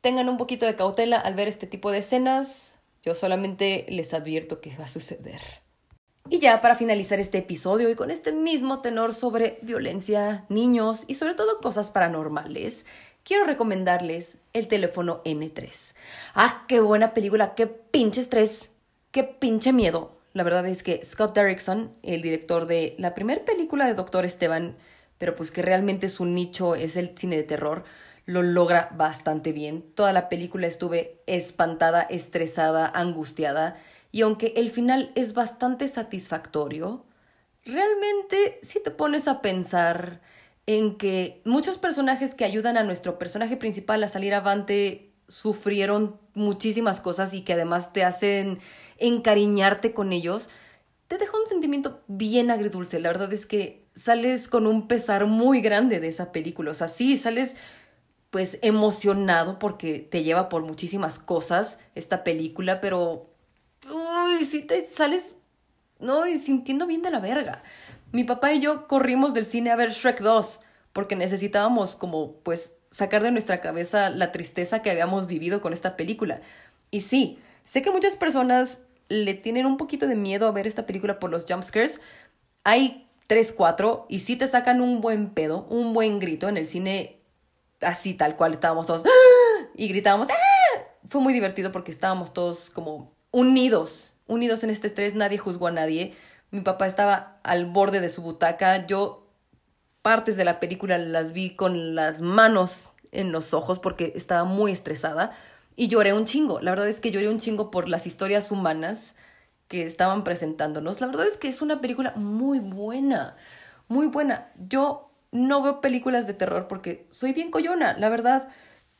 tengan 0.00 0.28
un 0.28 0.36
poquito 0.36 0.66
de 0.66 0.76
cautela 0.76 1.18
al 1.18 1.34
ver 1.34 1.48
este 1.48 1.66
tipo 1.66 1.90
de 1.90 1.98
escenas, 1.98 2.77
yo 3.02 3.14
solamente 3.14 3.86
les 3.88 4.14
advierto 4.14 4.60
que 4.60 4.76
va 4.76 4.84
a 4.84 4.88
suceder. 4.88 5.40
Y 6.30 6.40
ya 6.40 6.60
para 6.60 6.74
finalizar 6.74 7.20
este 7.20 7.38
episodio 7.38 7.88
y 7.88 7.94
con 7.94 8.10
este 8.10 8.32
mismo 8.32 8.80
tenor 8.80 9.14
sobre 9.14 9.58
violencia, 9.62 10.44
niños 10.50 11.04
y 11.06 11.14
sobre 11.14 11.34
todo 11.34 11.60
cosas 11.60 11.90
paranormales, 11.90 12.84
quiero 13.24 13.44
recomendarles 13.44 14.36
el 14.52 14.68
teléfono 14.68 15.22
N3. 15.24 15.94
¡Ah, 16.34 16.64
qué 16.68 16.80
buena 16.80 17.14
película! 17.14 17.54
¡Qué 17.54 17.66
pinche 17.66 18.20
estrés! 18.20 18.70
¡Qué 19.10 19.24
pinche 19.24 19.72
miedo! 19.72 20.18
La 20.34 20.42
verdad 20.42 20.66
es 20.66 20.82
que 20.82 21.02
Scott 21.02 21.34
Derrickson, 21.34 21.94
el 22.02 22.20
director 22.20 22.66
de 22.66 22.94
la 22.98 23.14
primera 23.14 23.44
película 23.44 23.86
de 23.86 23.94
Doctor 23.94 24.26
Esteban, 24.26 24.76
pero 25.16 25.34
pues 25.34 25.50
que 25.50 25.62
realmente 25.62 26.10
su 26.10 26.26
nicho 26.26 26.74
es 26.74 26.96
el 26.96 27.16
cine 27.16 27.36
de 27.36 27.42
terror, 27.42 27.84
lo 28.28 28.42
logra 28.42 28.90
bastante 28.94 29.52
bien. 29.52 29.80
Toda 29.94 30.12
la 30.12 30.28
película 30.28 30.66
estuve 30.66 31.22
espantada, 31.26 32.02
estresada, 32.02 32.86
angustiada, 32.86 33.78
y 34.12 34.20
aunque 34.20 34.52
el 34.56 34.70
final 34.70 35.12
es 35.14 35.32
bastante 35.32 35.88
satisfactorio, 35.88 37.06
realmente 37.64 38.60
si 38.62 38.82
te 38.82 38.90
pones 38.90 39.28
a 39.28 39.40
pensar 39.40 40.20
en 40.66 40.98
que 40.98 41.40
muchos 41.46 41.78
personajes 41.78 42.34
que 42.34 42.44
ayudan 42.44 42.76
a 42.76 42.82
nuestro 42.82 43.18
personaje 43.18 43.56
principal 43.56 44.04
a 44.04 44.08
salir 44.08 44.34
avante 44.34 45.14
sufrieron 45.26 46.20
muchísimas 46.34 47.00
cosas 47.00 47.32
y 47.32 47.40
que 47.40 47.54
además 47.54 47.94
te 47.94 48.04
hacen 48.04 48.58
encariñarte 48.98 49.94
con 49.94 50.12
ellos, 50.12 50.50
te 51.06 51.16
deja 51.16 51.34
un 51.34 51.46
sentimiento 51.46 52.02
bien 52.08 52.50
agridulce. 52.50 53.00
La 53.00 53.08
verdad 53.08 53.32
es 53.32 53.46
que 53.46 53.88
sales 53.94 54.48
con 54.48 54.66
un 54.66 54.86
pesar 54.86 55.24
muy 55.24 55.62
grande 55.62 55.98
de 55.98 56.08
esa 56.08 56.30
película. 56.30 56.70
O 56.70 56.74
sea, 56.74 56.88
sí, 56.88 57.16
sales 57.16 57.56
pues 58.30 58.58
emocionado 58.62 59.58
porque 59.58 60.00
te 60.00 60.22
lleva 60.22 60.48
por 60.48 60.62
muchísimas 60.62 61.18
cosas 61.18 61.78
esta 61.94 62.24
película, 62.24 62.80
pero 62.80 63.30
uy, 63.90 64.44
si 64.44 64.62
te 64.62 64.82
sales 64.82 65.34
no 65.98 66.26
y 66.26 66.38
sintiendo 66.38 66.86
bien 66.86 67.02
de 67.02 67.10
la 67.10 67.20
verga. 67.20 67.62
Mi 68.12 68.24
papá 68.24 68.52
y 68.52 68.60
yo 68.60 68.86
corrimos 68.86 69.34
del 69.34 69.46
cine 69.46 69.70
a 69.70 69.76
ver 69.76 69.90
Shrek 69.90 70.20
2 70.20 70.60
porque 70.92 71.16
necesitábamos 71.16 71.96
como 71.96 72.34
pues 72.36 72.72
sacar 72.90 73.22
de 73.22 73.30
nuestra 73.30 73.60
cabeza 73.60 74.10
la 74.10 74.32
tristeza 74.32 74.82
que 74.82 74.90
habíamos 74.90 75.26
vivido 75.26 75.60
con 75.60 75.72
esta 75.72 75.96
película. 75.96 76.40
Y 76.90 77.02
sí, 77.02 77.38
sé 77.64 77.82
que 77.82 77.90
muchas 77.90 78.16
personas 78.16 78.78
le 79.08 79.34
tienen 79.34 79.66
un 79.66 79.76
poquito 79.76 80.06
de 80.06 80.16
miedo 80.16 80.46
a 80.46 80.52
ver 80.52 80.66
esta 80.66 80.86
película 80.86 81.18
por 81.18 81.30
los 81.30 81.46
jumpscares. 81.46 82.00
Hay 82.64 83.06
tres, 83.26 83.52
cuatro, 83.52 84.06
y 84.08 84.20
sí 84.20 84.36
te 84.36 84.46
sacan 84.46 84.80
un 84.80 85.00
buen 85.00 85.30
pedo, 85.30 85.66
un 85.68 85.92
buen 85.92 86.18
grito. 86.18 86.48
En 86.48 86.56
el 86.56 86.66
cine 86.66 87.17
así 87.80 88.14
tal 88.14 88.36
cual 88.36 88.52
estábamos 88.52 88.86
todos 88.86 89.04
¡Ah! 89.04 89.66
y 89.74 89.88
gritábamos 89.88 90.28
¡Ah! 90.30 90.82
fue 91.06 91.20
muy 91.20 91.32
divertido 91.32 91.72
porque 91.72 91.92
estábamos 91.92 92.32
todos 92.32 92.70
como 92.70 93.12
unidos 93.30 94.14
unidos 94.26 94.64
en 94.64 94.70
este 94.70 94.88
estrés 94.88 95.14
nadie 95.14 95.38
juzgó 95.38 95.68
a 95.68 95.72
nadie 95.72 96.16
mi 96.50 96.60
papá 96.60 96.86
estaba 96.86 97.38
al 97.42 97.66
borde 97.66 98.00
de 98.00 98.10
su 98.10 98.22
butaca 98.22 98.86
yo 98.86 99.26
partes 100.02 100.36
de 100.36 100.44
la 100.44 100.60
película 100.60 100.98
las 100.98 101.32
vi 101.32 101.54
con 101.54 101.94
las 101.94 102.22
manos 102.22 102.90
en 103.12 103.32
los 103.32 103.54
ojos 103.54 103.78
porque 103.78 104.12
estaba 104.16 104.44
muy 104.44 104.72
estresada 104.72 105.32
y 105.76 105.88
lloré 105.88 106.12
un 106.12 106.24
chingo 106.24 106.60
la 106.60 106.72
verdad 106.72 106.88
es 106.88 107.00
que 107.00 107.10
lloré 107.10 107.28
un 107.28 107.38
chingo 107.38 107.70
por 107.70 107.88
las 107.88 108.06
historias 108.06 108.50
humanas 108.50 109.14
que 109.68 109.84
estaban 109.84 110.24
presentándonos. 110.24 111.00
La 111.00 111.06
verdad 111.06 111.26
es 111.26 111.36
que 111.36 111.48
es 111.48 111.62
una 111.62 111.80
película 111.80 112.12
muy 112.16 112.58
buena, 112.58 113.36
muy 113.86 114.06
buena. 114.08 114.50
Yo 114.56 115.07
no 115.30 115.62
veo 115.62 115.80
películas 115.80 116.26
de 116.26 116.34
terror 116.34 116.68
porque 116.68 117.06
soy 117.10 117.32
bien 117.32 117.50
coyona, 117.50 117.96
la 117.98 118.08
verdad. 118.08 118.48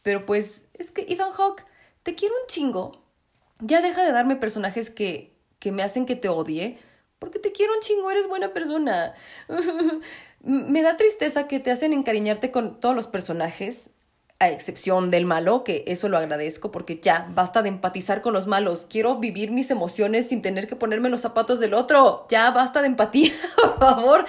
Pero 0.02 0.26
pues 0.26 0.66
es 0.74 0.90
que 0.90 1.02
Ethan 1.02 1.32
Hawke, 1.32 1.64
te 2.02 2.14
quiero 2.14 2.34
un 2.40 2.46
chingo. 2.46 3.04
Ya 3.60 3.82
deja 3.82 4.02
de 4.04 4.12
darme 4.12 4.36
personajes 4.36 4.90
que, 4.90 5.36
que 5.58 5.72
me 5.72 5.82
hacen 5.82 6.06
que 6.06 6.16
te 6.16 6.28
odie. 6.28 6.78
Porque 7.18 7.38
te 7.40 7.52
quiero 7.52 7.74
un 7.74 7.80
chingo, 7.80 8.10
eres 8.10 8.28
buena 8.28 8.52
persona. 8.54 9.14
me 10.40 10.82
da 10.82 10.96
tristeza 10.96 11.48
que 11.48 11.58
te 11.58 11.70
hacen 11.70 11.92
encariñarte 11.92 12.50
con 12.50 12.80
todos 12.80 12.94
los 12.94 13.08
personajes 13.08 13.90
a 14.40 14.50
excepción 14.50 15.10
del 15.10 15.26
malo, 15.26 15.64
que 15.64 15.82
eso 15.88 16.08
lo 16.08 16.16
agradezco 16.16 16.70
porque 16.70 17.00
ya 17.00 17.28
basta 17.34 17.62
de 17.62 17.70
empatizar 17.70 18.22
con 18.22 18.32
los 18.32 18.46
malos. 18.46 18.86
Quiero 18.88 19.16
vivir 19.16 19.50
mis 19.50 19.70
emociones 19.70 20.28
sin 20.28 20.42
tener 20.42 20.68
que 20.68 20.76
ponerme 20.76 21.08
los 21.08 21.22
zapatos 21.22 21.58
del 21.58 21.74
otro. 21.74 22.26
Ya 22.30 22.50
basta 22.52 22.80
de 22.80 22.86
empatía, 22.86 23.32
por 23.56 23.78
favor. 23.78 24.26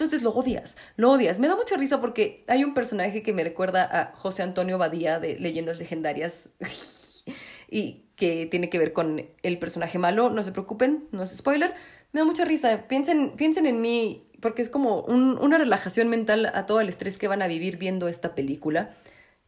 Entonces 0.00 0.22
lo 0.22 0.30
odias, 0.30 0.76
lo 0.96 1.10
odias. 1.10 1.38
Me 1.38 1.46
da 1.46 1.56
mucha 1.56 1.76
risa 1.76 2.00
porque 2.00 2.44
hay 2.48 2.64
un 2.64 2.72
personaje 2.72 3.22
que 3.22 3.34
me 3.34 3.44
recuerda 3.44 3.84
a 3.84 4.16
José 4.16 4.42
Antonio 4.42 4.78
Badía 4.78 5.20
de 5.20 5.38
Leyendas 5.38 5.78
Legendarias 5.78 6.48
y 7.70 8.06
que 8.16 8.46
tiene 8.46 8.70
que 8.70 8.78
ver 8.78 8.94
con 8.94 9.26
el 9.42 9.58
personaje 9.58 9.98
malo. 9.98 10.30
No 10.30 10.42
se 10.42 10.52
preocupen, 10.52 11.06
no 11.12 11.22
es 11.22 11.36
spoiler. 11.36 11.74
Me 12.12 12.20
da 12.20 12.24
mucha 12.24 12.46
risa. 12.46 12.86
Piensen, 12.88 13.32
piensen 13.36 13.66
en 13.66 13.82
mí 13.82 14.26
porque 14.40 14.62
es 14.62 14.70
como 14.70 15.02
una 15.02 15.58
relajación 15.58 16.08
mental 16.08 16.46
a 16.46 16.64
todo 16.64 16.80
el 16.80 16.88
estrés 16.88 17.18
que 17.18 17.28
van 17.28 17.42
a 17.42 17.46
vivir 17.46 17.76
viendo 17.76 18.08
esta 18.08 18.34
película. 18.34 18.96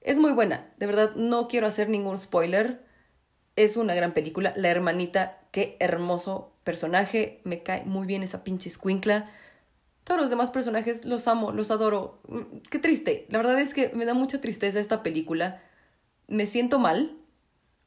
Es 0.02 0.18
muy 0.18 0.32
buena, 0.32 0.70
de 0.76 0.86
verdad 0.86 1.14
no 1.14 1.48
quiero 1.48 1.66
hacer 1.66 1.88
ningún 1.88 2.18
spoiler. 2.18 2.84
Es 3.56 3.78
una 3.78 3.94
gran 3.94 4.12
película. 4.12 4.52
La 4.56 4.68
hermanita, 4.68 5.40
qué 5.50 5.78
hermoso 5.80 6.52
personaje. 6.62 7.40
Me 7.44 7.62
cae 7.62 7.84
muy 7.84 8.06
bien 8.06 8.22
esa 8.22 8.44
pinche 8.44 8.68
escuincla. 8.68 9.30
Todos 10.04 10.20
los 10.20 10.30
demás 10.30 10.50
personajes 10.50 11.04
los 11.04 11.28
amo, 11.28 11.52
los 11.52 11.70
adoro. 11.70 12.20
Mm, 12.28 12.58
qué 12.70 12.78
triste. 12.78 13.26
La 13.30 13.38
verdad 13.38 13.58
es 13.60 13.74
que 13.74 13.90
me 13.94 14.04
da 14.04 14.14
mucha 14.14 14.40
tristeza 14.40 14.80
esta 14.80 15.02
película. 15.02 15.62
Me 16.28 16.46
siento 16.46 16.78
mal. 16.78 17.16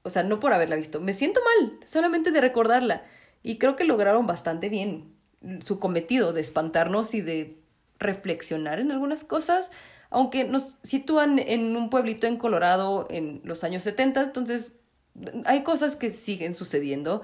O 0.04 0.10
sea, 0.10 0.24
no 0.24 0.40
por 0.40 0.54
haberla 0.54 0.76
visto. 0.76 1.02
Me 1.02 1.14
siento 1.14 1.42
mal 1.44 1.80
solamente 1.86 2.32
de 2.32 2.42
recordarla. 2.42 3.04
Y 3.44 3.58
creo 3.58 3.76
que 3.76 3.84
lograron 3.84 4.26
bastante 4.26 4.70
bien 4.70 5.16
su 5.64 5.80
cometido 5.80 6.34
de 6.34 6.42
espantarnos 6.42 7.14
y 7.14 7.22
de 7.22 7.60
reflexionar 8.00 8.80
en 8.80 8.92
algunas 8.92 9.24
cosas 9.24 9.70
aunque 10.16 10.46
nos 10.46 10.78
sitúan 10.82 11.40
en 11.40 11.76
un 11.76 11.90
pueblito 11.90 12.26
en 12.26 12.38
Colorado 12.38 13.06
en 13.10 13.42
los 13.44 13.66
años 13.66 13.84
70, 13.84 14.22
entonces 14.22 14.74
hay 15.44 15.64
cosas 15.64 15.98
que 15.98 16.12
siguen 16.12 16.56
sucediendo. 16.56 17.22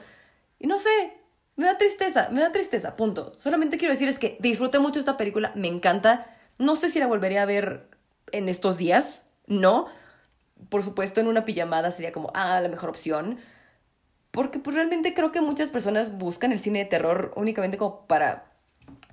Y 0.59 0.67
no 0.67 0.77
sé, 0.77 1.13
me 1.61 1.67
da 1.67 1.77
tristeza, 1.77 2.29
me 2.31 2.41
da 2.41 2.51
tristeza, 2.51 2.95
punto. 2.95 3.33
Solamente 3.37 3.77
quiero 3.77 3.93
decirles 3.93 4.17
que 4.17 4.35
disfruté 4.39 4.79
mucho 4.79 4.99
esta 4.99 5.15
película, 5.15 5.51
me 5.55 5.67
encanta. 5.67 6.25
No 6.57 6.75
sé 6.75 6.89
si 6.89 6.99
la 6.99 7.05
volvería 7.05 7.43
a 7.43 7.45
ver 7.45 7.87
en 8.31 8.49
estos 8.49 8.77
días, 8.77 9.23
no. 9.45 9.87
Por 10.69 10.81
supuesto, 10.81 11.21
en 11.21 11.27
una 11.27 11.45
pijamada 11.45 11.91
sería 11.91 12.11
como, 12.11 12.31
ah, 12.33 12.59
la 12.61 12.67
mejor 12.67 12.89
opción. 12.89 13.37
Porque 14.31 14.57
pues 14.57 14.75
realmente 14.75 15.13
creo 15.13 15.31
que 15.31 15.41
muchas 15.41 15.69
personas 15.69 16.17
buscan 16.17 16.51
el 16.51 16.59
cine 16.59 16.79
de 16.79 16.85
terror 16.85 17.31
únicamente 17.35 17.77
como 17.77 18.07
para 18.07 18.51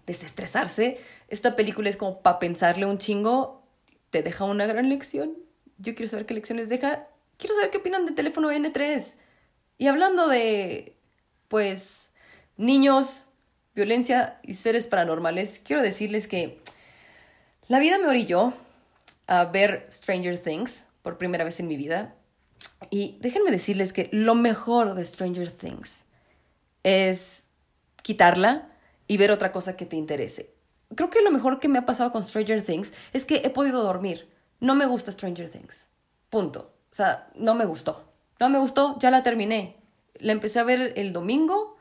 desestresarse. 0.07 0.99
Esta 1.29 1.55
película 1.55 1.91
es 1.91 1.99
como 1.99 2.23
para 2.23 2.39
pensarle 2.39 2.87
un 2.87 2.97
chingo, 2.97 3.63
te 4.09 4.23
deja 4.23 4.45
una 4.45 4.65
gran 4.65 4.89
lección. 4.89 5.37
Yo 5.77 5.95
quiero 5.95 6.09
saber 6.09 6.25
qué 6.25 6.33
lecciones 6.33 6.71
deja. 6.71 7.09
Quiero 7.37 7.55
saber 7.55 7.71
qué 7.71 7.77
opinan 7.77 8.07
del 8.07 8.15
teléfono 8.15 8.51
N3. 8.51 9.17
Y 9.77 9.87
hablando 9.87 10.29
de, 10.29 10.97
pues, 11.49 12.08
niños, 12.59 13.29
violencia 13.75 14.39
y 14.43 14.55
seres 14.55 14.87
paranormales, 14.87 15.61
quiero 15.65 15.81
decirles 15.81 16.29
que 16.29 16.61
la 17.69 17.79
vida 17.79 17.99
me 17.99 18.09
orilló 18.09 18.53
a 19.27 19.45
ver 19.47 19.87
Stranger 19.91 20.37
Things 20.39 20.85
por 21.03 21.17
primera 21.17 21.45
vez 21.45 21.61
en 21.61 21.69
mi 21.69 21.77
vida. 21.77 22.15
Y 22.91 23.17
déjenme 23.21 23.51
decirles 23.51 23.93
que 23.93 24.09
lo 24.13 24.35
mejor 24.35 24.95
de 24.95 25.05
Stranger 25.05 25.51
Things 25.51 26.05
es 26.83 27.45
quitarla 28.03 28.69
y 29.07 29.17
ver 29.17 29.31
otra 29.31 29.53
cosa 29.53 29.77
que 29.77 29.87
te 29.87 29.97
interese. 29.97 30.55
Creo 30.95 31.11
que 31.11 31.23
lo 31.23 31.31
mejor 31.31 31.61
que 31.61 31.69
me 31.69 31.79
ha 31.79 31.87
pasado 31.87 32.13
con 32.13 32.25
Stranger 32.25 32.63
Things 32.63 32.93
es 33.13 33.25
que 33.25 33.37
he 33.45 33.51
podido 33.51 33.83
dormir. 33.83 34.29
No 34.61 34.75
me 34.75 34.87
gusta 34.87 35.13
Stranger 35.13 35.49
Things. 35.49 35.89
Punto. 36.31 36.75
O 36.91 36.95
sea, 36.95 37.31
no 37.35 37.55
me 37.55 37.65
gustó. 37.65 38.05
No 38.41 38.49
me 38.49 38.59
gustó, 38.59 38.99
ya 38.99 39.11
la 39.11 39.23
terminé. 39.23 39.77
La 40.15 40.33
empecé 40.33 40.59
a 40.59 40.65
ver 40.65 40.95
el 40.97 41.13
domingo, 41.13 41.78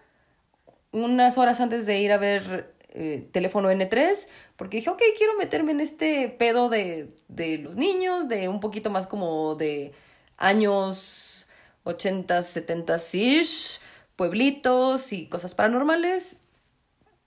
unas 0.98 1.38
horas 1.38 1.60
antes 1.60 1.86
de 1.86 2.00
ir 2.00 2.12
a 2.12 2.18
ver 2.18 2.74
eh, 2.90 3.28
teléfono 3.32 3.72
N3, 3.72 4.28
porque 4.56 4.78
dije, 4.78 4.90
ok, 4.90 5.02
quiero 5.18 5.36
meterme 5.38 5.72
en 5.72 5.82
este 5.82 6.30
pedo 6.30 6.70
de, 6.70 7.14
de 7.28 7.58
los 7.60 7.76
niños, 7.76 8.28
de 8.28 8.50
un 8.50 8.60
poquito 8.60 8.90
más 8.90 9.08
como 9.08 9.56
de 9.56 9.94
años 10.38 11.48
80, 11.84 12.44
70 12.44 12.98
ish, 13.14 13.80
pueblitos 14.16 15.14
y 15.14 15.28
cosas 15.28 15.56
paranormales 15.56 16.38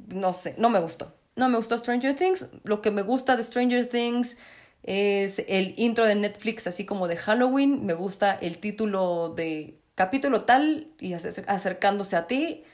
no 0.08 0.32
sé, 0.32 0.54
no 0.58 0.70
me 0.70 0.80
gustó. 0.80 1.14
No 1.36 1.48
me 1.48 1.56
gustó 1.56 1.78
Stranger 1.78 2.14
Things. 2.16 2.46
Lo 2.64 2.82
que 2.82 2.90
me 2.90 3.02
gusta 3.02 3.36
de 3.36 3.44
Stranger 3.44 3.88
Things 3.88 4.36
es 4.82 5.42
el 5.48 5.74
intro 5.76 6.06
de 6.06 6.14
Netflix, 6.14 6.66
así 6.66 6.84
como 6.84 7.08
de 7.08 7.16
Halloween. 7.16 7.84
Me 7.86 7.94
gusta 7.94 8.32
el 8.32 8.58
título 8.58 9.30
de 9.30 9.78
capítulo 9.94 10.42
tal 10.42 10.88
y 10.98 11.14
acercándose 11.14 12.16
a 12.16 12.26
ti. 12.26 12.64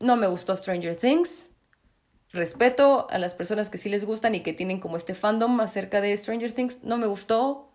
No 0.00 0.16
me 0.16 0.26
gustó 0.26 0.56
Stranger 0.56 0.96
Things. 0.96 1.50
Respeto 2.32 3.06
a 3.10 3.18
las 3.18 3.34
personas 3.34 3.70
que 3.70 3.78
sí 3.78 3.88
les 3.88 4.04
gustan 4.04 4.34
y 4.34 4.40
que 4.40 4.52
tienen 4.52 4.80
como 4.80 4.96
este 4.96 5.14
fandom 5.14 5.60
acerca 5.60 6.00
de 6.00 6.16
Stranger 6.16 6.52
Things. 6.52 6.82
No 6.82 6.98
me 6.98 7.06
gustó. 7.06 7.70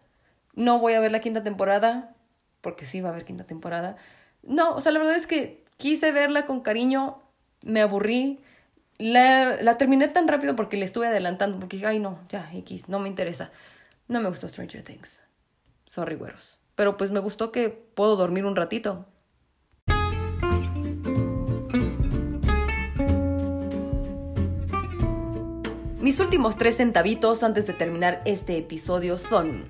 No 0.53 0.79
voy 0.79 0.93
a 0.93 0.99
ver 0.99 1.11
la 1.11 1.21
quinta 1.21 1.43
temporada. 1.43 2.15
Porque 2.61 2.85
sí 2.85 3.01
va 3.01 3.09
a 3.09 3.11
haber 3.13 3.25
quinta 3.25 3.45
temporada. 3.45 3.95
No, 4.43 4.75
o 4.75 4.81
sea, 4.81 4.91
la 4.91 4.99
verdad 4.99 5.15
es 5.15 5.27
que 5.27 5.63
quise 5.77 6.11
verla 6.11 6.45
con 6.45 6.61
cariño. 6.61 7.21
Me 7.61 7.81
aburrí 7.81 8.39
la, 8.97 9.61
la, 9.61 9.77
terminé 9.77 10.07
tan 10.09 10.27
rápido 10.27 10.55
porque 10.55 10.77
le 10.77 10.85
estuve 10.85 11.07
adelantando, 11.07 11.57
porque 11.59 11.77
dije, 11.77 11.87
ay 11.87 11.99
no, 11.99 12.19
ya, 12.27 12.49
X, 12.53 12.89
no 12.89 12.99
me 12.99 13.07
interesa. 13.07 13.49
No 14.07 14.19
me 14.19 14.27
gustó 14.27 14.49
Stranger 14.49 14.83
Things. 14.83 15.23
Sorry, 15.85 16.15
güeros. 16.15 16.59
Pero 16.75 16.97
pues 16.97 17.11
me 17.11 17.19
gustó 17.19 17.51
que 17.51 17.69
puedo 17.69 18.15
dormir 18.15 18.45
un 18.45 18.55
ratito. 18.55 19.05
Mis 25.99 26.21
últimos 26.21 26.57
tres 26.57 26.77
centavitos 26.77 27.43
antes 27.43 27.67
de 27.67 27.73
terminar 27.73 28.21
este 28.23 28.57
episodio 28.57 29.17
son... 29.17 29.65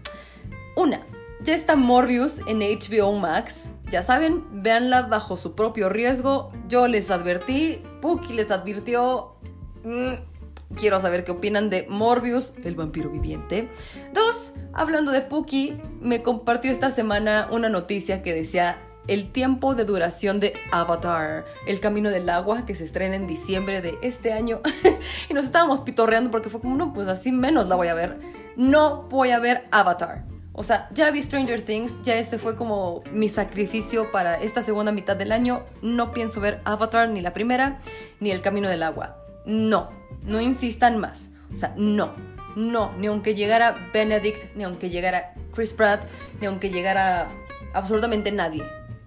Una, 0.75 1.01
ya 1.41 1.55
está 1.55 1.75
Morbius 1.75 2.41
en 2.45 2.59
HBO 2.59 3.13
Max. 3.13 3.71
Ya 3.89 4.03
saben, 4.03 4.43
véanla 4.61 5.03
bajo 5.03 5.37
su 5.37 5.55
propio 5.55 5.89
riesgo. 5.89 6.51
Yo 6.67 6.87
les 6.87 7.09
advertí, 7.09 7.81
Puki 7.99 8.33
les 8.33 8.51
advirtió. 8.51 9.37
Mm, 9.83 10.75
quiero 10.75 10.99
saber 10.99 11.23
qué 11.23 11.31
opinan 11.31 11.71
de 11.71 11.87
Morbius, 11.89 12.53
el 12.63 12.75
vampiro 12.75 13.09
viviente. 13.09 13.67
Dos, 14.13 14.53
hablando 14.73 15.11
de 15.11 15.21
Puki, 15.21 15.81
me 15.99 16.21
compartió 16.21 16.69
esta 16.69 16.91
semana 16.91 17.47
una 17.51 17.69
noticia 17.69 18.21
que 18.21 18.35
decía 18.35 18.77
el 19.09 19.31
tiempo 19.31 19.75
de 19.75 19.85
duración 19.85 20.39
de 20.39 20.53
Avatar, 20.71 21.45
El 21.65 21.79
Camino 21.79 22.09
del 22.11 22.29
Agua, 22.29 22.65
que 22.65 22.75
se 22.75 22.85
estrena 22.85 23.15
en 23.15 23.27
diciembre 23.27 23.81
de 23.81 23.97
este 24.01 24.33
año. 24.33 24.61
y 25.29 25.33
nos 25.33 25.45
estábamos 25.45 25.81
pitorreando 25.81 26.29
porque 26.31 26.49
fue 26.49 26.61
como, 26.61 26.75
no, 26.75 26.93
pues 26.93 27.07
así 27.07 27.31
menos 27.31 27.67
la 27.67 27.75
voy 27.75 27.87
a 27.87 27.95
ver. 27.95 28.19
No 28.55 29.03
voy 29.09 29.31
a 29.31 29.39
ver 29.39 29.67
Avatar. 29.71 30.25
O 30.53 30.63
sea, 30.63 30.89
ya 30.93 31.09
vi 31.09 31.23
Stranger 31.23 31.61
Things, 31.61 32.01
ya 32.03 32.15
ese 32.17 32.37
fue 32.37 32.55
como 32.55 33.03
mi 33.11 33.29
sacrificio 33.29 34.11
para 34.11 34.35
esta 34.35 34.61
segunda 34.61 34.91
mitad 34.91 35.15
del 35.15 35.31
año. 35.31 35.63
No 35.81 36.11
pienso 36.11 36.39
ver 36.39 36.61
Avatar 36.65 37.09
ni 37.09 37.21
la 37.21 37.33
primera, 37.33 37.79
ni 38.19 38.29
El 38.31 38.41
Camino 38.41 38.69
del 38.69 38.83
Agua. 38.83 39.17
No, 39.45 39.89
no 40.23 40.39
insistan 40.39 40.97
más. 40.97 41.29
O 41.51 41.55
sea, 41.55 41.73
no, 41.77 42.13
no, 42.55 42.91
ni 42.97 43.07
aunque 43.07 43.33
llegara 43.33 43.89
Benedict, 43.91 44.55
ni 44.55 44.65
aunque 44.65 44.89
llegara 44.89 45.33
Chris 45.55 45.73
Pratt, 45.73 46.03
ni 46.39 46.47
aunque 46.47 46.69
llegara 46.69 47.27
absolutamente 47.73 48.31
nadie. 48.31 48.63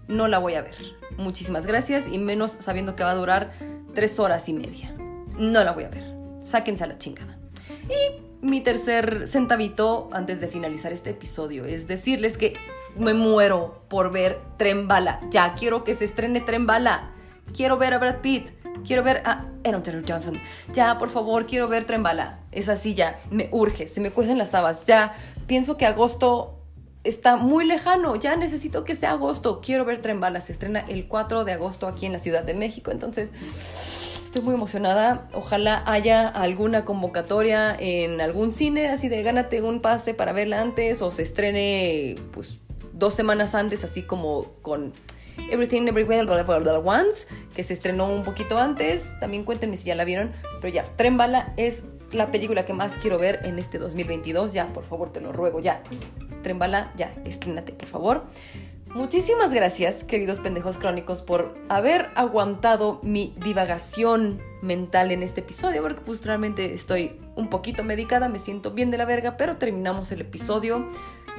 No 0.09 0.29
la 0.29 0.39
voy 0.39 0.55
a 0.55 0.63
ver. 0.63 0.77
Muchísimas 1.17 1.67
gracias 1.67 2.05
y 2.11 2.19
menos 2.19 2.57
sabiendo 2.59 2.97
que 2.97 3.05
va 3.05 3.11
a 3.11 3.15
durar 3.15 3.53
tres 3.95 4.19
horas 4.19 4.49
y 4.49 4.55
media. 4.55 4.95
No 5.39 5.65
la 5.65 5.73
voy 5.73 5.85
a 5.85 5.89
ver. 5.89 6.05
Sáquense 6.43 6.85
a 6.85 6.87
la 6.87 6.99
chingada. 6.99 7.39
Y 7.89 8.23
mi 8.45 8.61
tercer 8.61 9.29
centavito 9.29 10.11
antes 10.13 10.41
de 10.41 10.49
finalizar 10.49 10.93
este 10.93 11.11
episodio 11.11 11.65
es 11.65 11.87
decirles 11.87 12.37
que 12.37 12.55
me 12.97 13.15
muero 13.15 13.85
por 13.89 14.13
ver 14.13 14.41
Tren 14.57 14.89
Bala. 14.89 15.21
Ya 15.31 15.55
quiero 15.55 15.85
que 15.85 15.95
se 15.95 16.05
estrene 16.05 16.41
Tren 16.41 16.67
Bala. 16.67 17.11
Quiero 17.55 17.79
ver 17.79 17.95
a 17.95 17.99
Brad 17.99 18.21
Pitt. 18.21 18.51
Quiero 18.87 19.03
ver 19.03 19.23
a 19.25 19.47
Aaron 19.65 19.83
Taylor 19.83 20.05
Johnson. 20.07 20.41
Ya, 20.73 20.99
por 20.99 21.11
favor, 21.11 21.47
quiero 21.47 21.69
ver 21.69 21.85
Tren 21.85 22.03
Bala. 22.03 22.41
Es 22.51 22.69
así 22.69 22.95
ya. 22.95 23.21
Me 23.31 23.49
urge. 23.53 23.87
Se 23.87 24.01
me 24.01 24.11
cuecen 24.11 24.39
las 24.39 24.55
habas. 24.55 24.87
Ya. 24.87 25.15
Pienso 25.47 25.77
que 25.77 25.87
agosto 25.87 26.62
está 27.05 27.37
muy 27.37 27.65
lejano, 27.65 28.17
ya 28.17 28.37
necesito 28.37 28.85
que 28.85 28.95
sea 28.95 29.13
agosto. 29.13 29.61
Quiero 29.61 29.85
ver 29.85 30.01
Tren 30.01 30.21
Bala, 30.21 30.41
se 30.41 30.53
estrena 30.53 30.81
el 30.81 31.09
4 31.09 31.45
de 31.45 31.53
agosto 31.53 31.87
aquí 31.87 32.07
en 32.07 32.13
la 32.13 32.19
Ciudad 32.19 32.45
de 32.45 32.55
México, 32.55 32.91
entonces 32.91 33.31
estoy 34.25 34.43
muy 34.43 34.55
emocionada. 34.55 35.29
Ojalá 35.35 35.83
haya 35.87 36.29
alguna 36.29 36.85
convocatoria 36.85 37.77
en 37.79 38.21
algún 38.21 38.51
cine, 38.51 38.89
así 38.89 39.09
de 39.09 39.23
gánate 39.23 39.63
un 39.63 39.81
pase 39.81 40.15
para 40.15 40.33
verla 40.33 40.61
antes 40.61 41.03
o 41.03 41.11
se 41.11 41.23
estrene 41.23 42.17
pues 42.33 42.59
dos 42.93 43.15
semanas 43.15 43.55
antes, 43.55 43.85
así 43.85 44.03
como 44.03 44.53
con 44.63 44.93
Everything 45.51 45.89
Everywhere 45.89 46.31
All 46.31 46.39
at 46.39 46.83
Once, 46.85 47.27
que 47.55 47.63
se 47.65 47.75
estrenó 47.75 48.07
un 48.07 48.23
poquito 48.23 48.59
antes. 48.59 49.09
También 49.21 49.45
cuéntenme 49.45 49.77
si 49.77 49.87
ya 49.87 49.95
la 49.95 50.05
vieron, 50.05 50.33
pero 50.61 50.73
ya, 50.73 50.85
Tren 50.97 51.17
Bala 51.17 51.53
es 51.57 51.85
la 52.13 52.31
película 52.31 52.65
que 52.65 52.73
más 52.73 52.99
quiero 52.99 53.19
ver 53.19 53.41
en 53.45 53.59
este 53.59 53.79
2022. 53.79 54.53
Ya, 54.53 54.69
por 54.69 54.85
favor, 54.85 55.11
te 55.11 55.21
lo 55.21 55.33
ruego, 55.33 55.61
ya. 55.61 55.83
Trembala, 56.43 56.93
ya, 56.97 57.15
estrénate, 57.25 57.73
por 57.73 57.89
favor. 57.89 58.25
Muchísimas 58.95 59.55
gracias, 59.55 60.05
queridos 60.05 60.39
pendejos 60.39 60.77
crónicos, 60.77 61.23
por 61.23 61.55
haber 61.71 62.11
aguantado 62.15 63.01
mi 63.03 63.35
divagación 63.43 64.43
mental 64.61 65.13
en 65.13 65.23
este 65.23 65.41
episodio, 65.41 65.81
porque 65.81 66.03
pues 66.03 66.23
realmente 66.27 66.75
estoy 66.75 67.19
un 67.35 67.49
poquito 67.49 67.85
medicada, 67.85 68.29
me 68.29 68.39
siento 68.39 68.73
bien 68.73 68.91
de 68.91 68.99
la 68.99 69.07
verga, 69.07 69.39
pero 69.39 69.57
terminamos 69.57 70.13
el 70.13 70.21
episodio. 70.21 70.91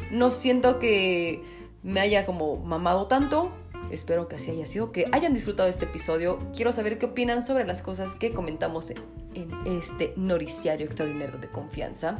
No 0.10 0.32
siento 0.32 0.80
que 0.80 1.44
me 1.84 2.00
haya 2.00 2.26
como 2.26 2.58
mamado 2.58 3.06
tanto, 3.06 3.52
espero 3.96 4.28
que 4.28 4.36
así 4.36 4.52
haya 4.52 4.66
sido, 4.66 4.92
que 4.92 5.08
hayan 5.12 5.34
disfrutado 5.34 5.70
este 5.70 5.86
episodio. 5.86 6.40
Quiero 6.56 6.72
saber 6.72 6.98
qué 6.98 7.08
opinan 7.08 7.44
sobre 7.44 7.66
las 7.66 7.82
cosas 7.82 8.16
que 8.16 8.34
comentamos 8.34 8.92
en 8.92 9.52
este 9.66 10.14
noriciario 10.16 10.86
extraordinario 10.86 11.38
de 11.38 11.50
confianza. 11.50 12.20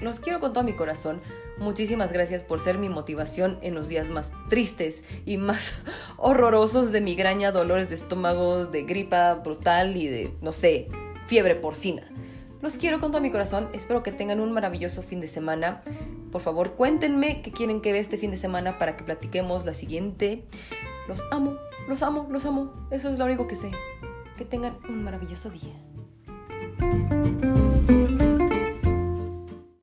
Los 0.00 0.20
quiero 0.20 0.38
con 0.38 0.52
todo 0.52 0.62
mi 0.62 0.74
corazón. 0.74 1.20
Muchísimas 1.58 2.12
gracias 2.12 2.44
por 2.44 2.60
ser 2.60 2.78
mi 2.78 2.88
motivación 2.88 3.58
en 3.62 3.74
los 3.74 3.88
días 3.88 4.10
más 4.10 4.32
tristes 4.48 5.02
y 5.24 5.38
más 5.38 5.74
horrorosos 6.16 6.92
de 6.92 7.00
migraña, 7.00 7.50
dolores 7.50 7.88
de 7.90 7.96
estómago, 7.96 8.66
de 8.66 8.82
gripa 8.82 9.34
brutal 9.34 9.96
y 9.96 10.06
de, 10.06 10.32
no 10.40 10.52
sé, 10.52 10.88
fiebre 11.26 11.56
porcina. 11.56 12.02
Los 12.62 12.76
quiero 12.76 13.00
con 13.00 13.10
todo 13.12 13.20
mi 13.20 13.30
corazón. 13.30 13.68
Espero 13.72 14.02
que 14.02 14.12
tengan 14.12 14.40
un 14.40 14.52
maravilloso 14.52 15.02
fin 15.02 15.20
de 15.20 15.28
semana. 15.28 15.82
Por 16.30 16.40
favor, 16.40 16.74
cuéntenme 16.74 17.40
qué 17.42 17.52
quieren 17.52 17.80
que 17.80 17.92
vea 17.92 18.00
este 18.00 18.18
fin 18.18 18.30
de 18.30 18.36
semana 18.36 18.78
para 18.78 18.96
que 18.96 19.04
platiquemos 19.04 19.64
la 19.64 19.74
siguiente. 19.74 20.44
Los 21.08 21.24
amo, 21.30 21.56
los 21.88 22.02
amo, 22.02 22.28
los 22.30 22.44
amo. 22.44 22.70
Eso 22.90 23.08
es 23.08 23.18
lo 23.18 23.24
único 23.24 23.48
que 23.48 23.54
sé. 23.54 23.72
Que 24.36 24.44
tengan 24.44 24.76
un 24.88 25.02
maravilloso 25.02 25.48
día. 25.48 25.74